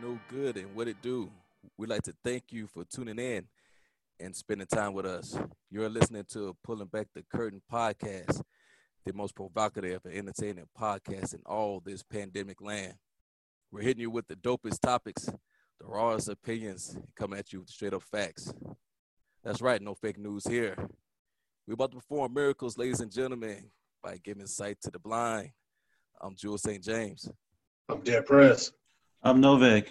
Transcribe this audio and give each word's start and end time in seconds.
know 0.00 0.18
good 0.28 0.56
and 0.56 0.74
what 0.74 0.88
it 0.88 0.96
do. 1.02 1.30
We'd 1.76 1.90
like 1.90 2.02
to 2.02 2.14
thank 2.24 2.52
you 2.52 2.66
for 2.66 2.84
tuning 2.84 3.18
in 3.18 3.46
and 4.20 4.34
spending 4.34 4.66
time 4.66 4.92
with 4.92 5.06
us. 5.06 5.36
You're 5.70 5.88
listening 5.88 6.24
to 6.32 6.56
Pulling 6.62 6.86
Back 6.86 7.08
the 7.14 7.22
Curtain 7.22 7.60
podcast, 7.70 8.40
the 9.04 9.12
most 9.12 9.34
provocative 9.34 10.00
and 10.04 10.14
entertaining 10.14 10.66
podcast 10.78 11.34
in 11.34 11.40
all 11.46 11.82
this 11.84 12.02
pandemic 12.02 12.60
land. 12.60 12.94
We're 13.70 13.82
hitting 13.82 14.02
you 14.02 14.10
with 14.10 14.28
the 14.28 14.36
dopest 14.36 14.80
topics, 14.80 15.26
the 15.26 15.86
rawest 15.86 16.28
opinions, 16.28 16.96
coming 17.16 17.38
at 17.38 17.52
you 17.52 17.60
with 17.60 17.68
straight 17.68 17.94
up 17.94 18.02
facts. 18.02 18.52
That's 19.42 19.60
right, 19.60 19.82
no 19.82 19.94
fake 19.94 20.18
news 20.18 20.46
here. 20.46 20.76
We're 21.66 21.74
about 21.74 21.92
to 21.92 21.98
perform 21.98 22.34
miracles, 22.34 22.78
ladies 22.78 23.00
and 23.00 23.10
gentlemen, 23.10 23.70
by 24.02 24.18
giving 24.22 24.46
sight 24.46 24.78
to 24.82 24.90
the 24.90 24.98
blind. 24.98 25.50
I'm 26.20 26.36
Jules 26.36 26.62
St. 26.62 26.82
James. 26.82 27.28
I'm 27.88 28.00
Dead 28.00 28.26
Press. 28.26 28.72
I'm 29.24 29.40
Novak. 29.40 29.86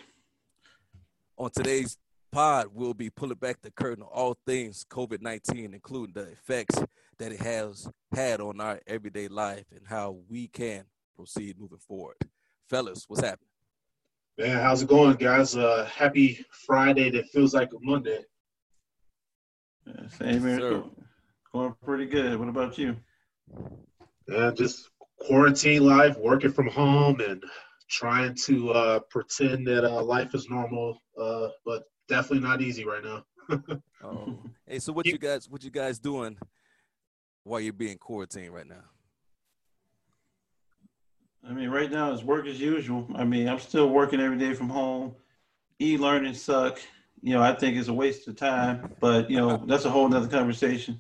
On 1.38 1.49
today's 1.49 1.98
pod, 2.34 2.67
we'll 2.73 2.94
be 2.94 3.09
pulling 3.09 3.38
back 3.38 3.62
the 3.62 3.72
curtain 3.72 4.03
on 4.03 4.09
all 4.12 4.35
things 4.45 4.85
COVID 4.89 5.22
19, 5.22 5.73
including 5.73 6.13
the 6.13 6.30
effects 6.31 6.77
that 7.17 7.31
it 7.31 7.39
has 7.39 7.89
had 8.12 8.41
on 8.41 8.59
our 8.59 8.81
everyday 8.88 9.30
life 9.30 9.63
and 9.73 9.88
how 9.88 10.17
we 10.30 10.49
can 10.49 10.84
proceed 11.16 11.58
moving 11.58 11.77
forward. 11.77 12.17
Fellas, 12.69 13.06
what's 13.08 13.22
happening? 13.22 13.47
Man, 14.38 14.59
how's 14.59 14.81
it 14.81 14.89
going, 14.89 15.16
guys? 15.16 15.56
Uh, 15.56 15.89
happy 15.89 16.45
Friday 16.66 17.09
that 17.11 17.30
feels 17.30 17.53
like 17.53 17.72
a 17.72 17.78
Monday. 17.80 18.19
Yeah, 19.88 20.08
same 20.09 20.41
here. 20.41 20.72
Yes, 20.73 20.84
going 21.53 21.73
pretty 21.81 22.06
good. 22.06 22.38
What 22.38 22.50
about 22.50 22.78
you? 22.78 22.97
Yeah, 24.28 24.52
just 24.52 24.89
quarantine 25.25 25.86
life, 25.86 26.17
working 26.17 26.52
from 26.52 26.67
home, 26.67 27.22
and 27.22 27.41
trying 27.92 28.34
to 28.34 28.72
uh, 28.72 29.00
pretend 29.09 29.67
that 29.67 29.84
uh, 29.84 30.02
life 30.02 30.34
is 30.34 30.50
normal, 30.50 30.97
uh, 31.20 31.50
but 31.66 31.84
definitely 32.08 32.47
not 32.47 32.61
easy 32.61 32.86
right 32.86 33.03
now. 33.03 33.25
oh, 34.03 34.39
hey, 34.66 34.80
so 34.80 34.94
what 34.94 35.06
you 35.06 35.17
guys 35.17 35.50
what 35.50 35.64
you 35.64 35.70
guys 35.70 36.00
doing 36.00 36.38
while 37.44 37.59
you're 37.59 37.73
being 37.73 37.97
quarantined 37.97 38.53
right 38.53 38.67
now? 38.67 38.84
I 41.47 41.53
mean, 41.53 41.69
right 41.69 41.92
now 41.92 42.12
it's 42.14 42.23
work 42.23 42.45
as 42.47 42.59
usual. 42.62 43.08
I 43.16 43.25
mean, 43.25 43.50
I'm 43.50 43.59
still 43.59 43.89
working 43.89 44.22
every 44.22 44.38
day 44.38 44.53
from 44.53 44.69
home. 44.69 45.16
E-learning 45.80 46.36
suck. 46.36 46.80
You 47.22 47.34
know, 47.34 47.42
I 47.42 47.53
think 47.53 47.78
it's 47.78 47.88
a 47.88 47.94
waste 47.94 48.28
of 48.28 48.36
time, 48.36 48.94
but 49.00 49.30
you 49.30 49.38
know, 49.38 49.64
that's 49.67 49.86
a 49.86 49.89
whole 49.89 50.08
nother 50.08 50.28
conversation. 50.28 51.00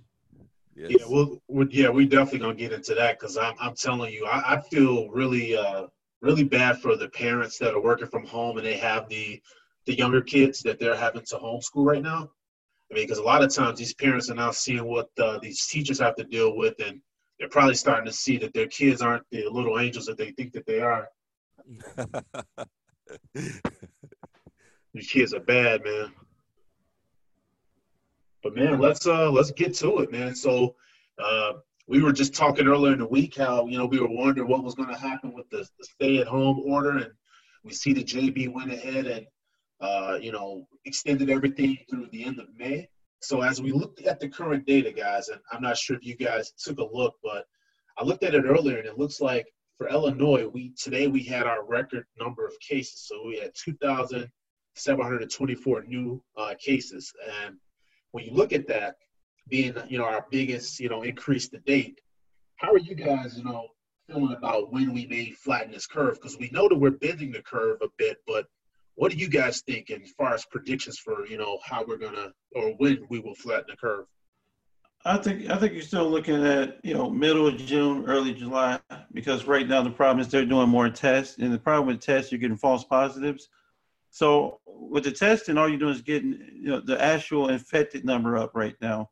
Yes. 0.75 0.91
Yeah, 0.91 1.05
we'll, 1.07 1.41
we'll, 1.47 1.67
yeah, 1.69 1.89
we 1.89 2.05
definitely 2.05 2.39
gonna 2.39 2.55
get 2.55 2.73
into 2.73 2.95
that 2.95 3.19
because 3.19 3.37
I'm, 3.37 3.53
I'm 3.59 3.75
telling 3.75 4.11
you, 4.11 4.25
I, 4.25 4.55
I 4.55 4.61
feel 4.61 5.09
really, 5.09 5.55
uh, 5.55 5.87
really 6.21 6.43
bad 6.43 6.79
for 6.79 6.95
the 6.95 7.09
parents 7.09 7.57
that 7.57 7.73
are 7.73 7.81
working 7.81 8.07
from 8.07 8.25
home 8.25 8.57
and 8.57 8.65
they 8.65 8.77
have 8.77 9.09
the 9.09 9.41
the 9.87 9.97
younger 9.97 10.21
kids 10.21 10.61
that 10.61 10.79
they're 10.79 10.95
having 10.95 11.23
to 11.25 11.35
homeschool 11.37 11.85
right 11.85 12.03
now. 12.03 12.29
I 12.91 12.93
mean, 12.93 13.03
because 13.05 13.17
a 13.17 13.23
lot 13.23 13.43
of 13.43 13.53
times 13.53 13.79
these 13.79 13.95
parents 13.95 14.29
are 14.29 14.35
now 14.35 14.51
seeing 14.51 14.85
what 14.85 15.09
uh, 15.19 15.39
these 15.39 15.65
teachers 15.65 15.99
have 15.99 16.15
to 16.17 16.23
deal 16.23 16.55
with, 16.55 16.75
and 16.85 17.01
they're 17.39 17.49
probably 17.49 17.73
starting 17.73 18.05
to 18.05 18.11
see 18.11 18.37
that 18.37 18.53
their 18.53 18.67
kids 18.67 19.01
aren't 19.01 19.23
the 19.31 19.47
little 19.49 19.79
angels 19.79 20.05
that 20.05 20.17
they 20.17 20.31
think 20.31 20.53
that 20.53 20.67
they 20.67 20.81
are. 20.81 21.07
these 24.93 25.07
kids 25.07 25.33
are 25.33 25.39
bad, 25.39 25.83
man. 25.83 26.11
But 28.43 28.55
man, 28.55 28.79
let's 28.79 29.07
uh 29.07 29.31
let's 29.31 29.51
get 29.51 29.73
to 29.75 29.99
it, 29.99 30.11
man. 30.11 30.35
So 30.35 30.75
uh 31.17 31.53
we 31.91 32.01
were 32.01 32.13
just 32.13 32.33
talking 32.33 32.67
earlier 32.67 32.93
in 32.93 32.99
the 32.99 33.05
week 33.05 33.35
how 33.35 33.67
you 33.67 33.77
know 33.77 33.85
we 33.85 33.99
were 33.99 34.07
wondering 34.07 34.47
what 34.47 34.63
was 34.63 34.75
going 34.75 34.87
to 34.87 34.97
happen 34.97 35.33
with 35.33 35.49
the, 35.49 35.67
the 35.77 35.83
stay-at-home 35.83 36.61
order, 36.65 36.99
and 36.99 37.11
we 37.65 37.73
see 37.73 37.91
the 37.91 38.01
JB 38.01 38.53
went 38.53 38.71
ahead 38.71 39.07
and 39.07 39.27
uh, 39.81 40.17
you 40.21 40.31
know 40.31 40.65
extended 40.85 41.29
everything 41.29 41.77
through 41.89 42.07
the 42.13 42.23
end 42.23 42.39
of 42.39 42.47
May. 42.57 42.87
So 43.19 43.41
as 43.41 43.61
we 43.61 43.73
looked 43.73 44.03
at 44.03 44.21
the 44.21 44.29
current 44.29 44.65
data, 44.65 44.93
guys, 44.93 45.27
and 45.27 45.41
I'm 45.51 45.61
not 45.61 45.77
sure 45.77 45.97
if 45.97 46.05
you 46.05 46.15
guys 46.15 46.53
took 46.53 46.79
a 46.79 46.85
look, 46.85 47.15
but 47.21 47.43
I 47.97 48.05
looked 48.05 48.23
at 48.23 48.35
it 48.35 48.45
earlier, 48.45 48.77
and 48.77 48.87
it 48.87 48.97
looks 48.97 49.19
like 49.19 49.47
for 49.77 49.89
Illinois, 49.89 50.47
we 50.47 50.71
today 50.81 51.09
we 51.09 51.23
had 51.23 51.45
our 51.45 51.65
record 51.65 52.05
number 52.17 52.45
of 52.45 52.57
cases. 52.61 53.05
So 53.05 53.21
we 53.27 53.37
had 53.37 53.51
2,724 53.65 55.83
new 55.83 56.23
uh, 56.37 56.53
cases, 56.57 57.11
and 57.43 57.57
when 58.11 58.23
you 58.23 58.31
look 58.31 58.53
at 58.53 58.65
that, 58.69 58.95
being 59.51 59.75
you 59.87 59.99
know 59.99 60.05
our 60.05 60.25
biggest 60.31 60.79
you 60.79 60.89
know 60.89 61.03
increase 61.03 61.49
to 61.49 61.59
date. 61.59 62.01
How 62.55 62.71
are 62.71 62.79
you 62.79 62.95
guys 62.95 63.37
you 63.37 63.43
know 63.43 63.67
feeling 64.07 64.35
about 64.35 64.73
when 64.73 64.93
we 64.93 65.05
may 65.05 65.31
flatten 65.31 65.71
this 65.71 65.85
curve? 65.85 66.15
Because 66.15 66.39
we 66.39 66.49
know 66.51 66.67
that 66.67 66.77
we're 66.77 66.91
bending 66.91 67.31
the 67.31 67.41
curve 67.41 67.77
a 67.83 67.87
bit, 67.97 68.17
but 68.25 68.47
what 68.95 69.11
do 69.11 69.17
you 69.17 69.29
guys 69.29 69.61
think 69.61 69.91
as 69.91 70.11
far 70.17 70.33
as 70.33 70.45
predictions 70.45 70.97
for 70.97 71.27
you 71.27 71.37
know 71.37 71.59
how 71.63 71.83
we're 71.85 71.97
gonna 71.97 72.31
or 72.55 72.69
when 72.77 73.05
we 73.09 73.19
will 73.19 73.35
flatten 73.35 73.65
the 73.69 73.77
curve? 73.77 74.05
I 75.03 75.17
think 75.17 75.49
I 75.49 75.57
think 75.57 75.73
you're 75.73 75.81
still 75.81 76.09
looking 76.09 76.45
at 76.45 76.77
you 76.83 76.93
know 76.93 77.09
middle 77.09 77.47
of 77.47 77.57
June, 77.57 78.05
early 78.05 78.33
July, 78.33 78.79
because 79.13 79.45
right 79.45 79.67
now 79.67 79.81
the 79.81 79.89
problem 79.89 80.19
is 80.19 80.27
they're 80.27 80.45
doing 80.45 80.69
more 80.69 80.89
tests, 80.89 81.37
and 81.37 81.53
the 81.53 81.59
problem 81.59 81.87
with 81.87 81.99
tests 81.99 82.31
you're 82.31 82.39
getting 82.39 82.57
false 82.57 82.83
positives. 82.83 83.49
So 84.11 84.59
with 84.65 85.05
the 85.05 85.11
testing, 85.11 85.57
all 85.57 85.69
you're 85.69 85.79
doing 85.79 85.95
is 85.95 86.01
getting 86.01 86.39
you 86.53 86.69
know 86.69 86.79
the 86.79 87.01
actual 87.01 87.49
infected 87.49 88.05
number 88.05 88.37
up 88.37 88.51
right 88.53 88.75
now. 88.81 89.09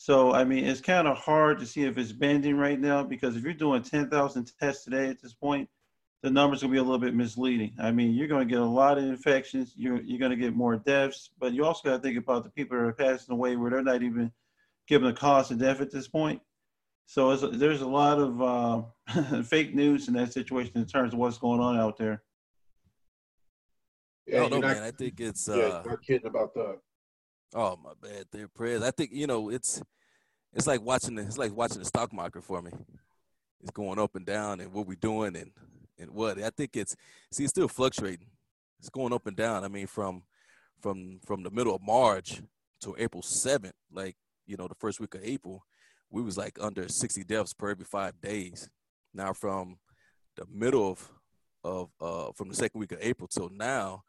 So, 0.00 0.32
I 0.32 0.44
mean, 0.44 0.64
it's 0.64 0.80
kind 0.80 1.06
of 1.06 1.18
hard 1.18 1.58
to 1.58 1.66
see 1.66 1.84
if 1.84 1.98
it's 1.98 2.10
bending 2.10 2.56
right 2.56 2.80
now 2.80 3.02
because 3.02 3.36
if 3.36 3.42
you're 3.42 3.52
doing 3.52 3.82
10,000 3.82 4.50
tests 4.58 4.82
today 4.82 5.08
at 5.08 5.20
this 5.20 5.34
point, 5.34 5.68
the 6.22 6.30
numbers 6.30 6.62
will 6.62 6.70
be 6.70 6.78
a 6.78 6.82
little 6.82 6.98
bit 6.98 7.14
misleading. 7.14 7.74
I 7.78 7.90
mean, 7.90 8.14
you're 8.14 8.26
going 8.26 8.48
to 8.48 8.50
get 8.50 8.62
a 8.62 8.64
lot 8.64 8.96
of 8.96 9.04
infections. 9.04 9.74
You're, 9.76 10.00
you're 10.00 10.18
going 10.18 10.30
to 10.30 10.38
get 10.38 10.56
more 10.56 10.76
deaths, 10.76 11.28
but 11.38 11.52
you 11.52 11.66
also 11.66 11.82
got 11.86 11.96
to 11.96 12.02
think 12.02 12.16
about 12.16 12.44
the 12.44 12.50
people 12.50 12.78
that 12.78 12.84
are 12.84 12.94
passing 12.94 13.34
away 13.34 13.56
where 13.56 13.70
they're 13.70 13.82
not 13.82 14.02
even 14.02 14.32
given 14.88 15.06
a 15.06 15.12
cause 15.12 15.50
of 15.50 15.58
death 15.58 15.82
at 15.82 15.90
this 15.90 16.08
point. 16.08 16.40
So 17.04 17.36
there's 17.36 17.82
a 17.82 17.86
lot 17.86 18.18
of 18.18 18.40
uh, 18.40 19.42
fake 19.42 19.74
news 19.74 20.08
in 20.08 20.14
that 20.14 20.32
situation 20.32 20.78
in 20.78 20.86
terms 20.86 21.12
of 21.12 21.18
what's 21.18 21.36
going 21.36 21.60
on 21.60 21.78
out 21.78 21.98
there. 21.98 22.22
Yeah, 24.26 24.38
I 24.38 24.40
don't 24.48 24.50
know, 24.52 24.60
not, 24.60 24.76
man. 24.76 24.82
I 24.82 24.92
think 24.92 25.20
it's. 25.20 25.46
Yeah, 25.46 25.56
uh, 25.56 25.82
not 25.84 26.02
kidding 26.02 26.26
about 26.26 26.54
that. 26.54 26.78
Oh 27.54 27.76
my 27.82 27.92
bad, 28.00 28.26
there, 28.30 28.48
prayers. 28.48 28.82
I 28.82 28.92
think 28.92 29.10
you 29.12 29.26
know 29.26 29.50
it's 29.50 29.82
it's 30.52 30.66
like 30.66 30.82
watching 30.82 31.16
the, 31.16 31.22
it's 31.22 31.38
like 31.38 31.54
watching 31.54 31.78
the 31.80 31.84
stock 31.84 32.12
market 32.12 32.44
for 32.44 32.62
me. 32.62 32.70
It's 33.60 33.72
going 33.72 33.98
up 33.98 34.14
and 34.14 34.24
down, 34.24 34.60
and 34.60 34.72
what 34.72 34.86
we're 34.86 34.94
doing, 34.94 35.36
and 35.36 35.50
and 35.98 36.10
what 36.10 36.40
I 36.40 36.50
think 36.50 36.76
it's 36.76 36.96
see 37.32 37.44
it's 37.44 37.50
still 37.50 37.68
fluctuating. 37.68 38.28
It's 38.78 38.88
going 38.88 39.12
up 39.12 39.26
and 39.26 39.36
down. 39.36 39.64
I 39.64 39.68
mean, 39.68 39.88
from 39.88 40.22
from 40.80 41.20
from 41.26 41.42
the 41.42 41.50
middle 41.50 41.74
of 41.74 41.82
March 41.82 42.40
to 42.82 42.94
April 42.98 43.22
seventh, 43.22 43.74
like 43.92 44.16
you 44.46 44.56
know 44.56 44.68
the 44.68 44.76
first 44.76 45.00
week 45.00 45.14
of 45.14 45.24
April, 45.24 45.64
we 46.08 46.22
was 46.22 46.38
like 46.38 46.56
under 46.60 46.88
sixty 46.88 47.24
deaths 47.24 47.52
per 47.52 47.70
every 47.70 47.84
five 47.84 48.20
days. 48.20 48.70
Now 49.12 49.32
from 49.32 49.78
the 50.36 50.46
middle 50.50 50.88
of 50.88 51.10
of 51.64 51.90
uh 52.00 52.32
from 52.32 52.48
the 52.48 52.54
second 52.54 52.78
week 52.78 52.92
of 52.92 52.98
April 53.00 53.28
till 53.28 53.50
now, 53.50 54.04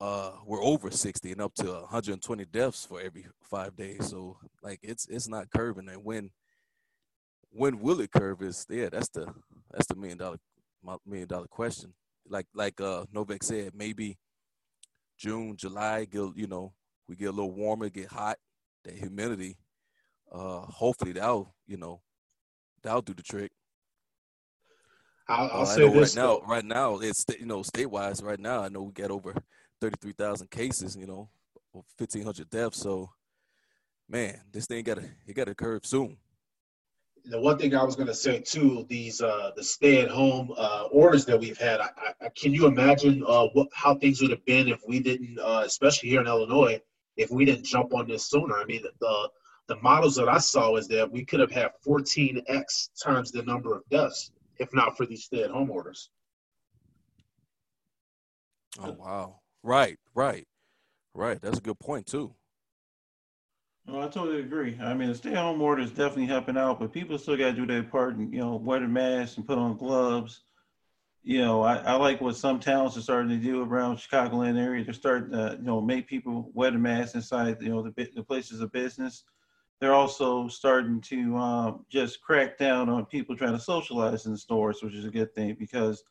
uh 0.00 0.32
we're 0.44 0.62
over 0.62 0.90
60 0.90 1.32
and 1.32 1.40
up 1.40 1.54
to 1.54 1.64
120 1.64 2.44
deaths 2.46 2.84
for 2.84 3.00
every 3.00 3.26
five 3.42 3.76
days 3.76 4.10
so 4.10 4.36
like 4.62 4.80
it's 4.82 5.06
it's 5.08 5.28
not 5.28 5.50
curving 5.50 5.88
and 5.88 6.04
when 6.04 6.30
when 7.50 7.78
will 7.78 8.00
it 8.00 8.10
curve 8.10 8.42
is 8.42 8.66
yeah 8.68 8.88
that's 8.90 9.08
the 9.10 9.26
that's 9.70 9.86
the 9.86 9.94
million 9.94 10.18
dollar 10.18 10.36
million 11.06 11.28
dollar 11.28 11.46
question 11.46 11.92
like 12.28 12.46
like 12.54 12.80
uh 12.80 13.04
novak 13.12 13.42
said 13.42 13.72
maybe 13.74 14.18
june 15.16 15.56
july 15.56 16.04
get 16.04 16.36
you 16.36 16.48
know 16.48 16.72
we 17.08 17.14
get 17.14 17.26
a 17.26 17.32
little 17.32 17.52
warmer 17.52 17.88
get 17.88 18.08
hot 18.08 18.36
that 18.84 18.94
humidity 18.94 19.56
uh 20.32 20.60
hopefully 20.60 21.12
that'll 21.12 21.54
you 21.68 21.76
know 21.76 22.00
that'll 22.82 23.02
do 23.02 23.14
the 23.14 23.22
trick 23.22 23.52
I'll, 25.26 25.50
I'll 25.50 25.62
uh, 25.62 25.64
say 25.64 25.88
this 25.88 26.14
right 26.14 26.22
now. 26.22 26.40
Right 26.46 26.64
now, 26.64 26.98
it's 26.98 27.24
you 27.40 27.46
know 27.46 27.62
state 27.62 27.86
wise. 27.86 28.22
Right 28.22 28.38
now, 28.38 28.62
I 28.62 28.68
know 28.68 28.82
we 28.82 28.92
get 28.92 29.10
over 29.10 29.34
33,000 29.84 30.50
cases, 30.50 30.96
you 30.96 31.06
know, 31.06 31.28
1,500 31.72 32.48
deaths. 32.48 32.80
So, 32.80 33.10
man, 34.08 34.40
this 34.50 34.66
thing 34.66 34.82
got 34.82 34.96
to 34.96 35.10
it 35.26 35.34
got 35.34 35.46
to 35.46 35.54
curve 35.54 35.84
soon. 35.84 36.16
The 37.26 37.38
one 37.38 37.58
thing 37.58 37.74
I 37.74 37.84
was 37.84 37.94
going 37.94 38.06
to 38.06 38.14
say 38.14 38.40
too, 38.40 38.86
these 38.88 39.20
uh, 39.20 39.50
the 39.56 39.62
stay-at-home 39.62 40.52
uh, 40.56 40.88
orders 40.90 41.26
that 41.26 41.38
we've 41.38 41.58
had. 41.58 41.80
I, 41.80 41.88
I, 42.22 42.28
can 42.34 42.54
you 42.54 42.66
imagine 42.66 43.22
uh, 43.26 43.48
what 43.52 43.68
how 43.74 43.94
things 43.94 44.22
would 44.22 44.30
have 44.30 44.44
been 44.46 44.68
if 44.68 44.80
we 44.88 45.00
didn't, 45.00 45.38
uh, 45.38 45.62
especially 45.66 46.08
here 46.08 46.20
in 46.20 46.26
Illinois, 46.26 46.80
if 47.16 47.30
we 47.30 47.44
didn't 47.44 47.66
jump 47.66 47.92
on 47.94 48.08
this 48.08 48.30
sooner? 48.30 48.56
I 48.56 48.64
mean, 48.64 48.82
the 49.00 49.28
the 49.68 49.76
models 49.82 50.16
that 50.16 50.28
I 50.28 50.38
saw 50.38 50.76
is 50.76 50.88
that 50.88 51.10
we 51.10 51.26
could 51.26 51.40
have 51.40 51.50
had 51.50 51.72
14x 51.86 52.90
times 53.02 53.32
the 53.32 53.42
number 53.42 53.74
of 53.74 53.82
deaths 53.90 54.30
if 54.58 54.68
not 54.72 54.96
for 54.96 55.04
these 55.04 55.24
stay-at-home 55.24 55.70
orders. 55.70 56.10
Oh 58.78 58.92
wow! 58.92 59.40
Right, 59.64 59.98
right, 60.14 60.46
right. 61.14 61.40
That's 61.42 61.58
a 61.58 61.62
good 61.62 61.80
point 61.80 62.06
too. 62.06 62.36
Well, 63.86 64.02
I 64.02 64.08
totally 64.08 64.40
agree. 64.40 64.78
I 64.80 64.94
mean, 64.94 65.08
the 65.08 65.14
stay-at-home 65.14 65.60
order 65.60 65.82
is 65.82 65.90
definitely 65.90 66.26
helping 66.26 66.56
out, 66.56 66.80
but 66.80 66.92
people 66.92 67.18
still 67.18 67.36
got 67.36 67.50
to 67.50 67.52
do 67.54 67.66
their 67.66 67.82
part 67.82 68.16
and 68.16 68.32
you 68.32 68.40
know 68.40 68.56
wear 68.56 68.80
the 68.80 68.88
mask 68.88 69.36
and 69.36 69.46
put 69.46 69.58
on 69.58 69.76
gloves. 69.76 70.42
you 71.24 71.40
know, 71.42 71.62
I, 71.62 71.76
I, 71.78 71.94
like 71.96 72.20
what 72.20 72.36
some 72.36 72.60
towns 72.60 72.96
are 72.96 73.02
starting 73.02 73.30
to 73.30 73.36
do 73.38 73.62
around 73.64 73.98
Chicagoland 73.98 74.58
area. 74.58 74.84
They're 74.84 74.94
starting 74.94 75.32
to, 75.32 75.56
you 75.60 75.66
know, 75.66 75.80
make 75.80 76.06
people 76.08 76.50
wear 76.54 76.70
the 76.70 76.78
mask 76.78 77.14
inside, 77.16 77.58
you 77.62 77.70
know, 77.70 77.82
the, 77.82 78.08
the 78.14 78.22
places 78.24 78.60
of 78.60 78.72
business. 78.72 79.24
They're 79.80 79.94
also 79.94 80.48
starting 80.48 81.00
to 81.02 81.36
um, 81.36 81.86
just 81.90 82.20
crack 82.22 82.58
down 82.58 82.88
on 82.90 83.06
people 83.06 83.36
trying 83.36 83.54
to 83.54 83.60
socialize 83.60 84.26
in 84.26 84.36
stores, 84.36 84.82
which 84.82 84.94
is 84.94 85.04
a 85.06 85.10
good 85.10 85.34
thing 85.34 85.56
because 85.58 86.04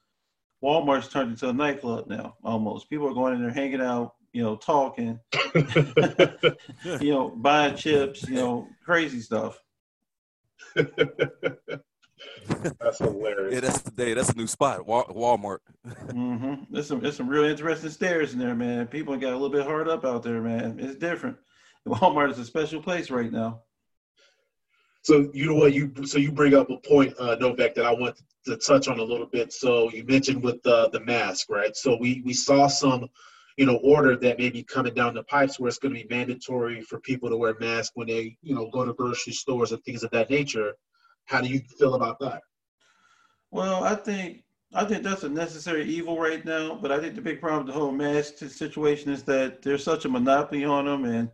Walmart's 0.64 1.10
turned 1.10 1.32
into 1.32 1.50
a 1.50 1.54
nightclub 1.54 2.08
now, 2.08 2.36
almost. 2.44 2.90
People 2.90 3.10
are 3.10 3.14
going 3.14 3.36
in 3.36 3.42
there 3.42 3.52
hanging 3.52 3.82
out, 3.82 4.16
you 4.32 4.42
know, 4.42 4.56
talking, 4.56 5.20
you 7.02 7.12
know, 7.12 7.34
buying 7.36 7.76
chips, 7.76 8.28
you 8.28 8.36
know, 8.36 8.68
crazy 8.86 9.20
stuff. 9.20 9.60
that's 10.76 10.96
hilarious. 13.00 13.54
Yeah, 13.54 13.60
that's 13.60 13.82
the 13.82 13.92
day. 13.92 14.14
That's 14.14 14.30
a 14.30 14.38
new 14.38 14.48
spot, 14.48 14.88
Walmart. 14.88 15.58
mm-hmm. 15.86 16.64
There's 16.70 16.88
some 16.88 17.02
there's 17.02 17.18
some 17.18 17.28
real 17.28 17.44
interesting 17.44 17.90
stairs 17.90 18.34
in 18.34 18.40
there, 18.40 18.56
man. 18.56 18.88
People 18.88 19.18
got 19.18 19.34
a 19.34 19.38
little 19.38 19.50
bit 19.50 19.66
hard 19.66 19.90
up 19.90 20.06
out 20.06 20.24
there, 20.24 20.42
man. 20.42 20.80
It's 20.80 20.96
different. 20.96 21.36
Walmart 21.86 22.32
is 22.32 22.40
a 22.40 22.46
special 22.46 22.82
place 22.82 23.12
right 23.12 23.32
now. 23.32 23.64
So 25.04 25.30
you 25.34 25.48
know 25.48 25.56
what 25.56 25.74
you 25.74 25.92
so 26.06 26.18
you 26.18 26.32
bring 26.32 26.56
up 26.56 26.70
a 26.70 26.78
point, 26.78 27.14
uh, 27.20 27.36
Novak, 27.36 27.76
that 27.76 27.86
I 27.86 27.92
want 27.92 28.22
to 28.46 28.56
touch 28.56 28.88
on 28.88 29.00
a 29.00 29.04
little 29.04 29.26
bit. 29.26 29.52
So 29.52 29.92
you 29.92 30.06
mentioned 30.06 30.42
with 30.42 30.64
the 30.64 30.90
the 30.92 31.02
mask, 31.02 31.50
right? 31.50 31.76
So 31.76 31.98
we 32.00 32.22
we 32.26 32.34
saw 32.34 32.68
some, 32.68 33.10
you 33.58 33.66
know, 33.66 33.76
order 33.84 34.16
that 34.16 34.40
may 34.40 34.50
be 34.50 34.64
coming 34.64 34.94
down 34.94 35.14
the 35.14 35.24
pipes 35.24 35.60
where 35.60 35.68
it's 35.68 35.78
going 35.78 35.94
to 35.94 36.02
be 36.02 36.08
mandatory 36.10 36.82
for 36.82 37.02
people 37.02 37.30
to 37.30 37.36
wear 37.36 37.56
masks 37.60 37.92
when 37.96 38.08
they 38.08 38.38
you 38.42 38.56
know 38.56 38.70
go 38.70 38.86
to 38.86 38.94
grocery 38.94 39.34
stores 39.34 39.74
and 39.74 39.84
things 39.84 40.04
of 40.04 40.12
that 40.12 40.30
nature. 40.30 40.74
How 41.26 41.42
do 41.42 41.50
you 41.50 41.62
feel 41.78 41.96
about 41.96 42.20
that? 42.20 42.42
Well, 43.52 43.84
I 43.84 43.96
think 43.96 44.44
I 44.74 44.86
think 44.86 45.04
that's 45.04 45.24
a 45.24 45.30
necessary 45.30 45.84
evil 45.84 46.18
right 46.18 46.44
now. 46.46 46.76
But 46.82 46.94
I 46.94 47.00
think 47.02 47.16
the 47.16 47.22
big 47.22 47.42
problem 47.42 47.66
with 47.66 47.74
the 47.74 47.80
whole 47.80 47.92
mask 47.92 48.38
situation 48.38 49.12
is 49.12 49.24
that 49.24 49.62
there's 49.62 49.84
such 49.84 50.06
a 50.06 50.10
monopoly 50.10 50.64
on 50.64 50.86
them, 50.86 51.04
and 51.04 51.30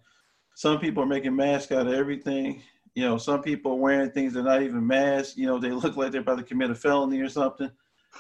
some 0.56 0.80
people 0.80 1.04
are 1.04 1.06
making 1.06 1.36
masks 1.36 1.72
out 1.72 1.86
of 1.86 1.94
everything. 1.94 2.64
You 3.00 3.06
know, 3.06 3.18
some 3.18 3.42
people 3.42 3.72
are 3.72 3.76
wearing 3.76 4.12
things 4.12 4.34
that 4.34 4.42
are 4.42 4.44
not 4.44 4.62
even 4.62 4.86
masks. 4.86 5.38
You 5.38 5.48
know, 5.48 5.58
they 5.58 5.72
look 5.72 5.96
like 5.96 6.12
they're 6.12 6.20
about 6.20 6.40
to 6.40 6.44
commit 6.44 6.70
a 6.70 6.76
felony 6.76 7.22
or 7.22 7.30
something. 7.30 7.72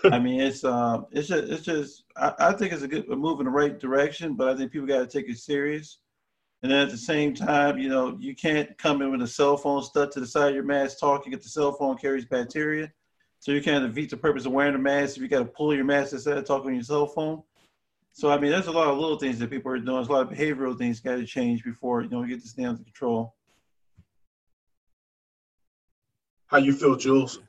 I 0.05 0.19
mean, 0.19 0.39
it's 0.39 0.63
um, 0.63 1.05
it's 1.11 1.27
just 1.27 1.51
it's 1.51 1.65
just 1.65 2.05
I, 2.15 2.33
I 2.39 2.53
think 2.53 2.71
it's 2.71 2.83
a 2.83 2.87
good 2.87 3.05
a 3.09 3.15
move 3.17 3.41
in 3.41 3.45
the 3.45 3.51
right 3.51 3.77
direction, 3.77 4.35
but 4.35 4.47
I 4.47 4.55
think 4.55 4.71
people 4.71 4.87
got 4.87 4.99
to 4.99 5.05
take 5.05 5.29
it 5.29 5.37
serious. 5.37 5.99
And 6.63 6.71
then 6.71 6.79
at 6.79 6.91
the 6.91 6.97
same 6.97 7.33
time, 7.33 7.77
you 7.77 7.89
know, 7.89 8.15
you 8.21 8.33
can't 8.33 8.77
come 8.77 9.01
in 9.01 9.11
with 9.11 9.21
a 9.21 9.27
cell 9.27 9.57
phone 9.57 9.83
stuck 9.83 10.11
to 10.11 10.21
the 10.21 10.25
side 10.25 10.47
of 10.47 10.55
your 10.55 10.63
mask 10.63 10.97
talking. 10.97 11.33
If 11.33 11.43
the 11.43 11.49
cell 11.49 11.73
phone 11.73 11.97
carries 11.97 12.23
bacteria, 12.23 12.89
so 13.39 13.51
you 13.51 13.61
can't 13.61 13.85
defeat 13.85 14.11
the 14.11 14.15
purpose 14.15 14.45
of 14.45 14.53
wearing 14.53 14.75
a 14.75 14.79
mask 14.79 15.17
if 15.17 15.23
you 15.23 15.27
got 15.27 15.39
to 15.39 15.45
pull 15.45 15.75
your 15.75 15.83
mask 15.83 16.13
instead 16.13 16.37
of 16.37 16.45
talking 16.45 16.69
on 16.69 16.75
your 16.75 16.83
cell 16.83 17.05
phone. 17.05 17.43
So 18.13 18.31
I 18.31 18.39
mean, 18.39 18.51
there's 18.51 18.67
a 18.67 18.71
lot 18.71 18.87
of 18.87 18.97
little 18.97 19.19
things 19.19 19.39
that 19.39 19.49
people 19.49 19.73
are 19.73 19.77
doing. 19.77 19.97
There's 19.97 20.07
a 20.07 20.11
lot 20.13 20.31
of 20.31 20.37
behavioral 20.37 20.77
things 20.77 21.01
got 21.01 21.17
to 21.17 21.25
change 21.25 21.65
before 21.65 22.01
you 22.01 22.09
know 22.09 22.21
we 22.21 22.29
get 22.29 22.41
this 22.41 22.53
thing 22.53 22.65
under 22.65 22.81
control. 22.81 23.35
How 26.49 26.57
you 26.57 26.73
feel, 26.73 26.95
Jules? 26.95 27.39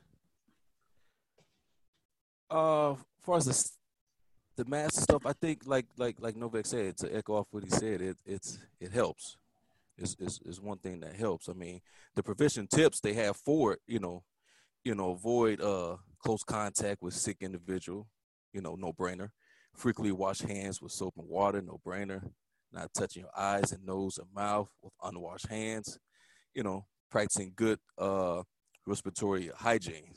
Uh, 2.51 2.91
as 2.91 2.97
far 3.23 3.37
as 3.37 3.45
the 3.45 4.63
the 4.63 4.69
mask 4.69 5.01
stuff, 5.01 5.25
I 5.25 5.33
think 5.33 5.63
like 5.65 5.87
like 5.97 6.17
like 6.19 6.35
Novak 6.35 6.67
said, 6.67 6.97
to 6.97 7.15
echo 7.15 7.33
off 7.37 7.47
what 7.49 7.63
he 7.63 7.69
said, 7.71 7.99
it 7.99 8.17
it's 8.27 8.59
it 8.79 8.91
helps. 8.91 9.37
Is 9.97 10.15
is 10.19 10.61
one 10.61 10.77
thing 10.77 10.99
that 10.99 11.15
helps. 11.15 11.49
I 11.49 11.53
mean, 11.53 11.81
the 12.15 12.21
prevention 12.21 12.67
tips 12.67 12.99
they 12.99 13.13
have 13.13 13.37
for 13.37 13.73
it, 13.73 13.79
you 13.87 13.97
know, 13.97 14.23
you 14.83 14.93
know, 14.93 15.11
avoid 15.11 15.61
uh 15.61 15.97
close 16.19 16.43
contact 16.43 17.01
with 17.01 17.15
sick 17.15 17.37
individual, 17.41 18.07
you 18.53 18.61
know, 18.61 18.75
no 18.75 18.93
brainer. 18.93 19.29
Frequently 19.75 20.11
wash 20.11 20.41
hands 20.41 20.79
with 20.79 20.91
soap 20.91 21.15
and 21.17 21.27
water, 21.27 21.61
no 21.61 21.79
brainer. 21.83 22.29
Not 22.71 22.93
touching 22.93 23.23
your 23.23 23.31
eyes 23.35 23.71
and 23.71 23.83
nose 23.83 24.19
and 24.19 24.27
mouth 24.33 24.69
with 24.83 24.93
unwashed 25.03 25.47
hands. 25.47 25.97
You 26.53 26.61
know, 26.61 26.85
practicing 27.09 27.53
good 27.55 27.79
uh 27.97 28.43
respiratory 28.85 29.51
hygiene. 29.55 30.13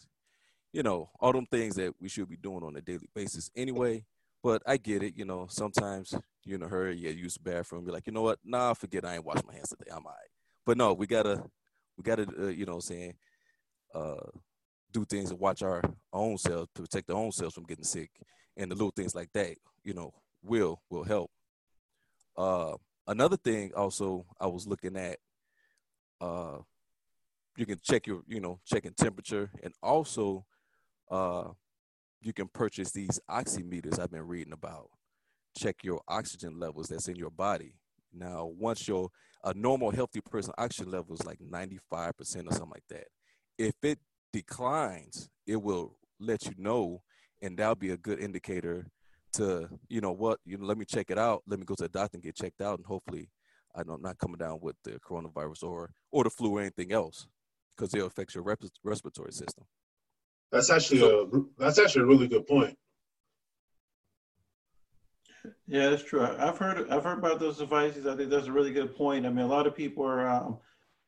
You 0.73 0.83
know, 0.83 1.11
all 1.21 1.33
them 1.33 1.47
things 1.47 1.77
that 1.77 1.95
we 2.01 2.09
should 2.09 2.29
be 2.29 2.37
doing 2.37 2.65
on 2.65 2.77
a 2.77 2.81
daily 2.81 3.09
basis 3.15 3.51
anyway. 3.57 4.05
But 4.43 4.63
I 4.67 4.77
get 4.77 5.03
it, 5.03 5.17
you 5.17 5.25
know, 5.25 5.47
sometimes 5.49 6.15
you're 6.45 6.57
in 6.57 6.63
a 6.63 6.69
hurry, 6.69 6.99
you 6.99 7.09
use 7.11 7.35
the 7.35 7.51
bathroom, 7.51 7.85
you're 7.85 7.95
like, 7.95 8.07
you 8.07 8.13
know 8.13 8.23
what, 8.23 8.39
nah, 8.45 8.75
forget 8.75 9.05
I 9.05 9.15
ain't 9.15 9.25
washing 9.25 9.47
my 9.47 9.55
hands 9.55 9.71
today. 9.71 9.91
I'm 9.91 10.05
all 10.05 10.13
right. 10.13 10.29
But 10.67 10.77
no, 10.77 10.93
we 10.93 11.07
gotta 11.07 11.45
we 11.97 12.03
gotta 12.03 12.27
uh, 12.39 12.49
you 12.49 12.67
know 12.67 12.81
saying 12.81 13.15
uh 13.95 14.27
do 14.93 15.05
things 15.05 15.31
and 15.31 15.41
watch 15.41 15.63
our 15.63 15.83
own 16.13 16.39
selves, 16.39 16.69
protect 16.75 17.11
our 17.11 17.17
own 17.17 17.33
selves 17.33 17.55
from 17.55 17.65
getting 17.65 17.85
sick. 17.85 18.11
And 18.57 18.71
the 18.71 18.75
little 18.75 18.93
things 18.95 19.15
like 19.15 19.31
that, 19.35 19.57
you 19.83 19.95
know, 19.95 20.13
will 20.43 20.81
will 20.91 21.05
help. 21.05 21.31
Uh 22.37 22.77
another 23.07 23.37
thing 23.37 23.73
also 23.75 24.25
I 24.41 24.47
was 24.47 24.67
looking 24.67 24.97
at 24.97 25.19
uh 26.21 26.59
you 27.56 27.67
can 27.67 27.79
check 27.83 28.06
your, 28.06 28.23
you 28.27 28.41
know, 28.41 28.61
checking 28.67 28.95
temperature 28.95 29.51
and 29.62 29.73
also 29.83 30.45
uh 31.11 31.45
you 32.21 32.33
can 32.33 32.49
purchase 32.49 32.91
these 32.91 33.21
oximeters 33.31 33.99
I've 33.99 34.11
been 34.11 34.27
reading 34.27 34.55
about. 34.55 34.89
Check 35.56 35.85
your 35.85 36.01
oxygen 36.09 36.59
levels 36.59 36.89
that's 36.89 37.09
in 37.09 37.17
your 37.17 37.31
body. 37.31 37.77
Now, 38.12 38.51
once 38.56 38.89
your 38.89 39.11
a 39.45 39.53
normal 39.55 39.91
healthy 39.91 40.21
person 40.21 40.53
oxygen 40.56 40.91
level 40.91 41.15
is 41.15 41.27
like 41.27 41.39
95% 41.39 41.91
or 41.91 42.25
something 42.25 42.71
like 42.71 42.85
that. 42.89 43.05
If 43.59 43.75
it 43.83 43.99
declines, 44.33 45.29
it 45.47 45.62
will 45.62 45.99
let 46.19 46.47
you 46.47 46.55
know, 46.56 47.03
and 47.43 47.56
that'll 47.59 47.75
be 47.75 47.91
a 47.91 47.97
good 47.97 48.21
indicator 48.21 48.87
to, 49.35 49.69
you 49.89 50.01
know 50.01 50.12
what, 50.12 50.39
you 50.47 50.56
know, 50.56 50.65
let 50.65 50.79
me 50.79 50.87
check 50.87 51.11
it 51.11 51.19
out. 51.19 51.43
Let 51.47 51.59
me 51.59 51.67
go 51.67 51.75
to 51.75 51.83
the 51.83 51.89
doctor 51.89 52.17
and 52.17 52.23
get 52.25 52.37
checked 52.37 52.62
out, 52.62 52.79
and 52.79 52.87
hopefully 52.87 53.29
I'm 53.75 54.01
not 54.01 54.19
coming 54.19 54.39
down 54.39 54.59
with 54.62 54.77
the 54.85 54.93
coronavirus 54.93 55.65
or 55.65 55.91
or 56.11 56.25
the 56.25 56.31
flu 56.31 56.56
or 56.56 56.61
anything 56.61 56.93
else, 56.93 57.27
because 57.76 57.94
it 57.94 58.05
affects 58.05 58.35
your 58.35 58.44
respiratory 58.82 59.32
system. 59.32 59.65
That's 60.53 60.71
actually 60.71 61.03
a 61.03 61.26
that's 61.58 61.79
actually 61.79 62.03
a 62.03 62.06
really 62.06 62.29
good 62.29 62.46
point. 62.46 62.77
Yeah, 65.67 65.91
that's 65.91 66.05
true. 66.05 66.25
I've 66.25 66.56
heard 66.58 66.89
I've 66.91 67.05
heard 67.05 67.19
about 67.19 67.41
those 67.41 67.58
devices. 67.58 68.06
I 68.06 68.17
think 68.17 68.31
that's 68.31 68.46
a 68.46 68.53
really 68.53 68.72
good 68.72 68.94
point. 68.96 69.27
I 69.27 69.31
mean, 69.31 69.44
a 69.44 69.49
lot 69.49 69.67
of 69.67 69.75
people 69.75 70.05
are 70.05 70.29
um, 70.29 70.58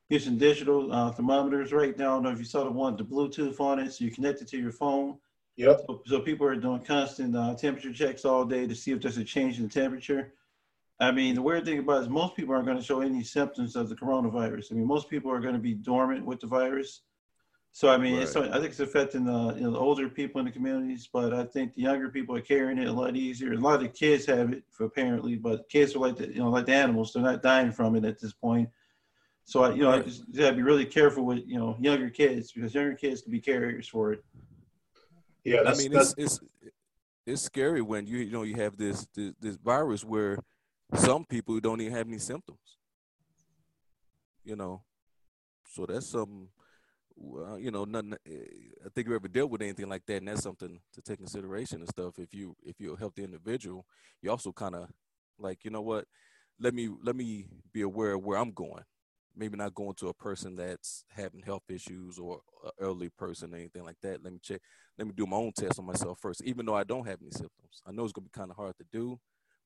using 0.09 0.37
digital 0.37 0.93
uh, 0.93 1.11
thermometers 1.13 1.73
right 1.73 1.97
now. 1.97 2.13
I 2.13 2.15
don't 2.17 2.23
know 2.25 2.31
if 2.31 2.39
you 2.39 2.45
saw 2.45 2.65
the 2.65 2.71
one 2.71 2.97
with 2.97 3.09
the 3.09 3.15
Bluetooth 3.15 3.61
on 3.61 3.79
it, 3.79 3.93
so 3.93 4.05
you 4.05 4.11
connect 4.11 4.43
it 4.43 4.49
to 4.49 4.59
your 4.59 4.73
phone. 4.73 5.17
Yep. 5.57 5.85
So, 5.87 6.03
so 6.07 6.21
people 6.21 6.47
are 6.47 6.55
doing 6.55 6.81
constant 6.81 7.35
uh, 7.35 7.55
temperature 7.55 7.93
checks 7.93 8.25
all 8.25 8.45
day 8.45 8.67
to 8.67 8.75
see 8.75 8.93
if 8.93 9.01
there's 9.01 9.17
a 9.17 9.25
change 9.25 9.59
in 9.59 9.65
the 9.65 9.71
temperature. 9.71 10.33
I 10.99 11.13
mean, 11.13 11.35
the 11.35 11.43
weird 11.43 11.65
thing 11.65 11.79
about 11.79 11.99
it 11.99 12.03
is 12.05 12.09
most 12.09 12.37
people 12.37 12.55
aren't 12.55 12.67
going 12.67 12.79
to 12.79 12.85
show 12.85 13.01
any 13.01 13.23
symptoms 13.23 13.77
of 13.77 13.89
the 13.89 13.95
coronavirus. 13.95 14.73
I 14.73 14.77
mean, 14.77 14.87
most 14.87 15.11
people 15.11 15.31
are 15.31 15.41
going 15.41 15.55
to 15.55 15.61
be 15.61 15.75
dormant 15.75 16.25
with 16.25 16.41
the 16.41 16.47
virus. 16.47 17.03
So 17.73 17.91
I 17.91 17.99
mean, 17.99 18.17
right. 18.17 18.37
I 18.37 18.53
think 18.55 18.71
it's 18.71 18.81
affecting 18.81 19.27
the 19.27 19.55
you 19.55 19.65
know 19.65 19.73
the 19.73 19.79
older 19.79 20.09
people 20.09 20.39
in 20.39 20.47
the 20.47 20.51
communities, 20.51 21.11
but 21.13 21.35
I 21.35 21.45
think 21.45 21.75
the 21.75 21.83
younger 21.83 22.09
people 22.09 22.35
are 22.35 22.41
carrying 22.41 22.79
it 22.79 22.89
a 22.89 22.93
lot 22.93 23.17
easier. 23.17 23.53
A 23.53 23.59
lot 23.59 23.75
of 23.75 23.83
the 23.83 23.89
kids 23.89 24.25
have 24.25 24.51
it 24.51 24.65
apparently, 24.81 25.37
but 25.37 25.69
kids 25.69 25.95
are 25.95 25.99
like 25.99 26.17
the 26.17 26.29
you 26.29 26.39
know 26.39 26.49
like 26.49 26.65
the 26.65 26.73
animals; 26.73 27.13
they're 27.13 27.23
not 27.23 27.43
dying 27.43 27.71
from 27.71 27.95
it 27.95 28.07
at 28.07 28.19
this 28.19 28.33
point. 28.33 28.71
So 29.45 29.65
I, 29.65 29.75
you 29.75 29.83
know, 29.83 29.91
right. 29.91 30.01
I 30.01 30.05
just 30.05 30.33
gotta 30.35 30.57
be 30.57 30.63
really 30.63 30.87
careful 30.87 31.27
with 31.27 31.43
you 31.47 31.59
know 31.59 31.77
younger 31.79 32.09
kids 32.09 32.51
because 32.51 32.75
younger 32.75 32.95
kids 32.95 33.21
can 33.21 33.31
be 33.31 33.41
carriers 33.41 33.87
for 33.87 34.15
it. 34.15 34.25
Yeah, 35.45 35.61
I 35.67 35.75
mean, 35.75 35.95
it's, 35.95 36.15
it's 36.17 36.41
it's 37.27 37.43
scary 37.43 37.83
when 37.83 38.07
you 38.07 38.19
you 38.21 38.33
know 38.33 38.43
you 38.43 38.57
have 38.57 38.79
this, 38.79 39.07
this 39.15 39.35
this 39.39 39.57
virus 39.57 40.03
where 40.03 40.39
some 40.95 41.25
people 41.25 41.55
who 41.55 41.61
don't 41.61 41.81
even 41.81 41.95
have 41.95 42.09
any 42.09 42.19
symptoms. 42.19 42.59
You 44.45 44.57
know, 44.57 44.83
so 45.75 45.87
that's 45.87 46.09
something 46.09 46.49
well, 47.17 47.59
you 47.59 47.71
know, 47.71 47.85
nothing. 47.85 48.15
Eh, 48.27 48.31
I 48.85 48.89
think 48.95 49.09
you 49.09 49.15
ever 49.15 49.29
dealt 49.29 49.51
with 49.51 49.63
anything 49.63 49.89
like 49.89 50.05
that, 50.07 50.19
and 50.19 50.29
that's 50.29 50.43
something 50.43 50.79
to 50.93 51.03
take 51.03 51.19
consideration 51.19 51.81
and 51.81 51.89
stuff. 51.89 52.19
If 52.19 52.35
you 52.35 52.55
if 52.63 52.79
you're 52.79 52.95
a 52.95 52.99
healthy 52.99 53.25
individual, 53.25 53.87
you 54.23 54.31
also 54.31 54.53
kind 54.53 54.75
of 54.75 54.89
like, 55.39 55.65
you 55.65 55.71
know 55.71 55.83
what? 55.83 56.05
Let 56.61 56.75
me 56.75 56.91
let 57.03 57.17
me 57.17 57.47
be 57.73 57.83
aware 57.83 58.13
of 58.13 58.25
where 58.25 58.39
I'm 58.39 58.53
going. 58.53 58.83
Maybe 59.35 59.57
not 59.57 59.75
going 59.75 59.95
to 59.97 60.09
a 60.09 60.15
person 60.15 60.57
that's 60.57 61.05
having 61.11 61.43
health 61.43 61.65
issues 61.69 62.19
or 62.19 62.41
an 62.65 62.71
elderly 62.81 63.11
person 63.11 63.53
or 63.53 63.59
anything 63.59 63.85
like 63.85 63.99
that. 64.03 64.23
Let 64.23 64.33
me 64.33 64.39
check. 64.43 64.61
Let 64.99 65.07
me 65.07 65.15
do 65.15 65.27
my 65.27 65.37
own 65.37 65.53
test 65.53 65.79
on 65.79 65.87
myself 65.87 66.19
first, 66.21 66.43
even 66.45 66.65
though 66.67 66.75
I 66.75 66.85
don't 66.85 67.07
have 67.07 67.19
any 67.21 67.31
symptoms. 67.31 67.83
I 67.87 67.93
know 67.93 68.05
it's 68.05 68.13
gonna 68.13 68.27
be 68.27 68.39
kind 68.39 68.51
of 68.51 68.57
hard 68.57 68.77
to 68.79 68.85
do, 68.93 69.19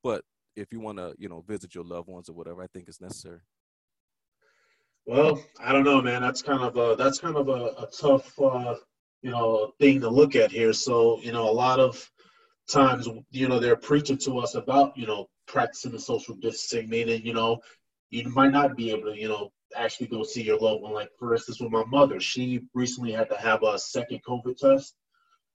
but 0.02 0.24
if 0.56 0.72
you 0.72 0.80
want 0.80 0.98
to, 0.98 1.14
you 1.18 1.28
know, 1.28 1.42
visit 1.46 1.74
your 1.74 1.84
loved 1.84 2.08
ones 2.08 2.28
or 2.28 2.34
whatever, 2.34 2.62
I 2.62 2.66
think 2.68 2.88
is 2.88 3.00
necessary. 3.00 3.40
Well, 5.06 5.42
I 5.58 5.72
don't 5.72 5.84
know, 5.84 6.00
man. 6.02 6.22
That's 6.22 6.42
kind 6.42 6.62
of 6.62 6.76
a 6.76 6.96
that's 6.96 7.18
kind 7.18 7.36
of 7.36 7.48
a, 7.48 7.74
a 7.82 7.88
tough 7.98 8.38
uh, 8.40 8.76
you 9.22 9.30
know 9.30 9.72
thing 9.80 10.00
to 10.00 10.10
look 10.10 10.36
at 10.36 10.52
here. 10.52 10.72
So 10.72 11.20
you 11.22 11.32
know, 11.32 11.48
a 11.48 11.52
lot 11.52 11.80
of 11.80 12.10
times 12.70 13.08
you 13.30 13.48
know 13.48 13.58
they're 13.58 13.76
preaching 13.76 14.18
to 14.18 14.38
us 14.38 14.54
about 14.54 14.96
you 14.96 15.06
know 15.06 15.28
practicing 15.46 15.92
the 15.92 16.00
social 16.00 16.36
distancing, 16.36 16.88
meaning 16.88 17.24
you 17.24 17.34
know 17.34 17.60
you 18.10 18.28
might 18.30 18.52
not 18.52 18.76
be 18.76 18.90
able 18.90 19.12
to 19.12 19.18
you 19.20 19.28
know 19.28 19.50
actually 19.76 20.08
go 20.08 20.22
see 20.22 20.42
your 20.42 20.58
loved 20.58 20.82
one. 20.82 20.92
Like 20.94 21.10
for 21.18 21.34
instance, 21.34 21.60
with 21.60 21.72
my 21.72 21.84
mother, 21.86 22.20
she 22.20 22.62
recently 22.74 23.12
had 23.12 23.30
to 23.30 23.36
have 23.36 23.62
a 23.62 23.78
second 23.78 24.20
COVID 24.28 24.56
test. 24.58 24.94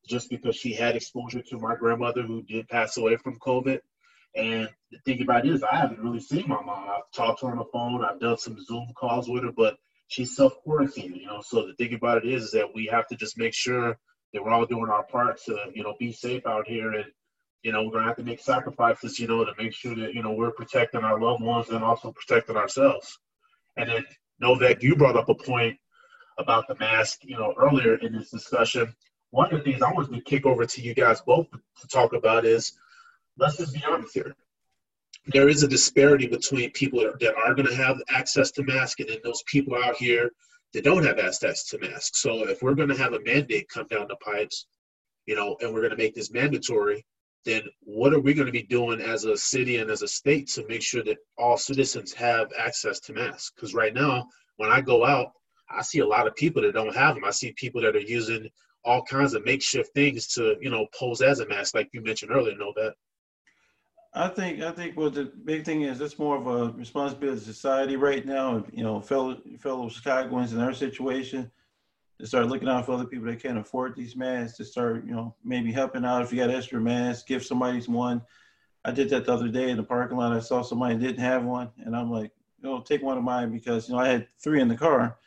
just 0.08 0.30
because 0.30 0.56
she 0.56 0.74
had 0.74 0.96
exposure 0.96 1.42
to 1.42 1.58
my 1.60 1.76
grandmother 1.76 2.24
who 2.24 2.44
did 2.44 2.68
pass 2.70 2.98
away 2.98 3.18
from 3.18 3.40
COVID. 3.40 3.80
And 4.36 4.70
the 4.92 5.00
thing 5.06 5.22
about 5.22 5.46
it 5.46 5.54
is, 5.54 5.64
I 5.64 5.76
haven't 5.76 6.00
really 6.00 6.20
seen 6.20 6.48
my 6.48 6.62
mom. 6.62 6.90
I've 6.90 7.12
talked 7.16 7.40
to 7.40 7.48
her 7.48 7.52
on 7.54 7.58
the 7.58 7.66
phone. 7.72 8.04
I've 8.04 8.20
done 8.20 8.38
some 8.38 8.58
Zoom 8.64 8.88
calls 8.96 9.30
with 9.30 9.44
her, 9.44 9.52
but 9.52 9.78
she's 10.08 10.36
self 10.36 10.56
quarantined. 10.64 11.16
You 11.16 11.28
know, 11.28 11.42
so 11.42 11.68
the 11.68 11.74
thing 11.76 11.94
about 11.94 12.26
it 12.26 12.32
is, 12.32 12.46
is 12.46 12.52
that 12.52 12.74
we 12.74 12.86
have 12.92 13.08
to 13.08 13.16
just 13.16 13.38
make 13.38 13.54
sure 13.54 13.98
that 14.34 14.44
we're 14.44 14.52
all 14.52 14.66
doing 14.66 14.90
our 14.90 15.04
part 15.04 15.40
to, 15.46 15.58
you 15.74 15.84
know, 15.84 15.96
be 16.00 16.12
safe 16.12 16.46
out 16.46 16.68
here. 16.68 16.92
And 16.92 17.06
you 17.64 17.72
know, 17.72 17.84
we're 17.84 17.94
gonna 17.94 18.06
have 18.06 18.18
to 18.18 18.24
make 18.24 18.40
sacrifices, 18.40 19.18
you 19.18 19.28
know, 19.28 19.44
to 19.44 19.52
make 19.58 19.74
sure 19.74 19.96
that 19.96 20.14
you 20.14 20.22
know 20.22 20.34
we're 20.34 20.52
protecting 20.52 21.04
our 21.04 21.20
loved 21.20 21.42
ones 21.42 21.70
and 21.70 21.84
also 21.84 22.12
protecting 22.12 22.56
ourselves. 22.58 23.18
And 23.78 23.90
then 23.90 24.06
Novak, 24.40 24.84
you 24.84 24.96
brought 24.96 25.16
up 25.16 25.30
a 25.30 25.36
point 25.36 25.78
about 26.38 26.68
the 26.68 26.76
mask, 26.76 27.20
you 27.24 27.38
know, 27.38 27.54
earlier 27.58 27.96
in 27.96 28.14
this 28.14 28.30
discussion. 28.30 28.94
One 29.32 29.52
of 29.52 29.64
the 29.64 29.72
things 29.72 29.82
I 29.82 29.92
wanted 29.92 30.14
to 30.14 30.22
kick 30.22 30.46
over 30.46 30.66
to 30.66 30.82
you 30.82 30.94
guys 30.94 31.22
both 31.22 31.48
to 31.52 31.88
talk 31.88 32.14
about 32.14 32.46
is 32.46 32.74
let's 33.38 33.58
just 33.58 33.74
be 33.74 33.84
honest 33.88 34.14
here. 34.14 34.36
There 35.28 35.50
is 35.50 35.64
a 35.64 35.68
disparity 35.68 36.28
between 36.28 36.72
people 36.72 37.00
that 37.00 37.36
are 37.36 37.54
going 37.56 37.68
to 37.68 37.76
have 37.76 38.02
access 38.10 38.52
to 38.52 38.64
masks 38.64 39.00
and 39.00 39.10
then 39.10 39.18
those 39.24 39.44
people 39.48 39.76
out 39.76 39.96
here 39.96 40.30
that 40.74 40.84
don't 40.84 41.06
have 41.06 41.20
access 41.20 41.64
to 41.66 41.80
masks. 41.80 42.22
So 42.22 42.48
if 42.48 42.62
we're 42.62 42.76
going 42.76 42.90
to 42.90 42.98
have 42.98 43.14
a 43.14 43.22
mandate 43.22 43.70
come 43.70 43.88
down 43.88 44.08
the 44.08 44.18
pipes, 44.18 44.68
you 45.26 45.36
know, 45.36 45.58
and 45.62 45.74
we're 45.74 45.82
going 45.82 45.92
to 45.92 45.98
make 45.98 46.14
this 46.14 46.32
mandatory, 46.32 47.04
then 47.46 47.62
what 47.82 48.14
are 48.14 48.20
we 48.20 48.34
going 48.34 48.48
to 48.48 48.52
be 48.52 48.64
doing 48.64 49.02
as 49.02 49.24
a 49.26 49.38
city 49.38 49.78
and 49.78 49.90
as 49.90 50.02
a 50.02 50.08
state 50.08 50.48
to 50.50 50.68
make 50.68 50.82
sure 50.82 51.04
that 51.04 51.18
all 51.38 51.58
citizens 51.58 52.14
have 52.14 52.48
access 52.60 53.00
to 53.02 53.14
masks? 53.14 53.52
Because 53.56 53.74
right 53.74 53.94
now, 53.94 54.28
when 54.58 54.72
I 54.72 54.82
go 54.82 55.06
out, 55.06 55.32
I 55.70 55.82
see 55.82 56.00
a 56.00 56.08
lot 56.08 56.28
of 56.28 56.36
people 56.36 56.62
that 56.62 56.74
don't 56.74 56.96
have 56.96 57.16
them. 57.16 57.24
I 57.24 57.32
see 57.32 57.54
people 57.54 57.82
that 57.82 57.96
are 57.96 58.00
using 58.00 58.50
all 58.84 59.04
kinds 59.04 59.34
of 59.34 59.46
makeshift 59.46 59.94
things 59.96 60.28
to, 60.34 60.56
you 60.62 60.70
know, 60.70 60.88
pose 60.98 61.22
as 61.22 61.40
a 61.40 61.48
mask, 61.48 61.74
like 61.74 61.90
you 61.94 62.02
mentioned 62.02 62.32
earlier. 62.32 62.56
Know 62.56 62.74
that. 62.76 62.94
I 64.18 64.30
think 64.30 64.62
I 64.62 64.72
think 64.72 64.96
what 64.96 65.14
the 65.14 65.26
big 65.26 65.66
thing 65.66 65.82
is 65.82 66.00
it's 66.00 66.18
more 66.18 66.38
of 66.38 66.48
a 66.48 66.72
responsibility 66.78 67.38
of 67.38 67.44
society 67.44 67.98
right 67.98 68.26
now. 68.26 68.64
You 68.72 68.84
know, 68.84 69.02
fellow 69.02 69.38
fellow 69.60 69.90
Chicagoans 69.90 70.54
in 70.54 70.62
our 70.62 70.74
situation 70.74 71.52
to 72.20 72.26
start 72.26 72.48
looking 72.48 72.70
out 72.70 72.86
for 72.86 72.94
other 72.94 73.06
people 73.06 73.28
that 73.28 73.44
can't 73.44 73.58
afford 73.58 73.94
these 73.94 74.16
masks. 74.16 74.58
To 74.58 74.66
start, 74.66 75.06
you 75.06 75.14
know, 75.14 75.36
maybe 75.44 75.70
helping 75.70 76.06
out 76.06 76.22
if 76.22 76.32
you 76.32 76.40
got 76.40 76.50
extra 76.50 76.80
masks, 76.80 77.26
give 77.28 77.46
somebody 77.46 77.82
one. 77.82 78.22
I 78.86 78.92
did 78.92 79.10
that 79.10 79.26
the 79.26 79.34
other 79.34 79.50
day 79.50 79.70
in 79.70 79.78
the 79.78 79.84
parking 79.84 80.18
lot. 80.18 80.32
I 80.32 80.40
saw 80.40 80.62
somebody 80.62 80.96
didn't 80.96 81.20
have 81.20 81.44
one, 81.44 81.70
and 81.84 81.94
I'm 81.94 82.10
like, 82.10 82.32
you 82.62 82.70
know, 82.70 82.80
take 82.80 83.02
one 83.02 83.18
of 83.18 83.24
mine 83.24 83.52
because 83.52 83.90
you 83.90 83.96
know 83.96 84.00
I 84.00 84.08
had 84.08 84.28
three 84.42 84.62
in 84.62 84.70
the 84.70 84.78
car. 84.78 85.18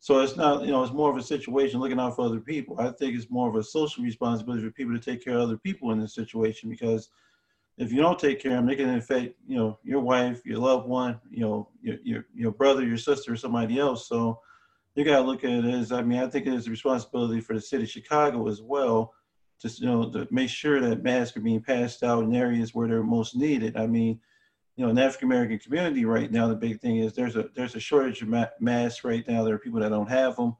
So 0.00 0.20
it's 0.20 0.36
not, 0.36 0.66
you 0.66 0.70
know, 0.70 0.82
it's 0.82 0.92
more 0.92 1.08
of 1.08 1.16
a 1.16 1.22
situation 1.22 1.80
looking 1.80 1.98
out 1.98 2.14
for 2.14 2.26
other 2.26 2.40
people. 2.40 2.78
I 2.78 2.90
think 2.90 3.16
it's 3.16 3.30
more 3.30 3.48
of 3.48 3.54
a 3.54 3.64
social 3.64 4.04
responsibility 4.04 4.62
for 4.62 4.70
people 4.70 4.92
to 4.92 5.00
take 5.00 5.24
care 5.24 5.36
of 5.36 5.40
other 5.40 5.56
people 5.56 5.92
in 5.92 5.98
this 5.98 6.14
situation 6.14 6.68
because 6.68 7.08
if 7.76 7.92
you 7.92 8.00
don't 8.00 8.18
take 8.18 8.40
care 8.40 8.52
of 8.52 8.58
them, 8.58 8.66
they 8.66 8.76
can 8.76 8.94
affect, 8.94 9.34
you 9.46 9.56
know, 9.56 9.78
your 9.82 10.00
wife, 10.00 10.42
your 10.44 10.58
loved 10.58 10.88
one, 10.88 11.20
you 11.30 11.40
know, 11.40 11.68
your 11.82 11.96
your, 12.04 12.26
your 12.34 12.52
brother, 12.52 12.84
your 12.84 12.96
sister, 12.96 13.36
somebody 13.36 13.78
else. 13.78 14.08
So 14.08 14.40
you 14.94 15.04
got 15.04 15.18
to 15.18 15.22
look 15.22 15.42
at 15.42 15.50
it 15.50 15.64
as, 15.64 15.90
I 15.90 16.02
mean, 16.02 16.20
I 16.20 16.28
think 16.28 16.46
it 16.46 16.54
is 16.54 16.68
a 16.68 16.70
responsibility 16.70 17.40
for 17.40 17.54
the 17.54 17.60
city 17.60 17.82
of 17.82 17.90
Chicago 17.90 18.48
as 18.48 18.62
well, 18.62 19.12
to 19.60 19.68
you 19.68 19.86
know, 19.86 20.10
to 20.10 20.28
make 20.30 20.50
sure 20.50 20.80
that 20.80 21.02
masks 21.02 21.36
are 21.36 21.40
being 21.40 21.62
passed 21.62 22.04
out 22.04 22.22
in 22.22 22.34
areas 22.34 22.74
where 22.74 22.86
they're 22.86 23.02
most 23.02 23.34
needed. 23.34 23.76
I 23.76 23.86
mean, 23.86 24.20
you 24.76 24.84
know, 24.84 24.90
in 24.90 24.96
the 24.96 25.02
African 25.02 25.28
American 25.28 25.58
community 25.58 26.04
right 26.04 26.30
now, 26.30 26.46
the 26.46 26.54
big 26.54 26.80
thing 26.80 26.98
is 26.98 27.12
there's 27.12 27.36
a 27.36 27.48
there's 27.56 27.74
a 27.74 27.80
shortage 27.80 28.22
of 28.22 28.28
ma- 28.28 28.46
masks 28.60 29.02
right 29.02 29.26
now. 29.26 29.42
There 29.42 29.54
are 29.54 29.58
people 29.58 29.80
that 29.80 29.90
don't 29.90 30.08
have 30.08 30.36
them. 30.36 30.56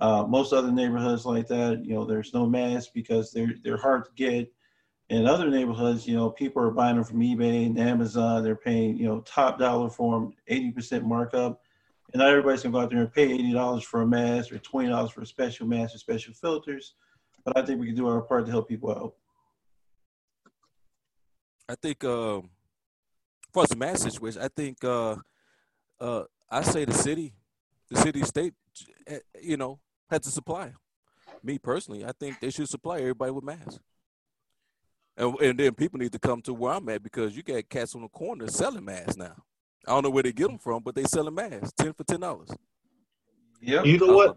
Uh, 0.00 0.24
most 0.26 0.52
other 0.52 0.72
neighborhoods 0.72 1.24
like 1.24 1.46
that, 1.46 1.84
you 1.84 1.94
know, 1.94 2.04
there's 2.04 2.34
no 2.34 2.44
masks 2.46 2.90
because 2.94 3.32
they're 3.32 3.54
they're 3.62 3.76
hard 3.76 4.04
to 4.04 4.10
get 4.16 4.52
in 5.12 5.26
other 5.26 5.50
neighborhoods, 5.50 6.08
you 6.08 6.16
know, 6.16 6.30
people 6.30 6.62
are 6.62 6.70
buying 6.70 6.96
them 6.96 7.04
from 7.04 7.20
eBay 7.20 7.66
and 7.66 7.78
Amazon. 7.78 8.42
They're 8.42 8.56
paying, 8.56 8.96
you 8.96 9.04
know, 9.04 9.20
top 9.20 9.58
dollar 9.58 9.90
for 9.90 10.18
them, 10.18 10.32
80% 10.50 11.02
markup. 11.02 11.60
And 12.12 12.20
not 12.20 12.30
everybody's 12.30 12.62
gonna 12.62 12.72
go 12.72 12.80
out 12.80 12.90
there 12.90 13.00
and 13.00 13.12
pay 13.12 13.28
$80 13.28 13.84
for 13.84 14.00
a 14.00 14.06
mask 14.06 14.52
or 14.52 14.58
$20 14.58 15.12
for 15.12 15.20
a 15.20 15.26
special 15.26 15.66
mask 15.66 15.94
or 15.94 15.98
special 15.98 16.32
filters. 16.32 16.94
But 17.44 17.58
I 17.58 17.62
think 17.64 17.78
we 17.78 17.88
can 17.88 17.94
do 17.94 18.08
our 18.08 18.22
part 18.22 18.46
to 18.46 18.52
help 18.52 18.70
people 18.70 18.90
out. 18.90 19.14
I 21.68 21.74
think 21.74 22.02
um, 22.04 22.48
for 23.52 23.66
the 23.66 23.76
mask 23.76 24.04
situation, 24.04 24.40
I 24.40 24.48
think 24.48 24.82
uh, 24.82 25.16
uh, 26.00 26.22
I 26.50 26.62
say 26.62 26.86
the 26.86 26.94
city, 26.94 27.34
the 27.90 28.00
city 28.00 28.22
state, 28.22 28.54
eh, 29.06 29.18
you 29.42 29.58
know, 29.58 29.78
had 30.08 30.22
to 30.22 30.30
supply. 30.30 30.72
Me 31.42 31.58
personally, 31.58 32.02
I 32.02 32.12
think 32.18 32.40
they 32.40 32.50
should 32.50 32.68
supply 32.68 33.00
everybody 33.00 33.30
with 33.30 33.44
masks. 33.44 33.78
And, 35.16 35.38
and 35.40 35.58
then 35.58 35.74
people 35.74 35.98
need 35.98 36.12
to 36.12 36.18
come 36.18 36.40
to 36.42 36.54
where 36.54 36.74
I'm 36.74 36.88
at 36.88 37.02
because 37.02 37.36
you 37.36 37.42
got 37.42 37.68
cats 37.68 37.94
on 37.94 38.02
the 38.02 38.08
corner 38.08 38.48
selling 38.48 38.84
masks 38.84 39.16
now. 39.16 39.34
I 39.86 39.92
don't 39.92 40.04
know 40.04 40.10
where 40.10 40.22
they 40.22 40.32
get 40.32 40.48
them 40.48 40.58
from, 40.58 40.82
but 40.82 40.94
they 40.94 41.04
selling 41.04 41.34
masks, 41.34 41.72
ten 41.72 41.92
for 41.92 42.04
ten 42.04 42.20
dollars. 42.20 42.50
Yeah. 43.60 43.82
You 43.82 43.98
know 43.98 44.14
what? 44.14 44.36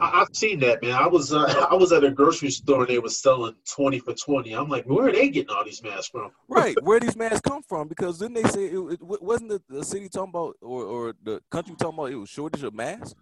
I, 0.00 0.20
have 0.20 0.28
seen 0.32 0.60
that, 0.60 0.82
man. 0.82 0.92
I 0.92 1.06
was 1.06 1.32
uh, 1.32 1.66
I 1.70 1.74
was 1.74 1.92
at 1.92 2.04
a 2.04 2.10
grocery 2.10 2.50
store 2.50 2.80
and 2.80 2.88
they 2.88 2.98
were 2.98 3.08
selling 3.08 3.54
twenty 3.68 3.98
for 3.98 4.14
twenty. 4.14 4.52
I'm 4.52 4.68
like, 4.68 4.84
where 4.84 5.08
are 5.08 5.12
they 5.12 5.28
getting 5.28 5.54
all 5.54 5.64
these 5.64 5.82
masks 5.82 6.08
from? 6.08 6.30
right, 6.48 6.76
where 6.82 7.00
these 7.00 7.16
masks 7.16 7.40
come 7.40 7.62
from? 7.62 7.88
Because 7.88 8.18
then 8.18 8.32
they 8.32 8.44
say 8.44 8.66
it, 8.66 8.78
it 8.78 9.02
wasn't 9.02 9.50
the, 9.50 9.62
the 9.68 9.84
city 9.84 10.08
talking 10.08 10.30
about 10.30 10.56
or, 10.62 10.84
or 10.84 11.14
the 11.22 11.40
country 11.50 11.74
talking 11.78 11.98
about 11.98 12.12
it 12.12 12.16
was 12.16 12.28
shortage 12.28 12.62
of 12.62 12.74
masks. 12.74 13.14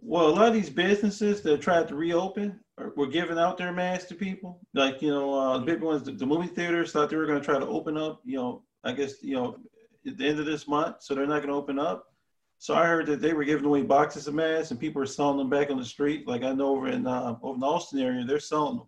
Well, 0.00 0.28
a 0.28 0.30
lot 0.30 0.48
of 0.48 0.54
these 0.54 0.70
businesses 0.70 1.42
that 1.42 1.62
tried 1.62 1.88
to 1.88 1.94
reopen 1.94 2.60
were 2.96 3.06
giving 3.06 3.38
out 3.38 3.58
their 3.58 3.72
masks 3.72 4.08
to 4.08 4.14
people. 4.14 4.60
Like, 4.74 5.00
you 5.02 5.10
know, 5.10 5.34
uh, 5.34 5.58
the 5.58 5.64
big 5.64 5.80
ones, 5.80 6.04
the, 6.04 6.12
the 6.12 6.26
movie 6.26 6.48
theaters 6.48 6.92
thought 6.92 7.10
they 7.10 7.16
were 7.16 7.26
going 7.26 7.40
to 7.40 7.44
try 7.44 7.58
to 7.58 7.66
open 7.66 7.96
up, 7.96 8.20
you 8.24 8.36
know, 8.36 8.62
I 8.82 8.92
guess, 8.92 9.22
you 9.22 9.34
know, 9.34 9.56
at 10.06 10.18
the 10.18 10.28
end 10.28 10.40
of 10.40 10.46
this 10.46 10.66
month. 10.66 10.96
So 11.00 11.14
they're 11.14 11.26
not 11.26 11.38
going 11.38 11.48
to 11.48 11.54
open 11.54 11.78
up. 11.78 12.06
So 12.58 12.74
I 12.74 12.86
heard 12.86 13.06
that 13.06 13.20
they 13.20 13.32
were 13.32 13.44
giving 13.44 13.66
away 13.66 13.82
boxes 13.82 14.26
of 14.26 14.34
masks 14.34 14.70
and 14.70 14.80
people 14.80 15.02
are 15.02 15.06
selling 15.06 15.38
them 15.38 15.50
back 15.50 15.70
on 15.70 15.78
the 15.78 15.84
street. 15.84 16.26
Like 16.26 16.42
I 16.42 16.52
know 16.52 16.76
over 16.76 16.88
in, 16.88 17.06
uh, 17.06 17.36
over 17.42 17.54
in 17.54 17.60
the 17.60 17.66
Austin 17.66 18.00
area, 18.00 18.24
they're 18.24 18.40
selling 18.40 18.78
them. 18.78 18.86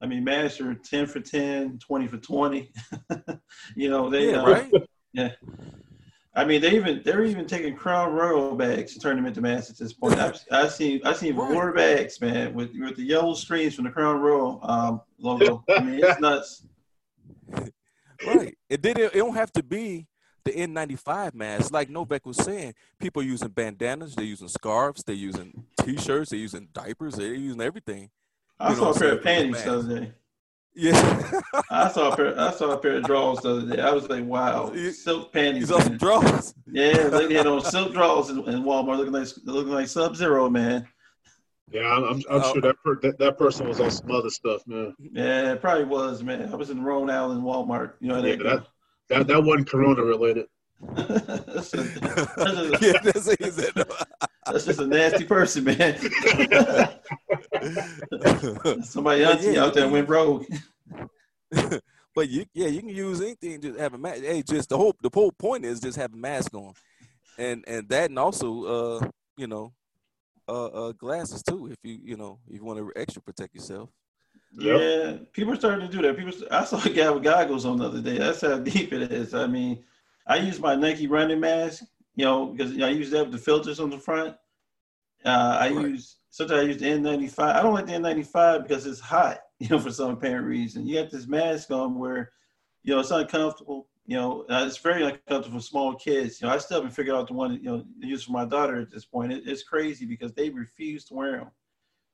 I 0.00 0.06
mean, 0.06 0.24
masks 0.24 0.60
are 0.60 0.74
10 0.74 1.06
for 1.06 1.20
10, 1.20 1.78
20 1.78 2.06
for 2.08 2.16
20. 2.16 2.72
you 3.76 3.88
know, 3.90 4.10
they, 4.10 4.30
yeah, 4.30 4.42
uh, 4.42 4.46
right? 4.46 4.72
Yeah. 5.12 5.32
I 6.34 6.44
mean, 6.46 6.62
they 6.62 6.74
even 6.74 7.02
they're 7.04 7.24
even 7.24 7.46
taking 7.46 7.76
Crown 7.76 8.12
Royal 8.12 8.54
bags 8.56 8.94
and 8.94 9.02
turning 9.02 9.22
them 9.22 9.26
into 9.26 9.42
masks 9.42 9.70
at 9.70 9.76
this 9.76 9.92
point. 9.92 10.18
I've, 10.18 10.40
I've 10.50 10.72
seen 10.72 11.00
I've 11.04 11.18
seen 11.18 11.36
water 11.36 11.72
bags, 11.72 12.20
man, 12.20 12.54
with 12.54 12.70
with 12.78 12.96
the 12.96 13.02
yellow 13.02 13.34
strings 13.34 13.74
from 13.74 13.84
the 13.84 13.90
Crown 13.90 14.20
Royal 14.20 14.58
um, 14.62 15.02
logo. 15.18 15.62
I 15.68 15.80
mean, 15.80 16.00
it's 16.02 16.20
nuts. 16.20 16.66
Right. 18.26 18.56
It 18.70 18.80
did. 18.80 18.98
It, 18.98 19.14
it 19.14 19.18
don't 19.18 19.34
have 19.34 19.52
to 19.52 19.62
be 19.62 20.06
the 20.44 20.52
N95 20.52 21.34
mask. 21.34 21.72
Like 21.72 21.90
Novak 21.90 22.24
was 22.24 22.36
saying, 22.36 22.74
people 22.98 23.22
are 23.22 23.26
using 23.26 23.48
bandanas, 23.48 24.14
they're 24.14 24.24
using 24.24 24.48
scarves, 24.48 25.02
they're 25.04 25.14
using 25.14 25.64
t-shirts, 25.80 26.30
they're 26.30 26.38
using 26.38 26.68
diapers, 26.72 27.14
they're 27.14 27.34
using 27.34 27.60
everything. 27.60 28.10
I 28.58 28.74
saw 28.74 28.92
a 28.92 28.98
pair 28.98 29.12
of 29.12 29.22
panties 29.22 29.62
the 29.62 29.72
other 29.78 30.00
day. 30.00 30.12
Yeah, 30.74 31.40
I 31.70 31.90
saw 31.90 32.12
a 32.12 32.16
pair. 32.16 32.40
I 32.40 32.50
saw 32.52 32.70
a 32.70 32.78
pair 32.78 32.96
of 32.96 33.04
drawers 33.04 33.40
the 33.40 33.50
other 33.50 33.76
day. 33.76 33.82
I 33.82 33.90
was 33.90 34.08
like, 34.08 34.24
"Wow, 34.24 34.72
silk 34.92 35.30
panties." 35.30 35.68
You 35.68 35.78
saw 35.78 35.88
drawers. 35.88 36.54
Yeah, 36.66 37.08
lady 37.12 37.34
had 37.38 37.46
on 37.46 37.62
silk 37.62 37.92
drawers 37.92 38.30
in, 38.30 38.38
in, 38.48 38.62
Walmart, 38.62 38.96
looking 38.96 39.12
like 39.12 39.28
looking 39.44 39.72
like 39.72 39.88
Sub 39.88 40.16
Zero, 40.16 40.48
man. 40.48 40.88
Yeah, 41.70 41.82
I'm, 41.82 42.04
I'm, 42.04 42.22
I'm 42.30 42.52
sure 42.52 42.62
that, 42.62 42.76
per, 42.84 42.98
that 43.00 43.18
that 43.18 43.38
person 43.38 43.68
was 43.68 43.80
on 43.80 43.90
some 43.90 44.10
other 44.10 44.30
stuff, 44.30 44.66
man. 44.66 44.94
Yeah, 44.98 45.52
it 45.52 45.60
probably 45.60 45.84
was, 45.84 46.22
man. 46.22 46.50
I 46.50 46.56
was 46.56 46.70
in 46.70 46.82
Rhode 46.82 47.10
Island 47.10 47.42
Walmart. 47.42 47.94
You 48.00 48.08
know 48.08 48.24
yeah, 48.24 48.36
that, 48.36 48.66
that 49.10 49.26
that 49.26 49.44
wasn't 49.44 49.68
Corona 49.68 50.02
related. 50.02 50.46
That's, 50.82 51.74
a, 51.74 51.76
that's, 51.76 51.76
a, 51.76 52.78
yeah, 52.80 52.98
that's, 53.04 53.26
that's 54.46 54.64
just 54.64 54.80
a 54.80 54.86
nasty 54.86 55.24
person, 55.24 55.64
man. 55.64 55.98
Somebody 58.82 59.22
else 59.22 59.44
yeah, 59.44 59.62
out 59.62 59.74
there 59.74 59.88
went 59.88 60.08
rogue. 60.08 60.46
but 62.14 62.28
you, 62.28 62.44
yeah, 62.52 62.66
you 62.66 62.80
can 62.80 62.88
use 62.88 63.20
anything. 63.20 63.60
Just 63.60 63.78
have 63.78 63.94
a 63.94 63.98
mask. 63.98 64.22
Hey, 64.22 64.42
just 64.42 64.68
the 64.68 64.76
whole 64.76 64.94
the 65.00 65.10
whole 65.12 65.32
point 65.32 65.64
is 65.64 65.80
just 65.80 65.96
have 65.96 66.12
a 66.12 66.16
mask 66.16 66.54
on, 66.54 66.72
and 67.38 67.64
and 67.66 67.88
that 67.88 68.10
and 68.10 68.18
also, 68.18 68.64
uh, 68.64 69.08
you 69.36 69.46
know, 69.46 69.72
uh, 70.48 70.66
uh, 70.66 70.92
glasses 70.92 71.42
too. 71.42 71.68
If 71.68 71.78
you 71.84 71.98
you 72.02 72.16
know 72.16 72.38
if 72.48 72.56
you 72.56 72.64
want 72.64 72.78
to 72.78 72.92
extra 72.96 73.22
protect 73.22 73.54
yourself. 73.54 73.90
Yep. 74.58 74.80
Yeah, 74.80 75.16
people 75.32 75.54
are 75.54 75.56
starting 75.56 75.88
to 75.88 75.96
do 75.96 76.02
that. 76.02 76.16
People, 76.16 76.34
I 76.50 76.64
saw 76.64 76.82
a 76.84 76.90
guy 76.90 77.08
with 77.10 77.22
goggles 77.22 77.64
on 77.64 77.78
the 77.78 77.86
other 77.86 78.02
day. 78.02 78.18
That's 78.18 78.42
how 78.42 78.58
deep 78.58 78.92
it 78.92 79.10
is. 79.10 79.32
I 79.32 79.46
mean, 79.46 79.82
I 80.26 80.36
use 80.36 80.60
my 80.60 80.74
Nike 80.74 81.06
running 81.06 81.40
mask, 81.40 81.84
you 82.14 82.24
know, 82.24 82.46
because 82.46 82.72
you 82.72 82.78
know, 82.78 82.86
I 82.86 82.90
use 82.90 83.10
that 83.10 83.24
with 83.24 83.32
the 83.32 83.38
filters 83.38 83.80
on 83.80 83.90
the 83.90 83.98
front. 83.98 84.36
Uh, 85.24 85.58
I 85.60 85.70
right. 85.70 85.88
use 85.88 86.16
sometimes 86.30 86.60
I 86.60 86.64
use 86.64 86.78
the 86.78 86.86
N95. 86.86 87.38
I 87.38 87.62
don't 87.62 87.74
like 87.74 87.86
the 87.86 87.92
N95 87.92 88.62
because 88.62 88.86
it's 88.86 89.00
hot, 89.00 89.40
you 89.58 89.68
know, 89.68 89.78
for 89.78 89.90
some 89.90 90.10
apparent 90.10 90.46
reason. 90.46 90.86
You 90.86 91.00
got 91.00 91.10
this 91.10 91.26
mask 91.26 91.70
on 91.70 91.98
where, 91.98 92.32
you 92.82 92.94
know, 92.94 93.00
it's 93.00 93.10
uncomfortable. 93.10 93.88
You 94.04 94.16
know, 94.16 94.44
uh, 94.50 94.64
it's 94.66 94.78
very 94.78 95.04
uncomfortable 95.04 95.60
for 95.60 95.64
small 95.64 95.94
kids. 95.94 96.40
You 96.40 96.48
know, 96.48 96.54
I 96.54 96.58
still 96.58 96.78
haven't 96.78 96.94
figured 96.94 97.14
out 97.14 97.28
the 97.28 97.34
one 97.34 97.54
you 97.54 97.62
know 97.62 97.84
to 98.00 98.06
use 98.06 98.24
for 98.24 98.32
my 98.32 98.44
daughter 98.44 98.80
at 98.80 98.90
this 98.90 99.04
point. 99.04 99.32
It, 99.32 99.44
it's 99.46 99.62
crazy 99.62 100.06
because 100.06 100.32
they 100.32 100.50
refuse 100.50 101.04
to 101.06 101.14
wear 101.14 101.38
them. 101.38 101.50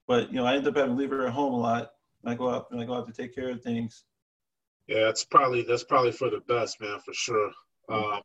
But 0.07 0.31
you 0.31 0.37
know, 0.37 0.45
I 0.45 0.57
end 0.57 0.67
up 0.67 0.77
having 0.77 0.97
to 0.97 1.01
leave 1.01 1.11
her 1.11 1.27
at 1.27 1.33
home 1.33 1.55
a 1.55 1.59
lot 1.59 1.93
I 2.25 2.35
go 2.35 2.51
out 2.51 2.67
and 2.71 2.81
I 2.81 2.85
go 2.85 2.95
out 2.95 3.07
to 3.07 3.13
take 3.13 3.35
care 3.35 3.51
of 3.51 3.63
things. 3.63 4.05
Yeah, 4.87 5.09
it's 5.09 5.25
probably 5.25 5.63
that's 5.63 5.85
probably 5.85 6.13
for 6.13 6.31
the 6.31 6.41
best, 6.41 6.81
man, 6.81 6.99
for 7.01 7.13
sure. 7.13 7.51
Uh, 7.89 8.21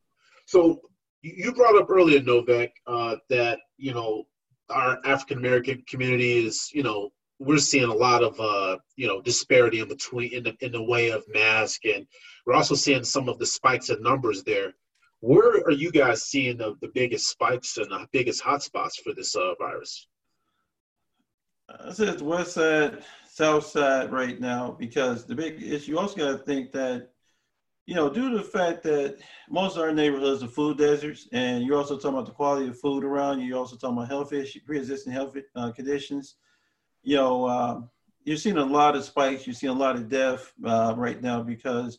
so 0.46 0.80
you 1.22 1.52
brought 1.52 1.76
up 1.76 1.90
earlier, 1.90 2.22
Novak, 2.22 2.72
uh, 2.86 3.16
that 3.30 3.58
you 3.76 3.94
know 3.94 4.24
our 4.70 4.98
African 5.04 5.38
American 5.38 5.82
community 5.88 6.46
is, 6.46 6.70
you 6.72 6.82
know, 6.82 7.10
we're 7.38 7.58
seeing 7.58 7.88
a 7.88 7.94
lot 7.94 8.22
of 8.22 8.38
uh, 8.38 8.78
you 8.96 9.06
know 9.06 9.20
disparity 9.20 9.80
in 9.80 9.88
between 9.88 10.32
in 10.32 10.44
the 10.44 10.56
in 10.60 10.72
the 10.72 10.82
way 10.82 11.10
of 11.10 11.24
mask, 11.32 11.84
and 11.84 12.06
we're 12.46 12.54
also 12.54 12.74
seeing 12.74 13.04
some 13.04 13.28
of 13.28 13.38
the 13.38 13.46
spikes 13.46 13.90
in 13.90 14.02
numbers 14.02 14.42
there. 14.42 14.72
Where 15.20 15.62
are 15.64 15.72
you 15.72 15.90
guys 15.90 16.24
seeing 16.24 16.58
the, 16.58 16.74
the 16.82 16.90
biggest 16.94 17.30
spikes 17.30 17.78
and 17.78 17.90
the 17.90 18.06
biggest 18.12 18.42
hotspots 18.42 18.96
for 19.02 19.14
this 19.14 19.34
uh, 19.34 19.54
virus? 19.58 20.06
I 21.70 21.92
said 21.92 22.20
west 22.20 22.52
side, 22.52 23.04
south 23.26 23.66
side 23.66 24.12
right 24.12 24.38
now 24.38 24.76
because 24.78 25.24
the 25.24 25.34
big 25.34 25.62
issue. 25.62 25.92
You 25.92 25.98
also 25.98 26.16
got 26.16 26.32
to 26.32 26.38
think 26.38 26.72
that 26.72 27.08
you 27.86 27.94
know, 27.94 28.08
due 28.08 28.30
to 28.30 28.38
the 28.38 28.42
fact 28.42 28.82
that 28.84 29.18
most 29.50 29.76
of 29.76 29.82
our 29.82 29.92
neighborhoods 29.92 30.42
are 30.42 30.48
food 30.48 30.78
deserts, 30.78 31.28
and 31.32 31.64
you're 31.64 31.76
also 31.76 31.96
talking 31.96 32.14
about 32.14 32.26
the 32.26 32.32
quality 32.32 32.68
of 32.68 32.78
food 32.78 33.04
around 33.04 33.40
you, 33.40 33.46
you're 33.46 33.58
also 33.58 33.76
talking 33.76 33.98
about 33.98 34.08
health 34.08 34.32
issues, 34.32 34.62
pre-existing 34.62 35.12
health 35.12 35.36
uh, 35.54 35.70
conditions. 35.72 36.36
You 37.02 37.16
know, 37.16 37.44
uh, 37.44 37.80
you're 38.24 38.38
seeing 38.38 38.56
a 38.56 38.64
lot 38.64 38.96
of 38.96 39.04
spikes. 39.04 39.46
You're 39.46 39.54
seeing 39.54 39.74
a 39.74 39.78
lot 39.78 39.96
of 39.96 40.08
death 40.08 40.50
uh, 40.64 40.94
right 40.96 41.20
now 41.20 41.42
because, 41.42 41.98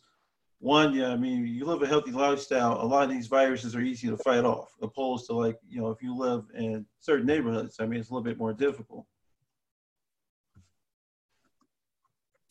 one, 0.58 0.92
yeah, 0.92 1.10
I 1.10 1.16
mean, 1.16 1.46
you 1.46 1.64
live 1.64 1.82
a 1.82 1.86
healthy 1.86 2.10
lifestyle. 2.10 2.82
A 2.82 2.84
lot 2.84 3.04
of 3.04 3.10
these 3.10 3.28
viruses 3.28 3.76
are 3.76 3.80
easy 3.80 4.08
to 4.08 4.16
fight 4.16 4.44
off, 4.44 4.72
opposed 4.82 5.26
to 5.26 5.34
like, 5.34 5.56
you 5.68 5.80
know, 5.80 5.90
if 5.90 6.02
you 6.02 6.16
live 6.16 6.46
in 6.56 6.84
certain 6.98 7.26
neighborhoods. 7.26 7.76
I 7.78 7.86
mean, 7.86 8.00
it's 8.00 8.10
a 8.10 8.12
little 8.12 8.24
bit 8.24 8.38
more 8.38 8.52
difficult. 8.52 9.06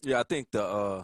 Yeah, 0.04 0.22
I 0.22 0.24
think 0.24 0.52
the 0.52 0.64
uh, 0.64 1.04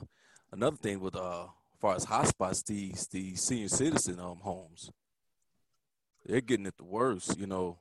another 0.53 0.77
thing 0.77 1.01
with 1.01 1.15
uh 1.15 1.47
far 1.81 1.95
as 1.95 2.05
hotspots, 2.05 2.63
these 2.65 3.07
the 3.07 3.35
senior 3.35 3.67
citizen 3.67 4.19
um 4.19 4.39
homes, 4.41 4.91
they're 6.25 6.41
getting 6.41 6.67
it 6.67 6.77
the 6.77 6.83
worst, 6.83 7.37
you 7.37 7.47
know, 7.47 7.79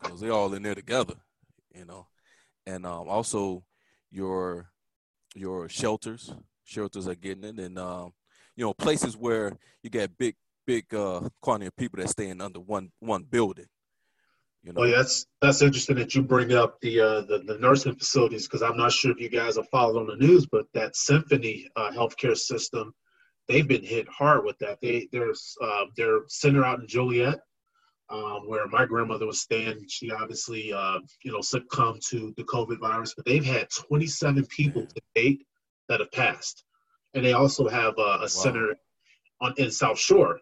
because 0.00 0.20
they're 0.20 0.32
all 0.32 0.52
in 0.54 0.62
there 0.62 0.74
together, 0.74 1.14
you 1.74 1.84
know, 1.84 2.06
and 2.66 2.84
um, 2.84 3.08
also 3.08 3.64
your 4.10 4.70
your 5.34 5.68
shelters, 5.68 6.32
shelters 6.64 7.08
are 7.08 7.14
getting 7.14 7.44
it, 7.44 7.58
and 7.58 7.78
um, 7.78 8.12
you 8.56 8.64
know, 8.64 8.74
places 8.74 9.16
where 9.16 9.56
you 9.82 9.90
got 9.90 10.16
big 10.18 10.36
big 10.66 10.92
uh 10.94 11.26
quantity 11.40 11.68
of 11.68 11.76
people 11.76 11.98
that 11.98 12.10
staying 12.10 12.40
under 12.40 12.60
one 12.60 12.90
one 13.00 13.22
building. 13.22 13.66
You 14.62 14.72
know? 14.72 14.80
Well, 14.82 14.90
that's 14.90 15.26
that's 15.40 15.62
interesting 15.62 15.96
that 15.96 16.14
you 16.14 16.22
bring 16.22 16.52
up 16.52 16.80
the 16.80 17.00
uh, 17.00 17.20
the, 17.22 17.42
the 17.46 17.58
nursing 17.58 17.94
facilities 17.94 18.46
because 18.46 18.62
I'm 18.62 18.76
not 18.76 18.92
sure 18.92 19.12
if 19.12 19.20
you 19.20 19.30
guys 19.30 19.56
are 19.56 19.64
followed 19.70 20.00
on 20.00 20.06
the 20.06 20.16
news, 20.16 20.46
but 20.46 20.66
that 20.74 20.96
Symphony 20.96 21.68
uh, 21.76 21.90
healthcare 21.92 22.36
system 22.36 22.92
they've 23.48 23.66
been 23.66 23.82
hit 23.82 24.08
hard 24.08 24.44
with 24.44 24.58
that. 24.58 24.78
They 24.80 25.08
there's 25.12 25.56
uh, 25.62 25.86
their 25.96 26.20
center 26.28 26.64
out 26.64 26.80
in 26.80 26.86
Joliet, 26.86 27.40
um, 28.10 28.42
where 28.46 28.66
my 28.68 28.84
grandmother 28.84 29.26
was 29.26 29.40
staying. 29.40 29.84
She 29.88 30.10
obviously 30.10 30.72
uh, 30.72 30.98
you 31.24 31.32
know 31.32 31.40
succumbed 31.40 32.02
to 32.08 32.32
the 32.36 32.44
COVID 32.44 32.78
virus, 32.80 33.14
but 33.14 33.24
they've 33.24 33.44
had 33.44 33.70
27 33.70 34.46
people 34.46 34.86
to 34.86 35.00
date 35.14 35.46
that 35.88 36.00
have 36.00 36.12
passed, 36.12 36.64
and 37.14 37.24
they 37.24 37.32
also 37.32 37.68
have 37.68 37.94
uh, 37.98 38.02
a 38.02 38.20
wow. 38.20 38.26
center 38.26 38.76
on 39.40 39.54
in 39.56 39.70
South 39.70 39.98
Shore 39.98 40.40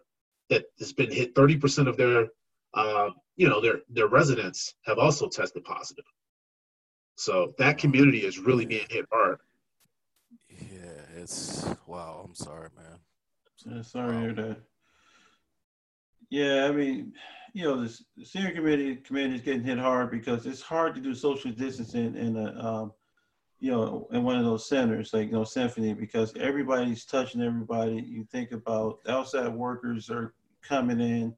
that 0.49 0.65
has 0.79 0.93
been 0.93 1.11
hit. 1.11 1.35
30% 1.35 1.87
of 1.87 1.97
their 1.97 2.27
uh, 2.73 3.09
you 3.35 3.47
know 3.47 3.61
their 3.61 3.79
their 3.89 4.07
residents 4.07 4.75
have 4.85 4.97
also 4.99 5.27
tested 5.27 5.63
positive. 5.63 6.05
So 7.15 7.53
that 7.57 7.79
community 7.79 8.19
is 8.19 8.37
really 8.37 8.65
being 8.65 8.85
hit 8.89 9.05
hard. 9.11 9.39
It's 11.27 11.65
wow. 11.87 12.23
I'm 12.25 12.33
sorry, 12.33 12.69
man. 12.77 12.99
Yeah, 13.65 13.81
sorry 13.81 14.13
to 14.13 14.19
hear 14.21 14.33
that. 14.33 14.57
Yeah, 16.29 16.67
I 16.67 16.71
mean, 16.71 17.11
you 17.51 17.65
know, 17.65 17.83
the 17.83 17.93
senior 18.23 18.51
committee 18.51 18.95
committee 18.95 19.35
is 19.35 19.41
getting 19.41 19.65
hit 19.65 19.77
hard 19.77 20.09
because 20.09 20.45
it's 20.45 20.61
hard 20.61 20.95
to 20.95 21.01
do 21.01 21.13
social 21.13 21.51
distancing 21.51 22.15
in 22.15 22.37
a, 22.37 22.65
um, 22.65 22.93
you 23.59 23.71
know, 23.71 24.07
in 24.13 24.23
one 24.23 24.37
of 24.37 24.45
those 24.45 24.69
centers 24.69 25.13
like 25.13 25.27
you 25.27 25.33
know 25.33 25.43
Symphony 25.43 25.93
because 25.93 26.33
everybody's 26.37 27.03
touching 27.03 27.41
everybody. 27.41 28.01
You 28.07 28.23
think 28.31 28.53
about 28.53 28.99
outside 29.09 29.53
workers 29.53 30.09
are 30.09 30.33
coming 30.61 31.01
in 31.01 31.35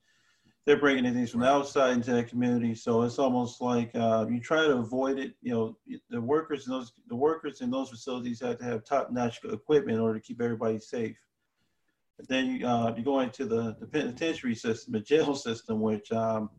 they're 0.66 0.80
bringing 0.80 1.06
in 1.06 1.14
things 1.14 1.32
from 1.32 1.42
the 1.42 1.48
outside 1.48 1.94
into 1.94 2.12
that 2.14 2.28
community. 2.28 2.76
So 2.76 3.02
it's 3.02 3.20
almost 3.20 3.62
like 3.62 3.92
uh, 3.96 4.26
you 4.30 4.40
try 4.40 4.66
to 4.66 4.78
avoid 4.78 5.18
it. 5.18 5.34
You 5.42 5.54
know, 5.54 5.78
the 6.10 6.22
workers 6.22 6.68
in 6.68 6.74
those 6.74 6.92
the 7.08 7.16
workers 7.16 7.62
in 7.62 7.72
those 7.72 7.90
facilities 7.90 8.42
have 8.42 8.60
to 8.60 8.66
have 8.66 8.84
top 8.84 9.12
notch 9.12 9.40
equipment 9.44 9.98
in 9.98 10.04
order 10.04 10.20
to 10.20 10.26
keep 10.26 10.42
everybody 10.42 10.80
safe. 10.80 11.18
But 12.18 12.28
then 12.28 12.48
you 12.48 12.68
uh, 12.68 12.94
you 12.96 13.04
go 13.04 13.22
into 13.22 13.46
the, 13.46 13.78
the 13.80 13.88
penitentiary 13.88 14.56
system, 14.56 14.94
the 14.94 15.00
jail 15.00 15.34
system, 15.34 15.80
which 15.82 16.12
um, 16.12 16.50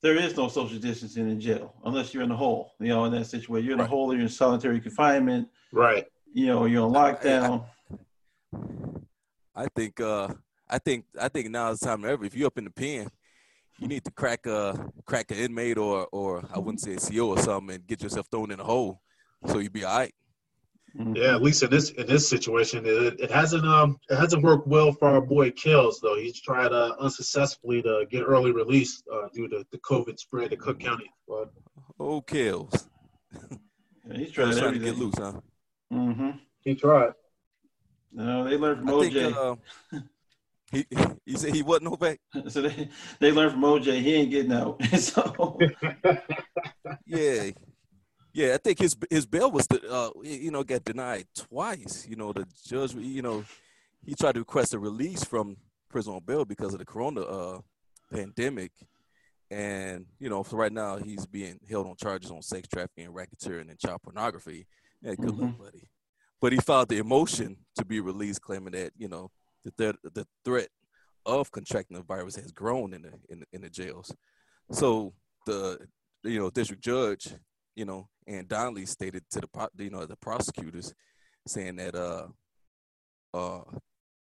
there 0.00 0.16
is 0.16 0.36
no 0.36 0.48
social 0.48 0.78
distancing 0.78 1.28
in 1.28 1.40
jail 1.40 1.74
unless 1.84 2.14
you're 2.14 2.22
in 2.22 2.30
a 2.30 2.36
hole. 2.36 2.72
You 2.78 2.88
know, 2.88 3.04
in 3.04 3.12
that 3.12 3.26
situation, 3.26 3.66
you're 3.66 3.74
in 3.74 3.80
right. 3.80 3.86
a 3.86 3.90
hole, 3.90 4.12
you're 4.12 4.22
in 4.22 4.28
solitary 4.28 4.80
confinement. 4.80 5.48
Right. 5.72 6.06
You 6.32 6.46
know, 6.46 6.64
you're 6.66 6.84
on 6.84 6.92
lockdown. 6.92 7.64
I, 8.54 8.58
I, 9.56 9.64
I 9.64 9.68
think. 9.74 10.00
Uh, 10.00 10.28
I 10.70 10.78
think 10.78 11.04
I 11.20 11.28
think 11.28 11.50
now 11.50 11.70
is 11.70 11.80
the 11.80 11.86
time 11.86 12.04
ever. 12.04 12.24
If 12.24 12.34
you're 12.34 12.46
up 12.46 12.58
in 12.58 12.64
the 12.64 12.70
pen, 12.70 13.08
you 13.78 13.88
need 13.88 14.04
to 14.04 14.10
crack 14.10 14.46
a 14.46 14.90
crack 15.06 15.30
an 15.30 15.38
inmate 15.38 15.78
or 15.78 16.06
or 16.12 16.44
I 16.54 16.58
wouldn't 16.58 16.80
say 16.80 16.94
a 16.94 16.98
CO 16.98 17.28
or 17.28 17.38
something 17.38 17.76
and 17.76 17.86
get 17.86 18.02
yourself 18.02 18.26
thrown 18.30 18.50
in 18.50 18.60
a 18.60 18.64
hole 18.64 19.00
so 19.46 19.58
you'd 19.58 19.72
be 19.72 19.84
all 19.84 19.98
right. 19.98 20.14
Mm-hmm. 20.98 21.16
Yeah, 21.16 21.34
at 21.34 21.42
least 21.42 21.62
in 21.62 21.70
this 21.70 21.90
in 21.90 22.06
this 22.06 22.28
situation, 22.28 22.84
it, 22.86 23.20
it 23.20 23.30
hasn't 23.30 23.64
um 23.64 23.98
it 24.08 24.16
hasn't 24.16 24.42
worked 24.42 24.66
well 24.66 24.92
for 24.92 25.08
our 25.08 25.20
boy 25.20 25.50
Kills 25.50 26.00
though. 26.00 26.16
He's 26.16 26.40
tried 26.40 26.72
uh, 26.72 26.94
unsuccessfully 26.98 27.82
to 27.82 28.06
get 28.10 28.22
early 28.22 28.52
release 28.52 29.02
uh, 29.12 29.28
due 29.34 29.48
to 29.48 29.64
the 29.70 29.78
COVID 29.78 30.18
spread 30.18 30.52
in 30.52 30.58
Cook 30.58 30.80
County. 30.80 31.10
But, 31.28 31.50
oh, 32.00 32.22
Kills. 32.22 32.88
yeah, 33.32 34.16
he's 34.16 34.32
trying, 34.32 34.56
trying 34.56 34.72
to 34.72 34.78
get 34.78 34.96
loose, 34.96 35.14
huh? 35.18 35.34
Mm-hmm. 35.92 36.30
He 36.60 36.74
tried. 36.74 37.12
No, 38.10 38.44
they 38.44 38.56
learned 38.56 38.78
from 38.78 38.88
I 38.88 38.92
OJ. 38.92 39.12
Think, 39.12 39.36
uh, 39.36 39.56
He 40.70 40.86
he 41.24 41.36
said 41.36 41.54
he 41.54 41.62
wasn't 41.62 41.84
Novak. 41.84 42.18
so 42.48 42.62
they 42.62 42.88
they 43.20 43.32
learned 43.32 43.52
from 43.52 43.62
OJ. 43.62 44.00
He 44.00 44.14
ain't 44.14 44.30
getting 44.30 44.52
out. 44.52 44.82
so 44.98 45.58
yeah, 47.06 47.50
yeah. 48.34 48.54
I 48.54 48.58
think 48.58 48.78
his 48.78 48.96
his 49.08 49.26
bail 49.26 49.50
was 49.50 49.66
the 49.66 49.80
uh 49.90 50.10
you 50.22 50.50
know 50.50 50.62
got 50.62 50.84
denied 50.84 51.26
twice. 51.34 52.06
You 52.08 52.16
know 52.16 52.32
the 52.32 52.46
judge 52.66 52.94
you 52.94 53.22
know 53.22 53.44
he 54.04 54.14
tried 54.14 54.34
to 54.34 54.40
request 54.40 54.74
a 54.74 54.78
release 54.78 55.24
from 55.24 55.56
prison 55.88 56.14
on 56.14 56.20
bail 56.24 56.44
because 56.44 56.74
of 56.74 56.80
the 56.80 56.86
corona 56.86 57.22
uh 57.22 57.60
pandemic. 58.12 58.72
And 59.50 60.04
you 60.18 60.28
know, 60.28 60.42
for 60.42 60.56
right 60.56 60.72
now, 60.72 60.96
he's 60.96 61.24
being 61.24 61.58
held 61.68 61.86
on 61.86 61.96
charges 61.96 62.30
on 62.30 62.42
sex 62.42 62.68
trafficking, 62.68 63.08
racketeering, 63.08 63.70
and 63.70 63.78
child 63.78 64.02
pornography. 64.02 64.66
Yeah, 65.00 65.14
good 65.14 65.30
mm-hmm. 65.30 65.42
luck, 65.42 65.58
buddy. 65.58 65.88
But 66.40 66.52
he 66.52 66.58
filed 66.58 66.90
the 66.90 66.98
emotion 66.98 67.56
to 67.76 67.86
be 67.86 68.00
released, 68.00 68.42
claiming 68.42 68.72
that 68.72 68.92
you 68.98 69.08
know 69.08 69.30
the 69.64 69.94
the 70.14 70.26
threat 70.44 70.68
of 71.26 71.50
contracting 71.50 71.96
the 71.96 72.02
virus 72.02 72.36
has 72.36 72.52
grown 72.52 72.94
in 72.94 73.02
the 73.02 73.12
in 73.28 73.40
the, 73.40 73.46
in 73.52 73.60
the 73.62 73.70
jails. 73.70 74.14
So 74.72 75.14
the 75.46 75.78
you 76.24 76.38
know 76.38 76.50
district 76.50 76.82
judge, 76.82 77.28
you 77.76 77.84
know, 77.84 78.08
Ann 78.26 78.46
Donnelly 78.46 78.86
stated 78.86 79.24
to 79.30 79.40
the 79.40 79.68
you 79.84 79.90
know 79.90 80.06
the 80.06 80.16
prosecutors, 80.16 80.94
saying 81.46 81.76
that 81.76 81.94
uh 81.94 82.26
uh 83.34 83.62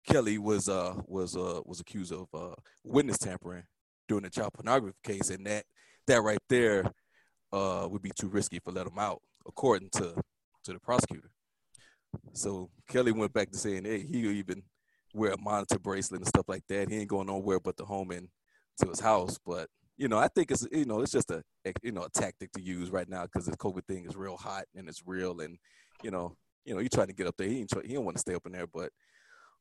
Kelly 0.08 0.38
was 0.38 0.68
uh 0.68 0.94
was 1.06 1.36
uh 1.36 1.60
was 1.64 1.80
accused 1.80 2.12
of 2.12 2.28
uh 2.34 2.54
witness 2.84 3.18
tampering 3.18 3.64
during 4.08 4.24
the 4.24 4.30
child 4.30 4.54
pornography 4.54 4.96
case, 5.04 5.30
and 5.30 5.46
that 5.46 5.64
that 6.06 6.22
right 6.22 6.42
there 6.48 6.90
uh 7.52 7.86
would 7.90 8.02
be 8.02 8.12
too 8.18 8.28
risky 8.28 8.58
for 8.58 8.72
let 8.72 8.86
him 8.86 8.98
out, 8.98 9.20
according 9.46 9.90
to 9.90 10.14
to 10.64 10.72
the 10.72 10.80
prosecutor. 10.80 11.30
So 12.32 12.70
Kelly 12.88 13.12
went 13.12 13.32
back 13.32 13.50
to 13.50 13.58
saying, 13.58 13.84
hey, 13.84 14.00
he 14.00 14.18
even 14.20 14.62
wear 15.14 15.32
a 15.32 15.40
monitor 15.40 15.78
bracelet 15.78 16.20
and 16.20 16.28
stuff 16.28 16.48
like 16.48 16.62
that. 16.68 16.88
He 16.90 16.98
ain't 16.98 17.08
going 17.08 17.26
nowhere 17.26 17.60
but 17.60 17.76
the 17.76 17.84
home 17.84 18.10
and 18.10 18.28
to 18.80 18.88
his 18.88 19.00
house. 19.00 19.38
But 19.44 19.68
you 19.96 20.08
know, 20.08 20.18
I 20.18 20.28
think 20.28 20.50
it's 20.50 20.66
you 20.70 20.84
know 20.84 21.00
it's 21.00 21.12
just 21.12 21.30
a 21.30 21.42
you 21.82 21.92
know 21.92 22.02
a 22.02 22.10
tactic 22.10 22.52
to 22.52 22.60
use 22.60 22.90
right 22.90 23.08
now 23.08 23.24
because 23.24 23.46
this 23.46 23.56
COVID 23.56 23.84
thing 23.86 24.06
is 24.06 24.16
real 24.16 24.36
hot 24.36 24.64
and 24.74 24.88
it's 24.88 25.02
real, 25.06 25.40
and 25.40 25.58
you 26.02 26.10
know 26.10 26.36
you 26.64 26.74
know 26.74 26.80
you 26.80 26.88
trying 26.88 27.08
to 27.08 27.14
get 27.14 27.26
up 27.26 27.34
there. 27.36 27.48
He 27.48 27.60
ain't 27.60 27.70
try, 27.70 27.82
he 27.84 27.94
don't 27.94 28.04
want 28.04 28.16
to 28.16 28.20
stay 28.20 28.34
up 28.34 28.46
in 28.46 28.52
there, 28.52 28.66
but 28.66 28.90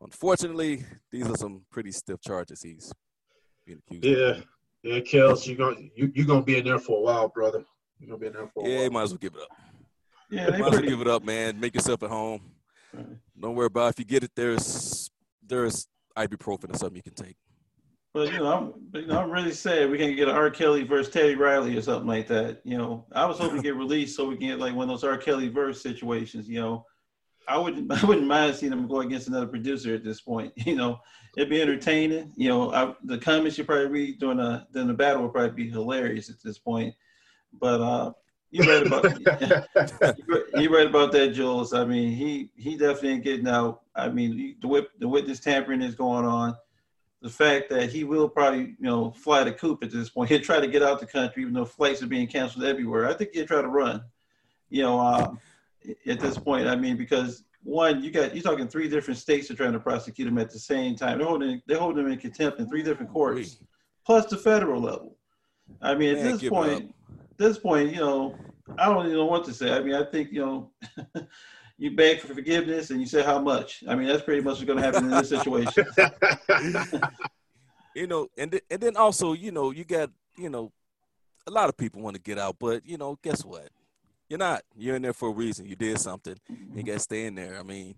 unfortunately, 0.01 0.85
these 1.11 1.27
are 1.27 1.37
some 1.37 1.63
pretty 1.71 1.91
stiff 1.91 2.21
charges 2.21 2.61
he's 2.61 2.93
being 3.65 3.79
accused. 3.79 4.05
Yeah, 4.05 4.37
of. 4.37 4.45
yeah, 4.83 4.99
Kels, 4.99 5.47
you're 5.47 5.57
gonna 5.57 5.87
you 5.95 6.11
you 6.13 6.25
gonna 6.25 6.43
be 6.43 6.57
in 6.57 6.65
there 6.65 6.79
for 6.79 6.99
a 6.99 7.01
while, 7.01 7.27
brother. 7.29 7.65
You're 7.99 8.09
gonna 8.09 8.19
be 8.19 8.27
in 8.27 8.33
there 8.33 8.47
for 8.47 8.63
a 8.63 8.69
yeah, 8.69 8.75
while. 8.75 8.83
Yeah, 8.83 8.89
might 8.89 9.03
as 9.03 9.09
well 9.09 9.17
give 9.17 9.35
it 9.35 9.41
up. 9.41 9.57
Yeah, 10.29 10.49
might 10.49 10.73
as 10.73 10.79
well 10.79 10.89
give 10.89 11.01
it 11.01 11.07
up, 11.07 11.23
man. 11.23 11.59
Make 11.59 11.73
yourself 11.73 12.03
at 12.03 12.09
home. 12.09 12.41
Right. 12.93 13.05
Don't 13.39 13.55
worry 13.55 13.67
about 13.67 13.91
if 13.91 13.99
you 13.99 14.05
get 14.05 14.23
it. 14.23 14.31
There's 14.35 14.65
there's 15.47 15.87
ibuprofen 16.17 16.73
or 16.73 16.77
something 16.77 16.95
you 16.95 17.03
can 17.03 17.13
take. 17.13 17.37
But 18.13 18.31
you 18.31 18.39
know, 18.39 18.73
I'm 18.93 18.99
you 18.99 19.07
know, 19.07 19.19
I'm 19.19 19.29
really 19.29 19.51
sad 19.51 19.91
we 19.91 19.97
can't 19.97 20.15
get 20.15 20.27
an 20.27 20.35
R. 20.35 20.49
Kelly 20.49 20.83
versus 20.83 21.13
Teddy 21.13 21.35
Riley 21.35 21.77
or 21.77 21.81
something 21.81 22.07
like 22.07 22.27
that. 22.27 22.61
You 22.63 22.77
know, 22.77 23.05
I 23.13 23.25
was 23.25 23.37
hoping 23.37 23.57
to 23.57 23.63
get 23.63 23.75
released 23.75 24.15
so 24.15 24.27
we 24.27 24.37
can 24.37 24.47
get 24.47 24.59
like 24.59 24.73
one 24.73 24.89
of 24.89 24.89
those 24.89 25.03
R. 25.03 25.17
Kelly 25.17 25.49
verse 25.49 25.81
situations. 25.81 26.49
You 26.49 26.61
know, 26.61 26.85
I 27.47 27.57
wouldn't 27.57 27.91
I 28.03 28.05
wouldn't 28.05 28.27
mind 28.27 28.55
seeing 28.55 28.71
him 28.71 28.87
go 28.87 29.01
against 29.01 29.27
another 29.27 29.47
producer 29.47 29.93
at 29.93 30.03
this 30.03 30.21
point. 30.21 30.53
You 30.65 30.75
know, 30.75 30.99
it'd 31.35 31.49
be 31.49 31.61
entertaining. 31.61 32.33
You 32.35 32.49
know, 32.49 32.73
I, 32.73 32.95
the 33.03 33.17
comments 33.17 33.57
you 33.57 33.63
probably 33.63 33.87
read 33.87 34.19
during 34.19 34.37
the 34.37 34.65
during 34.73 34.87
the 34.87 34.93
battle 34.93 35.23
would 35.23 35.33
probably 35.33 35.65
be 35.65 35.69
hilarious 35.69 36.29
at 36.29 36.41
this 36.43 36.57
point. 36.57 36.95
But 37.53 37.81
uh, 37.81 38.11
you 38.51 38.63
read 38.63 38.87
about 38.87 39.03
you 40.55 40.73
read 40.73 40.87
about 40.87 41.11
that, 41.11 41.33
Jules. 41.33 41.73
I 41.73 41.83
mean, 41.83 42.11
he 42.11 42.49
he 42.55 42.77
definitely 42.77 43.09
ain't 43.09 43.23
getting 43.23 43.47
out. 43.47 43.81
I 43.95 44.09
mean, 44.09 44.55
the 44.61 44.67
whip, 44.67 44.91
the 44.99 45.07
witness 45.07 45.39
tampering 45.39 45.81
is 45.81 45.95
going 45.95 46.25
on. 46.25 46.55
The 47.21 47.29
fact 47.29 47.69
that 47.69 47.89
he 47.89 48.03
will 48.03 48.29
probably 48.29 48.59
you 48.59 48.75
know 48.79 49.11
fly 49.11 49.43
the 49.43 49.51
coop 49.51 49.83
at 49.83 49.91
this 49.91 50.09
point. 50.09 50.29
He'll 50.29 50.39
try 50.39 50.59
to 50.59 50.67
get 50.67 50.81
out 50.81 50.99
the 50.99 51.07
country, 51.07 51.41
even 51.41 51.53
though 51.53 51.65
flights 51.65 52.01
are 52.01 52.07
being 52.07 52.27
canceled 52.27 52.63
everywhere. 52.63 53.07
I 53.07 53.13
think 53.13 53.31
he'll 53.33 53.47
try 53.47 53.61
to 53.61 53.67
run. 53.67 54.03
You 54.69 54.83
know, 54.83 54.99
um, 54.99 55.39
at 56.05 56.19
this 56.19 56.37
point, 56.37 56.67
I 56.67 56.75
mean, 56.75 56.95
because 56.95 57.43
one, 57.63 58.01
you 58.01 58.11
got 58.11 58.33
you're 58.33 58.43
talking 58.43 58.67
three 58.69 58.87
different 58.87 59.19
states 59.19 59.51
are 59.51 59.55
trying 59.55 59.73
to 59.73 59.79
prosecute 59.79 60.27
him 60.27 60.37
at 60.37 60.51
the 60.51 60.59
same 60.59 60.95
time. 60.95 61.17
They're 61.17 61.27
holding 61.27 61.61
they're 61.65 61.79
holding 61.79 62.05
him 62.05 62.11
in 62.13 62.19
contempt 62.19 62.59
in 62.59 62.69
three 62.69 62.83
different 62.83 63.11
courts, 63.11 63.57
plus 64.05 64.27
the 64.27 64.37
federal 64.37 64.81
level. 64.81 65.17
I 65.81 65.95
mean, 65.95 66.15
at 66.15 66.23
Man, 66.23 66.37
this 66.37 66.49
point 66.49 66.93
this 67.37 67.57
point, 67.57 67.91
you 67.93 67.99
know, 67.99 68.35
I 68.77 68.85
don't 68.85 69.05
even 69.05 69.17
know 69.17 69.25
what 69.25 69.45
to 69.45 69.53
say. 69.53 69.71
I 69.71 69.79
mean, 69.81 69.93
I 69.93 70.03
think 70.03 70.31
you 70.31 70.45
know, 70.45 70.71
you 71.77 71.95
beg 71.95 72.19
for 72.19 72.33
forgiveness 72.33 72.89
and 72.89 72.99
you 72.99 73.05
say 73.05 73.23
how 73.23 73.39
much. 73.39 73.83
I 73.87 73.95
mean, 73.95 74.07
that's 74.07 74.23
pretty 74.23 74.41
much 74.41 74.55
what's 74.55 74.63
going 74.65 74.79
to 74.79 74.83
happen 74.83 75.05
in 75.05 75.11
this 75.11 75.29
situation. 75.29 75.85
you 77.95 78.07
know, 78.07 78.27
and 78.37 78.51
th- 78.51 78.63
and 78.69 78.81
then 78.81 78.97
also, 78.97 79.33
you 79.33 79.51
know, 79.51 79.71
you 79.71 79.83
got 79.83 80.09
you 80.37 80.49
know, 80.49 80.71
a 81.47 81.51
lot 81.51 81.69
of 81.69 81.77
people 81.77 82.01
want 82.01 82.15
to 82.15 82.21
get 82.21 82.37
out, 82.37 82.57
but 82.59 82.85
you 82.85 82.97
know, 82.97 83.17
guess 83.23 83.45
what? 83.45 83.69
You're 84.29 84.39
not. 84.39 84.63
You're 84.75 84.97
in 84.97 85.01
there 85.01 85.13
for 85.13 85.29
a 85.29 85.33
reason. 85.33 85.65
You 85.65 85.75
did 85.75 85.99
something. 85.99 86.35
You 86.75 86.83
got 86.83 86.93
to 86.93 86.99
stay 86.99 87.25
in 87.25 87.35
there. 87.35 87.57
I 87.57 87.63
mean, 87.63 87.95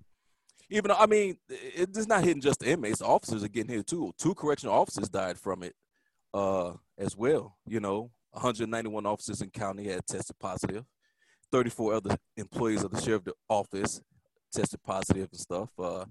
even 0.69 0.89
though, 0.89 0.97
I 0.97 1.08
mean, 1.08 1.38
it's 1.49 2.08
not 2.08 2.23
hitting 2.23 2.41
just 2.41 2.60
the 2.60 2.69
inmates. 2.69 2.99
The 2.99 3.06
officers 3.06 3.43
are 3.43 3.47
getting 3.47 3.75
hit 3.75 3.88
too. 3.88 4.13
Two 4.17 4.36
correctional 4.36 4.75
officers 4.75 5.10
died 5.10 5.39
from 5.39 5.63
it 5.63 5.73
uh, 6.34 6.73
as 6.97 7.15
well. 7.17 7.58
You 7.67 7.80
know, 7.80 8.12
191 8.32 9.06
officers 9.06 9.42
in 9.42 9.50
county 9.50 9.88
had 9.88 10.06
tested 10.06 10.36
positive. 10.39 10.84
34 11.52 11.94
other 11.96 12.18
employees 12.38 12.84
of 12.84 12.92
the 12.92 13.02
sheriff's 13.02 13.32
office 13.50 14.02
tested 14.54 14.82
positive 14.84 15.28
and 15.32 15.39
stuff. 15.39 15.70
Uh, 15.80 16.06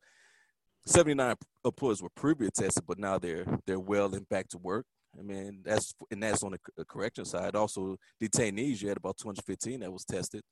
79 0.86 1.36
employees 1.64 2.02
were 2.02 2.08
previously 2.16 2.64
tested, 2.64 2.84
but 2.86 2.98
now 2.98 3.18
they're 3.18 3.44
they're 3.66 3.78
well 3.78 4.14
and 4.14 4.28
back 4.28 4.48
to 4.48 4.58
work. 4.58 4.86
I 5.18 5.22
mean, 5.22 5.60
that's 5.64 5.94
and 6.10 6.22
that's 6.22 6.42
on 6.42 6.56
the 6.76 6.84
correction 6.84 7.24
side. 7.24 7.54
Also, 7.54 7.96
detainees, 8.22 8.80
you 8.82 8.88
had 8.88 8.96
about 8.96 9.18
215 9.18 9.80
that 9.80 9.92
was 9.92 10.04
tested 10.04 10.42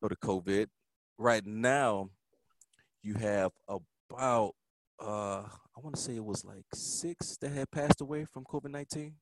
for 0.00 0.08
the 0.08 0.16
COVID. 0.16 0.66
Right 1.18 1.44
now, 1.44 2.10
you 3.02 3.14
have 3.14 3.52
about 3.68 4.54
uh, 5.00 5.42
I 5.42 5.80
want 5.82 5.94
to 5.96 6.00
say 6.00 6.16
it 6.16 6.24
was 6.24 6.44
like 6.44 6.64
six 6.74 7.36
that 7.38 7.52
had 7.52 7.70
passed 7.70 8.00
away 8.00 8.24
from 8.32 8.44
COVID 8.44 8.70
19 8.70 9.14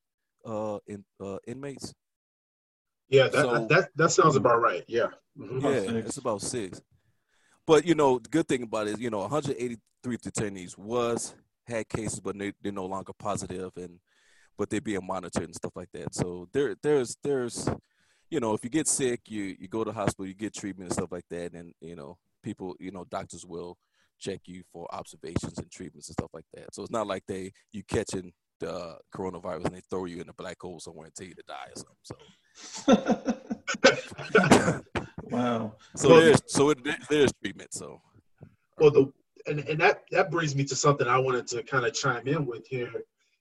uh, 0.45 0.79
in, 0.87 1.05
uh, 1.23 1.39
inmates. 1.47 1.93
Yeah, 3.09 3.29
that, 3.29 3.33
so, 3.33 3.67
that 3.67 3.89
that 3.97 4.11
sounds 4.11 4.37
about 4.37 4.61
right. 4.61 4.85
Yeah, 4.89 5.09
mm-hmm. 5.39 5.61
yeah, 5.65 6.01
it's 6.01 6.17
about 6.17 6.41
six. 6.41 6.81
But 7.67 7.87
you 7.87 7.95
know, 7.95 8.19
the 8.19 8.29
good 8.29 8.49
thing 8.49 8.63
about 8.63 8.89
it 8.89 8.95
is, 8.95 9.01
you 9.01 9.11
know, 9.11 9.21
183 9.21 10.17
detainees 10.19 10.77
was 10.77 11.35
had 11.67 11.89
cases, 11.89 12.21
but 12.21 12.39
they, 12.39 12.53
they're 12.63 12.73
no 12.73 12.87
longer 12.87 13.13
positive, 13.19 13.73
and 13.77 14.01
but 14.57 14.71
they're 14.71 14.81
being 14.81 15.07
monitored 15.07 15.45
and 15.45 15.55
stuff 15.55 15.73
like 15.75 15.89
that. 15.93 16.15
So 16.15 16.49
there, 16.53 16.77
there's, 16.83 17.17
there's, 17.23 17.69
you 18.31 18.41
know, 18.41 18.55
if 18.55 18.65
you 18.65 18.71
get 18.71 18.89
sick, 18.89 19.23
you 19.29 19.57
you 19.59 19.69
go 19.69 19.85
to 19.85 19.93
hospital, 19.93 20.27
you 20.27 20.35
get 20.35 20.55
treatment 20.55 20.91
and 20.91 20.95
stuff 20.95 21.13
like 21.13 21.29
that, 21.31 21.53
and 21.53 21.73
you 21.81 21.97
know, 21.97 22.19
people, 22.43 22.75
you 22.79 22.91
know, 22.91 23.05
doctors 23.11 23.45
will 23.47 23.77
check 24.19 24.41
you 24.47 24.63
for 24.73 24.87
observations 24.95 25.59
and 25.59 25.71
treatments 25.71 26.09
and 26.09 26.15
stuff 26.15 26.31
like 26.33 26.47
that. 26.55 26.75
So 26.75 26.83
it's 26.83 26.91
not 26.91 27.07
like 27.07 27.25
they 27.27 27.53
you 27.73 27.83
catching 27.85 28.33
the 28.65 28.99
coronavirus 29.15 29.67
and 29.67 29.75
they 29.77 29.83
throw 29.91 30.05
you 30.05 30.21
in 30.21 30.29
a 30.29 30.33
black 30.35 30.61
hole 30.61 30.81
somewhere 30.81 31.07
and 31.07 31.15
tell 31.15 31.27
you 31.27 31.35
to 31.35 31.43
die 31.47 31.69
or 31.75 31.83
something. 31.83 32.25
So 32.55 32.95
wow. 35.31 35.75
So 35.97 36.09
well, 36.11 36.21
there's 36.21 36.43
so 36.47 36.71
it, 36.71 36.79
there's 37.09 37.33
treatment. 37.43 37.75
So 37.75 38.01
well, 38.79 38.91
the 38.91 39.13
and 39.47 39.61
and 39.61 39.81
that 39.81 40.03
that 40.11 40.31
brings 40.31 40.55
me 40.55 40.65
to 40.65 40.77
something 40.77 41.07
I 41.07 41.19
wanted 41.19 41.47
to 41.49 41.63
kind 41.63 41.85
of 41.87 41.95
chime 41.95 42.27
in 42.27 42.47
with 42.47 42.67
here. 42.67 42.93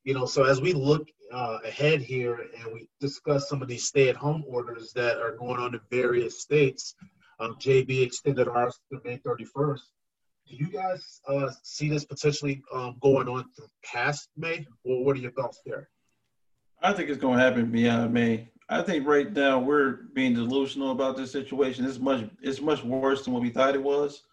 You 0.04 0.14
know, 0.14 0.26
so 0.26 0.44
as 0.44 0.60
we 0.60 0.74
look 0.74 1.08
uh, 1.32 1.60
ahead 1.64 2.02
here 2.02 2.48
and 2.60 2.74
we 2.74 2.90
discuss 3.00 3.48
some 3.48 3.62
of 3.62 3.70
these 3.70 3.86
stay-at-home 3.86 4.44
orders 4.48 4.92
that 4.94 5.18
are 5.18 5.38
going 5.38 5.60
on 5.60 5.74
in 5.74 5.80
various 5.90 6.42
states, 6.42 6.96
um, 7.40 7.56
JB 7.56 8.02
extended 8.02 8.50
ours 8.50 8.80
to 8.92 9.00
May 9.06 9.18
31st. 9.20 9.80
Do 10.48 10.56
you 10.56 10.68
guys 10.68 11.22
uh, 11.28 11.50
see 11.64 11.90
this 11.90 12.06
potentially 12.06 12.62
um, 12.74 12.98
going 13.02 13.28
on 13.28 13.46
past 13.84 14.30
May? 14.36 14.66
Or 14.84 15.04
what 15.04 15.16
are 15.16 15.20
your 15.20 15.32
thoughts 15.32 15.62
there? 15.66 15.90
I 16.82 16.92
think 16.92 17.10
it's 17.10 17.20
going 17.20 17.38
to 17.38 17.44
happen 17.44 17.72
beyond 17.72 18.14
May. 18.14 18.50
I 18.70 18.82
think 18.82 19.08
right 19.08 19.32
now 19.32 19.60
we're 19.60 20.04
being 20.14 20.34
delusional 20.34 20.92
about 20.92 21.16
this 21.16 21.32
situation. 21.32 21.86
It's 21.86 22.00
much 22.00 22.26
it's 22.42 22.62
much 22.62 22.84
worse 22.84 23.24
than 23.24 23.34
what 23.34 23.42
we 23.42 23.50
thought 23.50 23.76
it 23.76 23.84
was. 23.84 24.24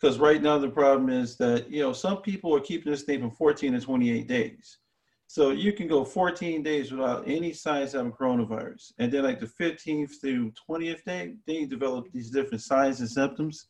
Because 0.00 0.18
right 0.18 0.40
now 0.40 0.58
the 0.58 0.68
problem 0.68 1.08
is 1.10 1.36
that 1.36 1.70
you 1.70 1.82
know 1.82 1.92
some 1.92 2.18
people 2.18 2.54
are 2.54 2.60
keeping 2.60 2.90
this 2.92 3.02
thing 3.02 3.20
from 3.20 3.30
14 3.30 3.72
to 3.72 3.80
28 3.80 4.26
days. 4.26 4.78
So 5.26 5.50
you 5.50 5.72
can 5.72 5.88
go 5.88 6.04
14 6.04 6.62
days 6.62 6.90
without 6.90 7.28
any 7.28 7.52
signs 7.52 7.94
of 7.94 8.06
coronavirus, 8.06 8.92
and 8.98 9.12
then 9.12 9.24
like 9.24 9.40
the 9.40 9.46
15th 9.46 10.12
through 10.20 10.52
20th 10.68 11.04
day, 11.04 11.34
then 11.46 11.56
you 11.56 11.66
develop 11.66 12.06
these 12.12 12.30
different 12.30 12.62
signs 12.62 13.00
and 13.00 13.10
symptoms. 13.10 13.66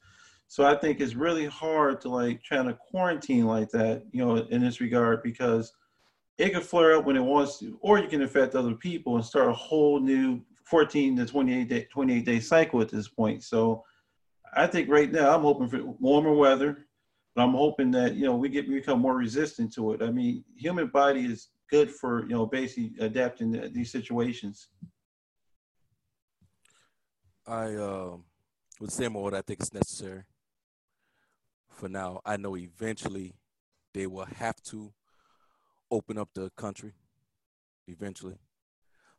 So 0.48 0.64
I 0.64 0.74
think 0.74 1.00
it's 1.00 1.14
really 1.14 1.44
hard 1.44 2.00
to 2.00 2.08
like 2.08 2.42
try 2.42 2.62
to 2.62 2.72
quarantine 2.72 3.46
like 3.46 3.68
that, 3.70 4.02
you 4.12 4.24
know, 4.24 4.36
in 4.36 4.62
this 4.62 4.80
regard, 4.80 5.22
because 5.22 5.74
it 6.38 6.54
could 6.54 6.62
flare 6.62 6.96
up 6.96 7.04
when 7.04 7.16
it 7.16 7.22
wants 7.22 7.58
to, 7.58 7.78
or 7.82 7.98
you 7.98 8.08
can 8.08 8.22
infect 8.22 8.54
other 8.54 8.74
people 8.74 9.16
and 9.16 9.24
start 9.24 9.50
a 9.50 9.52
whole 9.52 10.00
new 10.00 10.40
14 10.64 11.16
to 11.16 11.26
28 11.26 11.68
day, 11.68 11.86
28 11.92 12.24
day 12.24 12.40
cycle 12.40 12.80
at 12.80 12.88
this 12.88 13.08
point. 13.08 13.44
So 13.44 13.84
I 14.56 14.66
think 14.66 14.88
right 14.88 15.12
now 15.12 15.34
I'm 15.34 15.42
hoping 15.42 15.68
for 15.68 15.84
warmer 16.00 16.32
weather, 16.32 16.86
but 17.36 17.42
I'm 17.42 17.52
hoping 17.52 17.90
that, 17.90 18.14
you 18.14 18.24
know, 18.24 18.34
we 18.34 18.48
get 18.48 18.70
become 18.70 19.00
more 19.00 19.16
resistant 19.16 19.74
to 19.74 19.92
it. 19.92 20.02
I 20.02 20.10
mean, 20.10 20.44
human 20.56 20.86
body 20.86 21.26
is 21.26 21.48
good 21.68 21.90
for, 21.90 22.22
you 22.22 22.30
know, 22.30 22.46
basically 22.46 22.92
adapting 23.00 23.52
to 23.52 23.68
these 23.68 23.92
situations. 23.92 24.68
I 27.46 27.74
uh, 27.74 28.16
would 28.80 28.92
say 28.92 29.08
more 29.08 29.24
what 29.24 29.34
I 29.34 29.42
think 29.42 29.60
is 29.60 29.74
necessary 29.74 30.24
for 31.78 31.88
now. 31.88 32.20
I 32.24 32.36
know 32.36 32.56
eventually 32.56 33.34
they 33.94 34.06
will 34.06 34.26
have 34.26 34.56
to 34.64 34.92
open 35.90 36.18
up 36.18 36.28
the 36.34 36.50
country 36.56 36.92
eventually. 37.86 38.36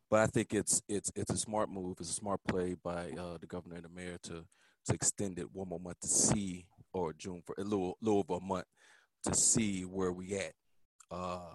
But 0.09 0.21
I 0.21 0.27
think 0.27 0.53
it's 0.53 0.81
it's 0.87 1.11
it's 1.15 1.31
a 1.31 1.37
smart 1.37 1.69
move. 1.69 1.97
It's 1.99 2.09
a 2.09 2.13
smart 2.13 2.41
play 2.47 2.75
by 2.83 3.11
uh, 3.11 3.37
the 3.39 3.47
governor 3.47 3.75
and 3.75 3.85
the 3.85 3.89
mayor 3.89 4.17
to 4.23 4.45
to 4.85 4.93
extend 4.93 5.37
it 5.39 5.53
one 5.53 5.69
more 5.69 5.79
month 5.79 5.99
to 6.01 6.07
see, 6.07 6.65
or 6.93 7.13
June 7.13 7.41
for 7.45 7.55
a 7.57 7.63
little 7.63 7.97
little 8.01 8.19
over 8.19 8.43
a 8.43 8.45
month 8.45 8.65
to 9.23 9.35
see 9.35 9.83
where 9.83 10.11
we 10.11 10.35
at. 10.35 10.53
Uh, 11.11 11.53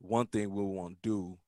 one 0.00 0.26
thing 0.26 0.52
we 0.52 0.62
want 0.62 1.00
to 1.02 1.08
do 1.08 1.38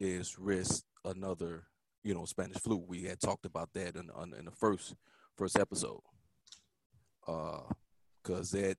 is 0.00 0.38
risk 0.38 0.84
another, 1.04 1.64
you 2.02 2.12
know, 2.12 2.24
Spanish 2.26 2.58
flu. 2.58 2.76
We 2.76 3.04
had 3.04 3.20
talked 3.20 3.46
about 3.46 3.72
that 3.74 3.96
in 3.96 4.10
in 4.38 4.44
the 4.44 4.50
first 4.50 4.94
first 5.34 5.58
episode. 5.58 6.00
Uh, 7.26 7.62
because 8.24 8.50
that 8.52 8.76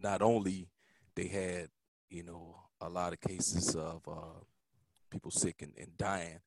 not 0.00 0.22
only 0.22 0.68
they 1.16 1.26
had 1.26 1.68
you 2.10 2.22
know 2.22 2.56
a 2.80 2.88
lot 2.88 3.12
of 3.12 3.20
cases 3.20 3.74
of 3.74 4.02
uh, 4.08 4.40
people 5.10 5.30
sick 5.30 5.62
and, 5.62 5.72
and 5.78 5.96
dying, 5.96 6.40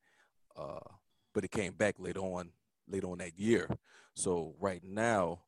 uh, 0.55 0.79
but 1.33 1.43
it 1.43 1.51
came 1.51 1.73
back 1.73 1.95
later 1.99 2.21
on 2.21 2.49
later 2.87 3.07
on 3.07 3.17
that 3.17 3.37
year. 3.37 3.67
So 4.13 4.55
right 4.59 4.81
now, 4.83 5.39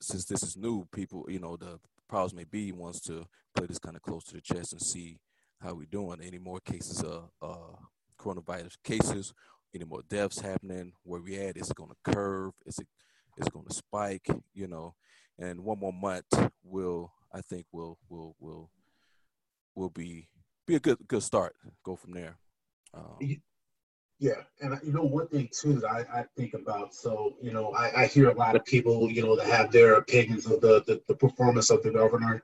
since 0.00 0.24
this 0.24 0.42
is 0.42 0.56
new, 0.56 0.86
people 0.92 1.26
you 1.28 1.40
know 1.40 1.56
the 1.56 1.78
powers 2.08 2.34
may 2.34 2.44
be 2.44 2.72
wants 2.72 3.00
to 3.02 3.26
play 3.54 3.66
this 3.66 3.78
kind 3.78 3.96
of 3.96 4.02
close 4.02 4.24
to 4.24 4.34
the 4.34 4.40
chest 4.40 4.72
and 4.72 4.82
see 4.82 5.18
how 5.60 5.74
we're 5.74 5.86
doing. 5.90 6.20
Any 6.22 6.38
more 6.38 6.60
cases 6.60 7.02
of 7.02 7.30
uh, 7.42 7.76
coronavirus 8.18 8.76
cases? 8.82 9.32
Any 9.74 9.84
more 9.84 10.02
deaths 10.08 10.40
happening? 10.40 10.92
Where 11.02 11.20
we 11.20 11.36
at? 11.38 11.56
Is 11.56 11.70
it 11.70 11.76
going 11.76 11.90
to 11.90 12.12
curve? 12.12 12.52
Is 12.64 12.78
it 12.78 12.86
is 13.38 13.48
going 13.48 13.66
to 13.66 13.74
spike? 13.74 14.28
You 14.52 14.68
know, 14.68 14.94
and 15.38 15.60
one 15.60 15.78
more 15.78 15.92
month 15.92 16.26
will 16.62 17.12
I 17.32 17.40
think 17.40 17.66
will 17.72 17.98
will 18.08 18.36
will 18.38 18.70
will 19.74 19.90
be 19.90 20.28
be 20.66 20.76
a 20.76 20.80
good 20.80 20.98
good 21.08 21.22
start. 21.22 21.54
Go 21.84 21.96
from 21.96 22.12
there. 22.12 22.38
Um, 22.92 23.18
yeah, 24.20 24.42
and 24.60 24.78
you 24.84 24.92
know 24.92 25.02
one 25.02 25.28
thing 25.28 25.48
too 25.52 25.74
that 25.80 25.90
I, 25.90 26.20
I 26.20 26.24
think 26.36 26.54
about. 26.54 26.94
So 26.94 27.34
you 27.42 27.52
know 27.52 27.72
I, 27.72 28.02
I, 28.02 28.06
hear 28.06 28.30
a 28.30 28.34
lot 28.34 28.56
of 28.56 28.64
people 28.64 29.10
you 29.10 29.22
know 29.22 29.36
that 29.36 29.46
have 29.46 29.72
their 29.72 29.94
opinions 29.94 30.46
of 30.46 30.60
the, 30.60 30.82
the, 30.86 31.02
the 31.08 31.14
performance 31.14 31.70
of 31.70 31.82
the 31.82 31.90
governor. 31.90 32.42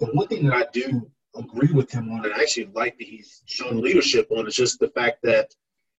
The 0.00 0.06
one 0.06 0.26
thing 0.28 0.46
that 0.46 0.56
I 0.56 0.66
do 0.72 1.08
agree 1.36 1.72
with 1.72 1.90
him 1.90 2.10
on, 2.10 2.24
and 2.24 2.34
I 2.34 2.40
actually 2.40 2.70
like 2.74 2.98
that 2.98 3.06
he's 3.06 3.42
shown 3.46 3.80
leadership 3.80 4.28
on, 4.30 4.46
is 4.48 4.54
just 4.54 4.80
the 4.80 4.88
fact 4.88 5.18
that 5.22 5.54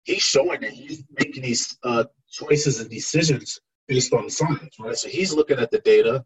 he's 0.05 0.23
showing 0.23 0.61
that 0.63 0.73
he's 0.73 1.05
making 1.19 1.43
these 1.43 1.77
uh, 1.85 2.05
choices 2.31 2.81
and 2.81 2.91
decisions 2.91 3.61
based 3.89 4.13
on 4.13 4.31
science, 4.31 4.77
right? 4.79 4.97
So 4.97 5.09
he's 5.09 5.35
looking 5.35 5.59
at 5.59 5.71
the 5.71 5.79
data, 5.81 6.25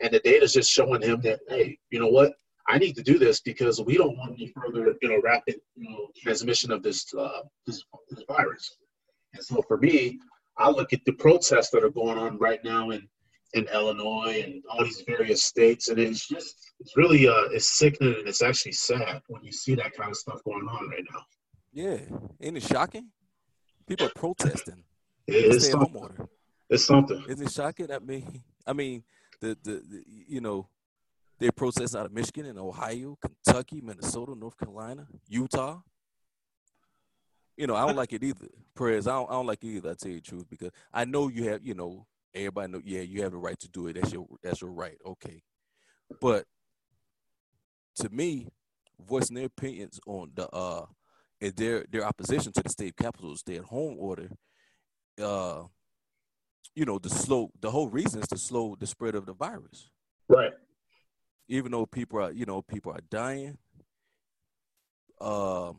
and 0.00 0.12
the 0.12 0.20
data 0.20 0.44
is 0.44 0.52
just 0.52 0.70
showing 0.70 1.02
him 1.02 1.20
that, 1.22 1.40
hey, 1.48 1.78
you 1.90 1.98
know 1.98 2.08
what? 2.08 2.32
I 2.66 2.78
need 2.78 2.96
to 2.96 3.02
do 3.02 3.18
this 3.18 3.40
because 3.40 3.80
we 3.82 3.96
don't 3.96 4.16
want 4.16 4.32
any 4.32 4.52
further, 4.54 4.94
you 5.02 5.08
know, 5.08 5.20
rapid, 5.22 5.56
you 5.76 5.90
know, 5.90 6.08
transmission 6.16 6.72
of 6.72 6.82
this, 6.82 7.12
uh, 7.14 7.42
this, 7.66 7.84
this 8.08 8.24
virus. 8.26 8.76
And 9.34 9.44
so 9.44 9.62
for 9.68 9.76
me, 9.76 10.18
I 10.56 10.70
look 10.70 10.92
at 10.92 11.04
the 11.04 11.12
protests 11.12 11.70
that 11.70 11.84
are 11.84 11.90
going 11.90 12.18
on 12.18 12.38
right 12.38 12.62
now 12.64 12.90
in 12.90 13.06
in 13.54 13.68
Illinois 13.72 14.42
and 14.44 14.62
all 14.68 14.84
these 14.84 15.02
various 15.06 15.44
states, 15.44 15.88
and 15.88 15.98
it's 15.98 16.26
just 16.28 16.72
it's 16.80 16.96
really 16.96 17.28
uh 17.28 17.44
it's 17.52 17.78
sickening 17.78 18.14
and 18.18 18.28
it's 18.28 18.42
actually 18.42 18.72
sad 18.72 19.22
when 19.28 19.44
you 19.44 19.52
see 19.52 19.74
that 19.76 19.92
kind 19.96 20.10
of 20.10 20.16
stuff 20.16 20.42
going 20.44 20.66
on 20.68 20.88
right 20.88 21.04
now. 21.12 21.20
Yeah, 21.72 21.98
ain't 22.40 22.56
it 22.56 22.62
shocking? 22.62 23.10
People 23.86 24.06
are 24.06 24.12
protesting. 24.14 24.84
It 25.26 25.54
is 25.54 25.70
something. 25.70 26.28
It's 26.74 26.84
something. 26.84 27.24
Isn't 27.28 27.46
it 27.46 27.52
shocking? 27.52 27.90
I 27.92 27.98
mean, 28.00 28.42
I 28.66 28.72
mean, 28.72 29.04
the, 29.40 29.56
the, 29.62 29.82
the 29.88 30.04
you 30.06 30.40
know, 30.40 30.68
they 31.38 31.50
protest 31.50 31.94
out 31.96 32.06
of 32.06 32.12
Michigan 32.12 32.46
and 32.46 32.58
Ohio, 32.58 33.16
Kentucky, 33.20 33.80
Minnesota, 33.80 34.34
North 34.34 34.58
Carolina, 34.58 35.06
Utah. 35.28 35.80
You 37.56 37.68
know, 37.68 37.76
I 37.76 37.86
don't 37.86 37.96
like 37.96 38.12
it 38.12 38.24
either. 38.24 38.48
Prayers, 38.74 39.06
I 39.06 39.12
don't, 39.12 39.30
I 39.30 39.34
don't 39.34 39.46
like 39.46 39.62
it 39.62 39.68
either. 39.68 39.90
I 39.90 39.94
tell 39.94 40.10
you 40.10 40.20
the 40.20 40.22
truth 40.22 40.46
because 40.50 40.70
I 40.92 41.04
know 41.04 41.28
you 41.28 41.48
have, 41.50 41.64
you 41.64 41.74
know, 41.74 42.06
everybody 42.34 42.72
know. 42.72 42.82
Yeah, 42.84 43.02
you 43.02 43.22
have 43.22 43.32
the 43.32 43.38
right 43.38 43.58
to 43.60 43.68
do 43.68 43.86
it. 43.86 43.94
That's 43.94 44.12
your 44.12 44.26
that's 44.42 44.60
your 44.60 44.72
right. 44.72 44.98
Okay, 45.06 45.42
but 46.20 46.44
to 47.96 48.08
me, 48.10 48.48
voicing 49.06 49.36
their 49.36 49.46
opinions 49.46 50.00
on 50.06 50.32
the 50.34 50.48
uh 50.48 50.86
and 51.40 51.54
their 51.56 51.84
their 51.90 52.04
opposition 52.04 52.52
to 52.52 52.62
the 52.62 52.68
state 52.68 52.96
capital 52.96 53.36
stay 53.36 53.56
at 53.56 53.64
home 53.64 53.96
order, 53.98 54.30
uh, 55.22 55.62
you 56.74 56.84
know, 56.84 56.98
the 56.98 57.10
slow 57.10 57.50
the 57.60 57.70
whole 57.70 57.88
reason 57.88 58.20
is 58.20 58.28
to 58.28 58.38
slow 58.38 58.76
the 58.78 58.86
spread 58.86 59.14
of 59.14 59.26
the 59.26 59.32
virus. 59.32 59.90
Right. 60.28 60.52
Even 61.48 61.72
though 61.72 61.86
people 61.86 62.20
are, 62.20 62.32
you 62.32 62.46
know, 62.46 62.62
people 62.62 62.92
are 62.92 63.00
dying. 63.10 63.58
Um. 65.20 65.30
Uh, 65.30 65.72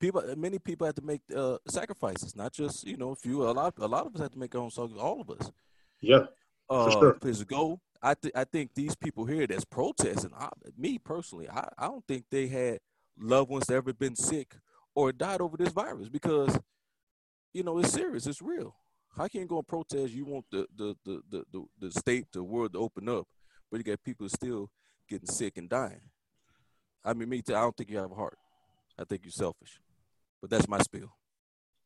people, 0.00 0.22
many 0.36 0.58
people 0.58 0.86
have 0.86 0.96
to 0.96 1.02
make 1.02 1.20
uh, 1.34 1.58
sacrifices. 1.68 2.34
Not 2.34 2.52
just 2.52 2.86
you 2.86 2.96
know 2.96 3.10
a 3.10 3.16
few. 3.16 3.42
A 3.48 3.52
lot, 3.52 3.74
a 3.78 3.86
lot 3.86 4.06
of 4.06 4.14
us 4.14 4.20
have 4.20 4.32
to 4.32 4.38
make 4.38 4.54
our 4.54 4.62
own 4.62 4.70
sacrifices. 4.70 5.02
All 5.02 5.20
of 5.20 5.30
us. 5.30 5.50
Yeah. 6.00 6.26
Uh, 6.68 6.90
sure. 6.90 7.12
Please 7.14 7.44
go. 7.44 7.80
I 8.02 8.14
th- 8.14 8.34
I 8.34 8.44
think 8.44 8.74
these 8.74 8.94
people 8.94 9.24
here 9.24 9.46
that's 9.46 9.64
protesting. 9.64 10.32
I, 10.36 10.48
me 10.76 10.98
personally, 10.98 11.48
I, 11.48 11.68
I 11.78 11.86
don't 11.86 12.06
think 12.06 12.24
they 12.30 12.48
had 12.48 12.80
loved 13.18 13.50
ones 13.50 13.66
that 13.66 13.74
ever 13.74 13.92
been 13.92 14.16
sick 14.16 14.56
or 14.94 15.12
died 15.12 15.40
over 15.40 15.56
this 15.56 15.72
virus 15.72 16.08
because 16.08 16.58
you 17.52 17.62
know 17.62 17.78
it's 17.78 17.92
serious. 17.92 18.26
It's 18.26 18.42
real. 18.42 18.74
How 19.16 19.28
can 19.28 19.40
you 19.40 19.46
go 19.46 19.58
and 19.58 19.66
protest? 19.66 20.12
You 20.12 20.26
want 20.26 20.44
the 20.50 20.66
the, 20.76 20.94
the 21.04 21.22
the 21.30 21.44
the 21.52 21.64
the 21.80 21.90
state, 21.90 22.26
the 22.32 22.42
world 22.42 22.74
to 22.74 22.78
open 22.78 23.08
up, 23.08 23.26
but 23.70 23.78
you 23.78 23.84
got 23.84 24.02
people 24.04 24.28
still 24.28 24.70
getting 25.08 25.26
sick 25.26 25.56
and 25.56 25.68
dying. 25.68 26.00
I 27.04 27.14
mean, 27.14 27.28
me 27.28 27.40
too. 27.40 27.54
I 27.54 27.60
don't 27.60 27.76
think 27.76 27.90
you 27.90 27.98
have 27.98 28.12
a 28.12 28.16
heart. 28.16 28.36
I 28.98 29.04
think 29.04 29.22
you're 29.24 29.32
selfish. 29.32 29.80
But 30.40 30.50
that's 30.50 30.68
my 30.68 30.78
spiel. 30.78 31.12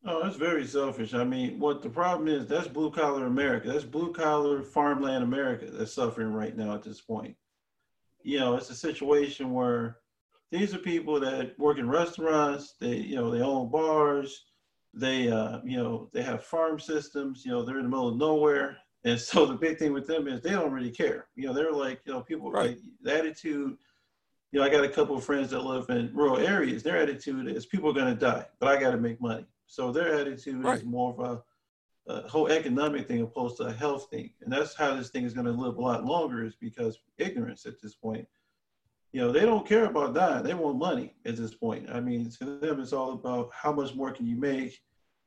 Oh, 0.05 0.23
that's 0.23 0.37
very 0.37 0.67
selfish. 0.67 1.13
I 1.13 1.25
mean, 1.25 1.61
what 1.61 1.83
the 1.83 1.91
problem 1.91 2.27
is, 2.27 2.47
that's 2.47 2.67
blue 2.67 2.91
collar 2.91 3.27
America. 3.27 3.71
That's 3.71 3.85
blue 3.85 4.13
collar 4.13 4.63
farmland 4.63 5.23
America 5.23 5.67
that's 5.71 5.93
suffering 5.93 6.33
right 6.33 6.57
now 6.57 6.75
at 6.75 6.83
this 6.83 7.01
point. 7.01 7.37
You 8.23 8.41
know, 8.41 8.57
it's 8.57 8.71
a 8.71 8.75
situation 8.75 9.53
where 9.53 9.99
these 10.51 10.75
are 10.75 10.79
people 10.79 11.21
that 11.21 11.59
work 11.59 11.79
in 11.79 11.89
restaurants. 11.89 12.75
They, 12.81 12.97
you 12.97 13.17
know, 13.17 13.31
they 13.31 13.43
own 13.43 13.71
bars. 13.71 14.47
They, 14.93 15.31
uh, 15.31 15.61
you 15.65 15.77
know, 15.77 16.11
they 16.13 16.23
have 16.23 16.45
farm 16.45 16.79
systems. 16.79 17.45
You 17.45 17.53
know, 17.53 17.63
they're 17.63 17.79
in 17.79 17.85
the 17.85 17.89
middle 17.89 18.09
of 18.09 18.17
nowhere. 18.17 18.77
And 19.05 19.19
so 19.19 19.47
the 19.47 19.55
big 19.55 19.79
thing 19.79 19.93
with 19.93 20.07
them 20.07 20.29
is 20.29 20.41
they 20.41 20.51
don't 20.51 20.73
really 20.73 20.91
care. 20.91 21.29
You 21.35 21.47
know, 21.47 21.55
they're 21.55 21.73
like, 21.73 22.01
you 22.05 22.13
know, 22.13 22.21
people 22.21 22.51
right. 22.51 22.71
like 22.71 22.79
the 23.03 23.17
attitude 23.17 23.79
you 24.53 24.59
know, 24.59 24.67
I 24.67 24.69
got 24.69 24.85
a 24.85 24.89
couple 24.89 25.17
of 25.17 25.25
friends 25.25 25.51
that 25.51 25.61
live 25.61 25.89
in 25.91 26.11
rural 26.13 26.39
areas. 26.39 26.83
Their 26.83 26.97
attitude 26.97 27.49
is 27.49 27.67
people 27.67 27.91
are 27.91 27.95
going 27.95 28.13
to 28.13 28.19
die, 28.19 28.47
but 28.59 28.69
I 28.69 28.81
got 28.81 28.91
to 28.91 28.97
make 28.97 29.21
money. 29.21 29.47
So 29.67 29.93
their 29.93 30.15
attitude 30.15 30.65
right. 30.65 30.79
is 30.79 30.85
more 30.85 31.13
of 31.13 31.21
a, 32.09 32.13
a, 32.13 32.29
whole 32.29 32.49
economic 32.49 33.07
thing 33.07 33.23
opposed 33.23 33.59
to 33.59 33.65
a 33.65 33.73
health 33.73 34.09
thing. 34.11 34.31
And 34.41 34.53
that's 34.53 34.75
how 34.75 34.97
this 34.97 35.11
thing 35.11 35.25
is 35.25 35.35
going 35.35 35.47
to 35.47 35.53
live 35.53 35.77
a 35.77 35.81
lot 35.81 36.05
longer 36.05 36.45
is 36.45 36.57
because 36.57 36.99
ignorance 37.19 37.67
at 37.67 37.81
this 37.81 37.95
point. 37.95 38.27
You 39.13 39.23
know, 39.23 39.33
they 39.33 39.41
don't 39.41 39.67
care 39.67 39.87
about 39.87 40.15
that. 40.15 40.45
They 40.45 40.55
want 40.55 40.79
money 40.79 41.15
at 41.27 41.37
this 41.37 41.55
point. 41.55 41.91
I 41.91 42.01
mean, 42.01 42.31
to 42.39 42.45
them, 42.45 42.81
it's 42.81 42.93
all 42.93 43.13
about 43.13 43.51
how 43.53 43.73
much 43.73 43.95
more 43.95 44.13
can 44.13 44.27
you 44.27 44.37
make? 44.37 44.81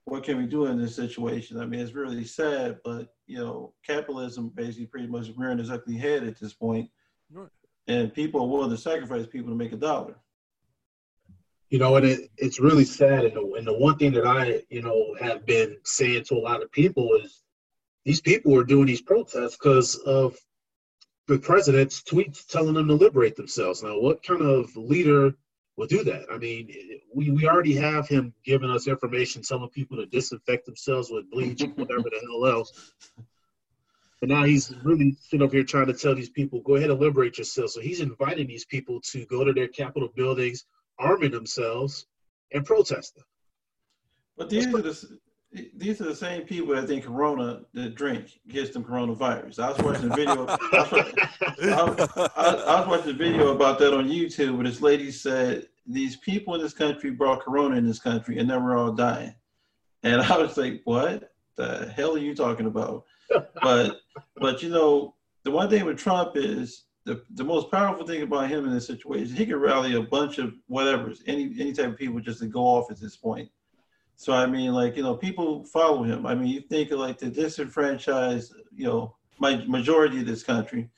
What 0.06 0.24
can 0.24 0.38
we 0.38 0.46
do 0.46 0.66
in 0.66 0.78
this 0.78 0.96
situation? 0.96 1.60
I 1.60 1.66
mean, 1.66 1.80
it's 1.80 1.94
really 1.94 2.24
sad, 2.24 2.80
but, 2.84 3.14
you 3.28 3.38
know, 3.38 3.74
capitalism 3.86 4.52
basically 4.56 4.86
pretty 4.86 5.08
much 5.08 5.32
rearing 5.36 5.60
its 5.60 5.70
ugly 5.70 5.98
head 5.98 6.24
at 6.24 6.40
this 6.40 6.54
point. 6.54 6.90
Right 7.32 7.50
and 7.88 8.14
people 8.14 8.42
are 8.42 8.48
willing 8.48 8.70
to 8.70 8.78
sacrifice 8.78 9.28
people 9.28 9.50
to 9.50 9.58
make 9.58 9.74
a 9.74 9.78
dollar. 9.78 10.16
You 11.70 11.80
know, 11.80 11.96
and 11.96 12.06
it, 12.06 12.30
it's 12.38 12.60
really 12.60 12.86
sad. 12.86 13.26
And 13.26 13.36
the, 13.36 13.54
and 13.58 13.68
the 13.68 13.78
one 13.78 13.98
thing 13.98 14.14
that 14.14 14.28
I, 14.28 14.62
you 14.70 14.82
know, 14.82 15.16
have 15.20 15.46
been 15.46 15.78
saying 15.84 16.26
to 16.26 16.36
a 16.36 16.40
lot 16.40 16.62
of 16.62 16.72
people 16.72 17.10
is 17.24 17.42
these 18.06 18.22
people 18.22 18.58
are 18.58 18.64
doing 18.64 18.86
these 18.86 19.02
protests 19.02 19.58
because 19.58 19.96
of 19.96 20.38
the 21.28 21.40
president's 21.40 22.02
tweets 22.02 22.46
telling 22.48 22.74
them 22.74 22.88
to 22.88 22.94
liberate 22.94 23.36
themselves. 23.36 23.84
Now, 23.84 24.00
what 24.00 24.24
kind 24.24 24.42
of 24.42 24.76
leader 24.76 25.34
will 25.78 25.88
do 25.88 26.04
that? 26.04 26.26
I 26.32 26.38
mean, 26.38 26.74
we, 27.14 27.32
we 27.32 27.48
already 27.48 27.76
have 27.76 28.08
him 28.08 28.34
giving 28.44 28.70
us 28.70 28.88
information 28.88 29.42
telling 29.42 29.70
people 29.70 29.98
to 29.98 30.06
disinfect 30.06 30.66
themselves 30.66 31.10
with 31.10 31.30
bleach 31.32 31.62
and 31.62 31.76
whatever 31.78 32.04
the 32.04 32.22
hell 32.28 32.46
else. 32.46 32.94
And 34.22 34.32
now 34.32 34.44
he's 34.44 34.74
really 34.84 35.16
sitting 35.20 35.44
over 35.44 35.56
here 35.56 35.66
trying 35.66 35.88
to 35.88 35.94
tell 35.94 36.16
these 36.16 36.30
people, 36.30 36.62
go 36.62 36.76
ahead 36.76 36.90
and 36.90 37.00
liberate 37.00 37.38
yourself. 37.38 37.72
So 37.72 37.82
he's 37.82 38.00
inviting 38.00 38.48
these 38.48 38.66
people 38.66 39.02
to 39.12 39.26
go 39.26 39.44
to 39.44 39.54
their 39.54 39.68
Capitol 39.68 40.10
buildings, 40.16 40.66
arming 41.00 41.32
themselves, 41.32 42.06
and 42.54 42.66
protest 42.66 43.16
them. 43.16 43.26
But 44.38 44.50
these 44.50 44.68
are 44.68 44.82
the 44.82 45.20
these 45.76 46.02
are 46.02 46.06
the 46.06 46.16
same 46.16 46.44
people 46.44 46.76
that 46.76 46.88
think 46.88 47.06
Corona 47.06 47.62
that 47.74 47.96
drink 47.96 48.40
gets 48.48 48.72
them 48.72 48.84
coronavirus. 48.84 49.60
I 49.60 49.70
was 49.70 49.80
watching 49.80 50.12
a 50.12 50.16
video. 50.16 50.46
I, 50.48 50.58
was, 50.92 51.18
I, 51.62 51.84
was, 51.84 52.10
I 52.38 52.80
was 52.80 52.88
watching 52.88 53.12
a 53.12 53.18
video 53.18 53.56
about 53.56 53.80
that 53.80 53.94
on 53.94 54.10
YouTube, 54.10 54.56
where 54.56 54.66
this 54.66 54.82
lady 54.82 55.12
said 55.12 55.68
these 55.86 56.18
people 56.18 56.56
in 56.56 56.62
this 56.62 56.74
country 56.74 57.12
brought 57.12 57.42
Corona 57.42 57.78
in 57.78 57.86
this 57.86 58.00
country, 58.00 58.40
and 58.40 58.50
then 58.50 58.64
we're 58.64 58.78
all 58.78 58.92
dying. 58.92 59.36
And 60.04 60.22
I 60.22 60.38
was 60.38 60.58
like, 60.58 60.82
"What 60.86 61.32
the 61.56 61.92
hell 61.96 62.16
are 62.16 62.20
you 62.20 62.36
talking 62.36 62.66
about?" 62.66 63.04
but 63.62 63.98
but 64.38 64.64
you 64.64 64.70
know, 64.70 65.16
the 65.44 65.52
one 65.52 65.70
thing 65.70 65.86
with 65.86 65.98
Trump 65.98 66.36
is 66.36 66.86
the, 67.06 67.24
the 67.36 67.44
most 67.44 67.70
powerful 67.70 68.08
thing 68.08 68.22
about 68.22 68.50
him 68.50 68.66
in 68.66 68.74
this 68.74 68.88
situation, 68.88 69.36
he 69.36 69.46
can 69.46 69.58
rally 69.58 69.96
a 69.96 70.02
bunch 70.02 70.38
of 70.38 70.54
whatever, 70.68 71.14
any 71.28 71.54
any 71.60 71.74
type 71.74 71.90
of 71.90 71.98
people 71.98 72.20
just 72.20 72.40
to 72.40 72.48
go 72.48 72.62
off 72.62 72.90
at 72.90 73.00
this 73.00 73.18
point. 73.18 73.50
So 74.24 74.32
I 74.32 74.46
mean, 74.46 74.72
like 74.72 74.96
you 74.96 75.04
know, 75.04 75.16
people 75.16 75.66
follow 75.66 76.02
him. 76.02 76.26
I 76.26 76.34
mean, 76.34 76.48
you 76.48 76.62
think 76.62 76.92
of 76.92 77.00
like 77.00 77.18
the 77.18 77.30
disenfranchised, 77.30 78.54
you 78.74 78.86
know, 78.86 79.18
my 79.38 79.58
majority 79.68 80.22
of 80.22 80.26
this 80.26 80.44
country 80.44 80.90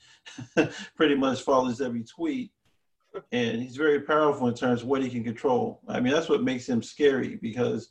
pretty 0.95 1.15
much 1.15 1.41
follows 1.41 1.81
every 1.81 2.03
tweet, 2.03 2.51
and 3.31 3.63
he's 3.63 3.77
very 3.77 4.01
powerful 4.01 4.47
in 4.47 4.53
terms 4.53 4.83
of 4.83 4.87
what 4.89 5.01
he 5.01 5.09
can 5.09 5.23
control. 5.23 5.81
I 5.87 5.99
mean, 6.01 6.13
that's 6.13 6.29
what 6.29 6.43
makes 6.43 6.69
him 6.69 6.83
scary 6.83 7.39
because 7.41 7.89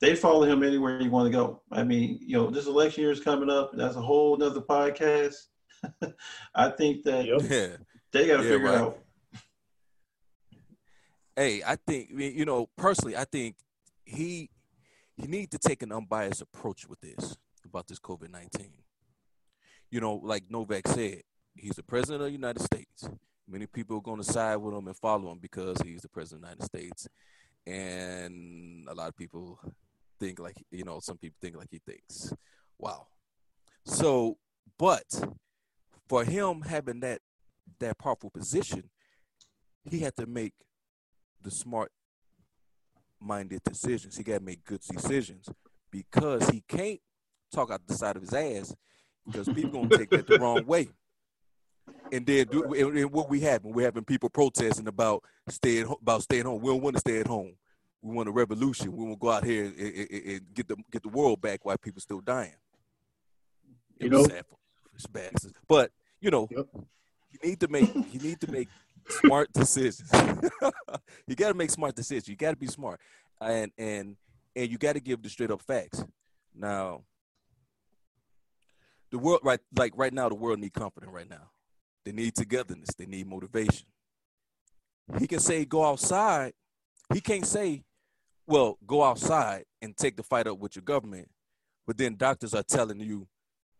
they 0.00 0.16
follow 0.16 0.44
him 0.44 0.62
anywhere 0.62 0.98
you 0.98 1.10
want 1.10 1.30
to 1.30 1.38
go. 1.38 1.60
I 1.70 1.84
mean, 1.84 2.18
you 2.22 2.38
know, 2.38 2.48
this 2.48 2.66
election 2.66 3.02
year 3.02 3.12
is 3.12 3.20
coming 3.20 3.50
up. 3.50 3.72
That's 3.74 3.96
a 3.96 4.00
whole 4.00 4.34
nother 4.38 4.62
podcast. 4.62 5.34
I 6.54 6.70
think 6.70 7.04
that 7.04 7.26
yep. 7.26 7.42
they 8.12 8.26
got 8.26 8.38
to 8.38 8.44
yeah, 8.44 8.50
figure 8.50 8.60
right. 8.60 8.78
out. 8.78 8.98
Hey, 11.36 11.62
I 11.66 11.76
think 11.76 12.08
you 12.14 12.46
know 12.46 12.70
personally. 12.78 13.14
I 13.14 13.24
think 13.24 13.56
he 14.06 14.48
he 15.16 15.26
need 15.26 15.50
to 15.52 15.58
take 15.58 15.82
an 15.82 15.92
unbiased 15.92 16.42
approach 16.42 16.88
with 16.88 17.00
this 17.00 17.36
about 17.64 17.86
this 17.86 17.98
COVID 17.98 18.30
nineteen. 18.30 18.72
You 19.90 20.00
know, 20.00 20.20
like 20.22 20.44
Novak 20.50 20.88
said, 20.88 21.22
he's 21.54 21.76
the 21.76 21.82
president 21.82 22.22
of 22.22 22.26
the 22.26 22.32
United 22.32 22.62
States. 22.62 23.08
Many 23.48 23.66
people 23.66 23.98
are 23.98 24.02
going 24.02 24.22
to 24.22 24.24
side 24.24 24.56
with 24.56 24.74
him 24.74 24.86
and 24.86 24.96
follow 24.96 25.30
him 25.30 25.38
because 25.38 25.80
he's 25.82 26.00
the 26.00 26.08
president 26.08 26.44
of 26.44 26.50
the 26.50 26.56
United 26.56 26.64
States, 26.64 27.08
and 27.66 28.88
a 28.88 28.94
lot 28.94 29.08
of 29.08 29.16
people 29.16 29.60
think 30.18 30.38
like 30.38 30.56
you 30.70 30.84
know 30.84 31.00
some 31.00 31.18
people 31.18 31.36
think 31.40 31.56
like 31.56 31.68
he 31.70 31.80
thinks 31.84 32.32
wow 32.78 33.06
so 33.84 34.36
but 34.78 35.04
for 36.08 36.24
him 36.24 36.62
having 36.62 37.00
that 37.00 37.20
that 37.78 37.98
powerful 37.98 38.30
position 38.30 38.84
he 39.90 40.00
had 40.00 40.14
to 40.16 40.26
make 40.26 40.52
the 41.42 41.50
smart 41.50 41.90
minded 43.20 43.62
decisions 43.62 44.16
he 44.16 44.22
got 44.22 44.38
to 44.38 44.44
make 44.44 44.64
good 44.64 44.80
decisions 44.80 45.48
because 45.90 46.48
he 46.50 46.62
can't 46.68 47.00
talk 47.52 47.70
out 47.70 47.80
the 47.86 47.94
side 47.94 48.16
of 48.16 48.22
his 48.22 48.34
ass 48.34 48.74
because 49.26 49.48
people 49.48 49.82
gonna 49.82 49.96
take 49.96 50.10
that 50.10 50.26
the 50.26 50.38
wrong 50.38 50.64
way 50.66 50.88
and 52.12 52.26
then 52.26 52.46
do 52.46 52.62
and, 52.74 52.98
and 52.98 53.12
what 53.12 53.28
we 53.28 53.40
having? 53.40 53.72
We're 53.72 53.86
having 53.86 54.04
people 54.04 54.28
protesting 54.28 54.88
about 54.88 55.22
staying 55.48 55.92
about 56.00 56.22
staying 56.22 56.44
home. 56.44 56.60
We 56.60 56.70
don't 56.70 56.82
want 56.82 56.96
to 56.96 57.00
stay 57.00 57.20
at 57.20 57.26
home. 57.26 57.54
We 58.02 58.14
want 58.14 58.28
a 58.28 58.32
revolution. 58.32 58.92
We 58.92 59.04
want 59.04 59.20
to 59.20 59.24
go 59.24 59.30
out 59.30 59.44
here 59.44 59.64
and, 59.64 59.78
and, 59.78 60.10
and 60.10 60.40
get 60.54 60.68
the 60.68 60.76
get 60.90 61.02
the 61.02 61.08
world 61.08 61.40
back 61.40 61.64
while 61.64 61.78
people 61.78 62.00
still 62.00 62.20
dying. 62.20 62.54
You 63.98 64.10
know, 64.10 64.26
it's 64.94 65.06
bad. 65.06 65.32
But 65.68 65.90
you 66.20 66.30
know, 66.30 66.48
yep. 66.50 66.66
you 66.74 67.38
need 67.48 67.60
to 67.60 67.68
make 67.68 67.94
you 67.94 68.20
need 68.20 68.40
to 68.40 68.50
make 68.50 68.68
smart 69.08 69.52
decisions. 69.52 70.10
you 71.26 71.36
got 71.36 71.48
to 71.48 71.54
make 71.54 71.70
smart 71.70 71.94
decisions. 71.94 72.28
You 72.28 72.36
got 72.36 72.50
to 72.50 72.56
be 72.56 72.66
smart, 72.66 73.00
and 73.40 73.70
and 73.78 74.16
and 74.56 74.70
you 74.70 74.78
got 74.78 74.94
to 74.94 75.00
give 75.00 75.22
the 75.22 75.28
straight 75.28 75.50
up 75.50 75.62
facts. 75.62 76.04
Now, 76.54 77.02
the 79.10 79.18
world 79.18 79.40
right 79.42 79.60
like 79.76 79.92
right 79.96 80.12
now, 80.12 80.28
the 80.28 80.34
world 80.34 80.58
need 80.58 80.72
confidence 80.72 81.12
right 81.12 81.28
now. 81.28 81.50
They 82.04 82.12
need 82.12 82.34
togetherness. 82.34 82.94
They 82.96 83.06
need 83.06 83.26
motivation. 83.26 83.86
He 85.18 85.26
can 85.26 85.40
say 85.40 85.64
go 85.64 85.84
outside. 85.84 86.52
He 87.12 87.20
can't 87.20 87.46
say, 87.46 87.82
well, 88.46 88.78
go 88.86 89.02
outside 89.02 89.64
and 89.82 89.96
take 89.96 90.16
the 90.16 90.22
fight 90.22 90.46
up 90.46 90.58
with 90.58 90.76
your 90.76 90.82
government. 90.82 91.28
But 91.86 91.98
then 91.98 92.16
doctors 92.16 92.54
are 92.54 92.62
telling 92.62 93.00
you, 93.00 93.26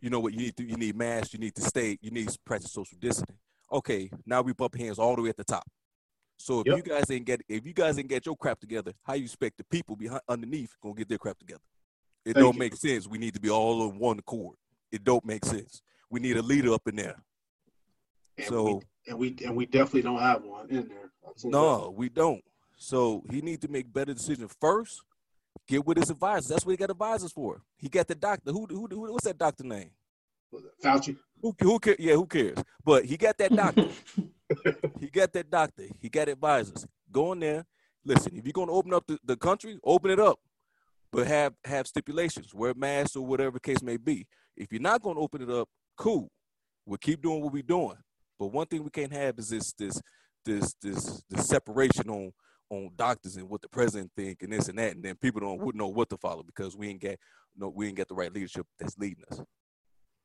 you 0.00 0.10
know 0.10 0.20
what, 0.20 0.34
you 0.34 0.38
need 0.38 0.56
to 0.56 0.64
you 0.64 0.76
need 0.76 0.96
masks, 0.96 1.32
you 1.32 1.40
need 1.40 1.54
to 1.54 1.62
stay, 1.62 1.98
you 2.02 2.10
need 2.10 2.28
to 2.28 2.38
practice 2.44 2.72
social 2.72 2.98
distancing. 3.00 3.36
Okay, 3.72 4.10
now 4.26 4.42
we 4.42 4.52
bump 4.52 4.76
hands 4.76 4.98
all 4.98 5.16
the 5.16 5.22
way 5.22 5.30
at 5.30 5.36
the 5.36 5.44
top. 5.44 5.64
So 6.36 6.60
if 6.60 6.66
yep. 6.66 6.76
you 6.76 6.82
guys 6.82 7.04
ain't 7.10 7.24
get 7.24 7.40
if 7.48 7.66
you 7.66 7.72
guys 7.72 7.98
ain't 7.98 8.08
get 8.08 8.26
your 8.26 8.36
crap 8.36 8.60
together, 8.60 8.92
how 9.04 9.14
you 9.14 9.24
expect 9.24 9.56
the 9.58 9.64
people 9.64 9.96
behind 9.96 10.20
underneath 10.28 10.74
gonna 10.82 10.94
get 10.94 11.08
their 11.08 11.18
crap 11.18 11.38
together? 11.38 11.62
It 12.24 12.34
Thank 12.34 12.44
don't 12.44 12.54
you. 12.54 12.60
make 12.60 12.76
sense. 12.76 13.06
We 13.06 13.18
need 13.18 13.34
to 13.34 13.40
be 13.40 13.50
all 13.50 13.82
on 13.82 13.98
one 13.98 14.18
accord. 14.18 14.56
It 14.90 15.04
don't 15.04 15.24
make 15.24 15.44
sense. 15.44 15.82
We 16.10 16.20
need 16.20 16.36
a 16.36 16.42
leader 16.42 16.72
up 16.72 16.86
in 16.86 16.96
there. 16.96 17.22
And 18.36 18.46
so 18.46 18.64
we, 18.64 18.80
and 19.08 19.18
we 19.18 19.36
and 19.44 19.56
we 19.56 19.66
definitely 19.66 20.02
don't 20.02 20.20
have 20.20 20.42
one 20.42 20.68
in 20.68 20.88
there. 20.88 21.10
No, 21.44 21.94
we 21.96 22.08
don't. 22.08 22.42
So 22.76 23.22
he 23.30 23.40
needs 23.40 23.60
to 23.60 23.68
make 23.68 23.92
better 23.92 24.14
decisions 24.14 24.54
first. 24.60 25.02
Get 25.68 25.86
with 25.86 25.98
his 25.98 26.10
advisors. 26.10 26.48
That's 26.48 26.66
what 26.66 26.72
he 26.72 26.76
got 26.76 26.90
advisors 26.90 27.32
for. 27.32 27.62
He 27.78 27.88
got 27.88 28.08
the 28.08 28.14
doctor. 28.14 28.50
Who 28.50 28.66
who, 28.68 28.86
who 28.90 29.12
what's 29.12 29.24
that 29.24 29.38
doctor 29.38 29.64
name? 29.64 29.90
Fauci. 30.82 31.16
Who 31.44 31.54
who 31.60 31.78
Yeah, 31.98 32.14
who 32.14 32.26
cares? 32.26 32.56
But 32.82 33.04
he 33.04 33.18
got 33.18 33.36
that 33.36 33.54
doctor. 33.54 33.88
he 34.98 35.08
got 35.08 35.30
that 35.34 35.50
doctor. 35.50 35.84
He 36.00 36.08
got 36.08 36.30
advisors. 36.30 36.86
Go 37.12 37.32
in 37.32 37.40
there. 37.40 37.66
Listen, 38.02 38.34
if 38.34 38.46
you're 38.46 38.54
gonna 38.54 38.72
open 38.72 38.94
up 38.94 39.04
the, 39.06 39.18
the 39.22 39.36
country, 39.36 39.78
open 39.84 40.10
it 40.10 40.18
up. 40.18 40.40
But 41.12 41.26
have 41.26 41.52
have 41.66 41.86
stipulations, 41.86 42.54
wear 42.54 42.72
masks 42.72 43.14
or 43.14 43.26
whatever 43.26 43.58
case 43.58 43.82
may 43.82 43.98
be. 43.98 44.26
If 44.56 44.72
you're 44.72 44.80
not 44.80 45.02
gonna 45.02 45.20
open 45.20 45.42
it 45.42 45.50
up, 45.50 45.68
cool. 45.98 46.30
We'll 46.86 46.96
keep 46.96 47.20
doing 47.20 47.42
what 47.42 47.52
we're 47.52 47.62
doing. 47.62 47.98
But 48.38 48.46
one 48.46 48.66
thing 48.66 48.82
we 48.82 48.88
can't 48.88 49.12
have 49.12 49.38
is 49.38 49.50
this 49.50 49.74
this 49.74 50.00
this 50.46 50.74
this 50.80 51.22
this 51.28 51.46
separation 51.46 52.08
on 52.08 52.32
on 52.70 52.88
doctors 52.96 53.36
and 53.36 53.50
what 53.50 53.60
the 53.60 53.68
president 53.68 54.10
think 54.16 54.42
and 54.42 54.50
this 54.50 54.68
and 54.68 54.78
that, 54.78 54.96
and 54.96 55.04
then 55.04 55.16
people 55.16 55.42
don't 55.42 55.74
know 55.74 55.88
what 55.88 56.08
to 56.08 56.16
follow 56.16 56.42
because 56.42 56.74
we 56.74 56.88
ain't 56.88 57.02
get 57.02 57.18
no 57.54 57.68
we 57.68 57.86
ain't 57.86 57.96
get 57.96 58.08
the 58.08 58.14
right 58.14 58.32
leadership 58.32 58.66
that's 58.78 58.96
leading 58.96 59.24
us. 59.30 59.42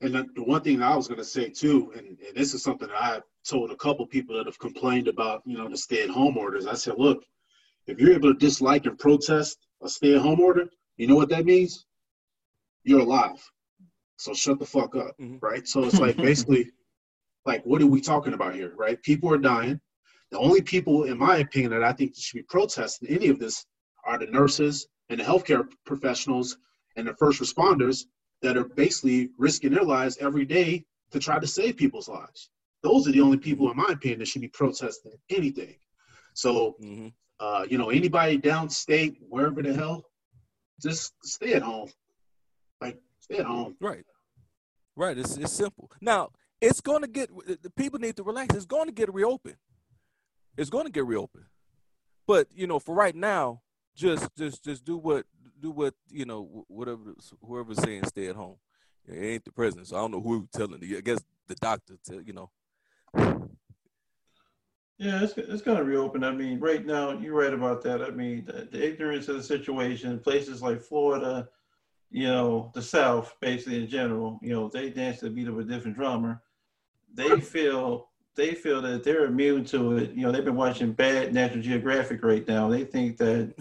And 0.01 0.15
the, 0.15 0.27
the 0.35 0.43
one 0.43 0.62
thing 0.62 0.81
I 0.81 0.95
was 0.95 1.07
going 1.07 1.17
to 1.19 1.25
say 1.25 1.49
too, 1.49 1.91
and, 1.95 2.17
and, 2.25 2.35
this 2.35 2.53
is 2.53 2.63
something 2.63 2.88
that 2.88 3.01
I've 3.01 3.23
told 3.45 3.71
a 3.71 3.75
couple 3.75 4.05
people 4.05 4.38
that 4.38 4.45
have 4.45 4.59
complained 4.59 5.07
about, 5.07 5.41
you 5.45 5.57
know, 5.57 5.67
the 5.67 5.77
stay-at-home 5.77 6.38
orders. 6.38 6.67
I 6.67 6.75
said, 6.75 6.95
look, 6.97 7.23
if 7.85 7.99
you're 7.99 8.13
able 8.13 8.33
to 8.33 8.39
dislike 8.39 8.85
and 8.85 8.97
protest 8.97 9.57
a 9.81 9.89
stay-at-home 9.89 10.39
order, 10.39 10.69
you 10.97 11.07
know 11.07 11.15
what 11.15 11.29
that 11.29 11.45
means? 11.45 11.85
You're 12.83 13.01
alive. 13.01 13.43
So 14.17 14.33
shut 14.33 14.59
the 14.59 14.65
fuck 14.65 14.95
up, 14.95 15.17
mm-hmm. 15.19 15.38
right? 15.41 15.67
So 15.67 15.83
it's 15.83 15.99
like 15.99 16.15
basically, 16.15 16.71
like, 17.45 17.65
what 17.65 17.81
are 17.81 17.88
we 17.88 17.99
talking 17.99 18.33
about 18.33 18.55
here, 18.55 18.73
right? 18.77 19.01
People 19.03 19.33
are 19.33 19.38
dying. 19.38 19.81
The 20.31 20.38
only 20.38 20.62
people, 20.62 21.05
in 21.05 21.17
my 21.17 21.38
opinion, 21.38 21.71
that 21.71 21.83
I 21.83 21.91
think 21.91 22.15
should 22.15 22.38
be 22.38 22.43
protesting 22.43 23.09
any 23.09 23.27
of 23.27 23.39
this 23.39 23.65
are 24.05 24.17
the 24.17 24.27
nurses 24.27 24.88
and 25.09 25.19
the 25.19 25.23
healthcare 25.23 25.67
professionals 25.85 26.57
and 26.95 27.07
the 27.07 27.15
first 27.15 27.41
responders 27.41 28.05
that 28.41 28.58
are 28.58 28.63
basically 28.63 29.30
risking 29.38 29.71
their 29.73 29.84
lives 29.84 30.17
every 30.19 30.45
day 30.45 30.86
to 31.12 31.19
try 31.19 31.39
to 31.39 31.47
save 31.47 31.78
people's 31.78 32.08
lives. 32.08 32.49
Those 32.82 33.08
are 33.08 33.12
the 33.12 33.21
only 33.21 33.38
people, 33.38 33.69
in 33.69 33.78
my 33.78 33.88
opinion, 33.89 34.19
that 34.19 34.28
should 34.28 34.41
be 34.41 34.47
protesting 34.47 35.13
anything. 35.30 35.75
So, 36.34 36.75
mm-hmm. 36.82 37.08
uh, 37.39 37.65
you 37.69 37.78
know, 37.78 37.89
anybody 37.89 38.38
downstate, 38.38 39.17
wherever 39.28 39.62
the 39.62 39.73
hell, 39.73 40.06
just 40.82 41.13
stay 41.23 41.54
at 41.54 41.62
home. 41.62 41.89
Like, 42.80 42.97
stay 43.19 43.39
at 43.39 43.45
home. 43.45 43.75
Right. 43.82 44.06
Right. 44.95 45.17
It's, 45.17 45.36
it's 45.36 45.52
simple. 45.52 45.91
Now, 45.99 46.30
it's 46.62 46.80
going 46.80 47.02
to 47.02 47.08
get, 47.08 47.30
the 47.45 47.69
people 47.71 47.99
need 47.99 48.15
to 48.17 48.23
relax. 48.23 48.56
It's 48.56 48.65
going 48.65 48.86
to 48.86 48.93
get 48.93 49.13
reopened. 49.13 49.58
It's 50.58 50.69
going 50.69 50.86
to 50.86 50.91
get 50.91 51.06
reopened. 51.06 51.45
But, 52.28 52.47
you 52.54 52.67
know, 52.67 52.80
for 52.80 52.95
right 52.95 53.15
now, 53.15 53.62
just 53.95 54.30
just 54.38 54.63
just 54.63 54.86
do 54.86 54.97
what 54.97 55.25
do 55.60 55.72
what 55.72 55.93
you 56.10 56.26
know 56.26 56.65
whatever 56.67 57.13
whoever's 57.45 57.82
saying 57.82 58.06
stay 58.06 58.28
at 58.28 58.36
home. 58.36 58.56
It 59.08 59.24
ain't 59.24 59.45
the 59.45 59.52
president, 59.52 59.88
so 59.88 59.98
I 59.98 60.00
don't 60.02 60.12
know 60.12 60.22
who 60.22 60.48
telling 60.54 60.82
you. 60.84 60.98
I 60.98 61.02
guess 61.02 61.19
the 61.48 61.56
doctor, 61.56 61.95
to, 62.08 62.22
you 62.22 62.34
know. 62.34 62.50
Yeah, 64.98 65.24
it's 65.24 65.38
it's 65.38 65.62
gonna 65.62 65.84
reopen. 65.84 66.24
I 66.24 66.32
mean, 66.32 66.60
right 66.60 66.86
now 66.86 67.17
you're 67.17 67.34
right 67.34 67.54
about 67.54 67.82
that. 67.84 68.02
I 68.02 68.10
mean, 68.10 68.45
the, 68.45 68.67
the 68.69 68.86
ignorance 68.86 69.30
of 69.30 69.38
the 69.38 69.43
situation, 69.43 70.19
places 70.19 70.62
like 70.62 70.82
Florida, 70.82 71.48
you 72.12 72.28
know, 72.28 72.69
the 72.74 72.82
South, 72.82 73.36
basically 73.39 73.82
in 73.82 73.88
general, 73.88 74.39
you 74.41 74.54
know, 74.54 74.67
they 74.67 74.89
dance 74.89 75.19
to 75.19 75.26
the 75.26 75.32
beat 75.32 75.48
of 75.48 75.58
a 75.58 75.63
different 75.63 75.95
drummer. 75.95 76.41
They 77.13 77.39
feel 77.39 78.10
they 78.36 78.54
feel 78.54 78.82
that 78.82 79.04
they're 79.04 79.26
immune 79.26 79.65
to 79.65 79.98
it. 79.98 80.12
You 80.12 80.24
know, 80.24 80.32
they've 80.32 80.45
been 80.45 80.56
watching 80.56 80.91
bad 80.91 81.34
National 81.34 81.62
Geographic 81.62 82.24
right 82.24 82.48
now. 82.48 82.67
They 82.67 82.84
think 82.84 83.17
that 83.17 83.54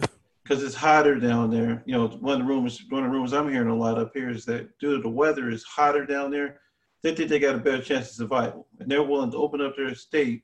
because 0.49 0.63
it's 0.63 0.75
hotter 0.75 1.19
down 1.19 1.51
there. 1.51 1.83
You 1.85 1.93
know, 1.93 2.07
one 2.07 2.41
of 2.41 2.47
the 2.47 2.51
rumors, 2.51 2.83
one 2.89 3.03
of 3.03 3.11
the 3.11 3.13
rumors 3.13 3.33
I'm 3.33 3.51
hearing 3.51 3.69
a 3.69 3.75
lot 3.75 3.99
up 3.99 4.11
here 4.15 4.31
is 4.31 4.45
that 4.45 4.79
due 4.79 4.95
to 4.95 5.01
the 5.01 5.09
weather 5.09 5.49
is 5.49 5.63
hotter 5.63 6.05
down 6.05 6.31
there, 6.31 6.59
they 7.03 7.13
think 7.13 7.29
they 7.29 7.37
got 7.37 7.55
a 7.55 7.59
better 7.59 7.83
chance 7.83 8.09
of 8.09 8.15
survival, 8.15 8.67
and 8.79 8.89
they're 8.89 9.03
willing 9.03 9.31
to 9.31 9.37
open 9.37 9.61
up 9.61 9.77
their 9.77 9.93
state, 9.93 10.43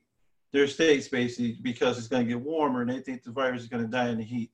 their 0.52 0.68
states 0.68 1.08
basically 1.08 1.58
because 1.60 1.98
it's 1.98 2.06
going 2.06 2.24
to 2.24 2.28
get 2.28 2.40
warmer, 2.40 2.82
and 2.82 2.90
they 2.90 3.00
think 3.00 3.24
the 3.24 3.32
virus 3.32 3.62
is 3.62 3.68
going 3.68 3.82
to 3.82 3.90
die 3.90 4.08
in 4.08 4.18
the 4.18 4.24
heat. 4.24 4.52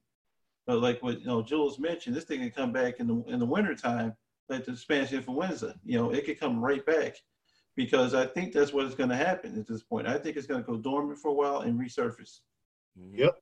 But 0.67 0.81
like 0.81 1.03
what 1.03 1.21
you 1.21 1.27
know, 1.27 1.43
Jules 1.43 1.79
mentioned, 1.79 2.17
this 2.17 2.25
thing 2.25 2.41
can 2.41 2.51
come 2.51 2.73
back 2.73 2.99
in 2.99 3.07
the 3.07 3.23
in 3.29 3.39
the 3.39 3.47
wintertime, 3.47 4.15
like 4.49 4.65
the 4.65 4.75
Spanish 4.75 5.13
influenza. 5.13 5.75
You 5.85 5.99
know, 5.99 6.13
it 6.13 6.25
could 6.25 6.41
come 6.41 6.65
right 6.65 6.85
back 6.87 7.17
because 7.77 8.15
I 8.15 8.25
think 8.25 8.55
that's 8.55 8.73
what 8.73 8.87
is 8.87 8.95
going 8.95 9.11
to 9.11 9.17
happen 9.17 9.59
at 9.59 9.67
this 9.67 9.83
point. 9.83 10.07
I 10.07 10.17
think 10.17 10.37
it's 10.37 10.47
going 10.47 10.65
to 10.65 10.67
go 10.67 10.79
dormant 10.79 11.19
for 11.19 11.29
a 11.29 11.35
while 11.35 11.61
and 11.61 11.79
resurface. 11.79 12.41
Yep. 13.13 13.37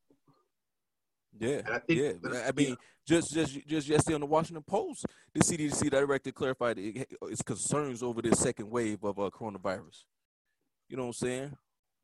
Yeah, 1.39 1.79
yeah. 1.87 2.11
I 2.45 2.51
mean, 2.55 2.75
just 3.07 3.33
just 3.33 3.65
just 3.65 3.87
yesterday 3.87 4.15
on 4.15 4.21
the 4.21 4.27
Washington 4.27 4.63
Post, 4.63 5.05
the 5.33 5.39
CDC 5.39 5.89
director 5.89 6.31
clarified 6.31 6.77
its 6.77 7.41
concerns 7.41 8.03
over 8.03 8.21
this 8.21 8.39
second 8.39 8.69
wave 8.69 9.03
of 9.03 9.17
uh, 9.17 9.29
coronavirus. 9.29 10.03
You 10.89 10.97
know 10.97 11.03
what 11.03 11.09
I'm 11.09 11.13
saying? 11.13 11.57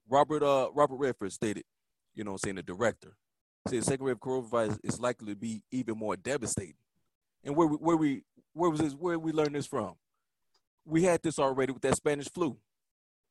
Robert 0.09 0.43
uh 0.43 0.69
Robert 0.73 0.95
Redford 0.95 1.33
stated, 1.33 1.65
you 2.15 2.23
know 2.23 2.31
what 2.31 2.41
I'm 2.43 2.47
saying, 2.47 2.55
the 2.55 2.63
director 2.63 3.17
said 3.67 3.81
the 3.81 3.85
second 3.85 4.05
wave 4.05 4.15
of 4.15 4.21
coronavirus 4.21 4.79
is 4.83 4.99
likely 4.99 5.33
to 5.33 5.35
be 5.35 5.63
even 5.71 5.97
more 5.97 6.15
devastating. 6.15 6.75
And 7.43 7.55
where 7.55 7.67
we, 7.67 7.77
where 7.77 7.97
we 7.97 8.23
where 8.53 8.69
was 8.69 8.79
this 8.79 8.93
where 8.93 9.19
we 9.19 9.31
learned 9.31 9.55
this 9.55 9.67
from? 9.67 9.95
We 10.85 11.03
had 11.03 11.21
this 11.21 11.37
already 11.37 11.73
with 11.73 11.81
that 11.81 11.97
Spanish 11.97 12.29
flu. 12.31 12.57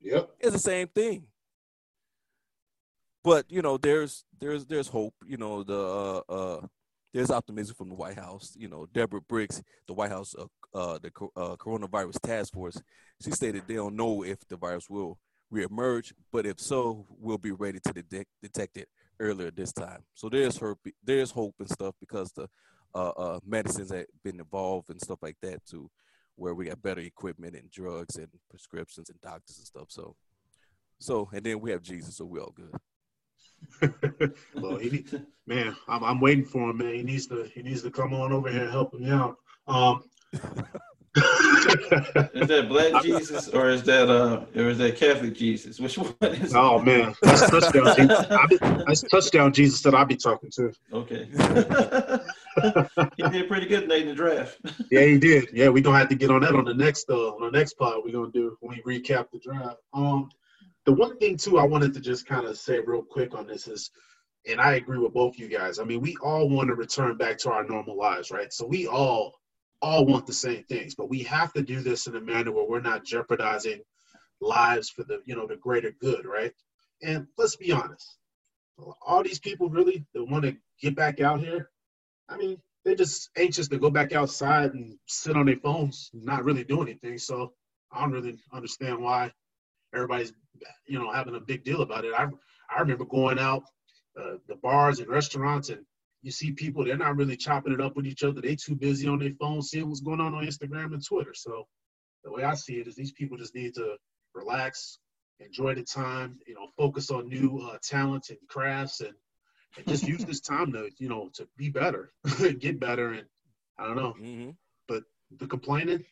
Yep. 0.03 0.31
It's 0.41 0.53
the 0.53 0.59
same 0.59 0.89
thing 0.89 1.25
but 3.27 3.45
you 3.49 3.61
know, 3.61 3.77
there's 3.77 4.25
there's 4.39 4.65
there's 4.67 4.87
hope. 4.87 5.15
You 5.27 5.37
know, 5.37 5.65
the 5.65 5.77
uh, 5.77 6.33
uh, 6.33 6.67
there's 7.13 7.33
optimism 7.33 7.75
from 7.75 7.89
the 7.89 7.97
White 7.97 8.17
House. 8.17 8.55
You 8.57 8.69
know, 8.69 8.87
Deborah 8.95 9.21
Birx, 9.21 9.61
the 9.89 9.95
White 9.95 10.13
House, 10.13 10.37
uh, 10.39 10.45
uh, 10.73 10.99
the 11.03 11.11
uh, 11.35 11.57
coronavirus 11.57 12.21
task 12.21 12.53
force, 12.53 12.81
she 13.21 13.33
stated 13.33 13.65
they 13.67 13.75
don't 13.75 13.97
know 13.97 14.23
if 14.23 14.47
the 14.47 14.57
virus 14.57 14.89
will 14.89 15.19
reemerge, 15.53 16.13
but 16.31 16.47
if 16.47 16.61
so, 16.61 17.05
we'll 17.19 17.37
be 17.37 17.51
ready 17.51 17.81
to 17.85 17.93
detect 17.93 18.29
detect 18.41 18.77
it 18.77 18.89
earlier 19.19 19.51
this 19.51 19.73
time. 19.73 20.05
So 20.15 20.29
there's 20.29 20.57
hope, 20.57 20.79
there's 21.03 21.33
hope 21.33 21.57
and 21.59 21.69
stuff 21.69 21.97
because 21.99 22.31
the 22.31 22.47
uh, 22.95 23.09
uh, 23.09 23.41
medicines 23.45 23.91
have 23.91 24.07
been 24.23 24.39
involved 24.39 24.89
and 24.89 25.01
stuff 25.01 25.19
like 25.21 25.39
that 25.43 25.67
too, 25.67 25.91
where 26.37 26.55
we 26.55 26.67
got 26.67 26.81
better 26.81 27.01
equipment 27.01 27.57
and 27.57 27.73
drugs 27.73 28.19
and 28.19 28.29
prescriptions 28.49 29.11
and 29.11 29.21
doctors 29.21 29.59
and 29.59 29.67
stuff. 29.67 29.87
So, 29.89 30.15
so 31.01 31.29
and 31.33 31.43
then 31.43 31.59
we 31.59 31.73
have 31.73 31.83
Jesus, 31.83 32.19
so 32.19 32.25
we're 32.25 32.43
all 32.43 32.55
good. 32.55 32.71
well, 34.55 34.77
he 34.77 35.05
man, 35.47 35.77
I'm, 35.89 36.05
I'm 36.05 36.21
waiting 36.21 36.45
for 36.45 36.71
him, 36.71 36.79
man. 36.79 36.95
He 36.95 37.03
needs 37.03 37.27
to 37.29 37.45
he 37.55 37.63
needs 37.63 37.83
to 37.83 37.91
come 37.91 38.15
on 38.15 38.33
over 38.33 38.51
here 38.51 38.63
and 38.63 38.71
help 38.71 38.95
me 38.95 39.11
out. 39.11 39.37
Um, 39.67 40.05
is 41.17 42.49
that 42.49 42.67
black 42.69 43.03
Jesus 43.03 43.49
or 43.49 43.71
is 43.71 43.83
that 43.85 44.11
uh 44.11 44.45
or 44.55 44.69
is 44.69 44.79
that 44.79 44.97
Catholic 44.97 45.35
Jesus? 45.35 45.81
Which 45.81 45.97
one 45.97 46.15
is? 46.21 46.55
Oh 46.55 46.79
man, 46.81 47.15
that's 47.23 47.51
touchdown. 47.51 47.97
Jesus. 47.97 48.27
I 48.31 48.47
be, 48.47 48.59
that's 48.87 49.03
touchdown 49.03 49.53
Jesus 49.53 49.83
that 49.83 49.95
I 49.95 50.05
be 50.05 50.17
talking 50.17 50.51
to. 50.57 50.73
Okay. 50.93 51.29
he 53.17 53.23
did 53.31 53.49
pretty 53.49 53.67
good 53.67 53.91
in 53.91 54.09
the 54.09 54.15
draft. 54.15 54.59
Yeah, 54.91 55.05
he 55.05 55.19
did. 55.19 55.49
Yeah, 55.53 55.69
we 55.71 55.81
gonna 55.81 55.99
have 55.99 56.09
to 56.11 56.15
get 56.15 56.31
on 56.31 56.43
that 56.43 56.55
on 56.55 56.65
the 56.65 56.75
next 56.75 57.09
uh 57.09 57.31
on 57.31 57.51
the 57.51 57.59
next 57.59 57.75
pod 57.75 58.03
we're 58.05 58.13
gonna 58.13 58.31
do 58.31 58.57
when 58.61 58.81
we 58.85 59.01
recap 59.01 59.31
the 59.33 59.39
draft. 59.39 59.79
Um, 59.95 60.29
the 60.87 60.93
one 60.93 61.19
thing 61.19 61.37
too 61.37 61.59
I 61.59 61.65
wanted 61.65 61.93
to 61.95 62.01
just 62.01 62.27
kind 62.27 62.47
of 62.47 62.57
say 62.57 62.79
real 62.79 63.03
quick 63.03 63.35
on 63.35 63.47
this 63.47 63.67
is, 63.67 63.91
and 64.49 64.61
I 64.61 64.75
agree 64.75 64.99
with 64.99 65.13
both 65.13 65.39
you 65.39 65.49
guys. 65.49 65.81
I 65.81 65.85
mean, 65.85 66.01
we 66.01 66.17
all 66.23 66.49
want 66.49 66.69
to 66.69 66.75
return 66.75 67.17
back 67.17 67.39
to 67.39 67.51
our 67.51 67.65
normal 67.65 67.99
lives, 67.99 68.31
right? 68.31 68.53
So 68.53 68.67
we 68.67 68.87
all 68.87 69.35
all 69.83 70.07
want 70.07 70.27
the 70.27 70.33
same 70.33 70.65
things, 70.65 70.95
but 70.95 71.11
we 71.11 71.23
have 71.25 71.53
to 71.53 71.63
do 71.63 71.81
this 71.81 72.07
in 72.07 72.17
a 72.17 72.21
manner 72.21 72.51
where 72.53 72.65
we're 72.65 72.81
not 72.81 73.05
jeopardizing 73.05 73.83
lives 74.41 74.89
for 74.89 75.03
the 75.03 75.21
you 75.27 75.35
know 75.35 75.47
the 75.47 75.57
greater 75.57 75.93
good, 76.01 76.25
right? 76.25 76.53
And 77.03 77.27
let's 77.37 77.57
be 77.57 77.73
honest, 77.73 78.17
all 79.05 79.23
these 79.23 79.41
people 79.41 79.69
really 79.69 80.07
that 80.15 80.25
want 80.25 80.45
to 80.45 80.57
get 80.81 80.95
back 80.95 81.21
out 81.21 81.41
here, 81.41 81.71
I 82.29 82.37
mean, 82.37 82.59
they're 82.85 82.95
just 82.95 83.31
anxious 83.37 83.69
to 83.69 83.79
go 83.79 83.91
back 83.91 84.13
outside 84.13 84.73
and 84.73 84.97
sit 85.07 85.37
on 85.37 85.47
their 85.47 85.57
phones, 85.57 86.11
not 86.15 86.45
really 86.45 86.65
do 86.65 86.81
anything. 86.81 87.19
So 87.19 87.53
I 87.91 88.01
don't 88.01 88.13
really 88.13 88.39
understand 88.53 89.03
why 89.03 89.33
everybody's 89.97 90.33
you 90.87 90.99
know 90.99 91.11
having 91.11 91.35
a 91.35 91.41
big 91.41 91.65
deal 91.65 91.83
about 91.83 92.05
it. 92.05 92.15
I 92.17 92.27
I 92.75 92.81
remember 92.81 93.05
going 93.05 93.39
out 93.39 93.65
uh, 94.21 94.37
the 94.49 94.57
bars 94.57 95.01
and 95.01 95.09
restaurants 95.09 95.69
and 95.71 95.85
you 96.23 96.33
see 96.33 96.53
people 96.53 96.85
they're 96.85 96.97
not 96.97 97.17
really 97.17 97.37
chopping 97.37 97.73
it 97.73 97.81
up 97.81 97.97
with 97.97 98.07
each 98.07 98.25
other. 98.25 98.41
They 98.41 98.57
too 98.57 98.75
busy 98.75 99.07
on 99.09 99.19
their 99.19 99.33
phone 99.39 99.63
seeing 99.63 99.89
what's 99.89 100.01
going 100.01 100.21
on 100.21 100.35
on 100.35 100.45
Instagram 100.45 100.93
and 100.93 101.05
Twitter. 101.05 101.35
So 101.35 101.67
the 102.25 102.33
way 102.33 102.43
I 102.43 102.55
see 102.55 102.75
it 102.75 102.89
is 102.89 102.97
these 102.97 103.13
people 103.13 103.37
just 103.37 103.55
need 103.55 103.75
to 103.75 103.97
relax, 104.35 104.99
enjoy 105.41 105.75
the 105.75 105.85
time, 105.85 106.39
you 106.47 106.55
know, 106.55 106.69
focus 106.77 107.11
on 107.11 107.29
new 107.29 107.61
uh, 107.71 107.79
talents 107.83 108.31
and 108.31 108.39
crafts 108.49 109.01
and, 109.01 109.15
and 109.77 109.87
just 109.87 110.07
use 110.07 110.25
this 110.25 110.41
time 110.41 110.73
to, 110.73 110.91
you 110.99 111.09
know, 111.09 111.31
to 111.35 111.47
be 111.57 111.69
better, 111.69 112.11
get 112.59 112.81
better. 112.81 113.13
And 113.13 113.27
I 113.79 113.87
don't 113.87 113.97
know, 113.97 114.15
mm-hmm. 114.21 114.51
but 114.89 115.05
the 115.39 115.47
complaining 115.47 116.05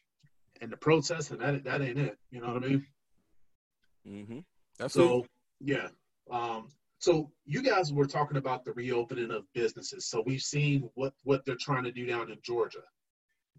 and 0.60 0.70
the 0.70 0.76
protesting, 0.76 1.38
that, 1.38 1.64
that 1.64 1.82
ain't 1.82 1.98
it. 1.98 2.16
You 2.30 2.40
know 2.40 2.54
what 2.54 2.64
I 2.64 2.68
mean? 2.68 2.86
Mm-hmm. 4.08 4.40
That's 4.78 4.94
so, 4.94 5.26
yeah. 5.60 5.88
Um, 6.30 6.68
so 6.98 7.30
you 7.44 7.62
guys 7.62 7.92
were 7.92 8.06
talking 8.06 8.36
about 8.36 8.64
the 8.64 8.72
reopening 8.72 9.30
of 9.30 9.44
businesses. 9.52 10.06
So 10.06 10.22
we've 10.24 10.40
seen 10.40 10.88
what 10.94 11.12
what 11.24 11.44
they're 11.44 11.56
trying 11.56 11.84
to 11.84 11.92
do 11.92 12.06
down 12.06 12.30
in 12.30 12.38
Georgia. 12.42 12.82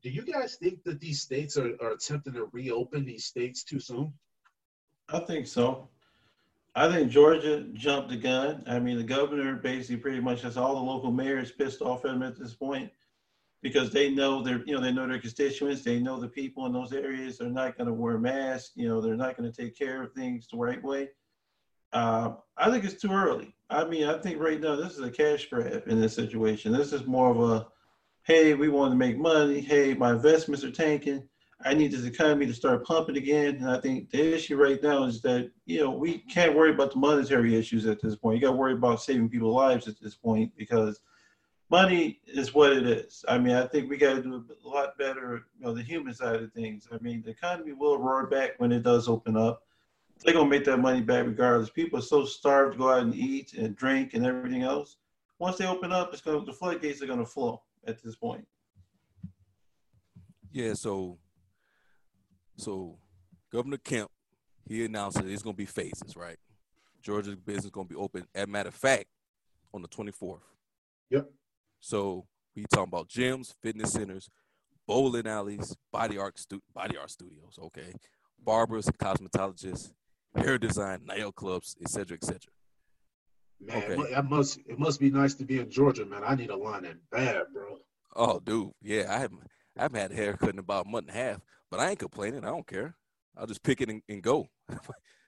Do 0.01 0.09
you 0.09 0.23
guys 0.23 0.55
think 0.55 0.83
that 0.83 0.99
these 0.99 1.21
states 1.21 1.57
are, 1.57 1.75
are 1.81 1.91
attempting 1.91 2.33
to 2.33 2.49
reopen 2.51 3.05
these 3.05 3.25
states 3.25 3.63
too 3.63 3.79
soon? 3.79 4.13
I 5.09 5.19
think 5.19 5.47
so. 5.47 5.89
I 6.75 6.91
think 6.91 7.09
Georgia 7.09 7.65
jumped 7.73 8.09
the 8.09 8.17
gun. 8.17 8.63
I 8.67 8.79
mean, 8.79 8.97
the 8.97 9.03
governor 9.03 9.55
basically 9.55 9.97
pretty 9.97 10.19
much 10.19 10.41
has 10.41 10.57
all 10.57 10.75
the 10.75 10.81
local 10.81 11.11
mayors 11.11 11.51
pissed 11.51 11.81
off 11.81 12.03
at 12.03 12.11
him 12.11 12.23
at 12.23 12.37
this 12.37 12.53
point 12.53 12.91
because 13.65 13.89
they 13.89 14.11
know 14.11 14.43
their, 14.43 14.63
you 14.67 14.75
know, 14.75 14.79
they 14.79 14.91
know 14.91 15.07
their 15.07 15.17
constituents. 15.17 15.81
They 15.81 15.97
know 15.97 16.19
the 16.19 16.27
people 16.27 16.67
in 16.67 16.71
those 16.71 16.93
areas 16.93 17.41
are 17.41 17.49
not 17.49 17.75
going 17.75 17.87
to 17.87 17.93
wear 17.93 18.19
masks. 18.19 18.73
You 18.75 18.87
know, 18.87 19.01
they're 19.01 19.15
not 19.15 19.35
going 19.35 19.51
to 19.51 19.61
take 19.61 19.75
care 19.75 20.03
of 20.03 20.13
things 20.13 20.47
the 20.47 20.57
right 20.57 20.83
way. 20.83 21.09
Uh, 21.91 22.33
I 22.55 22.69
think 22.69 22.85
it's 22.85 23.01
too 23.01 23.11
early. 23.11 23.55
I 23.71 23.83
mean, 23.85 24.07
I 24.07 24.19
think 24.19 24.39
right 24.39 24.61
now 24.61 24.75
this 24.75 24.93
is 24.93 24.99
a 24.99 25.09
cash 25.09 25.47
grab 25.49 25.81
in 25.87 25.99
this 25.99 26.13
situation. 26.13 26.73
This 26.73 26.93
is 26.93 27.07
more 27.07 27.31
of 27.31 27.41
a, 27.41 27.65
hey, 28.21 28.53
we 28.53 28.69
want 28.69 28.91
to 28.91 28.97
make 28.97 29.17
money. 29.17 29.61
Hey, 29.61 29.95
my 29.95 30.11
investments 30.11 30.63
are 30.63 30.69
tanking. 30.69 31.27
I 31.65 31.73
need 31.73 31.91
this 31.91 32.05
economy 32.05 32.45
to 32.45 32.53
start 32.53 32.85
pumping 32.85 33.17
again. 33.17 33.55
And 33.55 33.69
I 33.71 33.79
think 33.79 34.11
the 34.11 34.35
issue 34.35 34.57
right 34.57 34.83
now 34.83 35.05
is 35.05 35.23
that, 35.23 35.49
you 35.65 35.79
know, 35.79 35.89
we 35.89 36.19
can't 36.19 36.55
worry 36.55 36.69
about 36.69 36.91
the 36.91 36.99
monetary 36.99 37.55
issues 37.55 37.87
at 37.87 37.99
this 37.99 38.15
point. 38.15 38.35
You 38.35 38.43
got 38.43 38.51
to 38.51 38.57
worry 38.57 38.73
about 38.73 39.01
saving 39.01 39.29
people's 39.29 39.55
lives 39.55 39.87
at 39.87 39.99
this 39.99 40.13
point 40.13 40.51
because 40.55 41.01
money 41.69 42.19
is 42.27 42.53
what 42.53 42.73
it 42.73 42.85
is. 42.85 43.25
I 43.27 43.37
mean, 43.37 43.55
I 43.55 43.67
think 43.67 43.89
we 43.89 43.97
got 43.97 44.15
to 44.15 44.21
do 44.23 44.45
a 44.63 44.67
lot 44.67 44.97
better, 44.97 45.45
you 45.57 45.65
know, 45.65 45.73
the 45.73 45.81
human 45.81 46.13
side 46.13 46.41
of 46.41 46.53
things. 46.53 46.87
I 46.91 46.97
mean, 47.01 47.23
the 47.23 47.31
economy 47.31 47.73
will 47.73 47.97
roar 47.97 48.27
back 48.27 48.51
when 48.57 48.71
it 48.71 48.83
does 48.83 49.07
open 49.07 49.35
up 49.35 49.63
they're 50.23 50.33
gonna 50.33 50.49
make 50.49 50.65
that 50.65 50.77
money 50.77 51.01
back 51.01 51.25
regardless. 51.25 51.69
People 51.69 51.99
are 51.99 52.03
so 52.03 52.25
starved 52.25 52.73
to 52.73 52.77
go 52.77 52.89
out 52.89 53.01
and 53.03 53.15
eat 53.15 53.53
and 53.53 53.75
drink 53.75 54.13
and 54.13 54.25
everything 54.25 54.63
else. 54.63 54.97
Once 55.39 55.57
they 55.57 55.67
open 55.67 55.91
up, 55.91 56.13
it's 56.13 56.21
gonna 56.21 56.43
the 56.45 56.53
floodgates 56.53 57.01
are 57.01 57.07
gonna 57.07 57.25
flow 57.25 57.61
at 57.85 58.01
this 58.01 58.15
point. 58.15 58.47
Yeah, 60.51 60.73
so 60.73 61.17
so 62.57 62.97
Governor 63.51 63.77
Kemp, 63.77 64.09
he 64.67 64.85
announced 64.85 65.17
that 65.17 65.27
it's 65.27 65.43
gonna 65.43 65.53
be 65.53 65.65
phases, 65.65 66.15
right? 66.15 66.37
Georgia's 67.01 67.35
business 67.35 67.71
gonna 67.71 67.87
be 67.87 67.95
open. 67.95 68.25
As 68.33 68.45
a 68.45 68.47
matter 68.47 68.69
of 68.69 68.75
fact, 68.75 69.05
on 69.73 69.81
the 69.81 69.87
24th. 69.89 70.39
Yep. 71.09 71.29
So 71.85 72.25
we 72.55 72.65
talking 72.73 72.91
about 72.91 73.09
gyms, 73.09 73.53
fitness 73.61 73.91
centers, 73.91 74.27
bowling 74.87 75.27
alleys, 75.27 75.75
body 75.93 76.17
art 76.17 76.39
stu- 76.39 76.63
body 76.73 76.97
art 76.97 77.11
studios, 77.11 77.59
okay, 77.61 77.93
barbers, 78.43 78.87
cosmetologists, 78.99 79.91
hair 80.35 80.57
design, 80.57 81.01
nail 81.05 81.31
clubs, 81.31 81.75
etc., 81.79 82.17
etc. 82.17 82.39
Man, 83.61 83.83
okay. 83.83 84.13
it 84.13 84.25
must 84.25 84.57
it 84.65 84.79
must 84.79 84.99
be 84.99 85.11
nice 85.11 85.35
to 85.35 85.45
be 85.45 85.59
in 85.59 85.69
Georgia, 85.69 86.07
man. 86.07 86.23
I 86.25 86.33
need 86.33 86.49
a 86.49 86.55
line 86.55 86.83
that 86.83 86.97
bad, 87.11 87.43
bro. 87.53 87.77
Oh, 88.15 88.39
dude, 88.39 88.71
yeah, 88.81 89.05
I 89.07 89.19
haven't 89.19 89.41
I 89.77 89.83
haven't 89.83 90.01
had 90.01 90.11
a 90.11 90.15
haircut 90.15 90.49
in 90.49 90.59
about 90.59 90.87
a 90.87 90.89
month 90.89 91.09
and 91.09 91.15
a 91.15 91.19
half, 91.19 91.41
but 91.69 91.79
I 91.79 91.91
ain't 91.91 91.99
complaining. 91.99 92.45
I 92.45 92.49
don't 92.49 92.65
care. 92.65 92.95
I'll 93.37 93.45
just 93.45 93.61
pick 93.61 93.81
it 93.81 93.91
and, 93.91 94.01
and 94.09 94.23
go. 94.23 94.47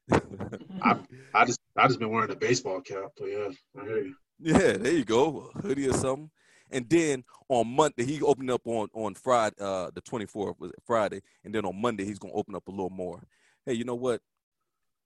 I 0.10 0.98
I 1.36 1.46
just 1.46 1.60
I 1.78 1.86
just 1.86 2.00
been 2.00 2.10
wearing 2.10 2.32
a 2.32 2.36
baseball 2.36 2.82
cap, 2.82 3.12
but 3.16 3.28
yeah, 3.28 3.50
I 3.80 3.86
hear 3.86 4.06
you. 4.06 4.16
Yeah, 4.40 4.74
there 4.74 4.94
you 4.94 5.06
go, 5.06 5.52
a 5.54 5.62
hoodie 5.62 5.88
or 5.88 5.94
something. 5.94 6.32
And 6.72 6.90
then 6.90 7.24
on 7.50 7.68
Monday 7.68 8.06
he 8.06 8.22
opened 8.22 8.52
up 8.52 8.62
on 8.66 8.90
on 8.94 9.16
Friday, 9.16 9.56
uh, 9.60 9.90
the 9.94 10.02
twenty 10.02 10.26
fourth 10.26 10.60
was 10.60 10.72
Friday, 10.86 11.22
and 11.44 11.54
then 11.54 11.66
on 11.66 11.80
Monday 11.80 12.06
he's 12.06 12.20
gonna 12.20 12.34
open 12.34 12.56
up 12.56 12.68
a 12.68 12.72
little 12.72 12.90
more. 12.90 13.24
Hey, 13.66 13.74
you 13.74 13.84
know 13.84 13.96
what? 13.96 14.22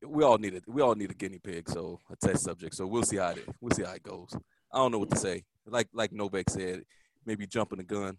we 0.05 0.23
all 0.23 0.37
need 0.37 0.53
it. 0.53 0.63
We 0.67 0.81
all 0.81 0.95
need 0.95 1.11
a 1.11 1.15
guinea 1.15 1.39
pig, 1.39 1.69
so 1.69 1.99
a 2.09 2.15
test 2.15 2.43
subject. 2.43 2.75
So 2.75 2.87
we'll 2.87 3.03
see 3.03 3.17
how 3.17 3.31
it 3.31 3.47
we'll 3.59 3.75
see 3.75 3.83
how 3.83 3.93
it 3.93 4.03
goes. 4.03 4.35
I 4.71 4.77
don't 4.77 4.91
know 4.91 4.99
what 4.99 5.11
to 5.11 5.17
say. 5.17 5.43
Like 5.65 5.89
like 5.93 6.11
Novak 6.11 6.49
said, 6.49 6.83
maybe 7.25 7.47
jumping 7.47 7.77
the 7.77 7.83
gun 7.83 8.17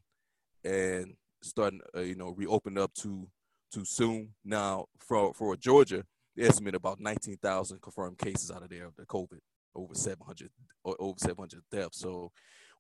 and 0.65 1.15
starting, 1.43 1.81
uh, 1.97 2.01
you 2.01 2.15
know, 2.15 2.35
reopen 2.37 2.79
up 2.79 2.93
too 2.95 3.29
too 3.73 3.85
soon. 3.85 4.31
Now 4.45 4.87
for 5.01 5.35
for 5.35 5.57
Georgia, 5.57 6.05
they 6.37 6.45
estimate 6.45 6.75
about 6.75 7.01
nineteen 7.01 7.37
thousand 7.37 7.83
confirmed 7.83 8.19
cases 8.19 8.51
out 8.51 8.63
of 8.63 8.71
there 8.71 8.87
of 8.87 8.97
the 8.97 9.07
COVID, 9.07 9.41
over 9.75 9.95
seven 9.95 10.25
hundred 10.25 10.51
over 10.85 11.19
seven 11.19 11.39
hundred 11.39 11.63
deaths. 11.71 11.99
So 11.99 12.31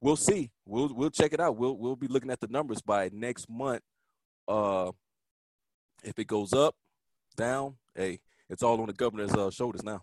we'll 0.03 0.17
see. 0.17 0.51
We'll 0.67 0.93
we'll 0.93 1.11
check 1.11 1.33
it 1.33 1.41
out. 1.41 1.57
We'll 1.57 1.77
we'll 1.77 1.97
be 1.97 2.09
looking 2.09 2.31
at 2.31 2.41
the 2.41 2.49
numbers 2.49 2.83
by 2.83 3.09
next 3.13 3.49
month. 3.49 3.83
Uh, 4.47 4.91
if 6.05 6.19
it 6.19 6.27
goes 6.27 6.53
up, 6.53 6.75
down, 7.37 7.77
hey, 7.95 8.19
it's 8.51 8.63
all 8.63 8.81
on 8.81 8.87
the 8.87 8.93
governor's 8.93 9.33
uh, 9.33 9.51
shoulders 9.51 9.85
now. 9.85 10.03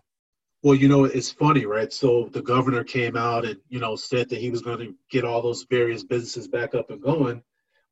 Well, 0.62 0.74
you 0.74 0.88
know, 0.88 1.04
it's 1.04 1.30
funny, 1.30 1.64
right? 1.64 1.92
So 1.92 2.28
the 2.32 2.42
governor 2.42 2.84
came 2.84 3.16
out 3.16 3.44
and 3.44 3.58
you 3.68 3.78
know 3.78 3.94
said 3.96 4.28
that 4.30 4.40
he 4.40 4.50
was 4.50 4.62
going 4.62 4.78
to 4.78 4.94
get 5.10 5.24
all 5.24 5.42
those 5.42 5.66
various 5.70 6.02
businesses 6.02 6.48
back 6.48 6.74
up 6.74 6.90
and 6.90 7.00
going, 7.00 7.42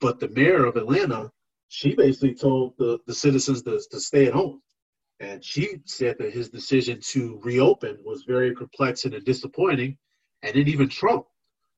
but 0.00 0.18
the 0.18 0.28
mayor 0.28 0.64
of 0.64 0.76
Atlanta, 0.76 1.30
she 1.68 1.94
basically 1.94 2.34
told 2.34 2.74
the 2.78 2.98
the 3.06 3.14
citizens 3.14 3.62
to, 3.62 3.80
to 3.90 4.00
stay 4.00 4.26
at 4.26 4.32
home, 4.34 4.60
and 5.20 5.44
she 5.44 5.80
said 5.84 6.16
that 6.18 6.32
his 6.32 6.48
decision 6.50 7.00
to 7.12 7.40
reopen 7.42 7.98
was 8.04 8.24
very 8.24 8.54
perplexing 8.54 9.14
and 9.14 9.24
disappointing, 9.24 9.96
and 10.42 10.54
then 10.54 10.68
even 10.68 10.88
Trump, 10.88 11.26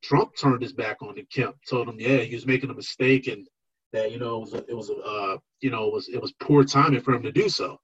Trump 0.03 0.36
turned 0.36 0.62
his 0.62 0.72
back 0.72 1.03
on 1.03 1.14
the 1.14 1.26
Kemp, 1.32 1.57
told 1.68 1.88
him, 1.88 1.98
yeah, 1.98 2.18
he 2.18 2.34
was 2.34 2.46
making 2.46 2.70
a 2.70 2.74
mistake 2.74 3.26
and 3.26 3.46
that 3.92 4.12
you 4.12 4.18
know 4.18 4.36
it 4.36 4.40
was 4.40 4.55
a, 4.55 4.64
it 4.68 4.76
was 4.76 4.90
a, 4.90 4.94
uh, 4.94 5.36
you 5.61 5.70
know 5.70 5.86
it 5.86 5.92
was 5.92 6.09
it 6.09 6.22
was 6.22 6.32
poor 6.40 6.62
timing 6.64 7.01
for 7.01 7.12
him 7.12 7.22
to 7.24 7.32
do 7.32 7.48
so 7.48 7.78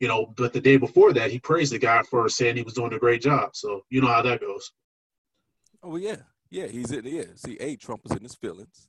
you 0.00 0.06
know, 0.06 0.32
but 0.36 0.52
the 0.52 0.60
day 0.60 0.76
before 0.76 1.12
that, 1.12 1.30
he 1.30 1.38
praised 1.38 1.72
the 1.72 1.78
guy 1.78 2.02
for 2.02 2.28
saying 2.28 2.56
he 2.56 2.62
was 2.62 2.74
doing 2.74 2.92
a 2.92 2.98
great 2.98 3.20
job. 3.20 3.50
So 3.54 3.82
you 3.90 4.00
know 4.00 4.08
how 4.08 4.22
that 4.22 4.40
goes. 4.40 4.70
Oh 5.82 5.96
yeah, 5.96 6.16
yeah, 6.50 6.66
he's 6.66 6.92
in. 6.92 7.04
Yeah, 7.04 7.24
see, 7.34 7.56
a 7.58 7.76
Trump 7.76 8.02
was 8.04 8.16
in 8.16 8.22
his 8.22 8.34
feelings, 8.34 8.88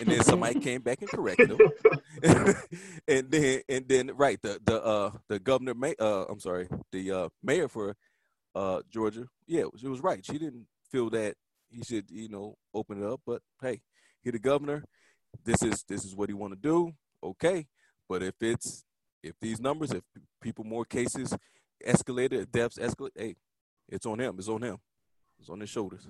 and 0.00 0.08
then 0.08 0.22
somebody 0.22 0.58
came 0.60 0.80
back 0.80 1.02
and 1.02 1.10
corrected 1.10 1.50
him, 1.50 1.60
and 3.08 3.30
then 3.30 3.62
and 3.68 3.88
then 3.88 4.10
right 4.14 4.40
the 4.42 4.60
the 4.64 4.82
uh 4.82 5.10
the 5.28 5.38
governor 5.38 5.74
may 5.74 5.94
uh 5.98 6.24
I'm 6.28 6.40
sorry 6.40 6.68
the 6.92 7.10
uh 7.12 7.28
mayor 7.42 7.68
for 7.68 7.94
uh 8.54 8.80
Georgia 8.90 9.26
yeah 9.46 9.64
she 9.76 9.88
was 9.88 10.02
right 10.02 10.24
she 10.24 10.38
didn't 10.38 10.66
feel 10.90 11.08
that 11.10 11.36
he 11.72 11.82
should 11.82 12.10
you 12.10 12.28
know 12.28 12.56
open 12.74 13.02
it 13.02 13.06
up 13.06 13.20
but 13.26 13.40
hey 13.60 13.80
he 14.22 14.30
the 14.30 14.38
governor 14.38 14.84
this 15.44 15.62
is 15.62 15.84
this 15.88 16.04
is 16.04 16.14
what 16.14 16.28
he 16.28 16.34
want 16.34 16.52
to 16.52 16.58
do 16.58 16.92
okay 17.22 17.66
but 18.08 18.22
if 18.22 18.34
it's 18.40 18.84
if 19.22 19.34
these 19.40 19.60
numbers, 19.60 19.92
if 19.92 20.02
people 20.40 20.64
more 20.64 20.84
cases 20.84 21.34
escalated, 21.86 22.50
deaths 22.50 22.78
escalate, 22.78 23.10
hey, 23.16 23.36
it's 23.88 24.06
on 24.06 24.20
him. 24.20 24.36
It's 24.38 24.48
on 24.48 24.62
him. 24.62 24.78
It's 25.38 25.48
on 25.48 25.60
his 25.60 25.70
shoulders. 25.70 26.06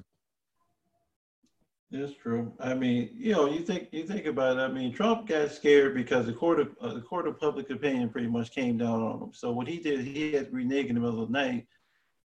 That's 1.90 2.14
true. 2.14 2.52
I 2.58 2.72
mean, 2.72 3.10
you 3.14 3.32
know, 3.32 3.50
you 3.50 3.60
think 3.60 3.88
you 3.92 4.06
think 4.06 4.24
about 4.24 4.56
it. 4.56 4.60
I 4.60 4.68
mean, 4.68 4.94
Trump 4.94 5.28
got 5.28 5.52
scared 5.52 5.94
because 5.94 6.24
the 6.24 6.32
court 6.32 6.58
of 6.58 6.74
uh, 6.80 6.94
the 6.94 7.02
court 7.02 7.28
of 7.28 7.38
public 7.38 7.68
opinion 7.68 8.08
pretty 8.08 8.28
much 8.28 8.50
came 8.50 8.78
down 8.78 9.02
on 9.02 9.20
him. 9.20 9.30
So 9.34 9.52
what 9.52 9.68
he 9.68 9.78
did, 9.78 10.00
he 10.00 10.32
had 10.32 10.46
to 10.46 10.56
renege 10.56 10.86
in 10.86 10.94
the 10.94 11.00
middle 11.02 11.22
of 11.22 11.28
the 11.28 11.32
night, 11.32 11.66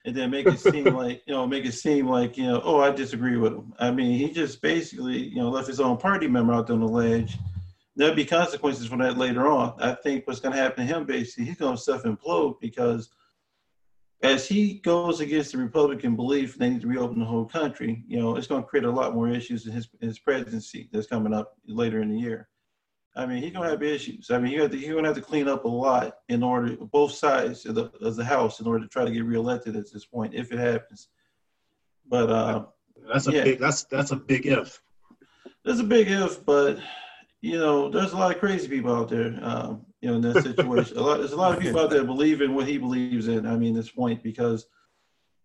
and 0.07 0.15
then 0.15 0.31
make 0.31 0.47
it 0.47 0.59
seem 0.59 0.85
like 0.95 1.21
you 1.27 1.33
know, 1.33 1.45
make 1.45 1.65
it 1.65 1.73
seem 1.73 2.07
like 2.07 2.37
you 2.37 2.45
know, 2.45 2.61
oh, 2.63 2.79
I 2.79 2.89
disagree 2.89 3.37
with 3.37 3.53
him. 3.53 3.73
I 3.77 3.91
mean, 3.91 4.17
he 4.17 4.31
just 4.31 4.61
basically 4.61 5.17
you 5.17 5.35
know 5.35 5.49
left 5.49 5.67
his 5.67 5.81
own 5.81 5.97
party 5.97 6.27
member 6.27 6.53
out 6.53 6.71
on 6.71 6.79
the 6.79 6.87
ledge. 6.87 7.37
There'll 7.95 8.15
be 8.15 8.25
consequences 8.25 8.87
for 8.87 8.97
that 8.99 9.17
later 9.17 9.47
on. 9.47 9.73
I 9.79 9.93
think 9.93 10.25
what's 10.25 10.39
going 10.39 10.55
to 10.55 10.61
happen 10.61 10.87
to 10.87 10.93
him 10.93 11.05
basically, 11.05 11.45
he's 11.45 11.57
going 11.57 11.75
to 11.75 11.81
self 11.81 12.03
implode 12.03 12.59
because 12.61 13.09
as 14.23 14.47
he 14.47 14.75
goes 14.75 15.19
against 15.19 15.51
the 15.51 15.57
Republican 15.57 16.15
belief 16.15 16.57
they 16.57 16.69
need 16.69 16.81
to 16.81 16.87
reopen 16.87 17.19
the 17.19 17.25
whole 17.25 17.45
country, 17.45 18.03
you 18.07 18.19
know, 18.19 18.37
it's 18.37 18.47
going 18.47 18.63
to 18.63 18.67
create 18.67 18.85
a 18.85 18.91
lot 18.91 19.13
more 19.13 19.29
issues 19.29 19.67
in 19.67 19.73
his, 19.73 19.89
his 19.99 20.17
presidency 20.19 20.89
that's 20.91 21.07
coming 21.07 21.33
up 21.33 21.57
later 21.67 22.01
in 22.01 22.09
the 22.09 22.17
year. 22.17 22.47
I 23.17 23.25
mean, 23.25 23.41
he's 23.41 23.51
going 23.51 23.63
to 23.63 23.71
have 23.71 23.81
issues. 23.81 24.29
I 24.29 24.37
mean, 24.37 24.51
he's 24.51 24.87
going 24.87 25.03
to 25.03 25.09
have 25.09 25.15
to 25.15 25.21
clean 25.21 25.47
up 25.47 25.65
a 25.65 25.67
lot 25.67 26.17
in 26.29 26.43
order, 26.43 26.77
both 26.77 27.13
sides 27.13 27.65
of 27.65 27.73
the, 27.73 27.91
of 27.99 28.15
the 28.15 28.23
House, 28.23 28.59
in 28.59 28.67
order 28.67 28.83
to 28.83 28.87
try 28.87 29.03
to 29.03 29.11
get 29.11 29.25
reelected 29.25 29.75
at 29.75 29.91
this 29.91 30.05
point, 30.05 30.35
if 30.35 30.51
it 30.51 30.59
happens. 30.59 31.09
But 32.07 32.29
uh, 32.29 32.65
that's 33.11 33.27
a 33.27 33.31
yeah. 33.31 33.43
big 33.43 33.59
that's 33.59 33.83
that's 33.85 34.11
a 34.11 34.15
big 34.15 34.45
if. 34.45 34.79
That's 35.65 35.79
a 35.79 35.83
big 35.83 36.09
if, 36.09 36.45
but 36.45 36.77
you 37.41 37.57
know, 37.57 37.89
there's 37.89 38.13
a 38.13 38.17
lot 38.17 38.33
of 38.33 38.39
crazy 38.39 38.67
people 38.67 38.95
out 38.95 39.09
there. 39.09 39.37
Um, 39.41 39.85
you 40.01 40.09
know, 40.09 40.15
in 40.17 40.21
that 40.21 40.43
situation. 40.43 40.97
a 40.97 41.01
lot, 41.01 41.17
there's 41.17 41.31
a 41.31 41.37
lot 41.37 41.57
of 41.57 41.59
people 41.59 41.79
out 41.79 41.89
there 41.89 42.03
believe 42.03 42.41
in 42.41 42.53
what 42.53 42.67
he 42.67 42.77
believes 42.77 43.27
in. 43.27 43.47
I 43.47 43.57
mean, 43.57 43.75
at 43.75 43.81
this 43.81 43.91
point 43.91 44.21
because, 44.21 44.67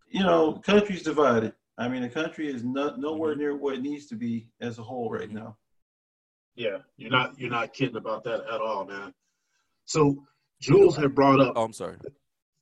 you 0.09 0.23
know, 0.23 0.61
country's 0.64 1.03
divided. 1.03 1.55
I 1.79 1.89
mean, 1.89 2.03
the 2.03 2.09
country 2.09 2.49
is 2.49 2.62
not 2.62 3.01
nowhere 3.01 3.35
near 3.35 3.57
what 3.57 3.75
it 3.75 3.83
needs 3.83 4.07
to 4.07 4.14
be 4.14 4.51
as 4.61 4.79
a 4.79 4.83
whole 4.83 5.11
right 5.11 5.31
now. 5.31 5.57
Yeah, 6.55 6.78
you're 6.96 7.11
not 7.11 7.38
you're 7.38 7.50
not 7.50 7.72
kidding 7.72 7.96
about 7.96 8.24
that 8.24 8.40
at 8.53 8.61
all, 8.61 8.84
man. 8.84 9.12
So 9.86 10.22
Jules 10.61 10.96
had 10.96 11.14
brought 11.14 11.40
up. 11.40 11.55
Oh, 11.57 11.64
I'm 11.64 11.72
sorry. 11.72 11.96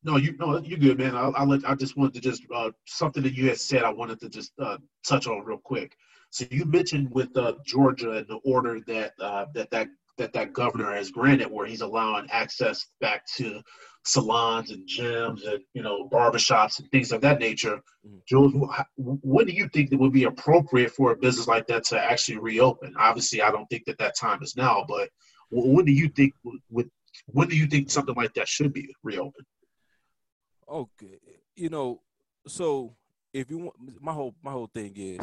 No, 0.02 0.16
you 0.16 0.34
no, 0.38 0.58
you 0.58 0.76
good, 0.76 0.98
man. 0.98 1.14
I, 1.14 1.28
I 1.28 1.44
let 1.44 1.68
I 1.68 1.74
just 1.74 1.96
wanted 1.96 2.14
to 2.14 2.20
just 2.20 2.42
uh, 2.54 2.70
something 2.86 3.22
that 3.22 3.34
you 3.34 3.48
had 3.48 3.58
said. 3.58 3.82
I 3.82 3.90
wanted 3.90 4.20
to 4.20 4.28
just 4.28 4.52
uh, 4.58 4.78
touch 5.06 5.26
on 5.26 5.44
real 5.44 5.58
quick. 5.58 5.94
So 6.30 6.46
you 6.50 6.64
mentioned 6.64 7.10
with 7.10 7.36
uh, 7.36 7.54
Georgia 7.66 8.12
and 8.12 8.26
the 8.28 8.38
order 8.44 8.80
that 8.86 9.12
uh, 9.20 9.46
that 9.54 9.70
that 9.72 9.88
that 10.20 10.32
that 10.34 10.52
governor 10.52 10.94
has 10.94 11.10
granted, 11.10 11.50
where 11.50 11.66
he's 11.66 11.80
allowing 11.80 12.28
access 12.30 12.86
back 13.00 13.26
to 13.36 13.62
salons 14.04 14.70
and 14.70 14.88
gyms 14.88 15.46
and 15.46 15.62
you 15.74 15.82
know 15.82 16.08
barbershops 16.08 16.78
and 16.78 16.90
things 16.90 17.12
of 17.12 17.20
that 17.22 17.40
nature. 17.40 17.80
Mm-hmm. 18.06 18.16
Jules, 18.26 18.54
when 18.96 19.46
do 19.46 19.52
you 19.52 19.68
think 19.68 19.92
it 19.92 19.98
would 19.98 20.12
be 20.12 20.24
appropriate 20.24 20.92
for 20.92 21.12
a 21.12 21.16
business 21.16 21.48
like 21.48 21.66
that 21.66 21.84
to 21.84 22.00
actually 22.00 22.38
reopen? 22.38 22.94
Obviously, 22.98 23.42
I 23.42 23.50
don't 23.50 23.66
think 23.66 23.84
that 23.86 23.98
that 23.98 24.16
time 24.18 24.42
is 24.42 24.56
now, 24.56 24.84
but 24.86 25.08
when 25.50 25.84
do 25.84 25.92
you 25.92 26.08
think 26.08 26.34
would 26.70 26.90
when 27.26 27.48
do 27.48 27.56
you 27.56 27.66
think 27.66 27.90
something 27.90 28.14
like 28.14 28.34
that 28.34 28.48
should 28.48 28.72
be 28.72 28.94
reopened? 29.02 29.46
Okay, 30.68 31.18
you 31.56 31.68
know, 31.68 32.00
so 32.46 32.94
if 33.32 33.50
you 33.50 33.58
want, 33.58 33.74
my 34.00 34.12
whole 34.12 34.34
my 34.42 34.52
whole 34.52 34.70
thing 34.72 34.92
is 34.96 35.18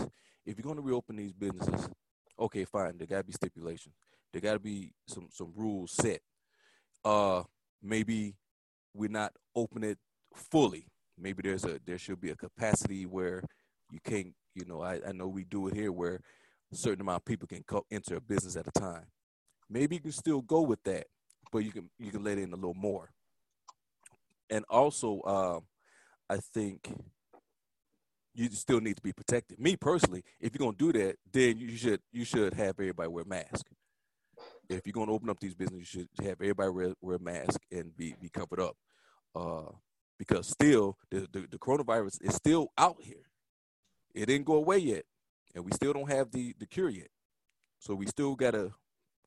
if 0.46 0.58
you're 0.58 0.64
going 0.64 0.76
to 0.76 0.82
reopen 0.82 1.16
these 1.16 1.34
businesses, 1.34 1.90
okay, 2.40 2.66
fine, 2.66 2.98
there 2.98 3.08
got 3.08 3.18
to 3.18 3.24
be 3.24 3.34
stipulations. 3.34 3.96
There 4.32 4.42
got 4.42 4.54
to 4.54 4.60
be 4.60 4.94
some 5.08 5.28
some 5.32 5.54
rules 5.56 5.92
set. 5.92 6.22
Uh, 7.04 7.44
maybe 7.82 8.36
we're 8.94 9.10
not 9.10 9.34
open 9.56 9.84
it 9.84 9.98
fully. 10.34 10.88
Maybe 11.18 11.42
there's 11.44 11.66
a 11.66 11.80
there 11.86 11.98
should 11.98 12.22
be 12.22 12.32
a 12.32 12.36
capacity 12.36 13.06
where 13.06 13.44
you 13.92 14.00
can't. 14.04 14.34
You 14.54 14.66
know, 14.66 14.82
I, 14.82 15.00
I 15.08 15.12
know 15.12 15.28
we 15.28 15.44
do 15.44 15.68
it 15.68 15.76
here 15.76 15.92
where 15.92 16.20
a 16.72 16.76
certain 16.76 17.02
amount 17.02 17.22
of 17.22 17.26
people 17.26 17.48
can 17.48 17.64
co- 17.64 17.86
enter 17.92 18.16
a 18.16 18.22
business 18.22 18.56
at 18.56 18.68
a 18.68 18.80
time. 18.80 19.06
Maybe 19.70 19.96
you 19.96 20.02
can 20.02 20.12
still 20.12 20.42
go 20.42 20.62
with 20.62 20.84
that, 20.84 21.06
but 21.52 21.60
you 21.60 21.72
can 21.72 21.90
you 22.00 22.12
can 22.12 22.24
let 22.24 22.38
in 22.38 22.54
a 22.54 22.56
little 22.56 22.74
more. 22.74 23.12
And 24.50 24.66
also, 24.70 25.20
uh, 25.22 25.60
I 26.30 26.38
think 26.38 26.90
you 28.34 28.50
still 28.52 28.80
need 28.80 28.96
to 28.96 29.02
be 29.02 29.14
protected. 29.14 29.60
Me 29.60 29.76
personally, 29.76 30.24
if 30.40 30.54
you're 30.54 30.66
gonna 30.66 30.78
do 30.78 30.92
that, 30.94 31.18
then 31.32 31.58
you 31.58 31.76
should 31.76 32.02
you 32.12 32.24
should 32.24 32.54
have 32.54 32.80
everybody 32.80 33.10
wear 33.10 33.26
masks 33.26 33.64
if 34.70 34.86
you're 34.86 34.94
going 34.94 35.08
to 35.08 35.14
open 35.14 35.30
up 35.30 35.40
these 35.40 35.56
businesses, 35.56 35.94
you 35.94 36.02
should 36.02 36.26
have 36.26 36.42
everybody 36.42 36.70
wear, 36.70 36.94
wear 37.02 37.16
a 37.18 37.20
mask 37.20 37.60
and 37.72 37.96
be, 37.96 38.16
be 38.20 38.30
covered 38.30 38.60
up. 38.60 38.76
Uh, 39.36 39.72
because 40.18 40.48
still, 40.48 40.98
the, 41.12 41.28
the, 41.32 41.46
the, 41.52 41.60
coronavirus 41.60 42.18
is 42.22 42.36
still 42.36 42.72
out 42.78 42.98
here. 43.00 43.30
It 44.16 44.26
didn't 44.26 44.46
go 44.46 44.56
away 44.56 44.80
yet. 44.80 45.04
And 45.54 45.64
we 45.64 45.72
still 45.72 45.94
don't 45.94 46.10
have 46.10 46.32
the, 46.32 46.56
the 46.60 46.66
cure 46.66 46.90
yet. 46.90 47.10
So 47.80 47.94
we 47.94 48.08
still 48.08 48.36
gotta 48.36 48.72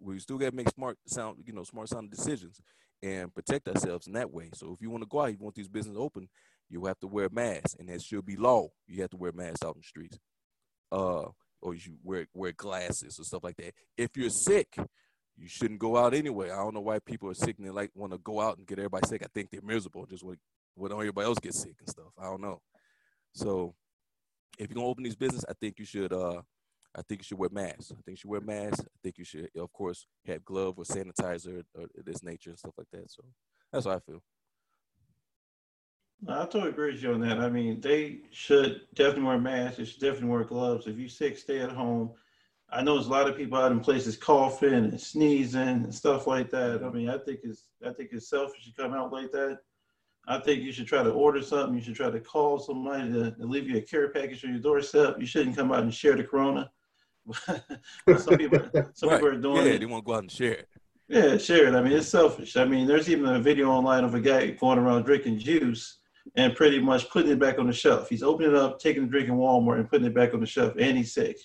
we 0.01 0.19
still 0.19 0.39
gotta 0.39 0.55
make 0.55 0.69
smart 0.71 0.99
sound, 1.07 1.39
you 1.47 1.53
know, 1.53 1.63
smart 1.63 1.89
sound 1.89 2.11
decisions 2.11 2.61
and 3.03 3.35
protect 3.35 3.69
ourselves 3.69 4.07
in 4.07 4.15
that 4.15 4.33
way. 4.33 4.51
So 4.55 4.73
if 4.73 4.81
you 4.81 4.91
want 4.91 5.03
to 5.03 5.09
go 5.09 5.23
out, 5.23 5.31
you 5.31 5.39
want 5.39 5.55
these 5.55 5.69
businesses 5.69 5.99
open, 5.99 6.29
you 6.69 6.85
have 6.87 6.99
to 7.01 7.07
wear 7.07 7.27
a 7.27 7.33
mask, 7.33 7.77
and 7.79 7.89
that 7.89 8.03
should 8.03 8.27
be 8.27 8.37
law. 8.37 8.69
You 8.87 9.03
have 9.03 9.11
to 9.11 9.17
wear 9.17 9.33
masks 9.33 9.65
out 9.65 9.75
in 9.77 9.81
the 9.81 9.87
streets, 9.87 10.19
uh, 10.93 11.25
or 11.61 11.75
you 11.75 11.97
wear 12.03 12.27
wear 12.35 12.53
glasses 12.53 13.19
or 13.19 13.25
stuff 13.25 13.45
like 13.45 13.57
that. 13.57 13.75
If 13.97 14.17
you're 14.17 14.31
sick, 14.31 14.77
you 15.41 15.49
shouldn't 15.49 15.81
go 15.81 15.97
out 15.97 16.13
anyway. 16.13 16.51
I 16.51 16.57
don't 16.57 16.75
know 16.75 16.81
why 16.81 16.99
people 16.99 17.31
are 17.31 17.35
sick 17.35 17.57
and 17.59 17.67
they 17.67 17.71
like 17.71 17.91
want 17.95 18.13
to 18.13 18.19
go 18.19 18.41
out 18.41 18.59
and 18.59 18.67
get 18.67 18.79
everybody 18.79 19.09
sick. 19.09 19.23
I 19.25 19.29
think 19.35 19.51
they're 19.51 19.63
miserable, 19.63 20.07
just 20.07 20.23
what 20.23 20.37
what 20.75 20.93
everybody 20.93 21.27
else 21.27 21.39
gets 21.39 21.61
sick 21.61 21.75
and 21.79 21.89
stuff. 21.89 22.13
I 22.19 22.25
don't 22.25 22.43
know. 22.43 22.61
So 23.35 23.75
if 24.59 24.69
you're 24.69 24.75
gonna 24.77 24.87
open 24.87 25.05
these 25.05 25.17
business, 25.17 25.45
I 25.49 25.55
think 25.61 25.79
you 25.79 25.87
should 25.87 26.13
uh 26.13 26.43
I 26.95 27.03
think 27.03 27.21
you 27.21 27.25
should 27.25 27.39
wear 27.39 27.49
masks. 27.51 27.91
I 27.93 27.95
think 28.05 28.09
you 28.09 28.17
should 28.17 28.31
wear 28.31 28.41
masks. 28.41 28.81
I 28.81 28.99
think 29.03 29.17
you 29.17 29.25
should 29.25 29.49
of 29.57 29.73
course 29.73 30.07
have 30.27 30.45
glove 30.45 30.75
or 30.79 30.85
sanitizer 30.85 31.65
or 31.75 31.87
this 32.05 32.23
nature 32.23 32.51
and 32.51 32.59
stuff 32.59 32.75
like 32.77 32.89
that. 32.93 33.11
So 33.11 33.23
that's 33.73 33.87
how 33.87 33.93
I 33.93 34.01
feel. 34.01 34.23
I 36.29 36.45
totally 36.45 36.69
agree 36.69 36.93
with 36.93 37.03
you 37.03 37.15
on 37.15 37.21
that. 37.21 37.39
I 37.39 37.49
mean, 37.49 37.81
they 37.81 38.19
should 38.31 38.83
definitely 38.95 39.23
wear 39.23 39.39
masks. 39.39 39.79
They 39.79 39.87
should 39.87 40.01
definitely 40.01 40.29
wear 40.29 40.45
gloves. 40.45 40.87
If 40.87 40.99
you're 40.99 41.09
sick, 41.09 41.39
stay 41.39 41.61
at 41.61 41.73
home. 41.73 42.11
I 42.73 42.83
know 42.83 42.95
there's 42.95 43.09
a 43.09 43.11
lot 43.11 43.29
of 43.29 43.37
people 43.37 43.59
out 43.59 43.73
in 43.73 43.81
places 43.81 44.17
coughing 44.17 44.73
and 44.73 45.01
sneezing 45.01 45.61
and 45.61 45.95
stuff 45.95 46.27
like 46.27 46.51
that. 46.51 46.71
I 46.71 46.75
mm-hmm. 46.77 46.97
mean, 46.97 47.09
I 47.09 47.19
think 47.19 47.41
it's 47.43 47.65
I 47.85 47.93
think 47.93 48.11
it's 48.13 48.29
selfish 48.29 48.65
to 48.65 48.83
come 48.83 48.95
out 48.95 49.13
like 49.13 49.33
that. 49.33 49.59
I 50.29 50.39
think 50.39 50.63
you 50.63 50.71
should 50.71 50.87
try 50.87 51.03
to 51.03 51.11
order 51.11 51.43
something. 51.43 51.75
You 51.75 51.83
should 51.83 51.97
try 51.97 52.11
to 52.11 52.21
call 52.21 52.59
somebody 52.59 53.13
to, 53.13 53.33
to 53.33 53.47
leave 53.47 53.69
you 53.69 53.79
a 53.79 53.83
care 53.83 54.11
package 54.11 54.45
on 54.45 54.53
your 54.53 54.61
doorstep. 54.61 55.17
You 55.19 55.27
shouldn't 55.27 55.57
come 55.57 55.73
out 55.73 55.83
and 55.83 55.93
share 55.93 56.15
the 56.15 56.25
corona. 56.25 56.71
some 58.19 58.37
people, 58.37 58.61
some 58.93 59.09
right. 59.09 59.17
people 59.17 59.29
are 59.29 59.37
doing 59.37 59.67
yeah, 59.67 59.73
it. 59.73 59.79
they 59.79 59.87
want 59.87 60.05
to 60.05 60.07
go 60.07 60.15
out 60.15 60.23
and 60.23 60.31
share 60.31 60.53
it. 60.53 60.69
Yeah, 61.09 61.37
share 61.39 61.67
it. 61.67 61.75
I 61.75 61.83
mean, 61.83 61.93
it's 61.93 62.09
selfish. 62.09 62.57
I 62.57 62.65
mean, 62.65 62.87
there's 62.87 63.11
even 63.11 63.27
a 63.35 63.41
video 63.41 63.71
online 63.71 64.05
of 64.05 64.15
a 64.15 64.21
guy 64.21 64.51
going 64.51 64.79
around 64.79 65.05
drinking 65.05 65.39
juice 65.39 65.99
and 66.37 66.55
pretty 66.55 66.79
much 66.79 67.11
putting 67.11 67.33
it 67.33 67.41
back 67.41 67.59
on 67.59 67.67
the 67.67 67.73
shelf. 67.73 68.09
He's 68.09 68.23
opening 68.23 68.53
it 68.53 68.57
up, 68.57 68.79
taking 68.79 69.05
a 69.05 69.07
drink 69.07 69.29
in 69.29 69.35
Walmart, 69.35 69.81
and 69.81 69.91
putting 69.91 70.07
it 70.07 70.15
back 70.15 70.35
on 70.35 70.41
the 70.41 70.47
shelf, 70.47 70.75
and 70.79 70.97
he's 70.97 71.13
sick 71.13 71.39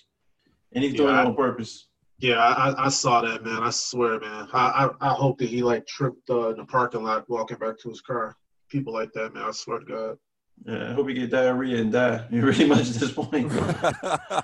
and 0.76 0.84
he's 0.84 0.94
yeah, 0.94 1.22
it 1.22 1.26
on 1.26 1.34
purpose. 1.34 1.88
Yeah, 2.18 2.38
I, 2.38 2.86
I 2.86 2.88
saw 2.90 3.22
that, 3.22 3.44
man. 3.44 3.62
I 3.62 3.70
swear, 3.70 4.20
man. 4.20 4.46
I, 4.52 4.88
I, 5.00 5.10
I 5.10 5.14
hope 5.14 5.38
that 5.38 5.48
he 5.48 5.62
like 5.62 5.86
tripped 5.86 6.28
uh, 6.30 6.50
in 6.50 6.58
the 6.58 6.64
parking 6.66 7.02
lot 7.02 7.28
walking 7.28 7.56
back 7.56 7.78
to 7.78 7.88
his 7.88 8.02
car. 8.02 8.36
People 8.68 8.92
like 8.92 9.12
that, 9.14 9.34
man. 9.34 9.44
I 9.44 9.50
swear 9.52 9.80
to 9.80 9.84
God. 9.86 10.18
Yeah, 10.64 10.90
I 10.90 10.92
hope 10.94 11.08
he 11.08 11.14
get 11.14 11.30
diarrhea 11.30 11.78
and 11.78 11.92
die. 11.92 12.26
Pretty 12.30 12.66
much 12.66 12.90
at 12.90 12.94
this 12.94 13.12
point. 13.12 13.52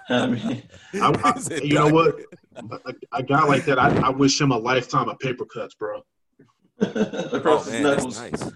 I 0.09 0.27
mean, 0.27 0.63
I, 0.95 1.13
I, 1.25 1.55
you 1.63 1.75
know 1.75 1.89
what? 1.89 2.19
A, 2.57 2.95
a, 3.13 3.23
guy 3.23 3.45
like 3.45 3.65
that, 3.67 3.79
I, 3.79 3.95
I 3.99 4.11
wish 4.11 4.41
him 4.41 4.53
a 4.53 4.59
lifetime 4.59 5.09
of 5.09 5.19
paper 5.19 5.45
cuts, 5.45 5.75
bro. 5.75 6.03
Across 6.81 7.69
oh, 7.69 7.73
man, 7.73 7.83
That's 7.83 8.19
nice. 8.19 8.53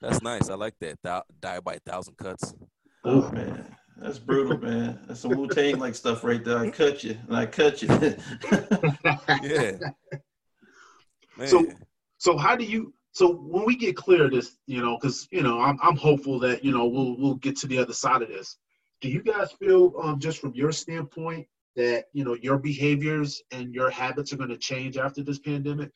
That's 0.00 0.22
nice. 0.22 0.50
I 0.50 0.54
like 0.54 0.74
that. 0.80 1.24
Die 1.40 1.60
by 1.60 1.74
a 1.74 1.80
thousand 1.80 2.16
cuts. 2.16 2.54
Oh 3.04 3.30
man. 3.32 3.76
That's 4.00 4.18
brutal, 4.18 4.58
man. 4.58 4.98
That's 5.06 5.20
some 5.20 5.36
Wu 5.36 5.46
Tang 5.46 5.78
like 5.78 5.94
stuff 5.94 6.24
right 6.24 6.42
there. 6.42 6.58
I 6.58 6.70
cut 6.70 7.04
you 7.04 7.18
and 7.28 7.36
I 7.36 7.44
cut 7.44 7.82
you. 7.82 7.88
yeah. 9.42 9.72
Man. 11.36 11.46
So, 11.46 11.66
so 12.16 12.38
how 12.38 12.56
do 12.56 12.64
you? 12.64 12.94
So 13.12 13.34
when 13.34 13.66
we 13.66 13.76
get 13.76 13.96
clear 13.96 14.24
of 14.24 14.30
this, 14.30 14.56
you 14.66 14.80
know, 14.80 14.96
because 14.96 15.28
you 15.30 15.42
know, 15.42 15.60
I'm 15.60 15.78
I'm 15.82 15.96
hopeful 15.96 16.38
that 16.40 16.64
you 16.64 16.72
know 16.72 16.86
we'll 16.86 17.16
we'll 17.18 17.34
get 17.34 17.56
to 17.58 17.66
the 17.66 17.78
other 17.78 17.92
side 17.92 18.22
of 18.22 18.28
this. 18.28 18.56
Do 19.02 19.08
you 19.08 19.22
guys 19.22 19.52
feel, 19.52 19.94
um, 20.02 20.18
just 20.18 20.38
from 20.40 20.54
your 20.54 20.72
standpoint, 20.72 21.46
that 21.76 22.06
you 22.14 22.24
know 22.24 22.34
your 22.34 22.58
behaviors 22.58 23.42
and 23.50 23.74
your 23.74 23.90
habits 23.90 24.32
are 24.32 24.36
going 24.36 24.50
to 24.50 24.58
change 24.58 24.96
after 24.96 25.22
this 25.22 25.38
pandemic? 25.38 25.90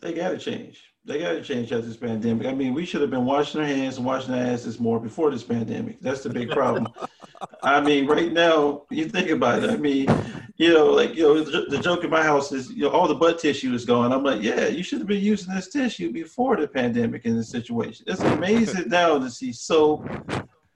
They 0.00 0.14
got 0.14 0.30
to 0.30 0.38
change. 0.38 0.82
They 1.04 1.20
got 1.20 1.32
to 1.32 1.42
change 1.42 1.72
after 1.72 1.86
this 1.86 1.96
pandemic. 1.96 2.46
I 2.46 2.52
mean, 2.52 2.74
we 2.74 2.84
should 2.84 3.00
have 3.00 3.10
been 3.10 3.24
washing 3.24 3.60
our 3.60 3.66
hands 3.66 3.96
and 3.96 4.04
washing 4.04 4.34
our 4.34 4.40
asses 4.40 4.78
more 4.78 5.00
before 5.00 5.30
this 5.30 5.42
pandemic. 5.42 6.00
That's 6.00 6.22
the 6.22 6.28
big 6.28 6.50
problem. 6.50 6.88
I 7.62 7.80
mean, 7.80 8.06
right 8.06 8.30
now, 8.30 8.82
you 8.90 9.08
think 9.08 9.30
about 9.30 9.64
it. 9.64 9.70
I 9.70 9.76
mean, 9.76 10.08
you 10.56 10.74
know, 10.74 10.86
like 10.92 11.14
you 11.14 11.22
know, 11.22 11.42
the, 11.42 11.66
the 11.70 11.78
joke 11.78 12.04
in 12.04 12.10
my 12.10 12.22
house 12.22 12.52
is, 12.52 12.70
you 12.70 12.82
know, 12.82 12.90
all 12.90 13.08
the 13.08 13.14
butt 13.14 13.38
tissue 13.38 13.72
is 13.72 13.86
gone. 13.86 14.12
I'm 14.12 14.22
like, 14.22 14.42
yeah, 14.42 14.66
you 14.66 14.82
should 14.82 14.98
have 14.98 15.08
been 15.08 15.22
using 15.22 15.54
this 15.54 15.68
tissue 15.68 16.12
before 16.12 16.56
the 16.58 16.68
pandemic 16.68 17.24
in 17.24 17.34
this 17.34 17.48
situation. 17.48 18.04
It's 18.06 18.20
amazing 18.20 18.90
now 18.90 19.18
to 19.18 19.30
see 19.30 19.52
soap, 19.52 20.06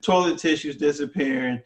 toilet 0.03 0.39
tissues 0.39 0.77
disappearing, 0.77 1.61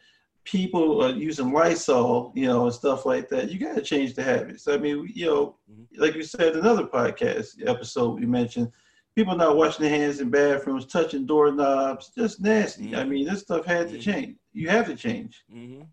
people 0.49 1.03
are 1.03 1.11
using 1.11 1.51
Lysol, 1.51 2.31
you 2.35 2.47
know, 2.47 2.65
and 2.65 2.73
stuff 2.73 3.05
like 3.05 3.29
that. 3.29 3.51
You 3.51 3.59
got 3.59 3.75
to 3.75 3.81
change 3.81 4.15
the 4.15 4.23
habits. 4.23 4.67
I 4.67 4.77
mean, 4.77 5.09
you 5.13 5.25
know, 5.27 5.55
mm-hmm. 5.71 6.01
like 6.01 6.15
you 6.15 6.23
said, 6.23 6.55
another 6.55 6.85
podcast 6.85 7.65
episode 7.67 8.19
you 8.19 8.27
mentioned, 8.27 8.71
people 9.15 9.35
not 9.35 9.55
washing 9.55 9.83
their 9.85 9.95
hands 9.95 10.21
in 10.21 10.29
bathrooms, 10.29 10.87
touching 10.87 11.27
doorknobs, 11.27 12.11
just 12.17 12.41
nasty. 12.41 12.87
Mm-hmm. 12.87 12.95
I 12.95 13.03
mean, 13.03 13.27
this 13.27 13.41
stuff 13.41 13.65
had 13.65 13.87
mm-hmm. 13.87 13.95
to 13.95 14.01
change. 14.01 14.37
You 14.53 14.69
have 14.69 14.87
to 14.87 14.95
change. 14.95 15.43
Mm-hmm. 15.53 15.83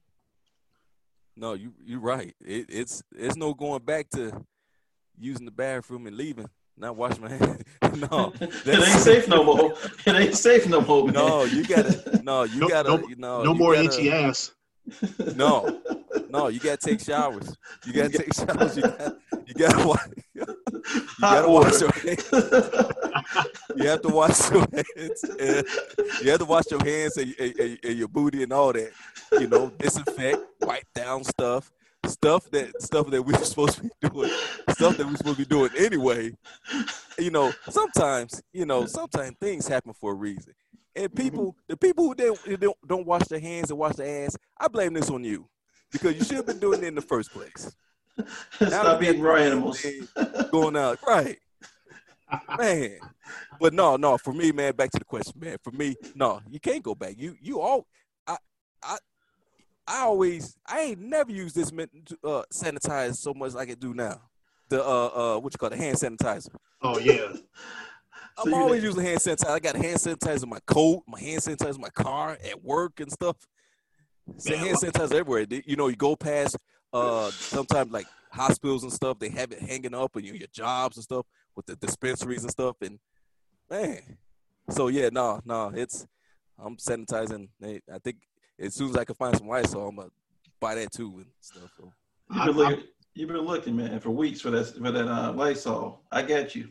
No, 1.37 1.53
you 1.53 1.75
you're 1.85 2.01
right. 2.01 2.35
It, 2.41 2.67
it's 2.71 3.03
it's 3.15 3.37
no 3.37 3.53
going 3.53 3.83
back 3.83 4.09
to 4.11 4.43
using 5.19 5.45
the 5.45 5.51
bathroom 5.51 6.07
and 6.07 6.17
leaving. 6.17 6.49
Not 6.79 6.97
wash 6.97 7.19
my 7.19 7.29
hands. 7.31 7.63
no, 8.11 8.33
it 8.41 8.67
ain't 8.67 9.01
safe 9.01 9.29
no 9.29 9.43
more. 9.43 9.75
It 10.05 10.15
ain't 10.15 10.37
safe 10.37 10.69
no 10.69 10.81
more. 10.81 11.05
Man. 11.05 11.15
No, 11.15 11.45
you 11.45 11.65
gotta. 11.65 12.21
No, 12.23 12.45
you 12.45 12.61
no, 12.61 12.69
gotta. 12.69 12.89
No, 12.91 13.09
you 13.09 13.17
know, 13.17 13.43
no 13.43 13.55
more 13.55 13.75
gotta, 13.75 13.87
itchy 13.87 14.11
ass. 14.11 14.53
No, 15.35 15.81
no, 16.29 16.49
you 16.49 16.61
gotta 16.61 16.77
take 16.77 17.01
showers. 17.01 17.57
You 17.87 17.93
gotta 17.93 18.11
take 18.11 18.33
showers. 18.35 18.77
You 18.77 18.83
gotta, 18.83 19.17
you 19.47 19.55
gotta 19.55 19.89
wash. 19.89 20.09
You 20.35 20.45
gotta 21.21 21.49
wash 21.49 21.81
your 21.81 21.93
hands. 21.93 22.29
You 23.77 23.89
have 23.89 24.03
to 24.03 24.09
wash 24.09 24.51
your 24.51 24.67
hands. 24.75 25.25
You 26.23 26.31
have 26.31 26.39
to 26.41 26.45
wash 26.45 26.71
your 26.71 26.85
hands 26.85 27.17
and, 27.17 27.35
and, 27.39 27.79
and 27.83 27.99
your 27.99 28.09
booty 28.09 28.43
and 28.43 28.53
all 28.53 28.73
that. 28.73 28.93
You 29.33 29.49
know, 29.49 29.71
disinfect, 29.79 30.39
wipe 30.61 30.87
down 30.95 31.25
stuff 31.25 31.73
stuff 32.09 32.51
that 32.51 32.81
stuff 32.83 33.11
that 33.11 33.23
we're 33.23 33.43
supposed 33.43 33.77
to 33.77 33.83
be 33.83 33.91
doing, 34.09 34.31
stuff 34.71 34.97
that 34.97 35.07
we're 35.07 35.17
supposed 35.17 35.39
to 35.39 35.45
be 35.47 35.49
doing 35.49 35.71
anyway. 35.77 36.33
You 37.19 37.31
know, 37.31 37.53
sometimes, 37.69 38.43
you 38.53 38.67
know, 38.67 38.87
sometimes 38.87 39.37
things 39.41 39.67
happen 39.67 39.93
for 39.93 40.13
a 40.13 40.15
reason. 40.15 40.55
And 40.95 41.07
mm-hmm. 41.07 41.23
people, 41.23 41.57
the 41.69 41.77
people 41.77 42.05
who 42.05 42.15
they, 42.15 42.57
don't, 42.57 42.77
don't 42.87 43.07
wash 43.07 43.27
their 43.29 43.41
hands 43.41 43.71
and 43.71 43.79
wash 43.79 43.97
their 43.97 44.25
ass, 44.25 44.37
I 44.59 44.69
blame 44.69 44.95
this 44.95 45.11
on 45.11 45.25
you 45.25 45.49
because 45.93 46.17
you 46.17 46.25
should 46.25 46.37
have 46.37 46.47
been 46.47 46.59
doing 46.59 46.83
it 46.83 46.87
in 46.87 46.95
the 46.95 47.03
first 47.03 47.33
place. 47.33 47.75
Stop 48.53 49.01
being 49.01 49.21
raw 49.21 49.37
animals. 49.37 49.85
Going 50.51 50.77
out, 50.77 50.99
right? 51.07 51.39
man. 52.59 52.99
But 53.61 53.75
no, 53.75 53.97
no. 53.97 54.19
For 54.19 54.33
me, 54.33 54.53
man. 54.53 54.75
Back 54.75 54.91
to 54.93 54.99
the 54.99 55.05
question, 55.05 55.35
man. 55.39 55.57
For 55.63 55.71
me, 55.71 55.97
no, 56.15 56.41
you 56.49 56.61
can't 56.61 56.83
go 56.83 56.95
back. 56.95 57.15
You, 57.17 57.37
you 57.41 57.61
all. 57.61 57.87
I, 58.27 58.37
I, 58.83 58.97
I 59.87 60.03
always, 60.03 60.57
I 60.67 60.81
ain't 60.81 61.01
never 61.01 61.31
used 61.31 61.55
this 61.55 61.71
uh, 61.71 62.43
sanitize 62.53 63.17
so 63.17 63.33
much 63.35 63.55
like 63.55 63.71
I 63.71 63.75
do 63.75 63.95
now. 63.95 64.21
The 64.69 64.85
uh, 64.85 65.37
uh, 65.37 65.39
what 65.39 65.55
you 65.55 65.59
call 65.59 65.71
the 65.71 65.77
hand 65.77 65.97
sanitizer. 65.97 66.55
Oh 66.83 66.99
yeah. 66.99 67.29
I'm 68.39 68.51
so 68.51 68.57
always 68.57 68.83
using 68.83 69.05
hand 69.05 69.21
sanitizer. 69.21 69.49
I 69.49 69.59
got 69.61 69.77
hand 69.77 69.99
sanitizer 69.99 70.43
in 70.43 70.49
my 70.49 70.59
coat, 70.67 71.05
my 71.07 71.21
hand 71.21 71.41
sanitizer 71.41 71.77
in 71.77 71.81
my 71.81 71.89
car, 71.91 72.37
at 72.45 72.63
work 72.63 73.01
and 73.01 73.11
stuff. 73.11 73.37
So 74.39 74.57
hand 74.57 74.77
sanitizer 74.79 75.15
everywhere. 75.15 75.47
You 75.65 75.77
know, 75.77 75.89
you 75.89 75.97
go 75.97 76.17
past 76.17 76.57
uh 76.93 77.31
sometimes 77.31 77.93
like 77.93 78.07
hospitals 78.31 78.83
and 78.83 78.93
stuff, 78.93 79.19
they 79.19 79.29
have 79.31 79.53
it 79.53 79.61
hanging 79.61 79.95
up 79.95 80.17
and 80.17 80.25
you 80.25 80.35
your 80.35 80.49
jobs 80.53 80.97
and 80.97 81.05
stuff 81.05 81.27
with 81.55 81.67
the 81.67 81.77
dispensaries 81.77 82.43
and 82.43 82.51
stuff. 82.51 82.77
And 82.83 82.99
man, 83.71 84.01
so 84.71 84.89
yeah, 84.89 85.11
no, 85.13 85.41
no, 85.45 85.73
it's 85.75 86.07
I'm 86.59 86.77
sanitizing. 86.77 87.49
I 87.63 87.99
think 88.03 88.17
as 88.59 88.75
soon 88.75 88.91
as 88.91 88.97
I 88.97 89.05
can 89.05 89.15
find 89.15 89.37
some 89.37 89.49
Lysol, 89.49 89.89
I'm 89.89 89.97
gonna 89.97 90.11
buy 90.61 90.75
that 90.77 90.93
too 90.93 91.13
and 91.17 91.27
stuff. 91.41 91.71
So. 91.77 91.93
You've 92.35 92.45
been 92.47 92.57
looking, 92.57 92.85
you've 93.15 93.29
been 93.29 93.39
looking, 93.39 93.77
man, 93.77 94.01
for 94.01 94.11
weeks 94.11 94.41
for 94.41 94.51
that 94.51 94.67
for 94.67 94.91
that 94.91 95.09
uh, 95.09 95.33
Lysol. 95.33 96.03
I 96.11 96.23
got 96.23 96.55
you. 96.55 96.71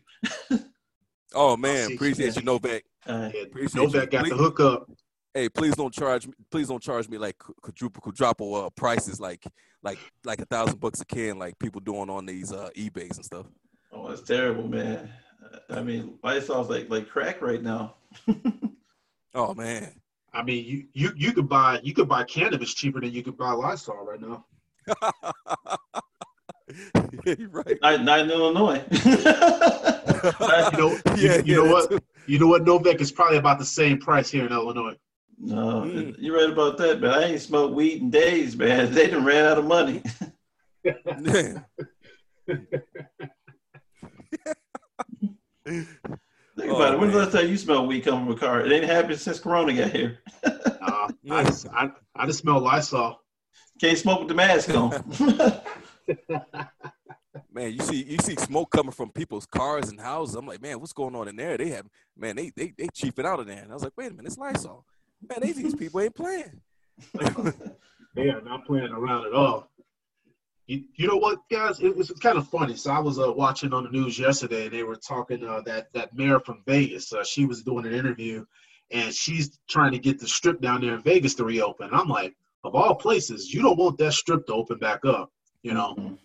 oh 1.34 1.56
man, 1.58 1.94
appreciate 1.94 2.36
you, 2.36 2.42
Novak. 2.44 2.84
Uh, 3.08 3.30
appreciate 3.44 3.76
Novak 3.82 4.12
got 4.12 4.24
please, 4.24 4.30
the 4.32 4.38
hookup. 4.38 4.90
Hey, 5.34 5.50
please 5.50 5.76
don't 5.76 5.94
charge 5.94 6.28
me. 6.28 6.34
Please 6.50 6.68
don't 6.68 6.82
charge 6.82 7.10
me 7.10 7.18
like 7.18 7.38
quadruple 7.38 8.02
quadruple 8.02 8.56
uh, 8.56 8.70
prices, 8.72 9.20
like 9.20 9.46
like 9.84 10.00
like 10.24 10.42
a 10.42 10.46
thousand 10.46 10.80
bucks 10.80 11.02
a 11.02 11.06
can, 11.06 11.38
like 11.38 11.58
people 11.60 11.82
doing 11.82 12.10
on 12.10 12.26
these 12.26 12.52
uh, 12.52 12.70
eBay's 12.76 13.18
and 13.18 13.26
stuff. 13.26 13.46
Oh, 13.92 14.10
it's 14.10 14.24
terrible, 14.24 14.68
man. 14.68 15.12
I 15.70 15.82
mean, 15.82 16.18
Lysol's 16.24 16.70
like 16.70 16.90
like 16.90 17.10
crack 17.10 17.42
right 17.42 17.62
now. 17.62 17.96
oh 19.36 19.54
man. 19.54 19.94
I 20.36 20.44
mean, 20.44 20.66
you, 20.66 20.86
you 20.94 21.14
you 21.16 21.32
could 21.32 21.48
buy 21.48 21.80
you 21.82 21.94
could 21.94 22.10
buy 22.10 22.26
cannabis 22.26 22.74
cheaper 22.74 23.00
than 23.00 23.12
you 23.12 23.24
could 23.24 23.38
buy 23.38 23.52
Lysol 23.52 24.06
right 24.06 24.20
now. 24.20 24.46
yeah, 27.26 27.36
you're 27.40 27.50
right. 27.50 27.78
Not, 27.82 28.04
not 28.04 28.20
in 28.20 28.30
Illinois. 28.30 28.84
you 28.92 29.16
know, 29.24 31.00
you, 31.16 31.30
yeah, 31.30 31.38
you 31.38 31.44
yeah, 31.46 31.56
know 31.56 31.72
what? 31.72 31.90
Too. 31.90 32.00
You 32.28 32.40
know 32.40 32.48
what? 32.48 32.66
Novak 32.66 33.00
is 33.00 33.14
probably 33.14 33.38
about 33.38 33.60
the 33.60 33.66
same 33.66 33.98
price 33.98 34.30
here 34.30 34.46
in 34.46 34.52
Illinois. 34.52 34.98
No, 35.38 35.84
mm. 35.84 36.14
you're 36.20 36.36
right 36.36 36.50
about 36.50 36.78
that, 36.80 37.00
but 37.00 37.12
I 37.12 37.24
ain't 37.24 37.42
smoked 37.42 37.74
weed 37.74 38.02
in 38.02 38.10
days, 38.10 38.58
man. 38.58 38.94
They 38.94 39.08
done 39.08 39.24
ran 39.24 39.46
out 39.46 39.58
of 39.58 39.66
money. 39.66 40.02
yeah. 40.84 41.60
Think 46.76 46.84
oh, 46.84 46.88
about 46.88 46.96
it. 46.96 47.00
When's 47.00 47.14
the 47.14 47.20
last 47.20 47.32
time 47.32 47.48
you 47.48 47.58
smelled 47.58 47.88
weed 47.88 48.02
coming 48.02 48.26
from 48.26 48.36
a 48.36 48.38
car? 48.38 48.66
It 48.66 48.72
ain't 48.72 48.84
happened 48.84 49.18
since 49.18 49.40
Corona 49.40 49.74
got 49.74 49.92
here. 49.92 50.20
uh, 50.44 51.08
I 51.32 51.44
just 51.46 51.68
I, 51.70 51.90
I 52.14 52.26
just 52.26 52.40
smell 52.40 52.60
Lysol. 52.60 53.22
Can't 53.80 53.98
smoke 53.98 54.20
with 54.20 54.28
the 54.28 54.34
mask 54.34 54.70
on. 54.70 54.92
man, 57.54 57.72
you 57.72 57.80
see 57.80 58.04
you 58.04 58.18
see 58.18 58.36
smoke 58.36 58.72
coming 58.72 58.92
from 58.92 59.10
people's 59.12 59.46
cars 59.46 59.90
and 59.90 60.02
houses. 60.02 60.36
I'm 60.36 60.46
like, 60.46 60.62
man, 60.62 60.82
what's 60.82 60.92
going 60.92 61.16
on 61.16 61.30
in 61.30 61.38
there? 61.38 61.58
They 61.58 61.70
have 61.70 61.86
man, 62.18 62.36
they 62.36 62.52
they 62.56 62.74
they 62.78 62.88
cheaping 62.94 63.26
out 63.26 63.40
of 63.40 63.48
there. 63.48 63.62
And 63.62 63.72
I 63.72 63.74
was 63.74 63.84
like, 63.84 63.94
wait 63.96 64.12
a 64.12 64.14
minute, 64.14 64.28
it's 64.28 64.38
Lysol. 64.38 64.86
Man, 65.30 65.40
they, 65.42 65.54
these 65.54 65.76
people 65.76 66.02
ain't 66.02 66.16
playing. 66.16 66.60
they 68.16 68.30
are 68.30 68.42
not 68.42 68.66
playing 68.66 68.92
around 68.92 69.28
at 69.28 69.34
all. 69.34 69.70
You, 70.68 70.84
you 70.96 71.08
know 71.08 71.18
what, 71.18 71.40
guys? 71.52 71.80
It 71.80 71.96
was 71.96 72.10
kind 72.22 72.38
of 72.38 72.48
funny. 72.48 72.76
So 72.76 72.92
I 72.92 73.00
was 73.00 73.20
uh, 73.20 73.32
watching 73.32 73.72
on 73.74 73.84
the 73.84 73.90
news 73.90 74.18
yesterday, 74.18 74.66
and 74.66 74.74
they 74.74 74.84
were 74.84 74.96
talking 74.96 75.46
uh, 75.46 75.62
that 75.66 75.94
that 75.94 76.16
mayor 76.16 76.40
from 76.40 76.64
Vegas. 76.66 77.14
Uh, 77.14 77.24
she 77.24 77.46
was 77.46 77.62
doing 77.62 77.86
an 77.86 77.94
interview, 77.94 78.46
and 78.92 79.14
she's 79.14 79.60
trying 79.70 79.92
to 79.92 80.00
get 80.00 80.20
the 80.20 80.28
strip 80.28 80.62
down 80.62 80.82
there 80.82 80.96
in 80.96 81.02
Vegas 81.02 81.36
to 81.36 81.46
reopen. 81.46 81.90
I'm 81.92 82.08
like, 82.08 82.36
of 82.64 82.74
all 82.74 82.96
places, 82.96 83.54
you 83.54 83.62
don't 83.62 83.78
want 83.78 83.98
that 84.00 84.14
strip 84.14 84.48
to 84.48 84.54
open 84.54 84.80
back 84.80 85.06
up, 85.06 85.32
you 85.62 85.74
know. 85.74 85.96
Mm-hmm. 85.98 86.16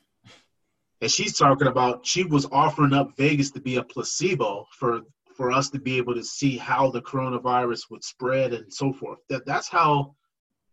And 1.02 1.10
she's 1.10 1.36
talking 1.36 1.66
about 1.66 2.06
she 2.06 2.24
was 2.24 2.46
offering 2.50 2.94
up 2.94 3.16
Vegas 3.16 3.50
to 3.52 3.60
be 3.60 3.76
a 3.76 3.82
placebo 3.82 4.66
for 4.72 5.02
for 5.34 5.52
us 5.52 5.70
to 5.70 5.78
be 5.78 5.96
able 5.96 6.14
to 6.14 6.24
see 6.24 6.56
how 6.56 6.90
the 6.90 7.00
coronavirus 7.02 7.90
would 7.90 8.04
spread 8.04 8.52
and 8.52 8.72
so 8.72 8.92
forth. 8.92 9.18
That 9.28 9.44
that's 9.44 9.68
how 9.68 10.14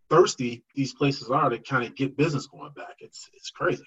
thirsty 0.09 0.63
these 0.75 0.93
places 0.93 1.29
are 1.29 1.49
to 1.49 1.57
kind 1.59 1.85
of 1.85 1.95
get 1.95 2.17
business 2.17 2.47
going 2.47 2.71
back. 2.75 2.95
It's 2.99 3.29
it's 3.33 3.49
crazy. 3.49 3.83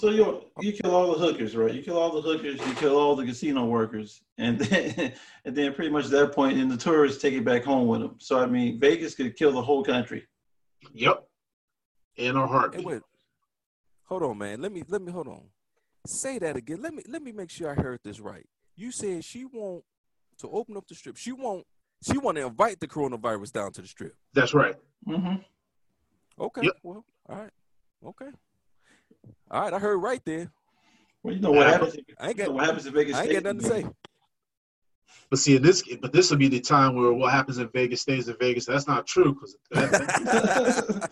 So 0.00 0.10
you 0.10 0.42
you 0.60 0.72
kill 0.72 0.94
all 0.94 1.12
the 1.12 1.18
hookers, 1.18 1.56
right? 1.56 1.72
You 1.72 1.82
kill 1.82 1.98
all 1.98 2.10
the 2.10 2.22
hookers, 2.22 2.58
you 2.66 2.74
kill 2.74 2.96
all 2.96 3.14
the 3.14 3.24
casino 3.24 3.66
workers, 3.66 4.22
and 4.38 4.58
then 4.60 5.12
and 5.44 5.56
then 5.56 5.74
pretty 5.74 5.90
much 5.90 6.06
at 6.06 6.10
that 6.12 6.32
point, 6.32 6.58
and 6.58 6.70
the 6.70 6.76
tourists 6.76 7.20
take 7.20 7.34
it 7.34 7.44
back 7.44 7.64
home 7.64 7.86
with 7.86 8.00
them. 8.00 8.16
So 8.18 8.40
I 8.40 8.46
mean, 8.46 8.80
Vegas 8.80 9.14
could 9.14 9.36
kill 9.36 9.52
the 9.52 9.62
whole 9.62 9.84
country. 9.84 10.26
Yep. 10.92 11.24
In 12.16 12.36
our 12.36 12.46
heart. 12.46 12.74
Hey, 12.74 12.82
wait. 12.82 13.02
Hold 14.04 14.22
on, 14.22 14.38
man. 14.38 14.60
Let 14.60 14.72
me 14.72 14.82
let 14.88 15.02
me 15.02 15.12
hold 15.12 15.28
on. 15.28 15.42
Say 16.06 16.38
that 16.38 16.56
again. 16.56 16.82
Let 16.82 16.94
me 16.94 17.02
let 17.08 17.22
me 17.22 17.32
make 17.32 17.50
sure 17.50 17.70
I 17.70 17.74
heard 17.74 18.00
this 18.04 18.20
right. 18.20 18.46
You 18.76 18.90
said 18.90 19.24
she 19.24 19.44
won't 19.44 19.84
to 20.38 20.48
open 20.50 20.76
up 20.76 20.86
the 20.88 20.94
strip. 20.94 21.16
She 21.16 21.32
won't. 21.32 21.66
She 22.02 22.18
want 22.18 22.36
to 22.36 22.46
invite 22.46 22.80
the 22.80 22.88
coronavirus 22.88 23.52
down 23.52 23.72
to 23.72 23.82
the 23.82 23.88
strip. 23.88 24.14
That's 24.34 24.52
right. 24.52 24.74
Mm-hmm. 25.08 25.36
Okay. 26.38 26.62
Yep. 26.62 26.72
Well, 26.82 27.04
all 27.28 27.36
right. 27.36 27.50
Okay. 28.04 28.28
All 29.50 29.62
right. 29.62 29.72
I 29.72 29.78
heard 29.78 29.98
right 29.98 30.20
there. 30.24 30.50
Well, 31.22 31.34
you 31.34 31.40
know 31.40 31.52
what 31.52 31.66
happens. 31.66 31.96
I 32.20 32.28
ain't 32.28 32.36
got 32.36 32.52
what 32.52 32.64
happens 32.64 32.86
in 32.86 32.92
Vegas. 32.92 33.16
I 33.16 33.22
ain't 33.22 33.32
got 33.32 33.42
nothing 33.44 33.60
to 33.60 33.66
say. 33.66 33.86
But 35.30 35.38
see, 35.38 35.56
in 35.56 35.62
this, 35.62 35.82
but 36.00 36.12
this 36.12 36.30
will 36.30 36.36
be 36.36 36.48
the 36.48 36.60
time 36.60 36.96
where 36.96 37.12
what 37.12 37.32
happens 37.32 37.58
in 37.58 37.68
Vegas 37.68 38.02
stays 38.02 38.28
in 38.28 38.36
Vegas. 38.38 38.66
That's 38.66 38.86
not 38.86 39.06
true 39.06 39.34
because. 39.34 39.56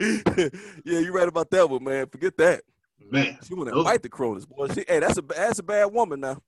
yeah, 0.00 0.48
you're 0.84 1.12
right 1.12 1.28
about 1.28 1.50
that 1.50 1.68
one, 1.68 1.84
man. 1.84 2.06
Forget 2.06 2.36
that. 2.38 2.62
Man, 3.10 3.38
she 3.46 3.54
want 3.54 3.70
to 3.70 3.78
invite 3.78 4.02
the 4.02 4.08
Cronus, 4.08 4.46
boy. 4.46 4.68
She, 4.68 4.84
hey, 4.86 5.00
that's 5.00 5.18
a 5.18 5.22
that's 5.22 5.58
a 5.58 5.62
bad 5.62 5.86
woman 5.86 6.20
now. 6.20 6.40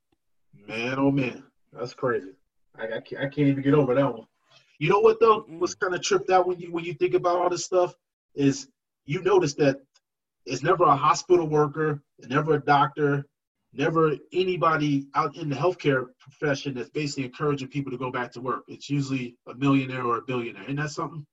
Man, 0.69 0.95
oh 0.99 1.11
man, 1.11 1.43
that's 1.73 1.95
crazy. 1.95 2.33
I, 2.79 2.85
I, 2.85 3.01
can't, 3.01 3.23
I 3.23 3.25
can't 3.25 3.49
even 3.49 3.63
get 3.63 3.75
over 3.75 3.95
that 3.95 4.13
one. 4.13 4.27
You 4.83 4.89
know 4.89 4.99
what 4.99 5.21
though? 5.21 5.43
Mm-hmm. 5.43 5.61
What's 5.61 5.77
kind 5.77 5.95
of 5.95 6.03
tripped 6.03 6.29
out 6.29 6.49
when 6.49 6.59
you 6.59 6.73
when 6.73 6.85
you 6.85 6.93
think 6.95 7.15
about 7.15 7.37
all 7.37 7.49
this 7.49 7.65
stuff 7.65 7.95
is 8.35 8.67
you 9.07 9.23
notice 9.23 9.55
that 9.55 9.81
it's 10.45 10.65
never 10.65 10.83
a 10.83 10.97
hospital 10.97 11.47
worker, 11.47 12.03
never 12.29 12.55
a 12.55 12.61
doctor, 12.61 13.25
never 13.73 14.17
anybody 14.33 15.07
out 15.15 15.37
in 15.37 15.49
the 15.49 15.55
healthcare 15.55 16.07
profession 16.19 16.75
that's 16.75 16.91
basically 16.91 17.27
encouraging 17.27 17.69
people 17.69 17.93
to 17.93 17.97
go 17.97 18.11
back 18.11 18.33
to 18.33 18.41
work. 18.41 18.65
It's 18.67 18.91
usually 18.91 19.37
a 19.47 19.55
millionaire 19.55 20.05
or 20.05 20.17
a 20.17 20.23
billionaire. 20.23 20.65
Isn't 20.65 20.75
that 20.75 20.91
something? 20.91 21.25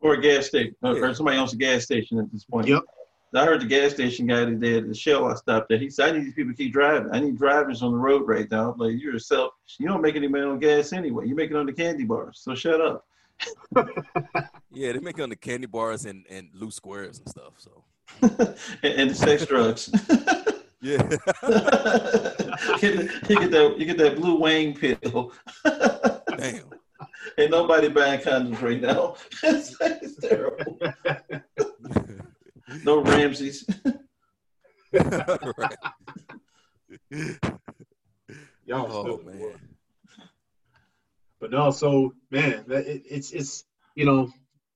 Or 0.00 0.12
a 0.12 0.20
gas 0.20 0.48
station, 0.48 0.74
or 0.82 1.14
somebody 1.14 1.38
owns 1.38 1.54
a 1.54 1.56
gas 1.56 1.84
station 1.84 2.18
at 2.18 2.30
this 2.30 2.44
point. 2.44 2.68
Yep. 2.68 2.82
I 3.34 3.44
heard 3.44 3.60
the 3.60 3.66
gas 3.66 3.92
station 3.92 4.26
guy 4.26 4.44
today 4.44 4.78
at 4.78 4.88
the 4.88 4.94
Shell 4.94 5.26
I 5.26 5.34
stopped 5.34 5.72
at. 5.72 5.80
He 5.80 5.90
said, 5.90 6.08
I 6.08 6.12
need 6.18 6.26
these 6.26 6.34
people 6.34 6.52
to 6.52 6.56
keep 6.56 6.72
driving. 6.72 7.10
I 7.12 7.20
need 7.20 7.36
drivers 7.36 7.82
on 7.82 7.92
the 7.92 7.98
road 7.98 8.26
right 8.26 8.50
now. 8.50 8.72
I'm 8.72 8.78
like, 8.78 9.00
you're 9.00 9.16
a 9.16 9.20
self. 9.20 9.52
You 9.78 9.88
don't 9.88 10.00
make 10.00 10.16
any 10.16 10.28
money 10.28 10.44
on 10.44 10.58
gas 10.58 10.92
anyway. 10.92 11.26
You 11.26 11.34
make 11.34 11.50
it 11.50 11.56
on 11.56 11.66
the 11.66 11.72
candy 11.72 12.04
bars. 12.04 12.40
So 12.42 12.54
shut 12.54 12.80
up. 12.80 13.04
yeah, 14.72 14.92
they 14.92 15.00
make 15.00 15.18
it 15.18 15.22
on 15.22 15.28
the 15.28 15.36
candy 15.36 15.66
bars 15.66 16.06
and, 16.06 16.24
and 16.30 16.48
loose 16.54 16.76
squares 16.76 17.18
and 17.18 17.28
stuff. 17.28 17.54
So 17.58 17.84
and, 18.22 18.58
and 18.82 19.10
the 19.10 19.14
sex 19.14 19.44
drugs. 19.44 19.90
yeah, 20.80 21.02
you, 22.76 22.78
get, 22.80 23.28
you 23.28 23.40
get 23.40 23.50
that 23.50 23.74
you 23.78 23.84
get 23.84 23.98
that 23.98 24.16
blue 24.16 24.38
Wang 24.38 24.74
pill. 24.74 25.32
damn. 25.64 26.70
Ain't 27.38 27.50
nobody 27.50 27.88
buying 27.88 28.20
condoms 28.20 28.62
right 28.62 28.80
now. 28.80 29.16
it's, 29.42 29.76
it's 29.80 30.16
terrible. 30.16 30.78
No 32.84 33.02
Ramses. 33.02 33.64
right. 33.82 35.76
Y'all 38.66 38.90
Oh 38.90 39.20
man. 39.24 39.38
boy. 39.38 39.54
But 41.40 41.50
no, 41.50 41.70
so 41.70 42.14
man, 42.30 42.64
that- 42.68 42.86
it, 42.86 43.02
it's 43.08 43.30
it's 43.32 43.64
you 43.94 44.04
know 44.04 44.30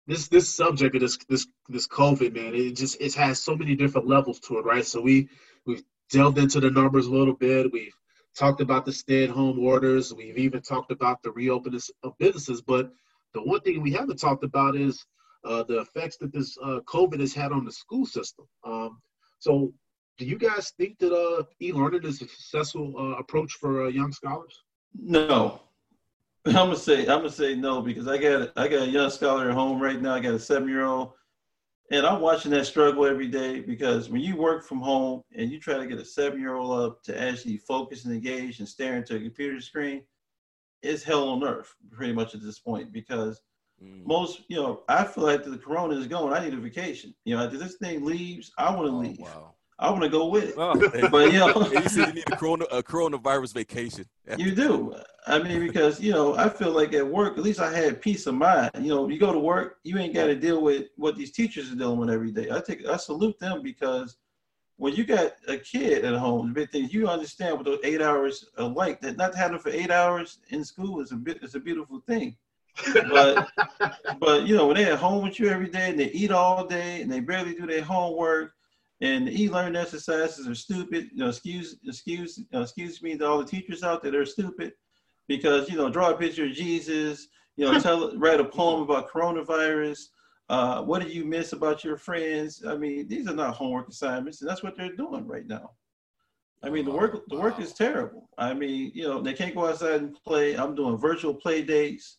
this 0.07 0.29
this 0.29 0.49
subject 0.55 0.95
of 0.95 1.01
this 1.01 1.19
this 1.29 1.47
this 1.69 1.89
COVID 1.89 2.35
man, 2.35 2.55
it 2.55 2.77
just 2.77 3.01
it 3.01 3.15
has 3.15 3.43
so 3.43 3.57
many 3.57 3.75
different 3.75 4.07
levels 4.07 4.39
to 4.41 4.59
it, 4.59 4.65
right? 4.65 4.85
So 4.85 5.01
we 5.01 5.29
we've 5.67 5.83
delved 6.11 6.39
into 6.39 6.61
the 6.61 6.71
numbers 6.71 7.07
a 7.07 7.13
little 7.13 7.35
bit. 7.35 7.73
We've 7.73 7.95
talked 8.37 8.61
about 8.61 8.85
the 8.85 8.93
stay-at-home 8.93 9.59
orders. 9.59 10.15
We've 10.15 10.39
even 10.39 10.63
talked 10.63 10.93
about 10.93 11.23
the 11.23 11.33
reopening 11.33 11.81
of 12.05 12.17
businesses. 12.19 12.63
But 12.63 12.93
the 13.35 13.43
one 13.43 13.61
thing 13.61 13.83
we 13.83 13.93
haven't 13.93 14.19
talked 14.21 14.45
about 14.45 14.77
is 14.77 15.05
uh, 15.45 15.63
the 15.65 15.81
effects 15.81 16.17
that 16.19 16.33
this 16.33 16.57
uh, 16.63 16.81
COVID 16.87 17.21
has 17.21 17.33
had 17.33 17.53
on 17.53 17.65
the 17.65 17.73
school 17.73 18.07
system. 18.07 18.47
Um, 18.65 19.01
so, 19.39 19.73
do 20.19 20.27
you 20.27 20.37
guys 20.37 20.73
think 20.77 20.99
that 20.99 21.15
uh, 21.15 21.45
e-learning 21.63 22.05
is 22.05 22.17
a 22.17 22.29
successful 22.29 22.95
uh, 22.99 23.19
approach 23.19 23.53
for 23.55 23.85
uh, 23.85 23.89
young 23.89 24.13
scholars? 24.13 24.55
No. 24.95 25.61
I'm 26.47 26.55
gonna 26.55 26.77
say 26.77 27.01
I'm 27.01 27.19
gonna 27.19 27.31
say 27.31 27.55
no 27.55 27.83
because 27.83 28.09
I 28.09 28.17
got 28.17 28.53
I 28.57 28.67
got 28.67 28.89
a 28.89 28.91
young 28.91 29.11
scholar 29.11 29.51
at 29.51 29.55
home 29.55 29.81
right 29.81 30.01
now. 30.01 30.15
I 30.15 30.21
got 30.21 30.33
a 30.33 30.39
seven 30.39 30.69
year 30.69 30.85
old, 30.85 31.13
and 31.91 32.07
I'm 32.07 32.21
watching 32.21 32.51
that 32.53 32.67
struggle 32.67 33.05
every 33.05 33.29
day 33.29 33.61
because 33.61 34.09
when 34.09 34.23
you 34.23 34.37
work 34.37 34.65
from 34.65 34.81
home 34.81 35.23
and 35.37 35.51
you 35.51 35.61
try 35.61 35.77
to 35.77 35.87
get 35.87 35.99
a 35.99 36.05
seven 36.05 36.41
year 36.41 36.55
old 36.55 36.81
up 36.81 37.03
to 37.05 37.21
actually 37.21 37.59
focus 37.59 38.07
and 38.07 38.15
engage 38.15 38.59
and 38.59 38.69
stare 38.69 38.97
into 38.97 39.17
a 39.17 39.21
computer 39.21 39.61
screen, 39.61 40.03
it's 40.83 41.03
hell 41.03 41.29
on 41.29 41.45
earth 41.45 41.75
pretty 41.91 42.15
much 42.15 42.35
at 42.35 42.43
this 42.43 42.59
point 42.59 42.91
because 42.91 43.43
Mm. 43.83 44.05
most 44.07 44.43
you 44.49 44.57
know 44.57 44.83
I 44.89 45.05
feel 45.05 45.25
like 45.25 45.43
the 45.45 45.57
corona 45.57 45.95
is 45.97 46.07
going. 46.07 46.35
I 46.35 46.45
need 46.45 46.53
a 46.55 46.59
vacation. 46.59 47.15
You 47.25 47.37
know, 47.37 47.45
after 47.45 47.57
this 47.59 47.77
thing 47.77 48.05
leaves, 48.05 48.53
I 48.59 48.75
want 48.75 48.89
to 48.89 48.93
Oh, 48.95 48.99
leave. 48.99 49.19
wow. 49.21 49.55
I 49.79 49.91
want 49.91 50.03
to 50.03 50.11
go 50.11 50.27
with 50.27 50.51
it. 50.51 50.55
Oh, 50.59 50.75
But 51.11 51.33
you 51.33 51.39
know, 51.39 51.67
you 51.73 51.89
said 51.89 52.09
you 52.09 52.13
need 52.15 52.31
a 52.31 52.37
corona 52.37 52.67
a 52.71 52.83
coronavirus 52.83 53.55
vacation. 53.55 54.05
You 54.37 54.55
do. 54.55 54.95
I 55.27 55.43
mean, 55.43 55.67
because 55.67 55.99
you 56.01 56.13
know, 56.13 56.37
I 56.37 56.51
feel 56.51 56.73
like 56.73 56.93
at 56.93 57.07
work, 57.07 57.39
at 57.39 57.43
least 57.45 57.61
I 57.61 57.73
had 57.75 58.03
peace 58.03 58.27
of 58.27 58.35
mind. 58.35 58.71
You 58.79 58.89
know, 58.95 59.09
you 59.09 59.19
go 59.19 59.33
to 59.33 59.39
work, 59.39 59.79
you 59.83 59.97
ain't 59.99 60.13
got 60.15 60.27
to 60.27 60.35
deal 60.37 60.61
with 60.63 60.89
what 60.97 61.17
these 61.17 61.33
teachers 61.33 61.73
are 61.73 61.75
dealing 61.75 61.99
with 61.99 62.11
every 62.11 62.31
day. 62.33 62.51
I 62.51 62.61
take, 62.61 62.87
I 62.87 62.97
salute 62.99 63.39
them 63.39 63.63
because 63.63 64.17
when 64.77 64.95
you 64.95 65.05
got 65.05 65.33
a 65.49 65.57
kid 65.57 66.05
at 66.05 66.15
home, 66.15 66.49
the 66.49 66.55
big 66.61 66.71
thing 66.71 66.89
you 66.91 67.09
understand 67.09 67.57
with 67.59 67.67
those 67.67 67.81
eight 67.83 68.01
hours 68.03 68.47
of 68.57 68.73
light 68.73 69.01
that 69.03 69.17
not 69.17 69.35
having 69.35 69.59
for 69.59 69.71
eight 69.71 69.91
hours 69.91 70.39
in 70.51 70.65
school 70.65 71.01
is 71.01 71.13
a 71.13 71.17
bit, 71.17 71.43
is 71.43 71.55
a 71.55 71.61
beautiful 71.61 72.01
thing. 72.07 72.37
But 72.95 73.49
but 74.19 74.47
you 74.47 74.57
know, 74.57 74.67
when 74.67 74.77
they're 74.77 74.93
at 74.93 74.99
home 74.99 75.25
with 75.25 75.39
you 75.39 75.49
every 75.49 75.69
day 75.69 75.91
and 75.91 75.99
they 75.99 76.11
eat 76.11 76.31
all 76.31 76.67
day 76.67 77.03
and 77.03 77.11
they 77.11 77.21
barely 77.21 77.55
do 77.55 77.67
their 77.67 77.83
homework 77.83 78.53
and 79.01 79.27
the 79.27 79.43
e-learning 79.43 79.77
exercises 79.77 80.47
are 80.47 80.55
stupid. 80.55 81.09
You 81.13 81.25
know, 81.25 81.29
excuse 81.29 81.77
excuse 81.85 82.41
know, 82.53 82.63
excuse 82.63 83.03
me 83.03 83.17
to 83.17 83.27
all 83.27 83.39
the 83.39 83.45
teachers 83.45 83.83
out 83.83 84.03
there, 84.03 84.13
they're 84.13 84.27
stupid 84.27 84.73
because 85.29 85.69
you 85.71 85.77
know, 85.77 85.91
draw 85.91 86.11
a 86.11 86.17
picture 86.17 86.47
of 86.47 86.53
Jesus. 86.53 87.29
You 87.57 87.71
know, 87.71 87.81
tell 87.81 88.17
write 88.17 88.41
a 88.41 88.45
poem 88.45 88.83
about 88.83 89.11
coronavirus. 89.11 90.01
Uh, 90.49 90.83
what 90.83 91.01
did 91.01 91.13
you 91.13 91.25
miss 91.25 91.53
about 91.53 91.85
your 91.85 91.97
friends? 91.97 92.65
I 92.67 92.77
mean, 92.77 93.07
these 93.07 93.29
are 93.29 93.35
not 93.35 93.55
homework 93.55 93.89
assignments, 93.89 94.41
and 94.41 94.51
that's 94.51 94.63
what 94.63 94.77
they're 94.77 94.97
doing 94.97 95.27
right 95.27 95.47
now. 95.47 95.71
I 96.63 96.69
mean, 96.69 96.85
the 96.85 96.91
work 96.91 97.23
the 97.29 97.39
work 97.39 97.59
is 97.59 97.73
terrible. 97.73 98.29
I 98.37 98.53
mean, 98.53 98.93
you 98.95 99.05
know, 99.05 99.23
they 99.23 99.33
can't 99.33 99.55
go 99.55 99.67
outside 99.67 100.03
and 100.03 100.17
play. 100.27 100.57
I'm 100.57 100.75
doing 100.75 100.99
virtual 100.99 101.35
play 101.35 101.63
dates. 101.63 102.19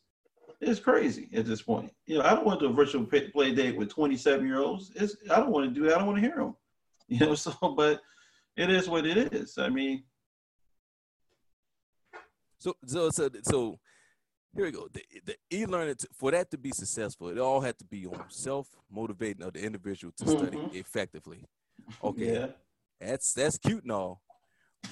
It's 0.62 0.80
crazy 0.80 1.28
at 1.34 1.46
this 1.46 1.62
point. 1.64 1.92
You 2.06 2.20
know, 2.20 2.24
I 2.24 2.36
don't 2.36 2.46
want 2.46 2.60
to 2.60 2.68
do 2.68 2.72
a 2.72 2.76
virtual 2.76 3.04
play 3.06 3.54
date 3.54 3.76
with 3.76 3.90
27 3.90 4.46
year 4.46 4.60
olds. 4.60 4.92
It's 4.96 5.16
I 5.30 5.38
don't 5.38 5.50
want 5.50 5.68
to 5.68 5.74
do 5.74 5.88
that. 5.88 5.96
I 5.96 5.98
don't 5.98 6.08
want 6.08 6.18
to 6.18 6.22
hear 6.22 6.36
them. 6.38 6.56
You 7.12 7.20
know, 7.20 7.36
so 7.36 7.52
but 7.76 8.00
it 8.56 8.70
is 8.70 8.88
what 8.88 9.06
it 9.06 9.34
is. 9.34 9.58
I 9.58 9.68
mean, 9.68 10.04
So 12.60 12.74
so 12.86 13.10
so 13.10 13.30
so 13.44 13.80
here 14.56 14.66
we 14.66 14.72
go. 14.72 14.88
The, 14.94 15.04
the 15.26 15.36
e-learning 15.52 15.96
for 16.14 16.32
that 16.32 16.50
to 16.52 16.58
be 16.58 16.72
successful, 16.72 17.28
it 17.30 17.38
all 17.38 17.60
had 17.60 17.78
to 17.80 17.86
be 17.86 18.06
on 18.06 18.24
self 18.30 18.68
motivating 18.90 19.44
of 19.44 19.54
the 19.54 19.62
individual 19.66 20.14
to 20.18 20.28
study 20.30 20.56
Mhm. 20.58 20.74
effectively. 20.74 21.44
Okay, 22.02 22.34
yeah, 22.34 22.48
that's 23.02 23.34
that's 23.34 23.58
cute 23.58 23.84
and 23.84 23.92
all, 23.92 24.22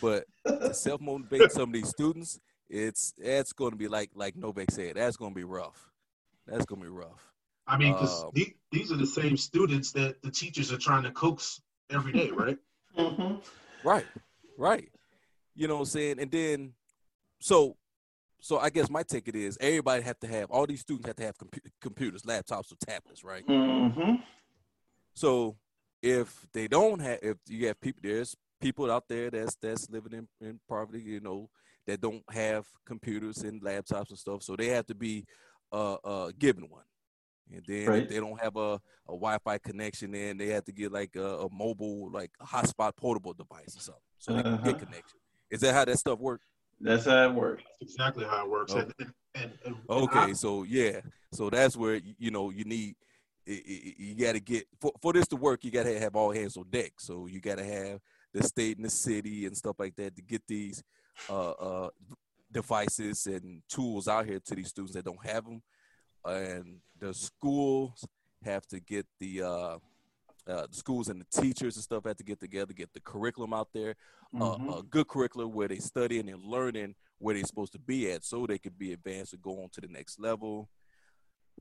but 0.01 0.25
to 0.45 0.73
self 0.73 0.99
motivate 0.99 1.51
some 1.51 1.69
of 1.69 1.73
these 1.73 1.89
students, 1.89 2.37
it's 2.69 3.13
that's 3.17 3.53
going 3.53 3.71
to 3.71 3.77
be 3.77 3.87
like 3.87 4.11
like 4.13 4.35
Novak 4.35 4.71
said, 4.71 4.95
that's 4.95 5.17
going 5.17 5.31
to 5.31 5.35
be 5.35 5.43
rough. 5.43 5.91
That's 6.47 6.65
going 6.65 6.81
to 6.81 6.87
be 6.87 6.91
rough. 6.91 7.33
I 7.67 7.77
mean, 7.77 7.93
because 7.93 8.23
Um, 8.23 8.31
these 8.71 8.91
are 8.91 8.97
the 8.97 9.05
same 9.05 9.37
students 9.37 9.91
that 9.91 10.21
the 10.23 10.31
teachers 10.31 10.71
are 10.71 10.77
trying 10.77 11.03
to 11.03 11.11
coax 11.11 11.61
every 11.89 12.11
day, 12.11 12.31
right? 12.31 12.57
hmm 12.95 13.35
Right, 13.83 14.07
right. 14.57 14.89
You 15.55 15.67
know 15.67 15.75
what 15.75 15.81
I'm 15.81 15.85
saying? 15.85 16.19
And 16.19 16.31
then, 16.31 16.73
so, 17.39 17.77
so 18.41 18.57
I 18.57 18.69
guess 18.69 18.89
my 18.89 19.03
ticket 19.03 19.35
is 19.35 19.57
everybody 19.61 20.01
have 20.03 20.19
to 20.19 20.27
have 20.27 20.49
all 20.49 20.65
these 20.65 20.81
students 20.81 21.07
have 21.07 21.15
to 21.17 21.23
have 21.23 21.37
compu- 21.37 21.71
computers, 21.81 22.23
laptops, 22.23 22.71
or 22.71 22.75
tablets, 22.87 23.23
right? 23.23 23.45
Mm-hmm. 23.47 24.15
So 25.13 25.57
if 26.01 26.47
they 26.53 26.67
don't 26.67 26.99
have, 26.99 27.19
if 27.21 27.37
you 27.47 27.67
have 27.67 27.79
people, 27.79 28.01
there's 28.03 28.35
people 28.61 28.91
out 28.91 29.07
there 29.07 29.29
that's 29.29 29.55
that's 29.61 29.89
living 29.89 30.13
in, 30.13 30.47
in 30.47 30.59
poverty, 30.67 31.01
you 31.01 31.19
know, 31.19 31.49
that 31.87 32.01
don't 32.01 32.23
have 32.29 32.65
computers 32.85 33.39
and 33.39 33.61
laptops 33.61 34.09
and 34.09 34.17
stuff, 34.19 34.43
so 34.43 34.55
they 34.55 34.67
have 34.67 34.85
to 34.87 34.95
be 34.95 35.25
uh, 35.71 35.95
uh 36.03 36.31
given 36.37 36.69
one. 36.69 36.83
And 37.51 37.63
then 37.67 37.87
Right. 37.87 38.03
if 38.03 38.09
they 38.09 38.19
don't 38.19 38.39
have 38.39 38.55
a, 38.57 38.73
a 39.07 39.11
Wi-Fi 39.11 39.57
connection, 39.59 40.11
then 40.11 40.37
they 40.37 40.47
have 40.47 40.65
to 40.65 40.71
get 40.71 40.91
like 40.91 41.15
a, 41.15 41.39
a 41.39 41.49
mobile, 41.51 42.11
like 42.11 42.31
a 42.39 42.45
hotspot 42.45 42.95
portable 42.95 43.33
device 43.33 43.75
or 43.75 43.79
something, 43.81 44.01
so 44.19 44.33
they 44.33 44.43
can 44.43 44.53
Uh-huh. 44.53 44.71
get 44.71 44.79
connection. 44.79 45.19
Is 45.49 45.61
that 45.61 45.73
how 45.73 45.85
that 45.85 45.97
stuff 45.97 46.19
works? 46.19 46.45
That's 46.79 47.05
how 47.05 47.23
it 47.29 47.33
works. 47.33 47.63
That's 47.79 47.91
exactly 47.93 48.25
how 48.25 48.45
it 48.45 48.49
works. 48.51 48.73
Oh. 48.75 48.79
And, 48.79 48.93
and, 48.99 49.13
and, 49.35 49.51
and 49.65 49.75
Okay, 49.89 50.29
I- 50.29 50.33
so 50.33 50.63
yeah, 50.63 51.01
so 51.33 51.49
that's 51.49 51.75
where 51.75 51.99
you 52.17 52.29
know 52.31 52.51
you 52.51 52.65
need 52.65 52.95
i- 53.47 53.51
i- 53.67 53.95
you 53.97 54.15
got 54.15 54.33
to 54.33 54.39
get 54.39 54.67
for, 54.79 54.91
for 55.01 55.11
this 55.13 55.27
to 55.29 55.35
work. 55.35 55.63
You 55.63 55.71
got 55.71 55.83
to 55.83 55.99
have 55.99 56.15
all 56.15 56.31
hands 56.31 56.55
on 56.55 56.65
deck. 56.69 56.93
So 56.99 57.25
you 57.25 57.39
got 57.41 57.57
to 57.57 57.65
have 57.65 57.99
the 58.33 58.43
state 58.43 58.77
and 58.77 58.85
the 58.85 58.91
city 58.91 59.47
and 59.47 59.57
stuff 59.57 59.75
like 59.79 59.95
that 59.95 60.15
to 60.15 60.21
get 60.21 60.43
these 60.47 60.83
uh, 61.29 61.51
uh, 61.51 61.89
devices 62.51 63.27
and 63.27 63.61
tools 63.69 64.07
out 64.07 64.25
here 64.25 64.39
to 64.39 64.55
these 64.55 64.69
students 64.69 64.95
that 64.95 65.05
don't 65.05 65.25
have 65.25 65.45
them, 65.45 65.61
and 66.25 66.77
the 66.99 67.13
schools 67.13 68.05
have 68.43 68.65
to 68.67 68.79
get 68.79 69.05
the. 69.19 69.41
Uh, 69.43 69.77
uh, 70.47 70.65
the 70.65 70.75
schools 70.75 71.09
and 71.09 71.21
the 71.21 71.41
teachers 71.41 71.75
and 71.75 71.83
stuff 71.83 72.05
have 72.05 72.17
to 72.17 72.23
get 72.23 72.39
together, 72.39 72.73
get 72.73 72.91
the 72.93 72.99
curriculum 73.01 73.53
out 73.53 73.67
there, 73.71 73.95
Mhm. 74.33 74.67
uh, 74.71 74.77
a 74.79 74.83
good 74.83 75.07
curriculum 75.07 75.51
where 75.53 75.67
they 75.67 75.77
studying 75.77 76.27
and 76.27 76.43
learning 76.43 76.95
where 77.19 77.35
they're 77.35 77.43
supposed 77.43 77.73
to 77.73 77.77
be 77.79 78.11
at 78.11 78.23
so 78.23 78.47
they 78.47 78.57
could 78.57 78.75
be 78.75 78.91
advanced 78.93 79.33
and 79.33 79.43
go 79.43 79.61
on 79.61 79.69
to 79.69 79.81
the 79.81 79.87
next 79.87 80.17
level. 80.19 80.67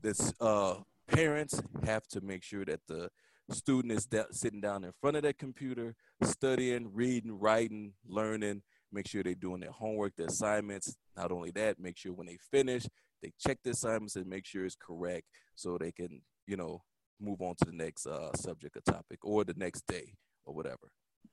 This 0.01 0.33
uh, 0.39 0.81
parents 1.05 1.61
have 1.83 2.07
to 2.07 2.21
make 2.21 2.41
sure 2.41 2.65
that 2.65 2.79
the 2.87 3.11
student 3.51 3.91
is 3.93 4.07
da- 4.07 4.31
sitting 4.31 4.61
down 4.61 4.83
in 4.83 4.91
front 4.99 5.17
of 5.17 5.23
that 5.23 5.37
computer, 5.37 5.95
studying, 6.23 6.91
reading, 6.91 7.37
writing, 7.37 7.93
learning, 8.07 8.63
make 8.91 9.07
sure 9.07 9.23
they're 9.23 9.35
doing 9.35 9.59
their 9.61 9.71
homework, 9.71 10.15
their 10.15 10.27
assignments. 10.27 10.95
Not 11.15 11.31
only 11.31 11.51
that, 11.51 11.79
make 11.79 11.97
sure 11.97 12.13
when 12.13 12.27
they 12.27 12.37
finish, 12.51 12.85
they 13.21 13.31
check 13.39 13.59
the 13.63 13.71
assignments 13.71 14.15
and 14.15 14.27
make 14.27 14.45
sure 14.45 14.65
it's 14.65 14.75
correct 14.79 15.25
so 15.55 15.77
they 15.77 15.91
can, 15.91 16.21
you 16.47 16.57
know, 16.57 16.81
move 17.19 17.41
on 17.41 17.55
to 17.57 17.65
the 17.65 17.73
next 17.75 18.07
uh, 18.07 18.33
subject 18.35 18.77
or 18.77 18.81
topic 18.81 19.19
or 19.23 19.43
the 19.43 19.53
next 19.57 19.85
day 19.87 20.13
or 20.45 20.53
whatever. 20.53 20.89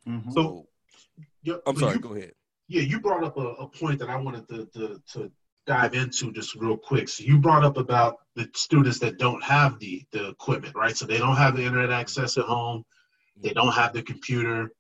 Mhm. 0.07 0.33
So- 0.33 0.69
yeah, 1.43 1.57
I'm 1.67 1.77
sorry, 1.77 1.95
you- 1.95 2.01
go 2.01 2.15
ahead. 2.15 2.33
Yeah, 2.69 2.83
you 2.83 3.01
brought 3.01 3.23
up 3.23 3.37
a, 3.37 3.41
a 3.65 3.69
point 3.69 4.01
that 4.01 4.09
I 4.11 4.17
wanted 4.17 4.49
to, 4.49 4.67
to, 4.75 5.01
to 5.13 5.33
dive 5.67 5.95
into 5.95 6.33
just 6.33 6.57
real 6.57 6.77
quick. 6.77 7.09
So 7.09 7.23
you 7.23 7.39
brought 7.39 7.63
up 7.65 7.77
about 7.77 8.17
the 8.35 8.51
students 8.57 8.99
that 9.01 9.19
don't 9.19 9.43
have 9.45 9.79
the, 9.79 10.05
the 10.11 10.31
equipment, 10.31 10.75
right? 10.75 10.97
So 10.97 11.07
they 11.07 11.19
don't 11.19 11.37
have 11.37 11.57
the 11.57 11.63
internet 11.65 11.93
access 11.93 12.37
at 12.39 12.45
home. 12.45 12.85
They 13.37 13.51
don't 13.53 13.73
have 13.73 13.93
the 13.93 14.03
computer. 14.03 14.73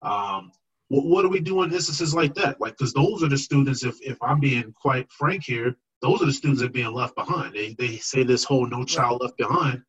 Um, 0.00 0.52
what, 0.94 1.06
what 1.06 1.22
do 1.22 1.28
we 1.28 1.40
do 1.40 1.62
in 1.62 1.72
instances 1.72 2.14
like 2.14 2.34
that? 2.34 2.60
Like, 2.60 2.76
because 2.76 2.92
those 2.92 3.22
are 3.22 3.28
the 3.28 3.38
students, 3.38 3.84
if, 3.84 3.96
if 4.02 4.18
I'm 4.22 4.40
being 4.40 4.72
quite 4.72 5.10
frank 5.12 5.44
here, 5.44 5.76
those 6.02 6.22
are 6.22 6.26
the 6.26 6.32
students 6.32 6.60
that 6.60 6.68
are 6.68 6.72
being 6.72 6.92
left 6.92 7.16
behind. 7.16 7.54
They, 7.54 7.74
they 7.78 7.96
say 7.96 8.24
this 8.24 8.44
whole 8.44 8.66
no 8.66 8.84
child 8.84 9.20
left 9.22 9.36
behind. 9.38 9.82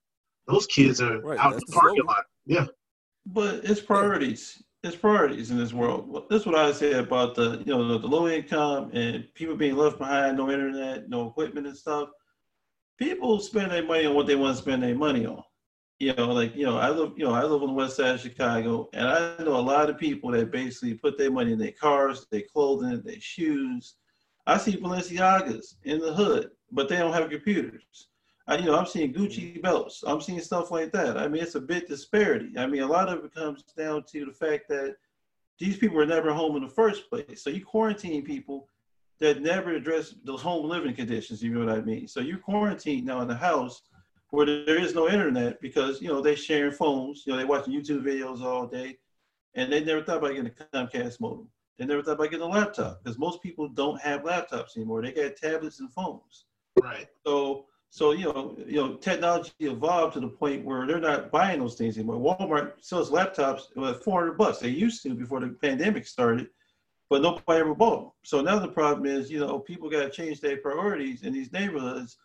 Those 0.48 0.66
kids 0.68 1.02
are 1.02 1.20
Right, 1.22 1.40
out 1.40 1.54
in 1.54 1.60
that's 1.60 1.66
the 1.66 1.72
the 1.72 1.80
parking 1.80 2.04
slogan. 2.04 2.06
lot. 2.06 2.26
Yeah. 2.46 2.66
But 3.26 3.66
it's 3.66 3.82
priorities. 3.82 4.62
It's 4.84 4.96
priorities 4.96 5.50
in 5.52 5.58
this 5.58 5.74
world. 5.74 6.26
That's 6.30 6.46
what 6.46 6.56
I 6.56 6.72
say 6.72 6.94
about 6.94 7.34
the 7.36 7.64
you 7.66 7.74
know 7.74 7.88
the, 7.88 7.98
the 8.00 8.08
low 8.08 8.28
income 8.28 8.92
and 8.94 9.26
people 9.34 9.56
being 9.56 9.76
left 9.76 9.98
behind, 9.98 10.38
no 10.38 10.52
internet, 10.52 11.10
no 11.10 11.28
equipment 11.28 11.66
and 11.68 11.76
stuff. 11.76 12.10
people 13.00 13.40
spend 13.40 13.72
their 13.72 13.84
money 13.84 14.06
on 14.06 14.14
what 14.16 14.28
they 14.28 14.36
want 14.36 14.56
to 14.56 14.62
spend 14.62 14.84
their 14.84 14.96
money 14.96 15.26
on. 15.26 15.42
You 16.00 16.14
know, 16.14 16.34
like 16.34 16.56
you 16.56 16.66
know, 16.66 16.78
I 16.78 16.90
live, 16.90 17.14
you 17.16 17.24
know, 17.24 17.34
I 17.34 17.44
live 17.44 17.62
on 17.62 17.70
the 17.70 17.74
west 17.74 17.96
side 17.96 18.16
of 18.16 18.22
Chicago, 18.22 18.90
and 18.94 19.08
I 19.08 19.42
know 19.44 19.56
a 19.56 19.62
lot 19.62 19.90
of 19.90 19.98
people 19.98 20.32
that 20.32 20.52
basically 20.52 20.94
put 20.96 21.18
their 21.18 21.32
money 21.32 21.54
in 21.54 21.60
their 21.60 21.72
cars, 21.72 22.28
their 22.32 22.44
clothing, 22.52 23.02
their 23.02 23.20
shoes. 23.20 23.96
I 24.46 24.58
see 24.58 24.78
Balenciagas 24.78 25.76
in 25.86 26.00
the 26.00 26.14
hood, 26.14 26.52
but 26.72 26.90
they 26.90 26.98
don't 26.98 27.14
have 27.14 27.30
computers. 27.30 28.10
I, 28.48 28.58
you 28.58 28.66
know, 28.66 28.78
I'm 28.78 28.86
seeing 28.86 29.14
mm-hmm. 29.14 29.24
Gucci 29.24 29.62
belts. 29.62 30.04
I'm 30.06 30.22
seeing 30.22 30.40
stuff 30.42 30.70
like 30.70 30.92
that. 30.92 31.18
I 31.18 31.28
mean, 31.28 31.42
it's 31.42 31.56
a 31.56 31.62
bit 31.62 31.88
disparity. 31.88 32.58
I 32.58 32.68
mean, 32.68 32.84
a 32.84 32.88
lot 32.88 33.10
of 33.10 33.24
it 33.24 33.34
comes 33.34 33.64
down 33.78 34.04
to 34.12 34.26
the 34.26 34.34
fact 34.34 34.68
that 34.70 34.96
these 35.60 35.78
people 35.78 35.96
were 35.96 36.06
never 36.06 36.34
home 36.34 36.56
in 36.58 36.64
the 36.64 36.70
first 36.70 37.10
place. 37.10 37.42
So 37.42 37.50
you 37.50 37.66
quarantine 37.66 38.24
people 38.24 38.68
that 39.20 39.42
never 39.42 39.72
address 39.72 40.14
those 40.24 40.42
home 40.42 40.68
living 40.68 40.94
conditions. 40.94 41.42
You 41.42 41.54
know 41.54 41.66
what 41.66 41.78
I 41.78 41.82
mean? 41.82 42.08
So 42.08 42.20
you 42.20 42.38
quarantine 42.38 43.06
now 43.06 43.22
in 43.22 43.28
the 43.28 43.36
house 43.36 43.82
where 44.36 44.46
there 44.46 44.80
is 44.80 44.94
no 44.94 45.08
internet 45.08 45.62
because 45.62 46.02
you 46.02 46.10
know 46.10 46.22
they 46.22 46.36
sharing 46.36 46.72
phones. 46.72 47.24
You 47.26 47.34
know 47.34 47.40
they 47.40 47.46
watching 47.46 47.74
YouTube 47.74 48.04
videos 48.04 48.42
all 48.42 48.68
day, 48.68 48.98
and 49.56 49.72
they 49.72 49.84
never 49.84 50.04
thought 50.04 50.18
about 50.18 50.36
getting 50.36 50.48
a 50.48 50.78
Comcast 50.78 51.20
modem. 51.20 51.48
They 51.78 51.86
never 51.86 52.04
thought 52.04 52.14
about 52.14 52.32
getting 52.32 52.46
a 52.46 52.50
laptop 52.50 53.04
because 53.04 53.18
most 53.18 53.42
people 53.42 53.68
don't 53.68 54.00
have 54.02 54.24
laptops 54.24 54.78
anymore. 54.78 55.02
They 55.02 55.12
got 55.12 55.36
tablets 55.36 55.80
and 55.80 55.92
phones. 55.92 56.46
Right. 56.82 57.08
So 57.26 57.66
so 57.90 58.12
you 58.12 58.26
know, 58.26 58.58
you 58.68 58.76
know, 58.76 58.96
technology 58.96 59.52
evolved 59.62 60.16
to 60.16 60.20
the 60.20 60.28
point 60.28 60.66
where 60.66 60.86
they're 60.86 61.00
not 61.00 61.32
buying 61.32 61.62
those 61.62 61.76
things 61.76 61.98
anymore. 61.98 62.38
Walmart 62.38 62.74
sells 62.82 63.10
laptops 63.10 63.62
at 63.78 64.04
400 64.04 64.38
bucks. 64.38 64.60
They 64.60 64.68
used 64.68 65.02
to 65.04 65.14
before 65.16 65.40
the 65.40 65.48
pandemic 65.48 66.06
started, 66.06 66.50
but 67.10 67.22
nobody 67.22 67.62
ever 67.62 67.74
bought 67.74 68.02
them. 68.02 68.12
So 68.26 68.42
now 68.42 68.60
the 68.60 68.68
problem 68.68 69.06
is, 69.06 69.32
you 69.32 69.40
know, 69.40 69.60
people 69.60 69.90
got 69.90 70.02
to 70.02 70.10
change 70.10 70.42
their 70.42 70.58
priorities 70.58 71.24
in 71.24 71.32
these 71.32 71.54
neighborhoods. 71.54 72.18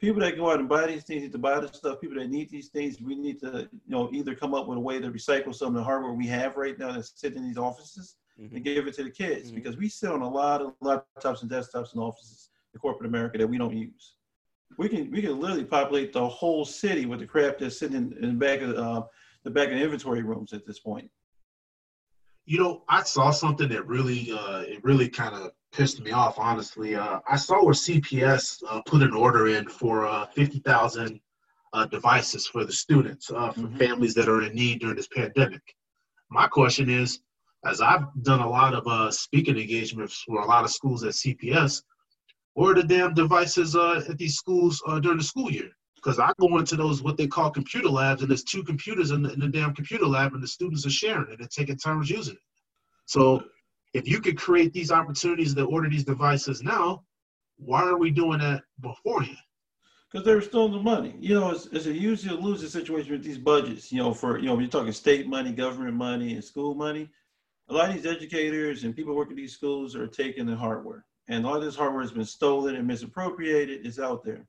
People 0.00 0.20
that 0.20 0.36
go 0.36 0.50
out 0.50 0.60
and 0.60 0.68
buy 0.68 0.86
these 0.86 1.02
things 1.02 1.22
need 1.22 1.32
to 1.32 1.38
buy 1.38 1.58
the 1.58 1.68
stuff. 1.68 2.00
People 2.00 2.18
that 2.18 2.30
need 2.30 2.50
these 2.50 2.68
things, 2.68 3.00
we 3.00 3.16
need 3.16 3.40
to, 3.40 3.68
you 3.72 3.80
know, 3.88 4.08
either 4.12 4.34
come 4.34 4.54
up 4.54 4.68
with 4.68 4.78
a 4.78 4.80
way 4.80 5.00
to 5.00 5.10
recycle 5.10 5.54
some 5.54 5.68
of 5.68 5.74
the 5.74 5.82
hardware 5.82 6.12
we 6.12 6.26
have 6.26 6.56
right 6.56 6.78
now 6.78 6.92
that's 6.92 7.12
sitting 7.16 7.38
in 7.38 7.48
these 7.48 7.58
offices 7.58 8.16
mm-hmm. 8.40 8.54
and 8.54 8.64
give 8.64 8.86
it 8.86 8.94
to 8.94 9.02
the 9.02 9.10
kids 9.10 9.48
mm-hmm. 9.48 9.56
because 9.56 9.76
we 9.76 9.88
sit 9.88 10.10
on 10.10 10.22
a 10.22 10.28
lot 10.28 10.62
of 10.62 10.72
laptops 10.80 11.42
and 11.42 11.50
desktops 11.50 11.94
in 11.94 12.00
offices 12.00 12.50
in 12.74 12.80
corporate 12.80 13.08
America 13.08 13.38
that 13.38 13.46
we 13.46 13.58
don't 13.58 13.76
use 13.76 14.14
we 14.76 14.88
can 14.88 15.10
we 15.10 15.22
can 15.22 15.40
literally 15.40 15.64
populate 15.64 16.12
the 16.12 16.28
whole 16.28 16.64
city 16.64 17.06
with 17.06 17.20
the 17.20 17.26
crap 17.26 17.58
that's 17.58 17.78
sitting 17.78 17.96
in, 17.96 18.12
in 18.22 18.28
the 18.30 18.46
back 18.46 18.60
of 18.60 18.76
uh, 18.76 19.02
the 19.44 19.50
back 19.50 19.68
of 19.68 19.74
the 19.74 19.82
inventory 19.82 20.22
rooms 20.22 20.52
at 20.52 20.66
this 20.66 20.78
point. 20.78 21.10
You 22.44 22.58
know, 22.58 22.82
I 22.88 23.02
saw 23.02 23.30
something 23.30 23.68
that 23.68 23.86
really 23.86 24.32
uh, 24.32 24.60
it 24.60 24.82
really 24.84 25.08
kind 25.08 25.34
of 25.34 25.52
pissed 25.72 26.00
me 26.00 26.10
off. 26.12 26.38
Honestly, 26.38 26.96
uh, 26.96 27.20
I 27.28 27.36
saw 27.36 27.64
where 27.64 27.74
CPS 27.74 28.62
uh, 28.68 28.82
put 28.86 29.02
an 29.02 29.12
order 29.12 29.48
in 29.48 29.68
for 29.68 30.06
uh, 30.06 30.26
fifty 30.26 30.60
thousand 30.60 31.20
uh, 31.72 31.86
devices 31.86 32.46
for 32.46 32.64
the 32.64 32.72
students 32.72 33.30
uh, 33.30 33.50
for 33.52 33.60
mm-hmm. 33.60 33.76
families 33.76 34.14
that 34.14 34.28
are 34.28 34.42
in 34.42 34.54
need 34.54 34.80
during 34.80 34.96
this 34.96 35.08
pandemic. 35.08 35.62
My 36.30 36.46
question 36.46 36.88
is, 36.90 37.20
as 37.64 37.80
I've 37.80 38.06
done 38.22 38.40
a 38.40 38.48
lot 38.48 38.74
of 38.74 38.86
uh, 38.86 39.10
speaking 39.10 39.58
engagements 39.58 40.22
for 40.26 40.40
a 40.40 40.46
lot 40.46 40.64
of 40.64 40.70
schools 40.70 41.04
at 41.04 41.12
CPS, 41.12 41.82
or 42.54 42.74
the 42.74 42.82
damn 42.82 43.14
devices 43.14 43.76
uh, 43.76 44.02
at 44.08 44.18
these 44.18 44.36
schools 44.36 44.82
uh, 44.86 44.98
during 44.98 45.18
the 45.18 45.24
school 45.24 45.50
year. 45.50 45.70
Because 45.96 46.20
I 46.20 46.30
go 46.40 46.58
into 46.58 46.76
those 46.76 47.02
what 47.02 47.16
they 47.16 47.26
call 47.26 47.50
computer 47.50 47.88
labs, 47.88 48.22
and 48.22 48.30
there's 48.30 48.44
two 48.44 48.62
computers 48.62 49.10
in 49.10 49.22
the, 49.22 49.32
in 49.32 49.40
the 49.40 49.48
damn 49.48 49.74
computer 49.74 50.06
lab, 50.06 50.32
and 50.32 50.42
the 50.42 50.48
students 50.48 50.86
are 50.86 50.90
sharing 50.90 51.32
it 51.32 51.40
and 51.40 51.50
taking 51.50 51.76
turns 51.76 52.08
using 52.08 52.34
it. 52.34 52.40
So 53.06 53.42
if 53.94 54.08
you 54.08 54.20
could 54.20 54.36
create 54.36 54.72
these 54.72 54.90
opportunities 54.90 55.54
to 55.54 55.64
order 55.64 55.88
these 55.88 56.04
devices 56.04 56.62
now, 56.62 57.04
why 57.56 57.82
are 57.82 57.98
we 57.98 58.10
doing 58.10 58.38
that 58.40 58.62
beforehand? 58.80 59.36
Because 60.10 60.24
they 60.24 60.34
were 60.34 60.40
stealing 60.40 60.72
the 60.72 60.80
money. 60.80 61.14
You 61.18 61.34
know, 61.38 61.50
it's, 61.50 61.66
it's 61.66 61.86
a 61.86 61.92
usually 61.92 62.34
a 62.34 62.40
losing 62.40 62.68
situation 62.68 63.12
with 63.12 63.24
these 63.24 63.38
budgets. 63.38 63.92
You 63.92 63.98
know, 63.98 64.14
for 64.14 64.38
you 64.38 64.46
know, 64.46 64.52
when 64.52 64.62
you're 64.62 64.70
talking 64.70 64.92
state 64.92 65.28
money, 65.28 65.52
government 65.52 65.94
money, 65.94 66.34
and 66.34 66.44
school 66.44 66.74
money. 66.74 67.08
A 67.70 67.74
lot 67.74 67.90
of 67.90 67.96
these 67.96 68.06
educators 68.06 68.84
and 68.84 68.96
people 68.96 69.14
working 69.14 69.36
these 69.36 69.52
schools 69.52 69.94
are 69.94 70.06
taking 70.06 70.46
the 70.46 70.56
hardware 70.56 71.04
and 71.28 71.46
all 71.46 71.60
this 71.60 71.76
hardware 71.76 72.02
has 72.02 72.12
been 72.12 72.24
stolen 72.24 72.74
and 72.74 72.86
misappropriated. 72.86 73.86
It's 73.86 73.98
out 73.98 74.24
there. 74.24 74.46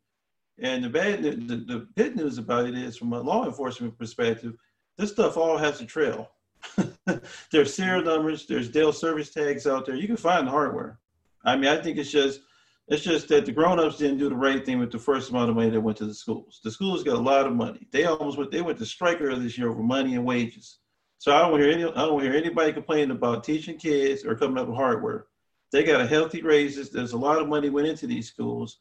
And 0.62 0.84
the 0.84 0.90
bad, 0.90 1.24
the, 1.24 1.32
the 1.32 1.88
good 1.96 2.16
news 2.16 2.38
about 2.38 2.66
it 2.66 2.76
is, 2.76 2.98
from 2.98 3.14
a 3.14 3.22
law 3.22 3.46
enforcement 3.46 3.98
perspective, 3.98 4.54
this 4.98 5.12
stuff 5.12 5.38
all 5.38 5.58
has 5.58 5.80
a 5.82 5.86
trail. 5.86 6.30
there's 7.52 7.74
serial 7.74 8.04
numbers, 8.04 8.46
there's 8.46 8.70
Dell 8.70 8.94
service 8.94 9.30
tags 9.30 9.68
out 9.68 9.86
there. 9.86 9.96
You 9.96 10.08
can 10.08 10.18
find 10.18 10.48
the 10.48 10.52
hardware. 10.52 11.00
I 11.44 11.56
mean, 11.56 11.70
I 11.70 11.82
think 11.82 11.98
it's 11.98 12.12
just 12.12 12.42
it's 12.88 13.04
just 13.04 13.28
that 13.28 13.46
the 13.46 13.52
grown-ups 13.52 13.98
didn't 13.98 14.18
do 14.18 14.30
the 14.30 14.36
right 14.36 14.66
thing 14.66 14.80
with 14.80 14.92
the 14.92 14.98
first 14.98 15.30
amount 15.30 15.50
of 15.50 15.56
money 15.56 15.70
that 15.70 15.80
went 15.80 15.98
to 16.00 16.06
the 16.06 16.14
schools. 16.14 16.60
The 16.64 16.72
schools 16.72 17.04
got 17.04 17.18
a 17.18 17.22
lot 17.22 17.46
of 17.46 17.54
money. 17.54 17.88
They 17.92 18.06
almost 18.06 18.38
went 18.38 18.52
they 18.52 18.62
went 18.62 18.80
to 18.80 18.86
strike 18.86 19.22
earlier 19.22 19.40
this 19.40 19.58
year 19.58 19.70
over 19.70 19.84
money 19.84 20.16
and 20.16 20.26
wages. 20.26 20.80
So 21.20 21.36
I 21.36 21.42
don't 21.42 21.60
hear 21.60 21.70
any 21.70 21.84
I 21.84 22.06
don't 22.06 22.22
hear 22.22 22.34
anybody 22.34 22.74
complaining 22.74 23.12
about 23.12 23.44
teaching 23.44 23.78
kids 23.78 24.26
or 24.26 24.36
coming 24.36 24.58
up 24.58 24.68
with 24.68 24.78
hardware. 24.78 25.28
They 25.72 25.84
got 25.84 26.02
a 26.02 26.08
healthy 26.08 26.42
raises. 26.42 26.90
There's 26.90 27.14
a 27.14 27.18
lot 27.18 27.40
of 27.40 27.48
money 27.48 27.70
went 27.70 27.88
into 27.88 28.08
these 28.08 28.28
schools, 28.28 28.80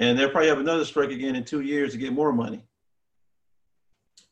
and 0.00 0.18
they'll 0.18 0.30
probably 0.30 0.48
have 0.48 0.58
another 0.58 0.84
strike 0.84 1.10
again 1.10 1.36
in 1.36 1.44
two 1.44 1.60
years 1.60 1.92
to 1.92 1.98
get 1.98 2.12
more 2.12 2.32
money. 2.32 2.66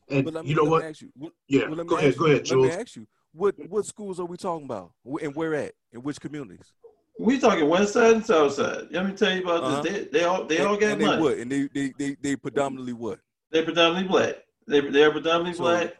And 0.09 0.25
me, 0.25 0.41
you 0.43 0.55
know 0.55 0.63
what? 0.63 1.01
You, 1.01 1.09
what? 1.15 1.31
Yeah, 1.47 1.67
well, 1.67 1.83
go 1.83 1.97
ahead. 1.97 2.13
You, 2.13 2.19
go 2.19 2.25
ahead, 2.25 2.45
Jules. 2.45 2.67
Let 2.67 2.75
me 2.75 2.81
ask 2.81 2.95
you, 2.95 3.07
what 3.33 3.55
what 3.69 3.85
schools 3.85 4.19
are 4.19 4.25
we 4.25 4.37
talking 4.37 4.65
about, 4.65 4.91
and 5.21 5.35
where 5.35 5.55
at, 5.55 5.73
in 5.91 6.01
which 6.01 6.19
communities? 6.19 6.73
We 7.19 7.39
talking 7.39 7.69
west 7.69 7.93
side 7.93 8.13
and 8.13 8.25
south 8.25 8.53
side. 8.53 8.87
Let 8.91 9.05
me 9.05 9.13
tell 9.13 9.31
you 9.31 9.43
about 9.43 9.63
uh-huh. 9.63 9.81
this. 9.81 9.93
They, 9.93 10.19
they 10.19 10.23
all 10.25 10.45
they 10.45 10.57
and, 10.57 10.67
all 10.67 10.77
got 10.77 10.93
and 10.93 11.01
money. 11.01 11.15
They 11.15 11.21
what? 11.21 11.37
And 11.37 11.51
they, 11.51 11.67
they 11.73 11.93
they 11.97 12.15
they 12.21 12.35
predominantly 12.35 12.93
what? 12.93 13.19
They 13.51 13.63
predominantly 13.63 14.07
black. 14.07 14.35
They 14.67 14.81
they 14.81 15.03
are 15.03 15.11
predominantly 15.11 15.53
so, 15.53 15.63
black. 15.63 15.95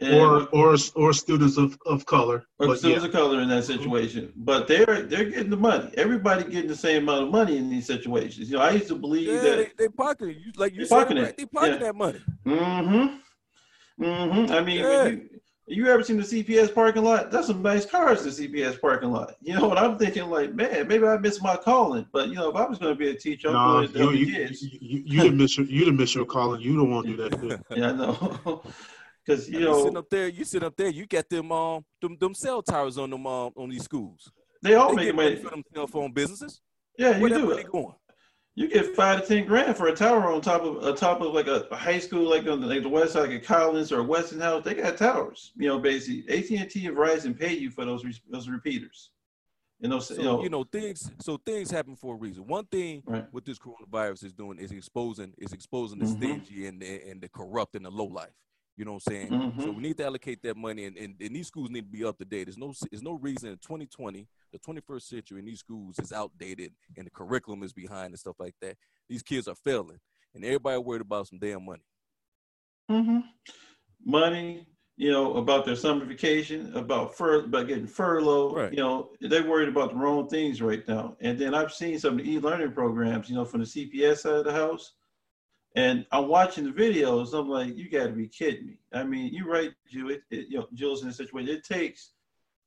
And 0.00 0.14
or 0.14 0.48
or 0.48 0.76
or 0.96 1.12
students 1.12 1.56
of, 1.56 1.78
of 1.86 2.04
color. 2.06 2.44
Or 2.58 2.76
students 2.76 3.02
yeah. 3.02 3.08
of 3.08 3.12
color 3.12 3.40
in 3.40 3.48
that 3.48 3.64
situation. 3.64 4.32
But 4.36 4.66
they're 4.66 5.02
they're 5.02 5.24
getting 5.24 5.50
the 5.50 5.56
money. 5.56 5.92
Everybody 5.96 6.44
getting 6.44 6.68
the 6.68 6.76
same 6.76 7.02
amount 7.04 7.24
of 7.24 7.30
money 7.30 7.56
in 7.56 7.70
these 7.70 7.86
situations. 7.86 8.50
You 8.50 8.56
know, 8.56 8.62
I 8.62 8.70
used 8.70 8.88
to 8.88 8.96
believe 8.96 9.28
yeah, 9.28 9.40
that 9.40 9.56
they, 9.56 9.84
they 9.84 9.88
pocket 9.88 10.36
you 10.36 10.52
like 10.56 10.74
you 10.74 10.84
said, 10.84 11.16
right? 11.16 11.36
they 11.36 11.46
pocket 11.46 11.72
yeah. 11.72 11.78
that 11.78 11.94
money. 11.94 12.20
Mm-hmm. 12.44 13.16
Mm-hmm. 14.00 14.52
I 14.52 14.60
mean, 14.60 14.78
yeah. 14.78 15.06
you, 15.06 15.28
you 15.66 15.86
ever 15.86 16.02
seen 16.02 16.16
the 16.16 16.22
CPS 16.22 16.74
parking 16.74 17.04
lot? 17.04 17.30
That's 17.30 17.46
some 17.46 17.62
nice 17.62 17.86
cars, 17.86 18.24
the 18.24 18.48
CPS 18.48 18.80
parking 18.80 19.10
lot. 19.10 19.34
You 19.40 19.54
know 19.54 19.66
what 19.68 19.78
I'm 19.78 19.98
thinking? 19.98 20.28
Like, 20.28 20.54
man, 20.54 20.88
maybe 20.88 21.06
I 21.06 21.16
missed 21.16 21.42
my 21.42 21.56
calling. 21.56 22.06
But 22.12 22.28
you 22.28 22.34
know, 22.34 22.50
if 22.50 22.56
I 22.56 22.66
was 22.66 22.78
going 22.78 22.92
to 22.92 22.98
be 22.98 23.10
a 23.10 23.14
teacher, 23.14 23.48
I'm 23.48 23.54
going 23.54 23.92
to 23.92 23.98
you, 23.98 24.10
you, 24.10 24.32
kids. 24.32 24.62
You, 24.62 24.78
you, 24.80 25.02
you, 25.06 25.20
didn't 25.22 25.38
miss 25.38 25.56
your, 25.56 25.66
you 25.66 25.80
didn't 25.80 25.96
miss 25.96 26.14
your 26.14 26.26
calling. 26.26 26.60
You 26.60 26.76
don't 26.76 26.90
want 26.90 27.06
to 27.06 27.16
do 27.16 27.28
that. 27.28 27.64
yeah, 27.76 27.90
I 27.90 27.92
know. 27.92 28.62
Because 29.26 29.48
you 29.48 29.60
know, 29.60 29.78
you 29.78 29.84
sit 29.84 29.96
up 29.96 30.10
there, 30.10 30.28
you 30.28 30.44
sit 30.44 30.62
up 30.62 30.76
there, 30.76 30.88
you 30.88 31.06
get 31.06 31.30
them 31.30 31.50
um 31.50 31.82
them, 32.02 32.16
them 32.20 32.34
cell 32.34 32.62
towers 32.62 32.98
on 32.98 33.08
them 33.08 33.26
um, 33.26 33.52
on 33.56 33.70
these 33.70 33.82
schools. 33.82 34.30
They 34.60 34.74
all 34.74 34.94
they 34.94 35.06
make 35.06 35.14
money 35.14 35.36
for 35.36 35.48
them 35.48 35.62
cell 35.74 35.86
phone 35.86 36.12
businesses. 36.12 36.60
Yeah, 36.98 37.16
you 37.16 37.28
do. 37.30 37.64
Going? 37.64 37.94
You 38.56 38.68
get 38.68 38.94
five 38.94 39.22
to 39.22 39.26
ten 39.26 39.46
grand 39.46 39.76
for 39.76 39.88
a 39.88 39.94
tower 39.94 40.32
on 40.32 40.40
top 40.40 40.62
of 40.62 40.84
a 40.84 40.94
top 40.94 41.20
of 41.20 41.34
like 41.34 41.48
a, 41.48 41.66
a 41.72 41.76
high 41.76 41.98
school, 41.98 42.28
like 42.28 42.46
on 42.46 42.60
the, 42.60 42.68
like 42.68 42.82
the 42.82 42.88
west 42.88 43.14
side, 43.14 43.28
like 43.28 43.30
a 43.32 43.40
Collins 43.40 43.90
or 43.90 44.00
a 44.00 44.04
Westinghouse. 44.04 44.64
They 44.64 44.74
got 44.74 44.96
towers. 44.96 45.52
You 45.56 45.68
know, 45.68 45.78
basically 45.80 46.28
AT 46.28 46.50
and 46.50 46.70
T 46.70 46.86
and 46.86 46.96
Verizon 46.96 47.38
pay 47.38 47.54
you 47.54 47.70
for 47.70 47.84
those 47.84 48.04
those 48.30 48.48
repeaters. 48.48 49.10
And 49.82 49.90
those, 49.90 50.06
so, 50.06 50.14
you 50.14 50.22
know, 50.22 50.42
you 50.44 50.48
know, 50.48 50.64
things. 50.64 51.10
So 51.20 51.36
things 51.44 51.70
happen 51.70 51.96
for 51.96 52.14
a 52.14 52.16
reason. 52.16 52.46
One 52.46 52.64
thing 52.66 53.02
right. 53.06 53.26
what 53.32 53.44
this 53.44 53.58
coronavirus 53.58 54.24
is 54.24 54.32
doing 54.32 54.58
is 54.58 54.70
exposing 54.70 55.34
is 55.36 55.52
exposing 55.52 55.98
the 55.98 56.06
mm-hmm. 56.06 56.22
stingy 56.22 56.66
and 56.66 56.80
the, 56.80 57.10
and 57.10 57.20
the 57.20 57.28
corrupt 57.28 57.74
and 57.74 57.84
the 57.84 57.90
low 57.90 58.06
life. 58.06 58.30
You 58.76 58.84
know 58.84 58.94
what 58.94 59.02
I'm 59.06 59.12
saying? 59.12 59.30
Mm-hmm. 59.30 59.60
So 59.60 59.70
we 59.70 59.82
need 59.82 59.96
to 59.98 60.06
allocate 60.06 60.42
that 60.42 60.56
money, 60.56 60.86
and, 60.86 60.96
and, 60.96 61.14
and, 61.20 61.36
these 61.36 61.46
schools 61.46 61.70
need 61.70 61.82
to 61.82 61.98
be 61.98 62.04
up 62.04 62.18
to 62.18 62.24
date. 62.24 62.44
There's 62.44 62.58
no 62.58 62.74
there's 62.90 63.02
no 63.02 63.12
reason 63.12 63.50
in 63.50 63.58
2020, 63.58 64.26
the 64.52 64.58
21st 64.58 65.02
century, 65.02 65.38
and 65.38 65.46
these 65.46 65.60
schools 65.60 65.96
is 66.00 66.12
outdated, 66.12 66.72
and 66.96 67.06
the 67.06 67.10
curriculum 67.10 67.62
is 67.62 67.72
behind 67.72 68.08
and 68.08 68.18
stuff 68.18 68.36
like 68.40 68.56
that. 68.62 68.76
These 69.08 69.22
kids 69.22 69.46
are 69.46 69.54
failing, 69.54 70.00
and 70.34 70.44
everybody 70.44 70.78
worried 70.78 71.02
about 71.02 71.28
some 71.28 71.38
damn 71.38 71.64
money. 71.64 71.84
Mm-hmm. 72.90 73.20
Money, 74.04 74.66
you 74.96 75.12
know, 75.12 75.36
about 75.36 75.64
their 75.64 75.76
summer 75.76 76.04
vacation, 76.04 76.74
about 76.74 77.16
fur, 77.16 77.44
about 77.44 77.68
getting 77.68 77.86
furloughed. 77.86 78.56
Right. 78.56 78.72
You 78.72 78.78
know, 78.78 79.10
they're 79.20 79.48
worried 79.48 79.68
about 79.68 79.90
the 79.90 79.96
wrong 79.96 80.28
things 80.28 80.60
right 80.60 80.86
now. 80.88 81.16
And 81.20 81.38
then 81.38 81.54
I've 81.54 81.72
seen 81.72 81.98
some 81.98 82.18
of 82.18 82.24
the 82.24 82.30
e-learning 82.30 82.72
programs, 82.72 83.30
you 83.30 83.36
know, 83.36 83.44
from 83.44 83.60
the 83.60 83.66
CPS 83.66 84.18
side 84.18 84.34
of 84.34 84.44
the 84.44 84.52
house 84.52 84.94
and 85.74 86.06
I'm 86.12 86.28
watching 86.28 86.64
the 86.64 86.70
videos. 86.70 87.32
I'm 87.38 87.48
like, 87.48 87.76
you 87.76 87.90
got 87.90 88.06
to 88.06 88.12
be 88.12 88.28
kidding 88.28 88.66
me. 88.66 88.78
I 88.92 89.02
mean, 89.02 89.32
you're 89.32 89.48
right, 89.48 89.72
Jill. 89.90 90.10
It, 90.10 90.22
it, 90.30 90.46
you 90.48 90.58
know, 90.58 90.68
Jill's 90.74 91.02
in 91.02 91.08
a 91.08 91.12
situation. 91.12 91.54
It 91.54 91.64
takes 91.64 92.10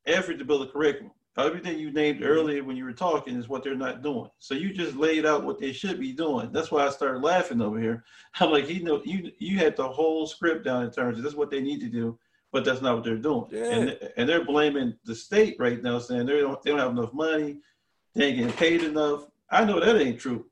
effort 0.06 0.38
to 0.38 0.44
build 0.44 0.68
a 0.68 0.70
curriculum. 0.70 1.12
Everything 1.38 1.78
you 1.78 1.92
named 1.92 2.20
mm-hmm. 2.20 2.28
earlier 2.28 2.64
when 2.64 2.76
you 2.76 2.84
were 2.84 2.92
talking 2.92 3.36
is 3.36 3.48
what 3.48 3.62
they're 3.62 3.76
not 3.76 4.02
doing. 4.02 4.28
So 4.40 4.54
you 4.54 4.72
just 4.72 4.96
laid 4.96 5.24
out 5.24 5.44
what 5.44 5.60
they 5.60 5.72
should 5.72 6.00
be 6.00 6.12
doing. 6.12 6.50
That's 6.52 6.72
why 6.72 6.84
I 6.84 6.90
started 6.90 7.22
laughing 7.22 7.62
over 7.62 7.78
here. 7.78 8.04
I'm 8.40 8.50
like, 8.50 8.68
you 8.68 8.82
know, 8.82 9.00
you 9.04 9.30
you 9.38 9.58
had 9.58 9.76
the 9.76 9.88
whole 9.88 10.26
script 10.26 10.64
down 10.64 10.84
in 10.84 10.90
terms 10.90 11.16
of 11.16 11.22
that's 11.22 11.36
what 11.36 11.50
they 11.50 11.60
need 11.60 11.80
to 11.80 11.88
do, 11.88 12.18
but 12.52 12.64
that's 12.64 12.82
not 12.82 12.96
what 12.96 13.04
they're 13.04 13.16
doing. 13.16 13.46
Yeah. 13.52 13.70
And 13.70 14.10
and 14.16 14.28
they're 14.28 14.44
blaming 14.44 14.94
the 15.04 15.14
state 15.14 15.56
right 15.60 15.80
now, 15.80 16.00
saying 16.00 16.26
they 16.26 16.40
don't 16.40 16.60
they 16.62 16.70
don't 16.70 16.80
have 16.80 16.90
enough 16.90 17.14
money, 17.14 17.58
they 18.14 18.26
ain't 18.26 18.38
getting 18.38 18.52
paid 18.54 18.82
enough. 18.82 19.26
I 19.48 19.64
know 19.64 19.78
that 19.78 19.98
ain't 19.98 20.20
true. 20.20 20.44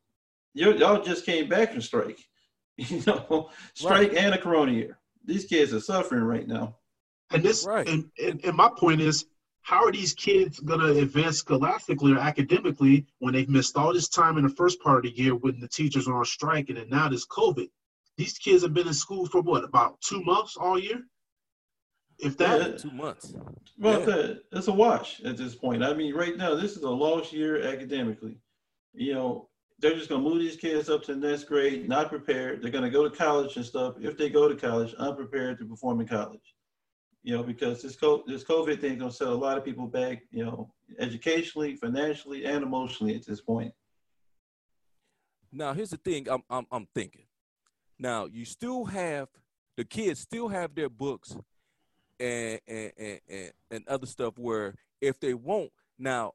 y'all 0.55 1.03
just 1.03 1.27
came 1.27 1.49
back 1.49 1.73
from 1.73 1.83
strike. 1.83 2.25
You 2.89 3.03
know, 3.07 3.49
strike 3.73 4.13
right. 4.13 4.19
and 4.19 4.35
a 4.35 4.39
corona 4.39 4.73
year. 4.73 4.99
These 5.25 5.47
kids 5.47 5.73
are 5.73 5.81
suffering 5.81 6.25
right 6.25 6.47
now. 6.47 6.77
And 7.31 7.43
this, 7.43 7.65
right. 7.67 7.89
and, 7.89 8.11
and, 8.23 8.45
and 8.45 8.57
my 8.57 8.71
point 8.77 9.01
is, 9.01 9.25
how 9.63 9.85
are 9.85 9.91
these 9.91 10.15
kids 10.15 10.61
going 10.61 10.79
to 10.79 10.99
advance 10.99 11.39
scholastically 11.39 12.13
or 12.13 12.19
academically 12.19 13.07
when 13.19 13.35
they've 13.35 13.49
missed 13.49 13.77
all 13.77 13.93
this 13.93 14.09
time 14.09 14.37
in 14.39 14.45
the 14.45 14.55
first 14.55 14.81
part 14.81 15.05
of 15.05 15.11
the 15.11 15.21
year 15.21 15.35
when 15.35 15.59
the 15.59 15.67
teachers 15.67 16.07
are 16.07 16.19
on 16.19 16.25
strike 16.25 16.69
and 16.69 16.79
then 16.79 16.89
now 16.89 17.09
there's 17.09 17.27
COVID? 17.27 17.69
These 18.17 18.39
kids 18.39 18.63
have 18.63 18.73
been 18.73 18.87
in 18.87 18.95
school 18.95 19.27
for 19.27 19.41
what, 19.41 19.65
about 19.65 20.01
two 20.01 20.23
months 20.23 20.57
all 20.57 20.79
year? 20.79 21.03
If 22.19 22.37
that 22.39 22.61
yeah, 22.61 22.77
two 22.77 22.93
months. 22.93 23.35
Well, 23.79 24.01
yeah. 24.01 24.07
that, 24.07 24.43
it's 24.53 24.69
a 24.69 24.73
wash 24.73 25.21
at 25.25 25.37
this 25.37 25.55
point. 25.55 25.83
I 25.83 25.93
mean, 25.93 26.15
right 26.15 26.37
now, 26.37 26.55
this 26.55 26.77
is 26.77 26.83
a 26.83 26.91
lost 26.91 27.33
year 27.33 27.67
academically. 27.67 28.39
You 28.95 29.15
know, 29.15 29.49
they're 29.79 29.95
just 29.95 30.09
going 30.09 30.23
to 30.23 30.29
move 30.29 30.39
these 30.39 30.57
kids 30.57 30.89
up 30.89 31.03
to 31.05 31.15
the 31.15 31.29
next 31.29 31.45
grade, 31.45 31.89
not 31.89 32.09
prepared. 32.09 32.63
They're 32.63 32.71
going 32.71 32.85
to 32.85 32.91
go 32.91 33.07
to 33.07 33.15
college 33.15 33.57
and 33.57 33.65
stuff. 33.65 33.95
If 34.01 34.17
they 34.17 34.31
go 34.31 34.49
to 34.49 34.55
college, 34.55 34.95
unprepared 34.95 35.59
to 35.59 35.67
perform 35.67 36.01
in 36.01 36.09
college. 36.09 36.55
You 37.23 37.37
know, 37.37 37.43
because 37.43 37.83
this 37.83 37.97
this 38.27 38.45
COVID 38.45 38.81
thing 38.81 38.93
is 38.93 38.99
going 38.99 39.11
to 39.11 39.17
set 39.17 39.29
a 39.29 39.35
lot 39.35 39.59
of 39.59 39.65
people 39.65 39.87
back. 39.87 40.23
You 40.31 40.45
know, 40.45 40.73
educationally, 40.99 41.75
financially, 41.75 42.45
and 42.45 42.63
emotionally 42.63 43.17
at 43.17 43.27
this 43.27 43.41
point. 43.41 43.73
Now, 45.53 45.73
here's 45.73 45.91
the 45.91 45.97
thing. 45.97 46.29
I'm 46.31 46.43
I'm, 46.49 46.67
I'm 46.71 46.87
thinking. 46.95 47.27
Now, 47.99 48.27
you 48.27 48.45
still 48.45 48.85
have 48.85 49.29
the 49.77 49.85
kids 49.85 50.21
still 50.21 50.49
have 50.49 50.75
their 50.75 50.89
books 50.89 51.37
and 52.21 52.61
and, 52.67 52.93
and, 52.97 53.53
and 53.71 53.89
other 53.89 54.07
stuff 54.07 54.39
where 54.39 54.75
if 55.01 55.19
they 55.21 55.35
won't 55.35 55.73
now 55.99 56.33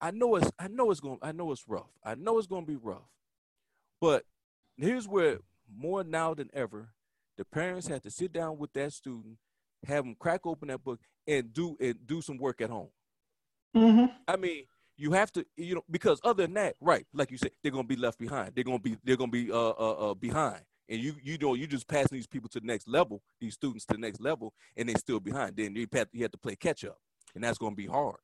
I 0.00 0.10
know 0.10 0.36
it's 0.36 0.50
I 0.58 0.68
know 0.68 0.90
it's 0.90 1.00
going 1.00 1.18
I 1.22 1.32
know 1.32 1.52
it's 1.52 1.64
rough. 1.68 1.90
I 2.04 2.14
know 2.14 2.38
it's 2.38 2.46
going 2.46 2.64
to 2.64 2.70
be 2.70 2.76
rough. 2.76 3.08
But 4.00 4.24
here's 4.76 5.08
where 5.08 5.38
more 5.76 6.04
now 6.04 6.34
than 6.34 6.50
ever 6.52 6.90
the 7.36 7.44
parents 7.44 7.86
have 7.88 8.02
to 8.02 8.10
sit 8.10 8.32
down 8.32 8.58
with 8.58 8.72
that 8.72 8.92
student, 8.92 9.38
have 9.86 10.04
them 10.04 10.16
crack 10.18 10.40
open 10.44 10.68
that 10.68 10.84
book 10.84 11.00
and 11.26 11.52
do 11.52 11.76
and 11.80 11.94
do 12.06 12.20
some 12.20 12.38
work 12.38 12.60
at 12.60 12.70
home. 12.70 12.90
Mm-hmm. 13.76 14.06
I 14.26 14.36
mean, 14.36 14.64
you 14.96 15.12
have 15.12 15.32
to, 15.32 15.44
you 15.56 15.76
know, 15.76 15.84
because 15.90 16.20
other 16.24 16.44
than 16.44 16.54
that, 16.54 16.76
right? 16.80 17.06
Like 17.12 17.30
you 17.30 17.38
said, 17.38 17.52
they're 17.62 17.72
gonna 17.72 17.84
be 17.84 17.96
left 17.96 18.18
behind. 18.18 18.52
They're 18.54 18.64
gonna 18.64 18.78
be 18.78 18.96
they're 19.04 19.16
gonna 19.16 19.30
be 19.30 19.50
uh 19.52 19.70
uh, 19.70 20.10
uh 20.10 20.14
behind 20.14 20.62
and 20.88 21.00
you 21.00 21.14
you 21.22 21.38
know 21.38 21.54
you 21.54 21.66
just 21.66 21.86
passing 21.86 22.16
these 22.16 22.26
people 22.26 22.48
to 22.50 22.60
the 22.60 22.66
next 22.66 22.88
level, 22.88 23.22
these 23.40 23.54
students 23.54 23.84
to 23.86 23.94
the 23.94 24.00
next 24.00 24.20
level, 24.20 24.54
and 24.76 24.88
they're 24.88 24.96
still 24.96 25.20
behind. 25.20 25.56
Then 25.56 25.76
you 25.76 25.86
have 25.92 26.10
to 26.10 26.38
play 26.38 26.56
catch 26.56 26.84
up, 26.84 26.98
and 27.34 27.44
that's 27.44 27.58
going 27.58 27.72
to 27.72 27.76
be 27.76 27.86
hard. 27.86 28.16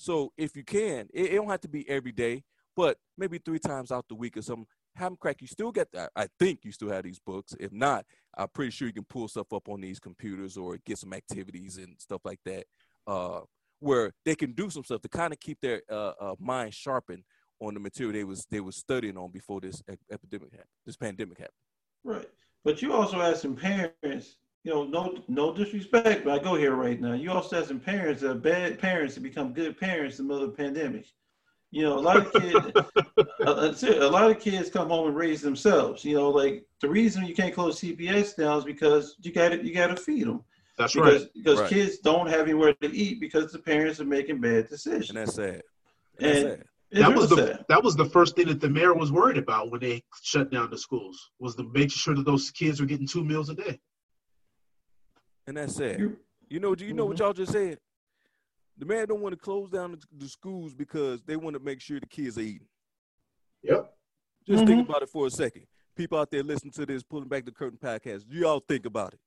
So 0.00 0.32
if 0.38 0.56
you 0.56 0.64
can, 0.64 1.08
it, 1.12 1.26
it, 1.26 1.34
don't 1.34 1.50
have 1.50 1.60
to 1.60 1.68
be 1.68 1.86
every 1.86 2.10
day, 2.10 2.42
but 2.74 2.96
maybe 3.18 3.36
three 3.36 3.58
times 3.58 3.92
out 3.92 4.06
the 4.08 4.14
week 4.14 4.38
or 4.38 4.40
something. 4.40 4.66
Have 4.96 5.10
them 5.10 5.18
crack. 5.20 5.42
You 5.42 5.46
still 5.46 5.70
get 5.70 5.92
that. 5.92 6.10
I 6.16 6.26
think 6.38 6.60
you 6.64 6.72
still 6.72 6.88
have 6.88 7.04
these 7.04 7.18
books. 7.18 7.54
If 7.60 7.70
not, 7.70 8.06
I'm 8.34 8.48
pretty 8.48 8.70
sure 8.70 8.88
you 8.88 8.94
can 8.94 9.04
pull 9.04 9.28
stuff 9.28 9.52
up 9.52 9.68
on 9.68 9.82
these 9.82 10.00
computers 10.00 10.56
or 10.56 10.78
get 10.86 10.96
some 10.96 11.12
activities 11.12 11.76
and 11.76 11.96
stuff 11.98 12.22
like 12.24 12.40
that, 12.46 12.64
uh, 13.06 13.40
where 13.80 14.12
they 14.24 14.34
can 14.34 14.52
do 14.52 14.70
some 14.70 14.84
stuff 14.84 15.02
to 15.02 15.08
kind 15.10 15.34
of 15.34 15.38
keep 15.38 15.60
their 15.60 15.82
uh, 15.90 16.12
uh, 16.18 16.34
mind 16.38 16.72
sharpened 16.72 17.22
on 17.60 17.74
the 17.74 17.80
material 17.80 18.14
they 18.14 18.24
was 18.24 18.46
they 18.50 18.60
was 18.60 18.76
studying 18.76 19.18
on 19.18 19.30
before 19.30 19.60
this 19.60 19.82
epidemic 20.10 20.50
happened, 20.50 20.70
this 20.86 20.96
pandemic 20.96 21.36
happened. 21.36 21.54
Right. 22.04 22.28
But 22.64 22.80
you 22.80 22.94
also 22.94 23.18
have 23.18 23.36
some 23.36 23.54
parents, 23.54 24.38
you 24.64 24.72
know, 24.72 24.84
no 24.84 25.18
no 25.28 25.54
disrespect, 25.54 26.24
but 26.24 26.38
I 26.38 26.42
go 26.42 26.54
here 26.54 26.74
right 26.74 27.00
now. 27.00 27.12
You 27.12 27.32
also 27.32 27.56
have 27.56 27.66
some 27.66 27.80
parents 27.80 28.22
that 28.22 28.30
are 28.30 28.34
bad 28.34 28.78
parents 28.78 29.14
to 29.14 29.20
become 29.20 29.52
good 29.52 29.78
parents 29.78 30.18
in 30.18 30.26
the 30.26 30.34
middle 30.34 30.48
of 30.48 30.56
the 30.56 30.62
pandemic. 30.62 31.06
You 31.70 31.84
know, 31.84 31.98
a 31.98 32.00
lot 32.00 32.16
of 32.16 32.32
kids, 32.32 33.84
a, 33.84 34.06
a 34.06 34.10
lot 34.10 34.30
of 34.30 34.40
kids 34.40 34.70
come 34.70 34.88
home 34.88 35.06
and 35.06 35.16
raise 35.16 35.40
themselves. 35.40 36.04
You 36.04 36.16
know, 36.16 36.30
like 36.30 36.66
the 36.80 36.88
reason 36.88 37.24
you 37.24 37.34
can't 37.34 37.54
close 37.54 37.80
CPS 37.80 38.36
now 38.38 38.58
is 38.58 38.64
because 38.64 39.16
you 39.20 39.32
got 39.32 39.50
to 39.50 39.64
you 39.64 39.72
got 39.72 39.88
to 39.88 39.96
feed 39.96 40.26
them. 40.26 40.44
That's 40.76 40.94
because, 40.94 41.22
right. 41.22 41.30
Because 41.34 41.60
right. 41.60 41.70
kids 41.70 41.98
don't 41.98 42.28
have 42.28 42.42
anywhere 42.42 42.74
to 42.74 42.94
eat 42.94 43.20
because 43.20 43.52
the 43.52 43.58
parents 43.58 44.00
are 44.00 44.04
making 44.04 44.40
bad 44.40 44.68
decisions. 44.68 45.10
And 45.10 45.18
that's 45.18 45.34
sad. 45.34 45.62
And, 46.18 46.30
that's 46.30 46.40
sad 46.40 46.64
that 46.92 47.14
was 47.14 47.30
the 47.30 47.64
that 47.68 47.82
was 47.82 47.96
the 47.96 48.04
first 48.04 48.36
thing 48.36 48.48
that 48.48 48.60
the 48.60 48.68
mayor 48.68 48.94
was 48.94 49.12
worried 49.12 49.38
about 49.38 49.70
when 49.70 49.80
they 49.80 50.02
shut 50.22 50.50
down 50.50 50.70
the 50.70 50.78
schools 50.78 51.30
was 51.38 51.54
to 51.56 51.62
make 51.72 51.90
sure 51.90 52.14
that 52.14 52.24
those 52.24 52.50
kids 52.50 52.80
were 52.80 52.86
getting 52.86 53.06
two 53.06 53.24
meals 53.24 53.48
a 53.48 53.54
day. 53.54 53.78
And 55.46 55.56
that's 55.56 55.76
sad. 55.76 55.98
You, 55.98 56.16
you 56.48 56.60
know, 56.60 56.74
do 56.74 56.84
you 56.84 56.92
know 56.92 57.04
mm-hmm. 57.04 57.10
what 57.10 57.18
y'all 57.18 57.32
just 57.32 57.52
said? 57.52 57.78
The 58.78 58.86
man 58.86 59.06
don't 59.08 59.20
want 59.20 59.34
to 59.34 59.40
close 59.40 59.70
down 59.70 59.92
the, 59.92 59.98
the, 60.16 60.28
schools 60.28 60.72
because 60.72 61.22
they 61.22 61.36
want 61.36 61.54
to 61.54 61.60
make 61.60 61.80
sure 61.80 62.00
the 62.00 62.06
kids 62.06 62.38
are 62.38 62.42
eating. 62.42 62.66
Yep. 63.62 63.92
Just 64.46 64.64
mm-hmm. 64.64 64.66
think 64.66 64.88
about 64.88 65.02
it 65.02 65.10
for 65.10 65.26
a 65.26 65.30
second. 65.30 65.66
People 65.96 66.18
out 66.18 66.30
there 66.30 66.42
listening 66.42 66.72
to 66.72 66.86
this, 66.86 67.02
pulling 67.02 67.28
back 67.28 67.44
the 67.44 67.52
curtain 67.52 67.78
podcast. 67.82 68.24
Do 68.28 68.36
y'all 68.36 68.64
think 68.66 68.86
about 68.86 69.12
it? 69.12 69.20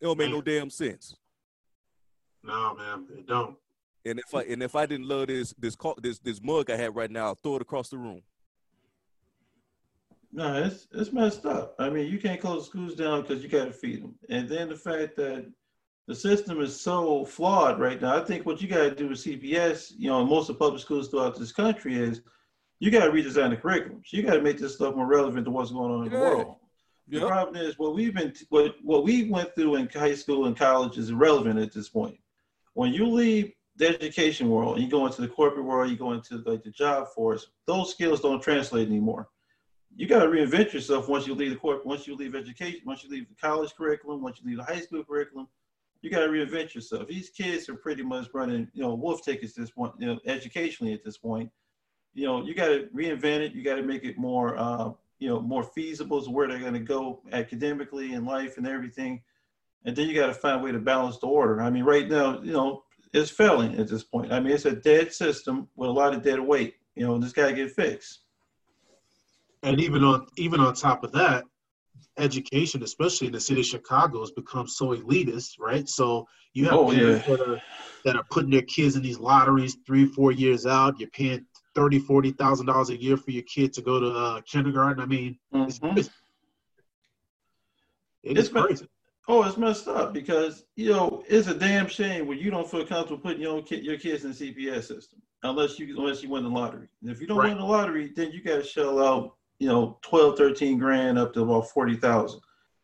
It 0.00 0.04
don't 0.04 0.18
make 0.18 0.30
no 0.30 0.40
damn 0.40 0.70
sense. 0.70 1.16
No, 2.42 2.74
man, 2.74 3.06
it 3.16 3.26
don't. 3.26 3.56
And 4.04 4.20
if 4.20 4.34
I 4.34 4.42
and 4.42 4.62
if 4.62 4.76
I 4.76 4.86
didn't 4.86 5.08
love 5.08 5.26
this 5.26 5.52
this 5.58 5.76
this 6.00 6.18
this 6.20 6.40
mug 6.42 6.70
I 6.70 6.76
have 6.76 6.94
right 6.94 7.10
now, 7.10 7.26
I'll 7.26 7.34
throw 7.34 7.56
it 7.56 7.62
across 7.62 7.88
the 7.88 7.98
room. 7.98 8.22
No, 10.36 10.62
it's 10.62 10.86
it's 10.92 11.14
messed 11.14 11.46
up. 11.46 11.74
I 11.78 11.88
mean, 11.88 12.08
you 12.08 12.18
can't 12.18 12.40
close 12.40 12.66
schools 12.66 12.94
down 12.94 13.22
because 13.22 13.42
you 13.42 13.48
got 13.48 13.64
to 13.64 13.72
feed 13.72 14.02
them, 14.02 14.14
and 14.28 14.46
then 14.46 14.68
the 14.68 14.76
fact 14.76 15.16
that 15.16 15.50
the 16.06 16.14
system 16.14 16.60
is 16.60 16.78
so 16.78 17.24
flawed 17.24 17.80
right 17.80 18.00
now. 18.00 18.14
I 18.14 18.22
think 18.22 18.44
what 18.44 18.60
you 18.60 18.68
got 18.68 18.82
to 18.82 18.94
do 18.94 19.08
with 19.08 19.18
CPS, 19.18 19.94
you 19.96 20.10
know, 20.10 20.24
most 20.26 20.50
of 20.50 20.58
the 20.58 20.64
public 20.64 20.82
schools 20.82 21.08
throughout 21.08 21.38
this 21.38 21.52
country 21.52 21.96
is 21.96 22.20
you 22.80 22.90
got 22.90 23.06
to 23.06 23.10
redesign 23.10 23.48
the 23.48 23.56
curriculum. 23.56 24.02
So 24.04 24.18
you 24.18 24.22
got 24.22 24.34
to 24.34 24.42
make 24.42 24.58
this 24.58 24.74
stuff 24.74 24.94
more 24.94 25.06
relevant 25.06 25.46
to 25.46 25.50
what's 25.50 25.72
going 25.72 25.90
on 25.90 26.06
in 26.06 26.12
yeah. 26.12 26.18
the 26.18 26.24
world. 26.24 26.56
Yep. 27.08 27.22
The 27.22 27.26
problem 27.26 27.56
is 27.56 27.78
what 27.78 27.94
we've 27.94 28.14
been 28.14 28.34
what 28.50 28.74
what 28.82 29.04
we 29.04 29.30
went 29.30 29.54
through 29.54 29.76
in 29.76 29.88
high 29.88 30.14
school 30.14 30.44
and 30.44 30.56
college 30.56 30.98
is 30.98 31.08
irrelevant 31.08 31.58
at 31.58 31.72
this 31.72 31.88
point. 31.88 32.18
When 32.74 32.92
you 32.92 33.06
leave 33.06 33.52
the 33.76 33.88
education 33.88 34.50
world, 34.50 34.80
you 34.80 34.88
go 34.88 35.06
into 35.06 35.22
the 35.22 35.28
corporate 35.28 35.64
world, 35.64 35.90
you 35.90 35.96
go 35.96 36.12
into 36.12 36.42
like 36.44 36.62
the 36.62 36.70
job 36.70 37.08
force, 37.08 37.46
those 37.66 37.90
skills 37.90 38.20
don't 38.20 38.42
translate 38.42 38.88
anymore. 38.88 39.28
You 39.96 40.06
got 40.06 40.22
to 40.22 40.28
reinvent 40.28 40.74
yourself 40.74 41.08
once 41.08 41.26
you 41.26 41.34
leave 41.34 41.50
the 41.50 41.56
corporate, 41.56 41.86
once 41.86 42.06
you 42.06 42.14
leave 42.14 42.34
education, 42.34 42.80
once 42.84 43.02
you 43.02 43.08
leave 43.08 43.26
the 43.28 43.34
college 43.34 43.74
curriculum, 43.74 44.22
once 44.22 44.38
you 44.38 44.46
leave 44.46 44.58
the 44.58 44.64
high 44.64 44.80
school 44.80 45.02
curriculum, 45.02 45.48
you 46.02 46.10
got 46.10 46.20
to 46.20 46.28
reinvent 46.28 46.74
yourself. 46.74 47.08
These 47.08 47.30
kids 47.30 47.68
are 47.70 47.74
pretty 47.74 48.02
much 48.02 48.28
running, 48.34 48.68
you 48.74 48.82
know, 48.82 48.94
wolf 48.94 49.24
tickets 49.24 49.54
this 49.54 49.70
point, 49.70 49.94
you 49.98 50.06
know, 50.06 50.20
educationally 50.26 50.92
at 50.92 51.02
this 51.02 51.16
point. 51.16 51.50
You 52.12 52.26
know, 52.26 52.44
you 52.44 52.54
got 52.54 52.68
to 52.68 52.88
reinvent 52.94 53.40
it. 53.40 53.52
You 53.54 53.64
got 53.64 53.76
to 53.76 53.82
make 53.82 54.04
it 54.04 54.18
more, 54.18 54.56
uh, 54.58 54.90
you 55.18 55.30
know, 55.30 55.40
more 55.40 55.62
feasible 55.62 56.22
to 56.22 56.30
where 56.30 56.46
they're 56.46 56.58
going 56.58 56.74
to 56.74 56.78
go 56.78 57.22
academically 57.32 58.12
in 58.12 58.26
life 58.26 58.58
and 58.58 58.66
everything. 58.66 59.22
And 59.86 59.96
then 59.96 60.08
you 60.08 60.14
got 60.14 60.26
to 60.26 60.34
find 60.34 60.60
a 60.60 60.64
way 60.64 60.72
to 60.72 60.78
balance 60.78 61.18
the 61.18 61.26
order. 61.26 61.62
I 61.62 61.70
mean, 61.70 61.84
right 61.84 62.06
now, 62.06 62.42
you 62.42 62.52
know, 62.52 62.82
it's 63.14 63.30
failing 63.30 63.78
at 63.78 63.88
this 63.88 64.04
point. 64.04 64.30
I 64.30 64.40
mean, 64.40 64.52
it's 64.52 64.66
a 64.66 64.76
dead 64.76 65.14
system 65.14 65.68
with 65.74 65.88
a 65.88 65.92
lot 65.92 66.12
of 66.12 66.22
dead 66.22 66.40
weight. 66.40 66.74
You 66.96 67.06
know, 67.06 67.18
this 67.18 67.32
got 67.32 67.48
to 67.48 67.54
get 67.54 67.72
fixed. 67.72 68.20
And 69.66 69.80
even 69.80 70.04
on 70.04 70.26
even 70.36 70.60
on 70.60 70.74
top 70.74 71.02
of 71.02 71.10
that, 71.12 71.44
education, 72.18 72.84
especially 72.84 73.26
in 73.26 73.32
the 73.32 73.40
city 73.40 73.60
of 73.60 73.66
Chicago, 73.66 74.20
has 74.20 74.30
become 74.30 74.68
so 74.68 74.94
elitist, 74.94 75.58
right? 75.58 75.88
So 75.88 76.28
you 76.52 76.66
have 76.66 76.74
oh, 76.74 76.90
parents 76.92 77.26
yeah. 77.26 77.36
that, 77.36 77.48
are, 77.48 77.62
that 78.04 78.16
are 78.16 78.24
putting 78.30 78.50
their 78.50 78.62
kids 78.62 78.94
in 78.94 79.02
these 79.02 79.18
lotteries 79.18 79.76
three, 79.84 80.06
four 80.06 80.30
years 80.30 80.66
out. 80.66 81.00
You're 81.00 81.10
paying 81.10 81.44
thirty, 81.74 81.98
forty 81.98 82.30
thousand 82.30 82.66
dollars 82.66 82.90
a 82.90 82.96
year 82.96 83.16
for 83.16 83.32
your 83.32 83.42
kid 83.42 83.72
to 83.74 83.82
go 83.82 83.98
to 83.98 84.08
uh, 84.08 84.40
kindergarten. 84.42 85.02
I 85.02 85.06
mean, 85.06 85.36
mm-hmm. 85.52 85.68
it's, 85.98 86.10
it's, 88.22 88.40
it's 88.40 88.48
crazy. 88.48 88.86
Oh, 89.26 89.42
it's 89.42 89.56
messed 89.56 89.88
up 89.88 90.14
because 90.14 90.64
you 90.76 90.92
know 90.92 91.24
it's 91.28 91.48
a 91.48 91.54
damn 91.54 91.88
shame 91.88 92.28
when 92.28 92.38
you 92.38 92.52
don't 92.52 92.70
feel 92.70 92.86
comfortable 92.86 93.20
putting 93.20 93.42
your 93.42 93.60
kid, 93.62 93.84
your 93.84 93.98
kids 93.98 94.24
in 94.24 94.30
the 94.30 94.36
CPS 94.36 94.84
system 94.84 95.20
unless 95.42 95.78
you 95.78 95.98
unless 95.98 96.22
you 96.22 96.28
win 96.28 96.44
the 96.44 96.50
lottery. 96.50 96.86
And 97.02 97.10
if 97.10 97.20
you 97.20 97.26
don't 97.26 97.38
right. 97.38 97.48
win 97.48 97.58
the 97.58 97.64
lottery, 97.64 98.12
then 98.14 98.30
you 98.30 98.42
got 98.42 98.56
to 98.56 98.64
shell 98.64 99.04
out 99.04 99.35
you 99.58 99.68
know 99.68 99.98
12, 100.02 100.36
13 100.36 100.78
grand 100.78 101.18
up 101.18 101.32
to 101.34 101.42
about 101.42 101.70
forty 101.70 101.96
thousand. 101.96 102.40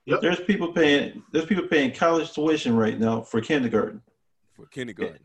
Yep. 0.06 0.20
There's 0.20 0.40
people 0.40 0.72
paying 0.72 1.22
there's 1.32 1.46
people 1.46 1.66
paying 1.66 1.92
college 1.92 2.32
tuition 2.32 2.76
right 2.76 2.98
now 2.98 3.20
for 3.22 3.40
kindergarten. 3.40 4.02
For 4.54 4.66
kindergarten. 4.66 5.20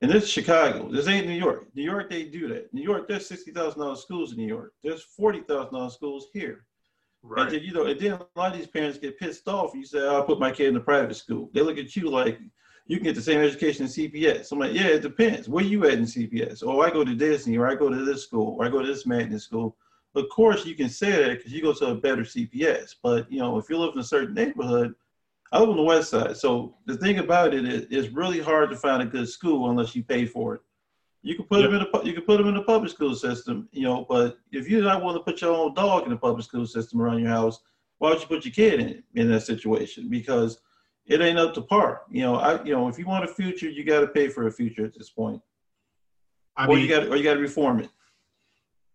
And 0.00 0.10
this 0.10 0.24
is 0.24 0.30
Chicago. 0.30 0.88
This 0.90 1.08
ain't 1.08 1.26
New 1.26 1.32
York. 1.32 1.66
New 1.74 1.82
York, 1.82 2.08
they 2.08 2.24
do 2.24 2.46
that. 2.48 2.72
New 2.72 2.82
York, 2.82 3.08
there's 3.08 3.26
sixty 3.26 3.50
thousand 3.50 3.80
dollars 3.80 4.02
schools 4.02 4.32
in 4.32 4.38
New 4.38 4.46
York. 4.46 4.72
There's 4.82 5.02
forty 5.02 5.40
thousand 5.40 5.74
dollars 5.74 5.94
schools 5.94 6.28
here. 6.32 6.64
Right. 7.22 7.46
And 7.46 7.56
then, 7.56 7.62
you 7.62 7.72
know, 7.72 7.86
and 7.86 7.98
then 7.98 8.12
a 8.12 8.26
lot 8.36 8.52
of 8.52 8.58
these 8.58 8.68
parents 8.68 8.98
get 8.98 9.18
pissed 9.18 9.48
off. 9.48 9.72
And 9.72 9.82
You 9.82 9.86
say, 9.86 10.06
I'll 10.06 10.22
put 10.22 10.38
my 10.38 10.52
kid 10.52 10.68
in 10.68 10.76
a 10.76 10.80
private 10.80 11.16
school. 11.16 11.50
They 11.52 11.62
look 11.62 11.78
at 11.78 11.96
you 11.96 12.08
like 12.08 12.38
you 12.86 12.96
can 12.96 13.04
get 13.04 13.16
the 13.16 13.22
same 13.22 13.40
education 13.40 13.86
in 13.86 13.90
CPS. 13.90 14.52
I'm 14.52 14.58
like, 14.58 14.72
yeah, 14.72 14.86
it 14.86 15.02
depends. 15.02 15.48
Where 15.48 15.64
you 15.64 15.84
at 15.84 15.94
in 15.94 16.04
CPS? 16.04 16.62
Oh, 16.64 16.80
I 16.80 16.90
go 16.90 17.04
to 17.04 17.14
Disney 17.14 17.58
or 17.58 17.66
I 17.66 17.74
go 17.74 17.90
to 17.90 18.04
this 18.04 18.24
school 18.24 18.56
or 18.58 18.64
I 18.64 18.70
go 18.70 18.80
to 18.80 18.86
this 18.86 19.04
magnet 19.04 19.42
school. 19.42 19.76
Of 20.18 20.28
course, 20.30 20.66
you 20.66 20.74
can 20.74 20.88
say 20.88 21.10
that 21.10 21.36
because 21.36 21.52
you 21.52 21.62
go 21.62 21.72
to 21.72 21.86
a 21.88 21.94
better 21.94 22.22
CPS. 22.22 22.94
But, 23.02 23.30
you 23.30 23.38
know, 23.38 23.58
if 23.58 23.68
you 23.70 23.78
live 23.78 23.94
in 23.94 24.00
a 24.00 24.04
certain 24.04 24.34
neighborhood, 24.34 24.94
I 25.52 25.60
live 25.60 25.70
on 25.70 25.76
the 25.76 25.82
west 25.82 26.10
side. 26.10 26.36
So 26.36 26.76
the 26.86 26.96
thing 26.96 27.18
about 27.18 27.54
it 27.54 27.64
is 27.64 27.86
it's 27.90 28.12
really 28.12 28.40
hard 28.40 28.70
to 28.70 28.76
find 28.76 29.02
a 29.02 29.06
good 29.06 29.28
school 29.28 29.70
unless 29.70 29.94
you 29.94 30.02
pay 30.02 30.26
for 30.26 30.56
it. 30.56 30.60
You 31.22 31.34
can 31.34 31.46
put 31.46 31.62
them 31.62 31.74
in 31.74 31.80
the 31.80 32.00
you 32.04 32.12
can 32.12 32.22
put 32.22 32.38
them 32.38 32.46
in 32.46 32.54
the 32.54 32.62
public 32.62 32.92
school 32.92 33.14
system, 33.14 33.68
you 33.72 33.82
know. 33.82 34.06
But 34.08 34.38
if 34.52 34.68
you're 34.68 34.82
not 34.82 35.02
willing 35.02 35.18
to 35.18 35.24
put 35.24 35.40
your 35.40 35.52
own 35.52 35.74
dog 35.74 36.04
in 36.04 36.10
the 36.10 36.16
public 36.16 36.44
school 36.44 36.64
system 36.64 37.02
around 37.02 37.20
your 37.20 37.30
house, 37.30 37.60
why 37.98 38.10
would 38.10 38.20
you 38.20 38.26
put 38.28 38.44
your 38.44 38.54
kid 38.54 38.80
in 38.80 39.02
in 39.14 39.30
that 39.30 39.40
situation? 39.40 40.08
Because 40.08 40.60
it 41.06 41.20
ain't 41.20 41.38
up 41.38 41.54
to 41.54 41.62
par. 41.62 42.02
You 42.10 42.22
know, 42.22 42.36
I 42.36 42.62
you 42.62 42.72
know 42.72 42.86
if 42.88 42.98
you 42.98 43.06
want 43.06 43.24
a 43.24 43.28
future, 43.28 43.68
you 43.68 43.84
got 43.84 44.00
to 44.00 44.06
pay 44.06 44.28
for 44.28 44.46
a 44.46 44.52
future 44.52 44.84
at 44.84 44.96
this 44.96 45.10
point. 45.10 45.42
I 46.56 46.66
or 46.66 46.76
mean, 46.76 46.80
you 46.80 46.88
got 46.88 47.08
or 47.08 47.16
you 47.16 47.24
got 47.24 47.34
to 47.34 47.40
reform 47.40 47.80
it. 47.80 47.90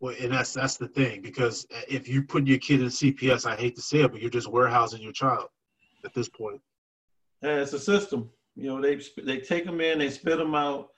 Well, 0.04 0.14
and 0.20 0.34
that's 0.34 0.52
that's 0.52 0.76
the 0.76 0.90
thing 0.90 1.22
because 1.22 1.66
uh, 1.74 1.80
if 1.88 2.10
you 2.10 2.24
put 2.24 2.46
your 2.46 2.58
kid 2.58 2.82
in 2.82 2.88
CPS, 2.88 3.50
I 3.50 3.56
hate 3.56 3.74
to 3.78 3.82
say 3.82 4.02
it, 4.02 4.12
but 4.12 4.20
you're 4.20 4.30
just 4.30 4.52
warehousing 4.52 5.02
your 5.02 5.14
child 5.14 5.46
at 6.04 6.14
this 6.14 6.28
point. 6.28 6.60
Yeah, 7.42 7.62
it's 7.62 7.72
a 7.72 7.80
system. 7.80 8.30
You 8.58 8.68
know, 8.68 8.82
they 8.82 9.00
they 9.24 9.40
take 9.40 9.64
them 9.64 9.80
in, 9.80 10.00
they 10.00 10.10
spit 10.10 10.40
them 10.40 10.56
out. 10.56 10.90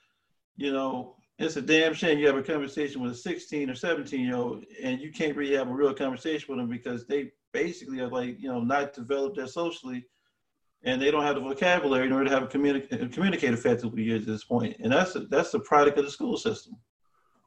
You 0.56 0.72
know, 0.72 1.14
it's 1.38 1.54
a 1.54 1.62
damn 1.62 1.94
shame 1.94 2.18
you 2.18 2.26
have 2.26 2.36
a 2.36 2.42
conversation 2.42 3.00
with 3.00 3.12
a 3.12 3.14
16 3.14 3.70
or 3.70 3.76
17 3.76 4.26
year 4.26 4.34
old 4.34 4.64
and 4.82 5.00
you 5.00 5.12
can't 5.12 5.36
really 5.36 5.54
have 5.54 5.68
a 5.68 5.72
real 5.72 5.94
conversation 5.94 6.46
with 6.48 6.58
them 6.58 6.68
because 6.68 7.06
they 7.06 7.30
basically 7.52 8.00
are 8.00 8.08
like 8.08 8.40
you 8.40 8.48
know 8.48 8.60
not 8.60 8.92
developed 8.92 9.36
there 9.36 9.46
socially 9.46 10.04
and 10.82 11.00
they 11.00 11.12
don't 11.12 11.22
have 11.22 11.36
the 11.36 11.40
vocabulary 11.40 12.06
in 12.06 12.12
order 12.12 12.24
to 12.24 12.34
have 12.34 12.42
a 12.42 12.48
communi- 12.48 13.12
communicate 13.12 13.54
effectively 13.54 14.12
at 14.12 14.26
this 14.26 14.42
point. 14.42 14.72
point 14.72 14.82
and 14.82 14.92
that's 14.92 15.14
a, 15.14 15.20
that's 15.26 15.52
the 15.52 15.60
product 15.60 15.96
of 15.96 16.04
the 16.04 16.10
school 16.10 16.36
system 16.36 16.76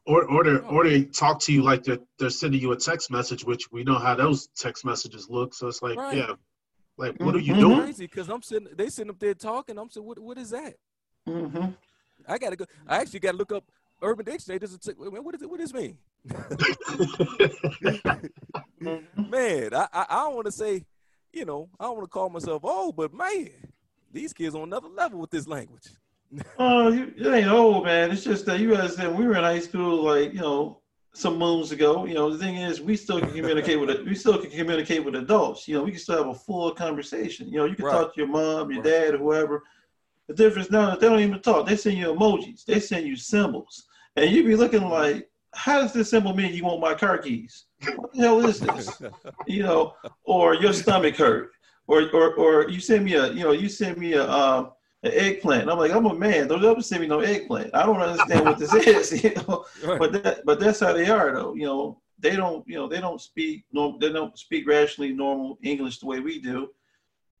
or 0.06 0.24
or 0.24 0.44
they 0.44 0.56
or 0.56 0.84
they 0.84 1.04
talk 1.04 1.40
to 1.40 1.52
you 1.52 1.62
like 1.62 1.84
they're, 1.84 1.98
they're 2.18 2.30
sending 2.30 2.60
you 2.60 2.72
a 2.72 2.76
text 2.76 3.10
message 3.10 3.44
which 3.44 3.70
we 3.70 3.84
know 3.84 3.98
how 3.98 4.14
those 4.14 4.48
text 4.56 4.84
messages 4.84 5.28
look. 5.28 5.54
So 5.54 5.68
it's 5.68 5.82
like 5.82 5.98
right. 5.98 6.16
yeah 6.16 6.32
like 6.96 7.18
what 7.20 7.34
are 7.34 7.38
you 7.38 7.52
mm-hmm. 7.52 7.60
doing? 7.62 7.80
Crazy 7.80 8.06
because 8.06 8.28
i'm 8.28 8.42
sitting 8.42 8.68
they 8.76 8.88
sitting 8.88 9.10
up 9.10 9.18
there 9.18 9.34
talking. 9.34 9.78
I'm 9.78 9.90
saying 9.90 10.06
what, 10.06 10.18
what 10.18 10.38
is 10.38 10.50
that? 10.50 10.74
Mm-hmm. 11.28 11.72
i 12.26 12.38
gotta 12.38 12.56
go 12.56 12.64
i 12.88 12.96
actually 12.96 13.20
gotta 13.20 13.36
look 13.36 13.52
up 13.52 13.64
urban 14.02 14.24
dictionary 14.24 14.58
does 14.58 14.74
it 14.74 14.96
what 14.98 15.34
is 15.34 15.42
it 15.42 15.50
what 15.50 15.60
does 15.60 15.70
this 15.70 15.82
mean? 15.82 15.98
Man 19.30 19.74
i 19.74 19.86
i, 19.92 20.06
I 20.08 20.16
don't 20.24 20.34
want 20.34 20.46
to 20.46 20.52
say 20.52 20.86
you 21.32 21.44
know 21.44 21.68
i 21.78 21.84
don't 21.84 21.98
want 21.98 22.06
to 22.06 22.10
call 22.10 22.30
myself 22.30 22.64
old 22.64 22.96
but 22.96 23.12
man 23.12 23.50
these 24.10 24.32
kids 24.32 24.54
on 24.54 24.62
another 24.62 24.88
level 24.88 25.20
with 25.20 25.30
this 25.30 25.46
language 25.46 25.88
Oh, 26.58 26.88
you, 26.92 27.12
it 27.16 27.26
ain't 27.26 27.48
old, 27.48 27.84
man. 27.84 28.10
It's 28.10 28.24
just 28.24 28.46
that 28.46 28.60
you 28.60 28.74
understand. 28.74 29.16
We 29.16 29.26
were 29.26 29.36
in 29.36 29.44
high 29.44 29.60
school, 29.60 30.02
like 30.02 30.32
you 30.32 30.40
know, 30.40 30.80
some 31.12 31.38
moons 31.38 31.72
ago. 31.72 32.04
You 32.04 32.14
know, 32.14 32.30
the 32.30 32.38
thing 32.38 32.56
is, 32.56 32.80
we 32.80 32.96
still 32.96 33.20
can 33.20 33.32
communicate 33.32 33.80
with 33.80 33.90
it. 33.90 34.04
We 34.04 34.14
still 34.14 34.38
can 34.38 34.50
communicate 34.50 35.04
with 35.04 35.16
adults. 35.16 35.66
You 35.66 35.76
know, 35.76 35.82
we 35.82 35.90
can 35.90 36.00
still 36.00 36.18
have 36.18 36.28
a 36.28 36.34
full 36.34 36.72
conversation. 36.72 37.48
You 37.48 37.58
know, 37.58 37.64
you 37.64 37.74
can 37.74 37.86
right. 37.86 37.92
talk 37.92 38.14
to 38.14 38.20
your 38.20 38.28
mom, 38.28 38.70
your 38.70 38.82
right. 38.82 39.10
dad, 39.10 39.14
whoever. 39.14 39.62
The 40.28 40.34
difference 40.34 40.70
now 40.70 40.92
is 40.92 41.00
they 41.00 41.08
don't 41.08 41.20
even 41.20 41.40
talk. 41.40 41.66
They 41.66 41.76
send 41.76 41.98
you 41.98 42.06
emojis. 42.06 42.64
They 42.64 42.78
send 42.78 43.06
you 43.06 43.16
symbols, 43.16 43.86
and 44.16 44.30
you 44.30 44.44
be 44.44 44.56
looking 44.56 44.84
like, 44.84 45.28
how 45.52 45.80
does 45.80 45.92
this 45.92 46.10
symbol 46.10 46.34
mean 46.34 46.54
you 46.54 46.64
want 46.64 46.80
my 46.80 46.94
car 46.94 47.18
keys? 47.18 47.64
What 47.96 48.12
the 48.12 48.20
hell 48.20 48.46
is 48.46 48.60
this? 48.60 49.02
you 49.48 49.64
know, 49.64 49.94
or 50.24 50.54
your 50.54 50.72
stomach 50.72 51.16
hurt, 51.16 51.50
or 51.88 52.08
or 52.12 52.34
or 52.34 52.68
you 52.68 52.78
send 52.78 53.04
me 53.04 53.14
a, 53.14 53.32
you 53.32 53.42
know, 53.42 53.52
you 53.52 53.68
send 53.68 53.98
me 53.98 54.12
a. 54.12 54.30
Um, 54.30 54.70
an 55.02 55.12
eggplant. 55.12 55.70
I'm 55.70 55.78
like, 55.78 55.92
I'm 55.92 56.06
a 56.06 56.14
man. 56.14 56.48
Don't 56.48 56.64
ever 56.64 56.82
send 56.82 57.00
me 57.00 57.06
no 57.06 57.20
eggplant. 57.20 57.74
I 57.74 57.86
don't 57.86 58.00
understand 58.00 58.44
what 58.44 58.58
this 58.58 58.74
is, 58.74 59.24
you 59.24 59.34
know. 59.34 59.64
Right. 59.84 59.98
But 59.98 60.12
that, 60.12 60.44
but 60.44 60.60
that's 60.60 60.80
how 60.80 60.92
they 60.92 61.08
are, 61.08 61.32
though. 61.34 61.54
You 61.54 61.66
know, 61.66 62.00
they 62.18 62.36
don't, 62.36 62.66
you 62.68 62.76
know, 62.76 62.86
they 62.86 63.00
don't 63.00 63.20
speak 63.20 63.64
no, 63.72 63.96
they 63.98 64.12
don't 64.12 64.38
speak 64.38 64.68
rationally 64.68 65.12
normal 65.12 65.58
English 65.62 65.98
the 65.98 66.06
way 66.06 66.20
we 66.20 66.40
do. 66.40 66.68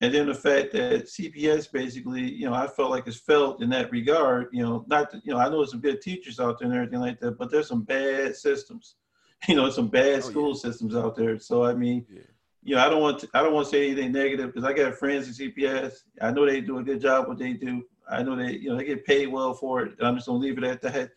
And 0.02 0.14
then 0.14 0.26
the 0.26 0.34
fact 0.34 0.72
that 0.72 1.04
CPS 1.04 1.70
basically, 1.70 2.22
you 2.22 2.48
know, 2.48 2.54
I 2.54 2.66
felt 2.66 2.90
like 2.90 3.06
it's 3.06 3.20
felt 3.20 3.62
in 3.62 3.68
that 3.70 3.92
regard. 3.92 4.48
You 4.50 4.62
know, 4.62 4.84
not, 4.88 5.12
you 5.22 5.34
know, 5.34 5.38
I 5.38 5.50
know 5.50 5.58
there's 5.58 5.72
some 5.72 5.80
good 5.80 6.00
teachers 6.00 6.40
out 6.40 6.58
there 6.58 6.68
and 6.68 6.74
everything 6.74 7.00
like 7.00 7.20
that, 7.20 7.36
but 7.36 7.50
there's 7.50 7.68
some 7.68 7.82
bad 7.82 8.36
systems. 8.36 8.96
You 9.48 9.54
know, 9.54 9.70
some 9.70 9.88
bad 9.88 10.18
oh, 10.18 10.20
school 10.20 10.48
yeah. 10.48 10.60
systems 10.60 10.94
out 10.94 11.16
there. 11.16 11.38
So 11.38 11.64
I 11.64 11.72
mean. 11.72 12.04
Yeah 12.10 12.20
you 12.62 12.76
know, 12.76 12.84
I 12.84 12.88
don't 12.88 13.00
want 13.00 13.20
to, 13.20 13.28
I 13.34 13.42
don't 13.42 13.52
want 13.52 13.66
to 13.66 13.70
say 13.70 13.86
anything 13.86 14.12
negative 14.12 14.52
because 14.52 14.68
I 14.68 14.72
got 14.72 14.94
friends 14.94 15.40
in 15.40 15.52
CPS. 15.52 15.94
I 16.20 16.30
know 16.30 16.46
they 16.46 16.60
do 16.60 16.78
a 16.78 16.82
good 16.82 17.00
job 17.00 17.28
what 17.28 17.38
they 17.38 17.54
do. 17.54 17.84
I 18.08 18.22
know 18.22 18.36
they, 18.36 18.52
you 18.52 18.70
know, 18.70 18.76
they 18.76 18.84
get 18.84 19.06
paid 19.06 19.28
well 19.28 19.54
for 19.54 19.82
it. 19.82 19.92
I'm 20.00 20.16
just 20.16 20.26
gonna 20.26 20.38
leave 20.38 20.58
it 20.58 20.64
at 20.64 20.82
that. 20.82 21.10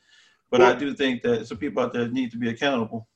But 0.50 0.62
well, 0.62 0.72
I 0.72 0.76
do 0.76 0.94
think 0.94 1.24
that 1.24 1.48
some 1.48 1.58
people 1.58 1.82
out 1.82 1.94
there 1.94 2.08
need 2.08 2.32
to 2.32 2.38
be 2.38 2.50
accountable. 2.50 3.08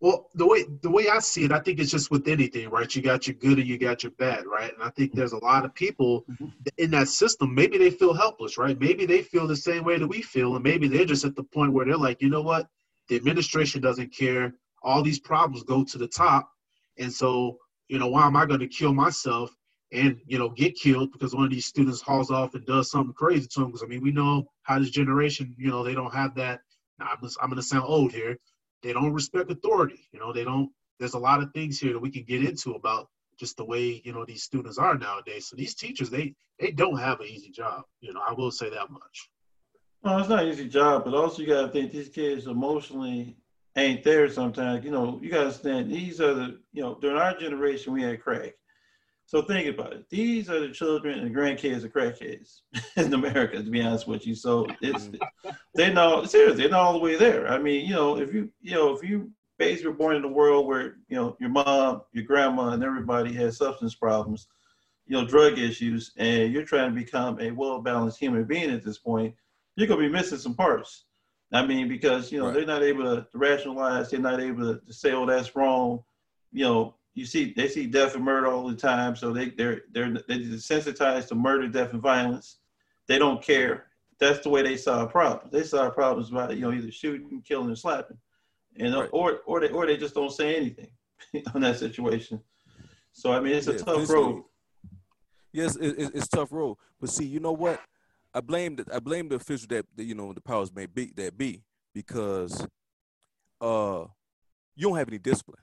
Well, 0.00 0.28
the 0.34 0.46
way 0.46 0.64
the 0.82 0.90
way 0.90 1.08
I 1.08 1.20
see 1.20 1.44
it, 1.44 1.52
I 1.52 1.60
think 1.60 1.78
it's 1.78 1.90
just 1.90 2.10
with 2.10 2.28
anything, 2.28 2.68
right? 2.68 2.94
You 2.94 3.02
got 3.02 3.26
your 3.26 3.34
good 3.34 3.58
and 3.58 3.66
you 3.66 3.78
got 3.78 4.02
your 4.02 4.12
bad, 4.12 4.44
right? 4.46 4.72
And 4.72 4.82
I 4.82 4.90
think 4.90 5.12
there's 5.12 5.32
a 5.32 5.44
lot 5.44 5.64
of 5.64 5.74
people 5.74 6.24
mm-hmm. 6.30 6.48
in 6.76 6.90
that 6.90 7.08
system. 7.08 7.54
Maybe 7.54 7.78
they 7.78 7.90
feel 7.90 8.12
helpless, 8.12 8.58
right? 8.58 8.78
Maybe 8.78 9.06
they 9.06 9.22
feel 9.22 9.46
the 9.46 9.56
same 9.56 9.84
way 9.84 9.98
that 9.98 10.06
we 10.06 10.22
feel, 10.22 10.54
and 10.54 10.64
maybe 10.64 10.88
they're 10.88 11.06
just 11.06 11.24
at 11.24 11.34
the 11.34 11.44
point 11.44 11.72
where 11.72 11.86
they're 11.86 11.96
like, 11.96 12.20
you 12.20 12.28
know 12.28 12.42
what? 12.42 12.68
The 13.08 13.16
administration 13.16 13.80
doesn't 13.80 14.14
care. 14.14 14.54
All 14.82 15.02
these 15.02 15.20
problems 15.20 15.62
go 15.62 15.82
to 15.84 15.98
the 15.98 16.08
top, 16.08 16.50
and 16.98 17.12
so 17.12 17.58
you 17.88 17.98
know, 17.98 18.08
why 18.08 18.26
am 18.26 18.36
I 18.36 18.46
going 18.46 18.60
to 18.60 18.68
kill 18.68 18.92
myself 18.92 19.54
and, 19.92 20.18
you 20.26 20.38
know, 20.38 20.48
get 20.48 20.74
killed 20.74 21.12
because 21.12 21.34
one 21.34 21.44
of 21.44 21.50
these 21.50 21.66
students 21.66 22.00
hauls 22.00 22.30
off 22.30 22.54
and 22.54 22.66
does 22.66 22.90
something 22.90 23.14
crazy 23.14 23.46
to 23.52 23.60
them? 23.60 23.68
Because, 23.68 23.82
I 23.82 23.86
mean, 23.86 24.02
we 24.02 24.12
know 24.12 24.46
how 24.62 24.78
this 24.78 24.90
generation, 24.90 25.54
you 25.56 25.70
know, 25.70 25.84
they 25.84 25.94
don't 25.94 26.12
have 26.12 26.34
that. 26.36 26.60
Now, 26.98 27.10
I'm, 27.10 27.28
I'm 27.40 27.50
going 27.50 27.56
to 27.56 27.62
sound 27.62 27.84
old 27.86 28.12
here. 28.12 28.36
They 28.82 28.92
don't 28.92 29.12
respect 29.12 29.50
authority. 29.50 30.08
You 30.12 30.20
know, 30.20 30.32
they 30.32 30.44
don't, 30.44 30.70
there's 30.98 31.14
a 31.14 31.18
lot 31.18 31.42
of 31.42 31.52
things 31.52 31.78
here 31.78 31.92
that 31.92 31.98
we 31.98 32.10
can 32.10 32.24
get 32.24 32.42
into 32.42 32.72
about 32.72 33.08
just 33.38 33.56
the 33.56 33.64
way, 33.64 34.00
you 34.04 34.12
know, 34.12 34.24
these 34.24 34.42
students 34.42 34.78
are 34.78 34.96
nowadays. 34.96 35.48
So 35.48 35.56
these 35.56 35.74
teachers, 35.74 36.10
they, 36.10 36.34
they 36.58 36.70
don't 36.70 36.98
have 36.98 37.20
an 37.20 37.26
easy 37.26 37.50
job. 37.50 37.84
You 38.00 38.14
know, 38.14 38.20
I 38.26 38.32
will 38.32 38.50
say 38.50 38.70
that 38.70 38.90
much. 38.90 39.30
Well, 40.02 40.18
it's 40.18 40.28
not 40.28 40.44
an 40.44 40.48
easy 40.48 40.68
job, 40.68 41.04
but 41.04 41.14
also 41.14 41.42
you 41.42 41.48
got 41.48 41.62
to 41.62 41.68
think 41.68 41.92
these 41.92 42.08
kids 42.08 42.46
emotionally 42.46 43.36
ain't 43.76 44.02
there 44.02 44.28
sometimes. 44.28 44.84
You 44.84 44.90
know, 44.90 45.18
you 45.22 45.30
gotta 45.30 45.44
understand 45.44 45.90
these 45.90 46.20
are 46.20 46.34
the, 46.34 46.60
you 46.72 46.82
know, 46.82 46.98
during 47.00 47.18
our 47.18 47.36
generation 47.36 47.92
we 47.92 48.02
had 48.02 48.22
crack. 48.22 48.54
So 49.26 49.42
think 49.42 49.66
about 49.68 49.92
it. 49.92 50.08
These 50.08 50.48
are 50.48 50.60
the 50.60 50.68
children 50.68 51.18
and 51.18 51.34
grandkids 51.34 51.82
of 51.82 51.92
crackheads 51.92 52.60
in 52.96 53.12
America, 53.12 53.62
to 53.62 53.70
be 53.70 53.82
honest 53.82 54.06
with 54.06 54.24
you. 54.26 54.36
So 54.36 54.66
it's 54.80 55.08
mm-hmm. 55.08 55.50
they 55.74 55.92
know 55.92 56.24
seriously, 56.24 56.62
they're 56.62 56.70
not 56.70 56.82
all 56.82 56.92
the 56.92 57.00
way 57.00 57.16
there. 57.16 57.48
I 57.48 57.58
mean, 57.58 57.84
you 57.86 57.94
know, 57.94 58.18
if 58.18 58.32
you 58.32 58.50
you 58.60 58.74
know, 58.74 58.94
if 58.94 59.02
you 59.02 59.30
basically 59.58 59.90
were 59.90 59.96
born 59.96 60.16
in 60.16 60.24
a 60.24 60.28
world 60.28 60.66
where, 60.66 60.96
you 61.08 61.16
know, 61.16 61.36
your 61.40 61.48
mom, 61.48 62.02
your 62.12 62.24
grandma, 62.24 62.68
and 62.70 62.84
everybody 62.84 63.32
has 63.32 63.56
substance 63.56 63.94
problems, 63.94 64.46
you 65.06 65.16
know, 65.16 65.26
drug 65.26 65.58
issues, 65.58 66.12
and 66.18 66.52
you're 66.52 66.64
trying 66.64 66.94
to 66.94 67.00
become 67.00 67.40
a 67.40 67.50
well 67.50 67.80
balanced 67.80 68.18
human 68.18 68.44
being 68.44 68.70
at 68.70 68.84
this 68.84 68.98
point, 68.98 69.34
you're 69.74 69.88
gonna 69.88 70.00
be 70.00 70.08
missing 70.08 70.38
some 70.38 70.54
parts. 70.54 71.05
I 71.52 71.64
mean, 71.64 71.88
because 71.88 72.32
you 72.32 72.38
know 72.38 72.46
right. 72.46 72.54
they're 72.54 72.66
not 72.66 72.82
able 72.82 73.04
to, 73.04 73.26
rationalize, 73.34 74.10
they're 74.10 74.20
not 74.20 74.40
able 74.40 74.74
to, 74.74 74.92
say, 74.92 75.12
"Oh, 75.12 75.26
that's 75.26 75.54
wrong." 75.54 76.02
You 76.52 76.64
know, 76.64 76.94
you 77.14 77.24
see, 77.24 77.52
they 77.56 77.68
see 77.68 77.86
death 77.86 78.14
and 78.14 78.24
murder 78.24 78.48
all 78.48 78.68
the 78.68 78.76
time, 78.76 79.14
so 79.14 79.32
they 79.32 79.50
they're 79.50 79.82
they're 79.92 80.12
they're 80.12 80.38
desensitized 80.38 81.28
to 81.28 81.34
murder, 81.34 81.68
death, 81.68 81.92
and 81.92 82.02
violence. 82.02 82.58
They 83.06 83.18
don't 83.18 83.42
care. 83.42 83.86
That's 84.18 84.40
the 84.40 84.48
way 84.48 84.62
they 84.62 84.76
solve 84.76 85.10
problems. 85.10 85.52
They 85.52 85.62
solve 85.62 85.94
problems 85.94 86.30
by 86.30 86.50
you 86.50 86.62
know 86.62 86.72
either 86.72 86.90
shooting, 86.90 87.42
killing, 87.46 87.70
or 87.70 87.76
slapping, 87.76 88.18
and 88.76 88.94
right. 88.94 89.08
or 89.12 89.40
or 89.46 89.60
they 89.60 89.68
or 89.68 89.86
they 89.86 89.96
just 89.96 90.14
don't 90.14 90.32
say 90.32 90.56
anything 90.56 90.90
on 91.54 91.60
that 91.60 91.78
situation. 91.78 92.40
So 93.12 93.32
I 93.32 93.40
mean, 93.40 93.54
it's 93.54 93.68
a 93.68 93.72
yeah, 93.72 93.78
tough 93.78 94.10
road. 94.10 94.42
Yes, 95.52 95.76
it, 95.76 95.98
it, 95.98 96.10
it's 96.14 96.28
tough 96.28 96.52
road. 96.52 96.76
But 97.00 97.10
see, 97.10 97.24
you 97.24 97.40
know 97.40 97.52
what? 97.52 97.80
I 98.36 98.40
blame 98.40 98.76
the 98.76 98.84
I 98.92 98.98
blame 98.98 99.30
the 99.30 99.36
official 99.36 99.66
that, 99.70 99.86
that 99.96 100.04
you 100.04 100.14
know 100.14 100.30
the 100.34 100.42
powers 100.42 100.70
may 100.70 100.84
be 100.84 101.10
that 101.16 101.38
be 101.38 101.62
because 101.94 102.66
uh 103.62 104.04
you 104.74 104.88
don't 104.88 104.98
have 104.98 105.08
any 105.08 105.18
discipline. 105.18 105.62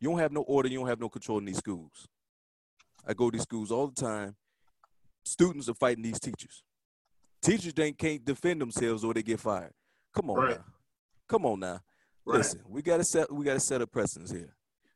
You 0.00 0.08
don't 0.08 0.18
have 0.18 0.32
no 0.32 0.40
order. 0.40 0.70
You 0.70 0.78
don't 0.78 0.88
have 0.88 1.00
no 1.00 1.10
control 1.10 1.36
in 1.36 1.44
these 1.44 1.58
schools. 1.58 2.08
I 3.06 3.12
go 3.12 3.30
to 3.30 3.36
these 3.36 3.42
schools 3.42 3.70
all 3.70 3.88
the 3.88 4.00
time. 4.00 4.36
Students 5.22 5.68
are 5.68 5.74
fighting 5.74 6.02
these 6.02 6.18
teachers. 6.18 6.62
Teachers 7.42 7.74
they 7.74 7.92
can't 7.92 8.24
defend 8.24 8.62
themselves 8.62 9.04
or 9.04 9.12
they 9.12 9.22
get 9.22 9.38
fired. 9.38 9.74
Come 10.14 10.30
on 10.30 10.36
right. 10.36 10.56
now. 10.56 10.64
Come 11.28 11.44
on 11.44 11.60
now. 11.60 11.80
Right. 12.24 12.38
Listen, 12.38 12.60
we 12.66 12.80
gotta 12.80 13.04
set 13.04 13.30
we 13.30 13.44
gotta 13.44 13.60
set 13.60 13.82
a 13.82 13.86
precedence 13.86 14.30
here. 14.30 14.54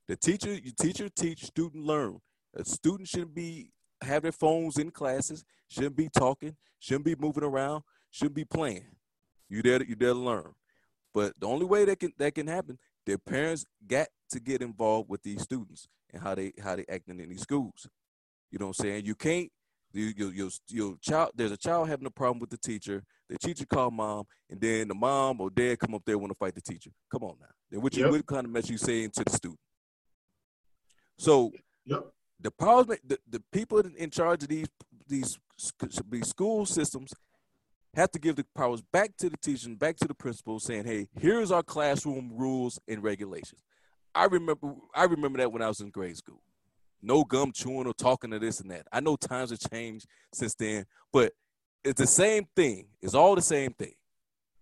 The 0.09 0.17
teacher, 0.17 0.55
you 0.55 0.73
teacher 0.81 1.11
teach, 1.11 1.45
student 1.45 1.85
learn. 1.85 2.21
A 2.57 2.65
student 2.65 3.07
shouldn't 3.07 3.35
be 3.35 3.71
have 4.03 4.23
their 4.23 4.33
phones 4.33 4.79
in 4.79 4.91
classes, 4.91 5.45
shouldn't 5.73 5.97
be 5.97 6.09
talking, 6.09 6.55
shouldn't 6.78 7.05
be 7.05 7.16
moving 7.16 7.44
around, 7.44 7.82
shouldn't 8.11 8.35
be 8.35 8.44
playing. 8.44 8.85
You 9.49 9.62
there, 9.62 9.82
you 9.82 9.94
there 9.94 10.12
to 10.12 10.19
learn. 10.19 10.53
But 11.15 11.32
the 11.39 11.47
only 11.47 11.65
way 11.65 11.85
that 11.85 11.99
can 11.99 12.12
that 12.19 12.35
can 12.35 12.47
happen, 12.47 12.78
their 13.07 13.19
parents 13.19 13.66
got 13.86 14.09
to 14.31 14.40
get 14.40 14.62
involved 14.62 15.09
with 15.09 15.23
these 15.23 15.43
students 15.43 15.89
and 16.12 16.23
how 16.23 16.35
they 16.35 16.53
how 16.62 16.77
they 16.77 16.85
acting 16.89 17.20
in 17.20 17.28
these 17.28 17.43
schools. 17.43 17.86
You 18.51 18.59
know 18.59 18.66
what 18.66 18.78
I'm 18.81 18.85
saying? 18.85 19.07
You 19.07 19.15
can't 19.15 19.51
you, 19.94 20.12
your, 20.16 20.32
your, 20.32 20.51
your 20.69 20.97
child 21.03 21.32
there's 21.35 21.53
a 21.53 21.57
child 21.57 21.89
having 21.89 22.07
a 22.07 22.11
problem 22.11 22.39
with 22.39 22.49
the 22.49 22.57
teacher 22.57 23.05
the 23.28 23.36
teacher 23.36 23.66
call 23.66 23.90
mom 23.90 24.24
and 24.49 24.59
then 24.59 24.89
the 24.89 24.94
mom 24.94 25.39
or 25.39 25.51
dad 25.51 25.78
come 25.78 25.94
up 25.94 26.01
there 26.07 26.16
want 26.16 26.32
to 26.32 26.39
fight 26.39 26.55
the 26.55 26.62
teacher 26.62 26.90
come 27.11 27.23
on 27.24 27.35
now 27.39 27.47
then 27.70 27.82
what, 27.82 27.94
you, 27.94 28.03
yep. 28.03 28.11
what 28.11 28.27
kind 28.27 28.47
of 28.47 28.51
message 28.51 28.70
you 28.70 28.78
saying 28.78 29.11
to 29.11 29.23
the 29.23 29.31
student 29.31 29.61
so 31.19 31.53
yep 31.85 32.07
the 32.43 32.51
powers, 32.51 32.86
the, 32.86 33.19
the 33.31 33.43
people 33.53 33.81
in 33.97 34.11
charge 34.11 34.43
of 34.43 34.49
these 34.49 34.69
these 35.13 35.39
these 36.11 36.29
school 36.29 36.67
systems 36.67 37.13
have 37.95 38.11
to 38.11 38.19
give 38.19 38.37
the 38.37 38.47
powers 38.57 38.83
back 38.93 39.17
to 39.19 39.29
the 39.29 39.37
teachers, 39.37 39.69
back 39.77 39.97
to 39.99 40.09
the 40.09 40.15
principals, 40.15 40.65
saying, 40.65 40.85
"Hey, 40.85 41.09
here's 41.21 41.53
our 41.53 41.63
classroom 41.63 42.33
rules 42.35 42.81
and 42.89 43.03
regulations." 43.03 43.63
I 44.15 44.25
remember, 44.25 44.75
I 44.95 45.05
remember 45.05 45.39
that 45.39 45.53
when 45.53 45.63
I 45.63 45.69
was 45.69 45.81
in 45.81 45.91
grade 45.91 46.17
school. 46.17 46.43
No 47.03 47.25
gum 47.25 47.53
chewing 47.53 47.87
or 47.87 47.95
talking 47.95 48.31
to 48.31 48.39
this 48.39 48.61
and 48.61 48.71
that. 48.71 48.87
I 48.93 49.01
know 49.01 49.17
times 49.17 49.51
have 49.51 49.59
changed 49.71 50.07
since 50.33 50.55
then, 50.55 50.87
but 51.13 51.33
it's 51.83 52.01
the 52.01 52.07
same 52.07 52.47
thing. 52.55 52.87
It's 53.01 53.15
all 53.15 53.35
the 53.35 53.43
same 53.43 53.73
thing. 53.73 53.95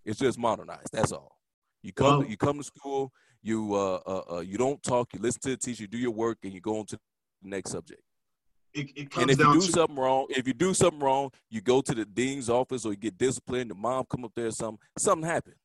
It's 0.05 0.19
just 0.19 0.39
modernized. 0.39 0.93
That's 0.93 1.13
all. 1.13 1.37
You 1.83 1.93
come, 1.93 2.21
well, 2.21 2.29
you 2.29 2.37
come 2.37 2.59
to 2.59 2.65
school. 2.65 3.13
You 3.43 3.75
uh, 3.75 4.01
uh, 4.07 4.37
uh, 4.37 4.41
you 4.41 4.59
don't 4.59 4.83
talk. 4.83 5.13
You 5.13 5.21
listen 5.21 5.41
to 5.43 5.51
the 5.51 5.57
teacher. 5.57 5.83
You 5.83 5.89
do 5.89 5.99
your 5.99 6.11
work, 6.11 6.39
and 6.43 6.53
you 6.53 6.61
go 6.61 6.79
on 6.79 6.87
to 6.87 6.99
the 7.43 7.49
next 7.49 7.71
subject. 7.71 8.03
It, 8.73 8.91
it 8.97 9.17
and 9.17 9.31
if 9.31 9.39
you 9.39 9.53
do 9.53 9.61
to- 9.61 9.73
something 9.73 9.97
wrong, 9.97 10.27
if 10.31 10.47
you 10.47 10.55
do 10.55 10.75
something 10.75 11.01
wrong, 11.01 11.31
you 11.51 11.61
go 11.61 11.81
to 11.81 11.95
the 11.95 12.05
dean's 12.05 12.49
office 12.49 12.85
or 12.85 12.93
you 12.93 12.99
get 12.99 13.19
disciplined. 13.19 13.71
The 13.71 13.75
mom 13.75 14.05
come 14.11 14.25
up 14.25 14.33
there, 14.37 14.51
something 14.51 14.79
something 14.99 15.29
happened. 15.29 15.57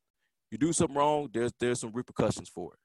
You 0.50 0.58
do 0.58 0.72
something 0.72 0.96
wrong, 0.96 1.28
there's 1.32 1.52
there's 1.60 1.80
some 1.80 1.92
repercussions 1.92 2.48
for 2.48 2.74
it. 2.74 2.78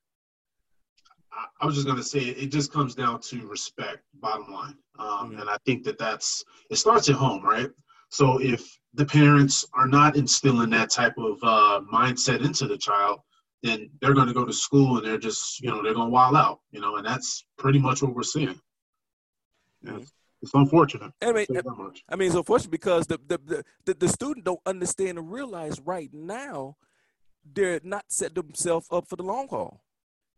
I, 1.33 1.45
I 1.61 1.65
was 1.65 1.75
just 1.75 1.87
gonna 1.87 2.03
say 2.03 2.19
it 2.19 2.51
just 2.51 2.71
comes 2.71 2.93
down 2.95 3.19
to 3.21 3.47
respect. 3.47 3.99
Bottom 4.15 4.51
line, 4.51 4.75
um, 4.99 5.07
mm-hmm. 5.07 5.39
and 5.41 5.49
I 5.49 5.57
think 5.65 5.83
that 5.85 5.97
that's 5.97 6.43
it 6.69 6.75
starts 6.75 7.09
at 7.09 7.15
home, 7.15 7.43
right? 7.43 7.69
So 8.09 8.39
if 8.41 8.77
the 8.93 9.05
parents 9.05 9.65
are 9.73 9.87
not 9.87 10.17
instilling 10.17 10.69
that 10.71 10.89
type 10.89 11.17
of 11.17 11.39
uh, 11.43 11.81
mindset 11.91 12.43
into 12.45 12.67
the 12.67 12.77
child, 12.77 13.21
then 13.63 13.89
they're 14.01 14.13
going 14.13 14.27
to 14.27 14.33
go 14.33 14.45
to 14.45 14.51
school 14.51 14.97
and 14.97 15.05
they're 15.05 15.17
just, 15.17 15.61
you 15.61 15.69
know, 15.69 15.81
they're 15.81 15.93
going 15.93 16.07
to 16.07 16.11
wild 16.11 16.35
out, 16.35 16.59
you 16.71 16.81
know, 16.81 16.97
and 16.97 17.05
that's 17.05 17.45
pretty 17.57 17.79
much 17.79 18.01
what 18.01 18.13
we're 18.13 18.23
seeing. 18.23 18.59
Yeah, 19.83 19.91
mm-hmm. 19.91 20.03
it's 20.41 20.53
unfortunate. 20.53 21.11
I 21.21 21.31
mean, 21.31 21.45
I 22.09 22.15
mean, 22.15 22.27
it's 22.27 22.35
unfortunate 22.35 22.71
because 22.71 23.07
the, 23.07 23.19
the 23.27 23.63
the, 23.85 23.93
the 23.93 24.07
student 24.07 24.45
don't 24.45 24.61
understand 24.65 25.17
and 25.17 25.31
realize 25.31 25.79
right 25.79 26.09
now 26.13 26.77
they're 27.53 27.81
not 27.83 28.05
set 28.09 28.35
themselves 28.35 28.87
up 28.91 29.07
for 29.07 29.15
the 29.15 29.23
long 29.23 29.47
haul. 29.47 29.81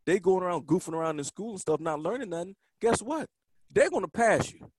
They 0.05 0.19
going 0.19 0.43
around 0.43 0.67
goofing 0.67 0.93
around 0.93 1.19
in 1.19 1.25
school 1.25 1.51
and 1.51 1.59
stuff, 1.59 1.79
not 1.79 1.99
learning 1.99 2.29
nothing. 2.29 2.55
Guess 2.81 3.01
what? 3.01 3.27
They're 3.71 3.89
going 3.89 4.03
to 4.03 4.11
pass 4.11 4.51
you. 4.51 4.71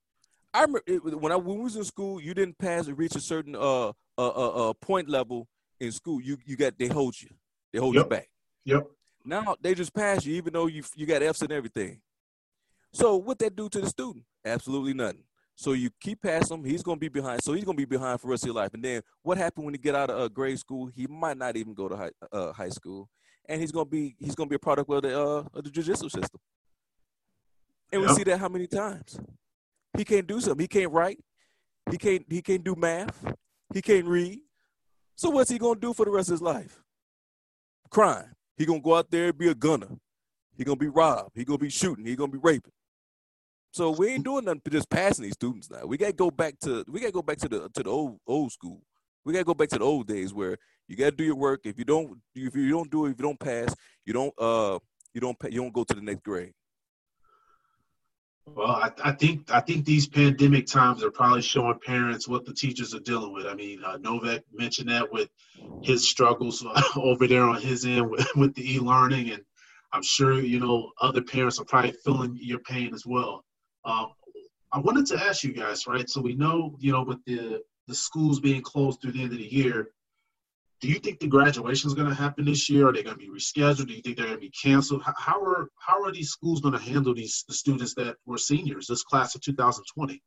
I 0.53 0.61
remember 0.61 0.83
it, 0.87 1.03
when 1.03 1.33
I 1.33 1.37
when 1.37 1.59
we 1.59 1.65
was 1.65 1.77
in 1.77 1.85
school, 1.85 2.21
you 2.21 2.33
didn't 2.33 2.59
pass 2.59 2.89
or 2.89 2.95
reach 2.95 3.17
a 3.17 3.21
certain 3.21 3.57
uh, 3.57 3.89
uh 3.89 3.93
uh, 4.19 4.71
uh 4.71 4.73
point 4.75 5.09
level 5.09 5.49
in 5.81 5.91
school. 5.91 6.21
You 6.21 6.39
you 6.45 6.57
got 6.57 6.79
they 6.79 6.87
hold 6.87 7.21
you, 7.21 7.31
they 7.73 7.81
hold 7.81 7.97
yep. 7.97 8.05
you 8.05 8.11
back. 8.11 8.29
Yep. 8.65 8.87
Now 9.25 9.57
they 9.61 9.75
just 9.75 9.93
pass 9.93 10.25
you, 10.25 10.35
even 10.37 10.53
though 10.53 10.67
you 10.67 10.85
you 10.95 11.07
got 11.07 11.23
F's 11.23 11.43
and 11.43 11.51
everything. 11.51 12.01
So 12.95 13.17
what 13.17 13.39
that 13.41 13.57
do 13.57 13.69
to 13.69 13.81
the 13.81 13.89
student? 13.89 14.25
Absolutely 14.45 14.95
nothing. 14.95 15.25
So 15.57 15.73
you 15.73 15.91
keep 16.01 16.23
passing 16.23 16.59
him, 16.59 16.65
he's 16.65 16.83
gonna 16.83 16.99
be 16.99 17.09
behind. 17.09 17.43
So 17.43 17.53
he's 17.53 17.65
gonna 17.65 17.77
be 17.77 17.85
behind 17.85 18.21
for 18.21 18.29
the 18.29 18.31
rest 18.31 18.45
of 18.45 18.49
your 18.49 18.55
life. 18.55 18.73
And 18.73 18.85
then 18.85 19.03
what 19.23 19.37
happened 19.37 19.65
when 19.65 19.75
he 19.75 19.79
get 19.79 19.95
out 19.95 20.11
of 20.11 20.21
uh, 20.21 20.29
grade 20.29 20.59
school? 20.59 20.87
He 20.87 21.07
might 21.09 21.37
not 21.37 21.57
even 21.57 21.75
go 21.75 21.89
to 21.89 21.97
high 21.97 22.11
uh, 22.33 22.53
high 22.53 22.69
school, 22.69 23.09
and 23.49 23.61
he's 23.61 23.73
gonna 23.73 23.85
be 23.85 24.15
he's 24.19 24.35
gonna 24.35 24.49
be 24.49 24.57
a 24.57 24.61
product 24.61 24.91
of 24.91 25.03
the 25.03 25.21
uh, 25.21 25.43
of 25.53 25.65
the 25.65 25.71
judicial 25.71 26.09
system. 26.09 26.41
And 27.93 28.03
we 28.03 28.09
see 28.09 28.25
that 28.25 28.39
how 28.39 28.49
many 28.49 28.67
times? 28.67 29.19
He 29.97 30.05
can't 30.05 30.27
do 30.27 30.41
something. 30.41 30.63
He 30.63 30.69
can't 30.69 30.93
write. 30.93 31.19
He 31.91 31.99
can't 31.99 32.25
he 32.29 32.43
can't 32.43 32.65
do 32.65 32.75
math. 32.77 33.35
He 33.73 33.83
can't 33.83 34.07
read. 34.07 34.41
So 35.17 35.31
what's 35.31 35.51
he 35.51 35.59
gonna 35.59 35.79
do 35.79 35.93
for 35.93 36.05
the 36.05 36.11
rest 36.11 36.29
of 36.29 36.35
his 36.35 36.43
life? 36.43 36.81
Crime. 37.91 38.35
He 38.57 38.67
gonna 38.67 38.81
go 38.81 38.97
out 38.97 39.11
there 39.11 39.29
and 39.29 39.39
be 39.39 39.49
a 39.49 39.55
gunner. 39.55 39.99
He 40.57 40.65
gonna 40.65 40.77
be 40.77 40.89
robbed. 40.89 41.31
He 41.35 41.45
gonna 41.45 41.59
be 41.59 41.71
shooting. 41.71 42.07
He 42.07 42.17
gonna 42.17 42.33
be 42.33 42.39
raping. 42.39 42.73
So 43.75 43.91
we 43.91 44.11
ain't 44.11 44.25
doing 44.25 44.45
nothing 44.45 44.63
just 44.71 44.89
passing 44.89 45.25
these 45.25 45.33
students 45.33 45.69
now. 45.69 45.85
We 45.85 45.97
gotta 45.97 46.13
go 46.13 46.31
back 46.31 46.61
to 46.61 46.85
we 46.87 47.01
gotta 47.01 47.11
go 47.11 47.23
back 47.23 47.39
to 47.39 47.49
the 47.49 47.69
to 47.71 47.83
the 47.83 47.91
old 47.91 48.21
old 48.25 48.53
school. 48.53 48.81
We 49.25 49.33
gotta 49.33 49.45
go 49.45 49.53
back 49.53 49.69
to 49.71 49.79
the 49.79 49.85
old 49.85 50.07
days 50.07 50.33
where 50.33 50.57
you 50.87 50.95
gotta 50.95 51.11
do 51.11 51.25
your 51.25 51.35
work. 51.35 51.63
If 51.65 51.77
you 51.77 51.85
don't 51.85 52.21
if 52.37 52.55
you 52.55 52.71
don't 52.71 52.89
do 52.89 53.07
it, 53.07 53.11
if 53.11 53.19
you 53.19 53.25
don't 53.25 53.41
pass, 53.41 53.75
you 54.07 54.13
don't 54.13 54.33
uh 54.39 54.79
you 55.13 55.21
don't 55.21 55.37
you 55.51 55.61
don't 55.61 55.75
go 55.75 55.83
to 55.83 55.93
the 55.93 56.01
next 56.01 56.23
grade. 56.23 56.53
Well, 58.47 58.69
I, 58.69 58.93
I, 59.03 59.11
think 59.11 59.51
I 59.51 59.59
think 59.59 59.85
these 59.85 60.07
pandemic 60.07 60.67
times 60.67 61.03
are 61.03 61.11
probably 61.11 61.43
showing 61.43 61.81
parents 61.85 62.29
what 62.29 62.45
the 62.45 62.55
teachers 62.55 62.95
are 62.95 63.01
dealing 63.01 63.33
with. 63.33 63.47
I 63.47 63.55
mean, 63.55 63.83
uh, 63.85 63.97
Novak 63.97 64.43
mentioned 64.53 64.91
that 64.91 65.11
with 65.11 65.31
his 65.83 66.09
struggles 66.09 66.65
over 66.97 67.27
there 67.27 67.43
on 67.43 67.61
his 67.61 67.87
end 67.87 68.09
with, 68.09 68.29
with 68.37 68.55
the 68.55 68.75
e-learning, 68.75 69.31
and 69.31 69.43
I'm 69.93 70.03
sure 70.05 70.41
you 70.41 70.61
know 70.61 70.93
other 71.01 71.23
parents 71.23 71.59
are 71.59 71.65
probably 71.65 71.95
feeling 72.05 72.39
your 72.41 72.61
pain 72.61 72.95
as 72.95 73.05
well. 73.05 73.44
Um, 73.85 74.13
I 74.73 74.79
wanted 74.79 75.07
to 75.07 75.17
ask 75.17 75.45
you 75.45 75.53
guys, 75.53 75.87
right? 75.87 76.09
So 76.09 76.21
we 76.21 76.35
know, 76.35 76.77
you 76.79 76.93
know, 76.93 77.03
with 77.03 77.25
the 77.27 77.63
the 77.87 77.95
schools 77.95 78.41
being 78.41 78.63
closed 78.63 79.01
through 79.01 79.13
the 79.13 79.23
end 79.23 79.33
of 79.33 79.39
the 79.39 79.55
year, 79.55 79.91
do 80.81 80.89
you 80.89 80.99
think 80.99 81.21
the 81.21 81.27
graduation 81.27 81.89
is 81.89 81.95
going 81.95 82.09
to 82.09 82.15
happen 82.15 82.45
this 82.45 82.69
year? 82.69 82.89
Are 82.89 82.93
they 82.93 83.03
going 83.03 83.19
to 83.19 83.19
be 83.19 83.31
rescheduled? 83.31 83.87
Do 83.87 83.95
you 83.95 84.03
think 84.03 84.17
they're 84.17 84.27
going 84.27 84.37
to 84.37 84.41
be 84.41 84.51
canceled? 84.51 85.03
How, 85.03 85.41
are 85.43 85.69
how 85.79 86.03
are 86.03 86.13
these 86.13 86.31
schools 86.31 86.61
going 86.61 86.75
to 86.75 86.81
handle 86.81 87.15
these 87.15 87.45
the 87.49 87.55
students 87.55 87.95
that 87.95 88.17
were 88.27 88.39
seniors, 88.39 88.87
this 88.87 89.03
class 89.03 89.35
of 89.35 89.43
2020? 89.43 90.23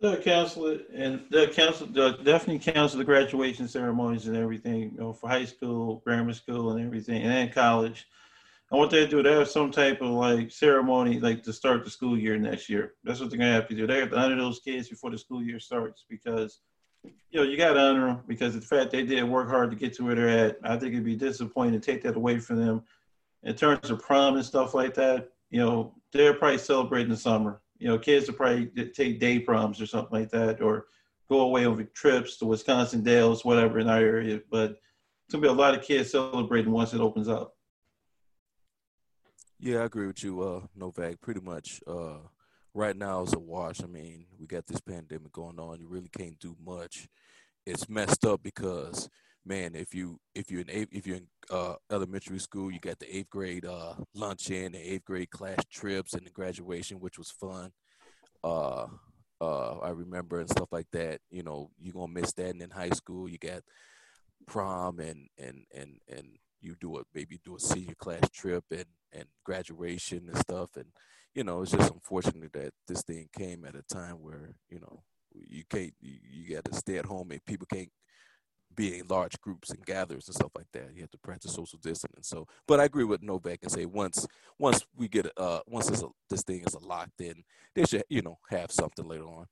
They'll 0.00 0.16
cancel 0.16 0.66
it, 0.68 0.86
and 0.94 1.22
they'll 1.30 1.48
cancel. 1.48 1.86
They'll 1.86 2.22
definitely 2.22 2.58
cancel 2.60 2.98
the 2.98 3.04
graduation 3.04 3.68
ceremonies 3.68 4.28
and 4.28 4.36
everything, 4.36 4.92
you 4.92 4.98
know, 4.98 5.12
for 5.12 5.28
high 5.28 5.44
school, 5.44 6.02
grammar 6.04 6.32
school, 6.32 6.70
and 6.70 6.84
everything, 6.84 7.22
and 7.22 7.30
then 7.30 7.50
college. 8.70 8.72
And 8.72 8.78
what 8.78 8.90
they 8.90 9.06
do, 9.06 9.22
they 9.22 9.32
have 9.32 9.48
some 9.48 9.70
type 9.70 10.00
of 10.00 10.10
like 10.10 10.50
ceremony, 10.50 11.20
like 11.20 11.42
to 11.44 11.52
start 11.52 11.84
the 11.84 11.90
school 11.90 12.18
year 12.18 12.36
next 12.38 12.68
year. 12.68 12.94
That's 13.04 13.20
what 13.20 13.30
they're 13.30 13.38
gonna 13.38 13.52
have 13.52 13.68
to 13.68 13.74
do. 13.74 13.86
They 13.86 14.00
have 14.00 14.10
to 14.10 14.18
honor 14.18 14.36
those 14.36 14.60
kids 14.60 14.88
before 14.88 15.10
the 15.10 15.18
school 15.18 15.42
year 15.42 15.58
starts 15.58 16.04
because 16.08 16.60
you 17.30 17.40
know, 17.40 17.42
you 17.42 17.56
got 17.56 17.74
to 17.74 17.80
honor 17.80 18.06
them 18.06 18.20
because 18.26 18.54
the 18.54 18.60
fact 18.60 18.90
they 18.90 19.04
did 19.04 19.22
work 19.24 19.48
hard 19.48 19.70
to 19.70 19.76
get 19.76 19.94
to 19.94 20.04
where 20.04 20.14
they're 20.14 20.28
at. 20.28 20.58
I 20.62 20.76
think 20.76 20.92
it'd 20.92 21.04
be 21.04 21.16
disappointing 21.16 21.80
to 21.80 21.92
take 21.92 22.02
that 22.02 22.16
away 22.16 22.38
from 22.38 22.56
them. 22.56 22.82
In 23.42 23.54
terms 23.54 23.90
of 23.90 24.02
prom 24.02 24.36
and 24.36 24.44
stuff 24.44 24.74
like 24.74 24.94
that, 24.94 25.30
you 25.48 25.60
know, 25.60 25.94
they're 26.12 26.34
probably 26.34 26.58
celebrating 26.58 27.08
the 27.08 27.16
summer. 27.16 27.62
You 27.78 27.88
know, 27.88 27.98
kids 27.98 28.26
will 28.26 28.34
probably 28.34 28.66
take 28.94 29.18
day 29.18 29.38
proms 29.38 29.80
or 29.80 29.86
something 29.86 30.18
like 30.18 30.30
that, 30.30 30.60
or 30.60 30.86
go 31.30 31.40
away 31.40 31.64
on 31.64 31.88
trips 31.94 32.36
to 32.38 32.44
Wisconsin 32.44 33.02
Dells, 33.02 33.44
whatever 33.44 33.78
in 33.78 33.88
our 33.88 33.98
area. 33.98 34.40
But 34.50 34.72
it's 34.72 35.32
gonna 35.32 35.42
be 35.42 35.48
a 35.48 35.52
lot 35.52 35.74
of 35.74 35.82
kids 35.82 36.10
celebrating 36.10 36.72
once 36.72 36.92
it 36.92 37.00
opens 37.00 37.28
up. 37.28 37.54
Yeah, 39.60 39.80
I 39.80 39.84
agree 39.84 40.06
with 40.06 40.24
you, 40.24 40.40
uh, 40.42 40.60
Novak. 40.74 41.20
Pretty 41.20 41.40
much, 41.40 41.82
uh, 41.86 42.18
right 42.72 42.96
now 42.96 43.22
is 43.22 43.34
a 43.34 43.38
wash. 43.38 43.82
I 43.82 43.86
mean, 43.86 44.24
we 44.38 44.46
got 44.46 44.66
this 44.66 44.80
pandemic 44.80 45.32
going 45.32 45.58
on. 45.60 45.80
You 45.80 45.86
really 45.88 46.08
can't 46.16 46.38
do 46.38 46.56
much. 46.64 47.08
It's 47.66 47.88
messed 47.88 48.24
up 48.24 48.42
because 48.42 49.08
man, 49.44 49.74
if 49.74 49.94
you 49.94 50.18
if 50.34 50.50
you're 50.50 50.62
in 50.62 50.70
eighth, 50.70 50.88
if 50.92 51.06
you're 51.06 51.18
in 51.18 51.28
uh, 51.50 51.74
elementary 51.90 52.38
school, 52.38 52.70
you 52.70 52.80
got 52.80 52.98
the 53.00 53.14
eighth 53.16 53.28
grade 53.30 53.66
uh, 53.66 53.94
luncheon, 54.14 54.72
the 54.72 54.78
eighth 54.94 55.04
grade 55.04 55.30
class 55.30 55.58
trips, 55.70 56.14
and 56.14 56.26
the 56.26 56.30
graduation, 56.30 57.00
which 57.00 57.18
was 57.18 57.30
fun. 57.30 57.72
Uh, 58.42 58.86
uh, 59.40 59.78
I 59.78 59.90
remember 59.90 60.40
and 60.40 60.50
stuff 60.50 60.68
like 60.72 60.88
that. 60.92 61.20
You 61.30 61.42
know, 61.42 61.70
you're 61.78 61.94
gonna 61.94 62.12
miss 62.12 62.32
that. 62.34 62.50
And 62.50 62.62
in 62.62 62.70
high 62.70 62.90
school, 62.90 63.28
you 63.28 63.38
got 63.38 63.62
prom 64.46 65.00
and 65.00 65.28
and 65.38 65.64
and 65.74 65.98
and 66.08 66.28
you 66.60 66.76
do 66.80 66.98
it. 66.98 67.06
Maybe 67.14 67.40
do 67.44 67.56
a 67.56 67.60
senior 67.60 67.94
class 67.96 68.28
trip 68.32 68.64
and 68.70 68.86
and 69.12 69.24
graduation 69.44 70.28
and 70.28 70.38
stuff. 70.38 70.76
And 70.76 70.86
you 71.34 71.44
know, 71.44 71.62
it's 71.62 71.72
just 71.72 71.92
unfortunate 71.92 72.52
that 72.52 72.72
this 72.88 73.02
thing 73.02 73.28
came 73.36 73.64
at 73.64 73.76
a 73.76 73.82
time 73.82 74.16
where 74.20 74.54
you 74.68 74.80
know 74.80 75.02
you 75.32 75.62
can't 75.70 75.92
you, 76.00 76.18
you 76.22 76.54
got 76.54 76.64
to 76.64 76.74
stay 76.74 76.98
at 76.98 77.06
home 77.06 77.30
and 77.30 77.44
people 77.46 77.66
can't 77.72 77.90
be 78.74 78.98
in 78.98 79.06
large 79.08 79.40
groups 79.40 79.70
and 79.70 79.84
gatherings 79.84 80.28
and 80.28 80.34
stuff 80.34 80.52
like 80.56 80.66
that. 80.72 80.94
You 80.94 81.00
have 81.02 81.10
to 81.10 81.18
practice 81.18 81.54
social 81.54 81.78
distancing. 81.82 82.22
So, 82.22 82.46
but 82.66 82.80
I 82.80 82.84
agree 82.84 83.04
with 83.04 83.22
Novak 83.22 83.60
and 83.62 83.70
say 83.70 83.86
once 83.86 84.26
once 84.58 84.84
we 84.96 85.08
get 85.08 85.30
uh 85.36 85.60
once 85.66 85.88
this 85.88 86.04
this 86.28 86.42
thing 86.42 86.62
is 86.66 86.76
locked 86.80 87.20
in, 87.20 87.42
they 87.74 87.84
should 87.84 88.04
you 88.08 88.22
know 88.22 88.38
have 88.50 88.70
something 88.70 89.06
later 89.06 89.24
on. 89.24 89.46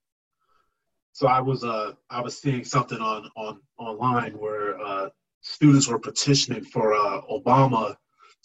So 1.12 1.26
I 1.26 1.40
was 1.40 1.64
uh 1.64 1.93
I 2.10 2.20
was 2.20 2.39
seeing 2.39 2.64
something 2.64 3.01
on 3.01 3.28
on 3.36 3.60
online 3.78 4.32
where 4.32 4.78
uh 4.80 5.09
students 5.40 5.89
were 5.89 5.98
petitioning 5.98 6.64
for 6.64 6.94
uh 6.94 7.20
Obama 7.30 7.97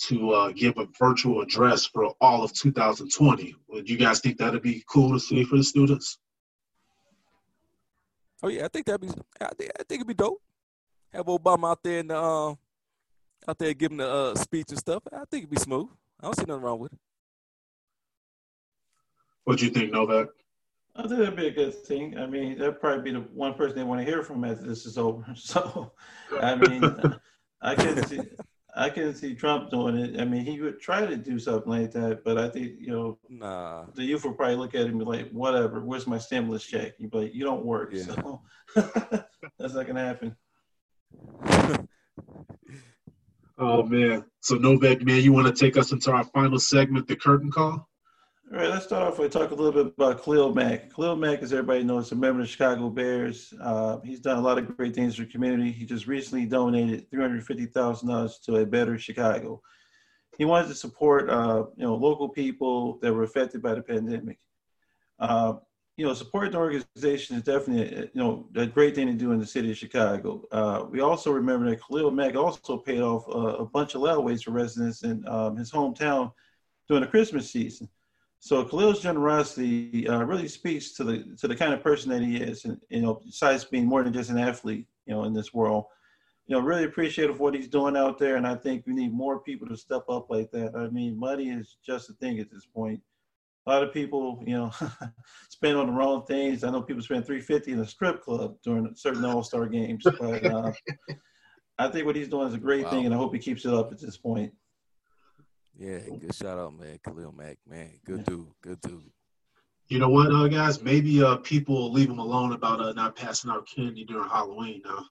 to 0.08 0.32
uh, 0.32 0.52
give 0.52 0.78
a 0.78 0.88
virtual 1.00 1.42
address 1.42 1.86
for 1.86 2.14
all 2.20 2.44
of 2.44 2.54
2020. 2.54 3.56
Would 3.70 3.90
you 3.90 3.98
guys 3.98 4.20
think 4.20 4.38
that'd 4.38 4.62
be 4.62 4.84
cool 4.90 5.12
to 5.14 5.20
see 5.20 5.44
for 5.44 5.58
the 5.58 5.64
students? 5.64 6.18
Oh 8.42 8.50
yeah, 8.50 8.66
I 8.66 8.68
think 8.68 8.86
that'd 8.86 9.02
be. 9.02 9.08
I 9.40 9.50
think, 9.58 9.72
I 9.80 9.84
think 9.84 10.02
it'd 10.02 10.08
be 10.08 10.14
dope. 10.14 10.42
Have 11.14 11.28
Obama 11.28 11.72
out 11.72 11.84
there 11.84 12.00
and 12.00 12.12
uh, 12.12 12.50
out 12.50 13.58
there 13.58 13.74
giving 13.74 13.98
the 13.98 14.10
uh, 14.10 14.36
speech 14.36 14.66
and 14.70 14.80
stuff. 14.80 15.04
I 15.12 15.24
think 15.32 15.44
it'd 15.44 15.50
be 15.50 15.58
smooth. 15.58 15.88
I 16.20 16.26
don't 16.26 16.36
see 16.36 16.46
nothing 16.46 16.64
wrong 16.64 16.80
with 16.80 16.94
it. 16.94 17.00
What 19.46 19.60
do 19.60 19.66
you 19.66 19.72
think, 19.72 19.92
Novak? 19.92 20.28
I 20.96 21.02
think 21.08 21.20
that'd 21.20 21.36
be 21.36 21.48
a 21.48 21.52
good 21.52 21.74
thing. 21.74 22.18
I 22.18 22.28
mean, 22.28 22.58
that'd 22.58 22.80
probably 22.80 23.12
be 23.12 23.18
the 23.18 23.26
one 23.34 23.56
person 23.56 23.76
they 23.76 23.84
want 23.84 24.00
to 24.02 24.06
hear 24.06 24.24
from 24.24 24.44
after 24.44 24.64
this 24.64 24.86
is 24.86 24.98
over. 24.98 25.26
So, 25.36 25.92
I 26.40 26.56
mean, 26.56 26.84
I 27.62 27.76
can 27.76 28.06
see. 28.06 28.20
I 28.76 28.90
can 28.90 29.14
see 29.14 29.36
Trump 29.36 29.70
doing 29.70 29.98
it. 29.98 30.20
I 30.20 30.26
mean, 30.26 30.44
he 30.46 30.60
would 30.60 30.80
try 30.80 31.06
to 31.06 31.16
do 31.16 31.38
something 31.38 31.72
like 31.72 31.92
that, 31.92 32.24
but 32.24 32.38
I 32.38 32.50
think 32.50 32.80
you 32.80 32.88
know, 32.88 33.20
nah. 33.30 33.86
the 33.94 34.04
youth 34.04 34.26
will 34.26 34.34
probably 34.34 34.56
look 34.56 34.74
at 34.74 34.82
him 34.82 34.92
and 34.92 35.00
be 35.00 35.06
like, 35.06 35.30
"Whatever, 35.32 35.82
where's 35.82 36.08
my 36.08 36.18
stimulus 36.18 36.66
check?" 36.66 36.94
You'd 36.98 37.12
be 37.12 37.18
like, 37.20 37.36
"You 37.36 37.44
don't 37.44 37.66
work." 37.66 37.92
Yeah. 37.94 38.04
So 38.04 38.42
That's 38.76 39.74
not 39.74 39.86
gonna 39.88 40.04
happen. 40.04 40.36
oh 43.60 43.84
man. 43.84 44.26
So 44.40 44.56
Novak, 44.56 45.04
man, 45.04 45.22
you 45.22 45.34
want 45.34 45.48
to 45.48 45.54
take 45.54 45.78
us 45.78 45.92
into 45.92 46.12
our 46.12 46.24
final 46.24 46.60
segment, 46.60 47.08
the 47.08 47.16
curtain 47.16 47.52
call? 47.52 47.88
All 48.54 48.60
right, 48.60 48.70
let's 48.70 48.86
start 48.86 49.02
off 49.02 49.18
with 49.18 49.32
talk 49.32 49.50
a 49.50 49.56
little 49.56 49.72
bit 49.72 49.96
about 49.98 50.24
Khalil 50.24 50.54
Mack. 50.54 50.94
Khalil 50.94 51.16
Mack, 51.16 51.42
as 51.42 51.52
everybody 51.52 51.84
knows, 51.84 52.06
is 52.06 52.12
a 52.12 52.16
member 52.16 52.42
of 52.42 52.46
the 52.46 52.52
Chicago 52.52 52.88
Bears. 52.88 53.52
Uh, 53.60 53.98
he's 54.02 54.20
done 54.20 54.38
a 54.38 54.42
lot 54.42 54.60
of 54.60 54.78
great 54.78 54.94
things 54.94 55.16
for 55.16 55.24
the 55.24 55.32
community. 55.32 55.72
He 55.72 55.88
just 55.88 56.06
recently 56.06 56.46
donated 56.46 57.10
$350,000 57.10 58.42
to 58.44 58.58
a 58.58 58.66
better 58.68 58.96
Chicago. 59.00 59.60
He 60.38 60.46
wanted 60.46 60.68
to 60.68 60.76
support, 60.76 61.32
uh, 61.32 61.66
you 61.76 61.84
know, 61.84 61.96
local 61.96 62.30
people 62.30 63.00
that 63.00 63.12
were 63.12 63.24
affected 63.24 63.64
by 63.64 63.74
the 63.74 63.82
pandemic. 63.82 64.38
Uh, 65.18 65.54
you 65.98 66.06
know, 66.06 66.14
supporting 66.14 66.52
the 66.52 66.60
organization 66.60 67.36
is 67.36 67.42
definitely, 67.42 68.12
you 68.14 68.22
know, 68.22 68.48
a 68.56 68.68
great 68.68 68.94
thing 68.94 69.08
to 69.08 69.14
do 69.14 69.32
in 69.32 69.40
the 69.40 69.48
city 69.48 69.72
of 69.72 69.78
Chicago. 69.78 70.44
Uh, 70.52 70.86
we 70.92 71.00
also 71.00 71.32
remember 71.32 71.68
that 71.72 71.82
Khalil 71.82 72.12
Mack 72.12 72.36
also 72.36 72.78
paid 72.78 73.02
off 73.02 73.28
a 73.28 73.66
bunch 73.66 73.96
of 73.96 74.02
layaways 74.02 74.44
for 74.44 74.52
residents 74.52 75.02
in 75.02 75.28
um, 75.28 75.58
his 75.58 75.72
hometown 75.72 76.32
during 76.88 77.02
the 77.02 77.10
Christmas 77.10 77.50
season. 77.50 77.90
So 78.44 78.66
Khalil's 78.66 79.00
generosity 79.00 80.06
uh, 80.06 80.22
really 80.26 80.50
speaks 80.50 80.92
to 80.96 81.06
the 81.06 81.24
to 81.40 81.48
the 81.48 81.56
kind 81.56 81.74
of 81.74 81.82
person 81.82 82.12
that 82.12 82.22
he 82.22 82.36
is, 82.36 82.66
and 82.66 82.78
you 82.90 83.00
know, 83.00 83.22
besides 83.26 83.64
being 83.64 83.86
more 83.86 84.04
than 84.04 84.12
just 84.12 84.30
an 84.30 84.38
athlete, 84.38 84.86
you 85.06 85.14
know, 85.14 85.24
in 85.24 85.34
this 85.34 85.54
world, 85.54 85.86
you 86.46 86.54
know, 86.54 86.62
really 86.62 86.84
appreciative 86.84 87.36
of 87.36 87.40
what 87.40 87.54
he's 87.54 87.70
doing 87.70 87.96
out 87.96 88.18
there, 88.18 88.36
and 88.36 88.46
I 88.46 88.56
think 88.56 88.84
we 88.86 88.96
need 88.96 89.14
more 89.14 89.40
people 89.40 89.66
to 89.70 89.78
step 89.78 90.04
up 90.10 90.30
like 90.30 90.52
that. 90.52 90.76
I 90.76 90.90
mean, 90.90 91.18
money 91.18 91.52
is 91.52 91.78
just 91.86 92.10
a 92.10 92.14
thing 92.16 92.40
at 92.40 92.52
this 92.52 92.66
point. 92.66 93.00
A 93.66 93.72
lot 93.72 93.84
of 93.84 93.94
people, 93.94 94.44
you 94.46 94.58
know, 94.58 94.74
spend 95.50 95.78
on 95.78 95.88
the 95.88 95.94
wrong 95.94 96.26
things. 96.26 96.66
I 96.66 96.70
know 96.70 96.82
people 96.82 97.02
spend 97.02 97.26
three 97.26 97.40
fifty 97.40 97.72
in 97.72 97.80
a 97.80 97.88
strip 97.88 98.22
club 98.22 98.58
during 98.62 98.94
certain 98.94 99.24
All 99.24 99.44
Star 99.44 99.68
games, 99.68 100.04
but 100.20 100.46
uh, 100.46 100.74
I 101.80 101.88
think 101.88 102.06
what 102.06 102.18
he's 102.18 102.28
doing 102.28 102.50
is 102.50 102.56
a 102.56 102.58
great 102.58 102.84
wow. 102.84 102.90
thing, 102.90 103.06
and 103.06 103.16
I 103.16 103.18
hope 103.18 103.34
he 103.34 103.40
keeps 103.40 103.64
it 103.64 103.74
up 103.74 103.94
at 103.94 104.02
this 104.02 104.18
point. 104.18 104.52
Yeah, 105.78 106.00
good 106.20 106.36
shout 106.36 106.60
out, 106.60 106.78
man. 106.78 107.00
Khalil 107.04 107.34
Mack, 107.34 107.58
man. 107.68 107.92
Good 108.06 108.26
dude. 108.26 108.48
Good 108.62 108.82
dude. 108.82 109.12
You 109.90 110.00
know 110.00 110.10
what, 110.10 110.32
uh, 110.32 110.48
guys? 110.48 110.82
Maybe 110.82 111.22
uh, 111.22 111.38
people 111.38 111.92
leave 111.92 112.10
him 112.10 112.20
alone 112.20 112.54
about 112.54 112.80
uh, 112.80 112.94
not 112.94 113.16
passing 113.16 113.52
out 113.52 113.68
candy 113.68 114.06
during 114.06 114.28
Halloween 114.30 114.82
now. 114.86 115.06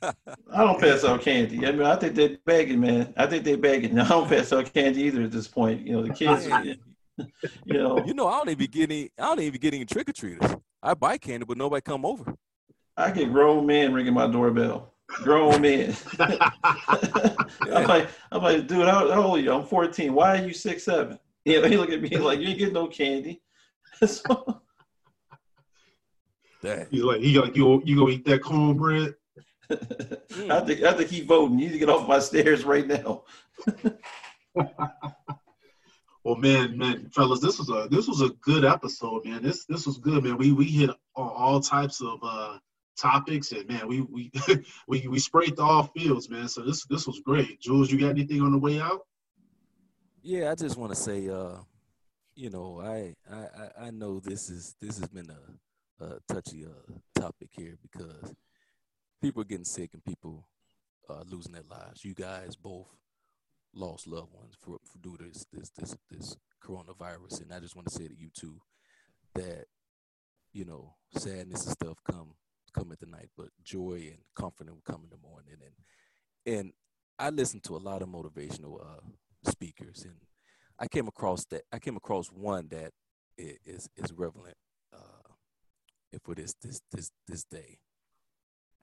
I 0.52 0.64
don't 0.64 0.80
pass 0.80 1.04
out 1.04 1.20
candy. 1.20 1.66
I 1.66 1.72
mean, 1.72 1.82
I 1.82 1.96
think 1.96 2.14
they're 2.14 2.38
begging, 2.46 2.80
man. 2.80 3.12
I 3.16 3.26
think 3.26 3.44
they're 3.44 3.56
begging. 3.56 3.98
I 3.98 4.08
don't 4.08 4.28
pass 4.28 4.52
out 4.52 4.72
candy 4.72 5.02
either 5.02 5.22
at 5.22 5.32
this 5.32 5.48
point. 5.48 5.86
You 5.86 5.94
know, 5.94 6.02
the 6.02 6.14
kids, 6.14 6.46
you 7.64 7.74
know. 7.74 8.04
You 8.06 8.14
know, 8.14 8.28
I 8.28 8.38
don't 8.38 8.50
even 8.50 8.66
get 8.70 8.90
any. 8.90 9.10
I 9.18 9.22
don't 9.22 9.40
even 9.40 9.60
get 9.60 9.74
any 9.74 9.84
trick 9.84 10.08
or 10.08 10.12
treaters. 10.12 10.56
I 10.82 10.94
buy 10.94 11.18
candy, 11.18 11.44
but 11.44 11.58
nobody 11.58 11.82
come 11.82 12.06
over. 12.06 12.34
I 12.96 13.10
get 13.10 13.32
grown 13.32 13.66
men 13.66 13.92
ringing 13.92 14.14
my 14.14 14.26
doorbell 14.26 14.92
grown 15.08 15.60
men. 15.62 15.96
I'm 16.18 17.86
like, 17.86 18.08
I'm 18.30 18.42
like, 18.42 18.66
dude, 18.66 18.86
how, 18.86 19.10
how, 19.10 19.22
old 19.22 19.38
are 19.38 19.42
you? 19.42 19.52
I'm 19.52 19.64
14. 19.64 20.12
Why 20.12 20.38
are 20.38 20.46
you 20.46 20.52
six 20.52 20.84
seven? 20.84 21.18
You 21.44 21.62
know, 21.62 21.68
he 21.68 21.76
look 21.76 21.90
at 21.90 22.02
me 22.02 22.10
like, 22.18 22.40
you 22.40 22.48
ain't 22.48 22.58
getting 22.58 22.74
no 22.74 22.86
candy. 22.86 23.40
so, 24.06 24.62
He's 26.60 27.02
like, 27.02 27.20
he 27.20 27.38
like, 27.38 27.56
you 27.56 27.80
you 27.84 27.96
gonna 27.96 28.10
eat 28.10 28.24
that 28.26 28.42
cornbread? 28.42 29.14
I 29.70 30.60
think 30.60 30.82
I 30.82 30.92
think 30.92 31.08
he 31.08 31.20
voting. 31.20 31.58
You 31.58 31.66
need 31.66 31.72
to 31.72 31.78
get 31.78 31.88
off 31.88 32.08
my 32.08 32.18
stairs 32.18 32.64
right 32.64 32.86
now. 32.86 33.22
well, 36.24 36.36
man, 36.36 36.76
man, 36.76 37.10
fellas, 37.14 37.40
this 37.40 37.58
was 37.58 37.70
a 37.70 37.86
this 37.90 38.08
was 38.08 38.22
a 38.22 38.30
good 38.40 38.64
episode, 38.64 39.24
man. 39.24 39.42
This 39.42 39.66
this 39.66 39.86
was 39.86 39.98
good, 39.98 40.24
man. 40.24 40.36
We 40.36 40.52
we 40.52 40.64
hit 40.64 40.90
all, 41.14 41.30
all 41.30 41.60
types 41.60 42.00
of 42.00 42.18
uh 42.22 42.58
topics, 42.98 43.52
and 43.52 43.68
man, 43.68 43.86
we 43.88 44.00
we 44.02 44.30
we 44.88 45.06
we 45.08 45.18
sprayed 45.18 45.56
the 45.56 45.62
all 45.62 45.84
fields, 45.84 46.28
man. 46.28 46.48
So 46.48 46.62
this 46.62 46.84
this 46.86 47.06
was 47.06 47.20
great. 47.20 47.60
Jules, 47.60 47.90
you 47.90 47.98
got 47.98 48.10
anything 48.10 48.42
on 48.42 48.52
the 48.52 48.58
way 48.58 48.80
out? 48.80 49.02
Yeah, 50.22 50.50
I 50.50 50.54
just 50.54 50.76
want 50.76 50.92
to 50.92 50.96
say, 50.96 51.28
uh, 51.28 51.56
you 52.34 52.50
know, 52.50 52.80
I 52.80 53.14
I 53.32 53.86
I 53.86 53.90
know 53.90 54.20
this 54.20 54.50
is 54.50 54.74
this 54.80 54.98
has 54.98 55.08
been 55.08 55.30
a, 55.30 56.04
a 56.04 56.18
touchy 56.28 56.66
uh, 56.66 57.20
topic 57.20 57.48
here 57.52 57.78
because 57.82 58.34
people 59.22 59.42
are 59.42 59.46
getting 59.46 59.64
sick 59.64 59.90
and 59.94 60.04
people 60.04 60.44
uh, 61.08 61.22
losing 61.26 61.52
their 61.52 61.62
lives. 61.70 62.04
You 62.04 62.14
guys 62.14 62.56
both 62.56 62.88
lost 63.74 64.06
loved 64.06 64.32
ones 64.32 64.54
for, 64.60 64.78
for 64.84 64.98
due 64.98 65.16
to 65.16 65.24
this 65.24 65.46
this 65.52 65.70
this 65.70 65.96
this 66.10 66.36
coronavirus, 66.62 67.42
and 67.42 67.52
I 67.52 67.60
just 67.60 67.76
want 67.76 67.88
to 67.88 67.94
say 67.94 68.08
to 68.08 68.14
you 68.16 68.30
too 68.34 68.60
that 69.34 69.66
you 70.52 70.64
know 70.64 70.94
sadness 71.16 71.64
and 71.64 71.72
stuff 71.72 71.98
come 72.10 72.34
come 72.78 72.92
at 72.92 73.00
the 73.00 73.06
night, 73.06 73.28
but 73.36 73.48
joy 73.64 74.10
and 74.12 74.18
comfort 74.34 74.68
will 74.68 74.82
come 74.84 75.02
in 75.04 75.10
the 75.10 75.28
morning. 75.28 75.56
And 75.64 76.58
and 76.58 76.72
I 77.18 77.30
listen 77.30 77.60
to 77.62 77.76
a 77.76 77.78
lot 77.78 78.02
of 78.02 78.08
motivational 78.08 78.80
uh, 78.80 79.50
speakers, 79.50 80.04
and 80.04 80.16
I 80.78 80.86
came 80.86 81.08
across 81.08 81.44
that. 81.46 81.62
I 81.72 81.78
came 81.78 81.96
across 81.96 82.28
one 82.28 82.68
that 82.70 82.92
is 83.36 83.88
is 83.96 84.12
relevant 84.12 84.56
uh, 84.94 86.18
for 86.22 86.34
this 86.34 86.54
this 86.62 86.80
this 86.92 87.10
this 87.26 87.44
day. 87.44 87.78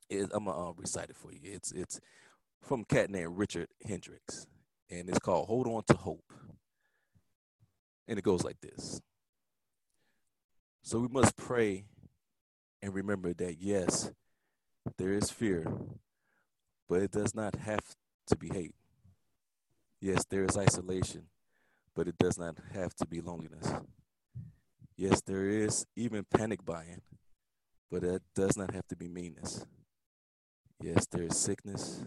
It, 0.10 0.30
I'm 0.34 0.46
gonna 0.46 0.70
uh, 0.70 0.74
recite 0.76 1.10
it 1.10 1.16
for 1.16 1.32
you. 1.32 1.40
It's 1.44 1.72
it's 1.72 2.00
from 2.62 2.82
a 2.82 2.86
cat 2.86 3.10
named 3.10 3.38
Richard 3.38 3.68
Hendricks, 3.86 4.46
and 4.90 5.10
it's 5.10 5.20
called 5.20 5.48
"Hold 5.48 5.68
On 5.68 5.84
to 5.88 5.98
Hope." 5.98 6.34
And 8.08 8.20
it 8.20 8.24
goes 8.24 8.44
like 8.44 8.60
this. 8.62 9.02
So 10.84 11.00
we 11.00 11.08
must 11.08 11.36
pray 11.36 11.86
and 12.86 12.94
remember 12.94 13.34
that 13.34 13.56
yes, 13.60 14.12
there 15.00 15.12
is 15.12 15.32
fear, 15.32 15.66
but 16.88 17.02
it 17.02 17.10
does 17.10 17.34
not 17.34 17.56
have 17.56 17.84
to 18.28 18.36
be 18.36 18.48
hate. 18.50 18.76
Yes, 20.00 20.24
there 20.30 20.44
is 20.44 20.56
isolation, 20.56 21.24
but 21.96 22.08
it 22.08 22.16
does 22.20 22.38
not 22.38 22.58
have 22.76 22.94
to 22.98 23.08
be 23.08 23.22
loneliness. 23.22 23.74
Yes, 24.96 25.20
there 25.26 25.50
is 25.50 25.88
even 25.96 26.26
panic 26.26 26.64
buying, 26.64 27.02
but 27.90 28.04
it 28.04 28.22
does 28.36 28.56
not 28.56 28.72
have 28.76 28.88
to 28.90 28.96
be 28.96 29.08
meanness. 29.08 29.66
Yes, 30.80 31.08
there 31.08 31.24
is 31.24 31.36
sickness, 31.36 32.04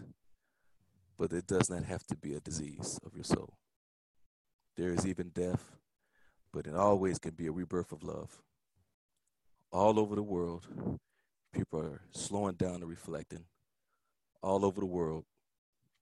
but 1.17 1.33
it 1.33 1.45
does 1.45 1.69
not 1.69 1.83
have 1.83 2.05
to 2.07 2.15
be 2.15 2.35
a 2.35 2.39
disease 2.39 2.97
of 3.05 3.13
your 3.13 3.25
soul. 3.25 3.57
There 4.77 4.93
is 4.93 5.05
even 5.05 5.31
death, 5.35 5.75
but 6.53 6.67
it 6.67 6.73
always 6.73 7.19
can 7.19 7.33
be 7.33 7.47
a 7.47 7.51
rebirth 7.51 7.91
of 7.91 8.01
love 8.01 8.41
all 9.71 9.99
over 9.99 10.15
the 10.15 10.23
world, 10.23 10.67
people 11.53 11.79
are 11.79 12.01
slowing 12.11 12.55
down 12.55 12.75
and 12.75 12.89
reflecting. 12.89 13.45
All 14.41 14.65
over 14.65 14.79
the 14.79 14.87
world, 14.87 15.25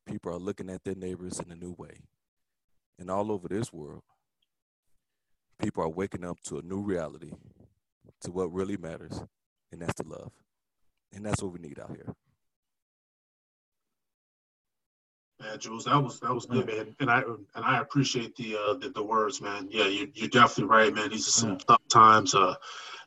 people 0.06 0.32
are 0.34 0.40
looking 0.40 0.70
at 0.70 0.84
their 0.84 0.96
neighbors 0.96 1.40
in 1.40 1.52
a 1.52 1.56
new 1.56 1.76
way. 1.78 2.02
And 3.00 3.12
all 3.12 3.32
over 3.32 3.48
this 3.48 3.74
world, 3.74 4.04
people 5.60 5.84
are 5.84 5.90
waking 5.90 6.26
up 6.26 6.40
to 6.46 6.60
a 6.60 6.62
new 6.62 6.82
reality, 6.82 7.32
to 8.22 8.32
what 8.32 8.54
really 8.54 8.78
matters, 8.78 9.22
and 9.72 9.82
that's 9.82 10.02
the 10.02 10.08
love. 10.08 10.32
And 11.14 11.26
that's 11.26 11.42
what 11.42 11.54
we 11.54 11.60
need 11.60 11.80
out 11.80 11.92
here. 11.92 12.14
Yeah, 15.44 15.56
Jules, 15.56 15.86
that 15.86 16.02
was 16.02 16.20
that 16.22 16.34
was 16.34 16.48
good, 16.48 16.66
man, 16.66 16.96
and 17.00 17.12
I 17.12 17.22
and 17.22 17.64
I 17.64 17.80
appreciate 17.80 18.36
the 18.36 18.56
uh, 18.56 18.74
the, 18.74 18.90
the 18.90 19.04
words, 19.04 19.40
man. 19.40 19.68
Yeah, 19.70 19.86
you, 19.86 20.10
you're 20.16 20.30
definitely 20.30 20.76
right, 20.76 20.94
man. 20.94 21.10
These 21.12 21.28
are 21.28 21.32
some 21.32 21.52
yeah. 21.52 21.58
tough 21.68 21.88
times. 21.90 22.34
Uh, 22.34 22.56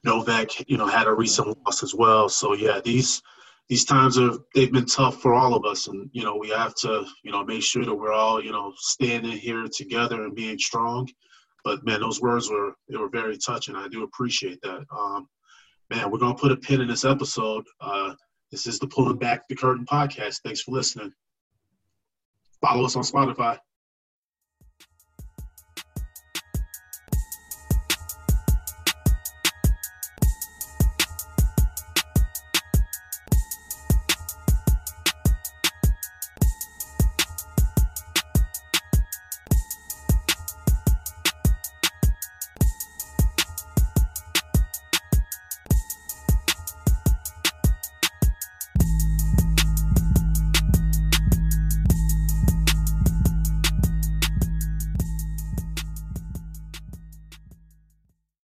Novak, 0.04 0.68
you 0.68 0.76
know, 0.76 0.86
had 0.86 1.08
a 1.08 1.12
recent 1.12 1.58
loss 1.64 1.82
as 1.82 1.92
well. 1.92 2.28
So 2.28 2.54
yeah, 2.54 2.80
these 2.84 3.20
these 3.68 3.84
times 3.84 4.16
are 4.16 4.32
they've 4.54 4.72
been 4.72 4.86
tough 4.86 5.20
for 5.20 5.34
all 5.34 5.54
of 5.54 5.64
us, 5.64 5.88
and 5.88 6.08
you 6.12 6.22
know, 6.22 6.36
we 6.36 6.50
have 6.50 6.74
to 6.76 7.04
you 7.24 7.32
know 7.32 7.44
make 7.44 7.62
sure 7.62 7.84
that 7.84 7.94
we're 7.94 8.12
all 8.12 8.42
you 8.42 8.52
know 8.52 8.72
standing 8.76 9.32
here 9.32 9.66
together 9.72 10.22
and 10.22 10.34
being 10.34 10.58
strong. 10.58 11.08
But 11.64 11.84
man, 11.84 12.00
those 12.00 12.20
words 12.20 12.48
were 12.48 12.74
they 12.88 12.96
were 12.96 13.08
very 13.08 13.38
touching. 13.38 13.74
I 13.74 13.88
do 13.88 14.04
appreciate 14.04 14.60
that. 14.62 14.84
Um, 14.96 15.28
man, 15.90 16.10
we're 16.10 16.18
gonna 16.18 16.34
put 16.34 16.52
a 16.52 16.56
pin 16.56 16.80
in 16.80 16.88
this 16.88 17.04
episode. 17.04 17.64
Uh, 17.80 18.14
this 18.52 18.66
is 18.68 18.78
the 18.78 18.86
Pulling 18.86 19.18
Back 19.18 19.48
the 19.48 19.56
Curtain 19.56 19.84
podcast. 19.84 20.40
Thanks 20.44 20.62
for 20.62 20.70
listening. 20.72 21.12
Follow 22.62 22.86
us 22.86 22.96
on 22.96 23.04
Spotify. 23.04 23.58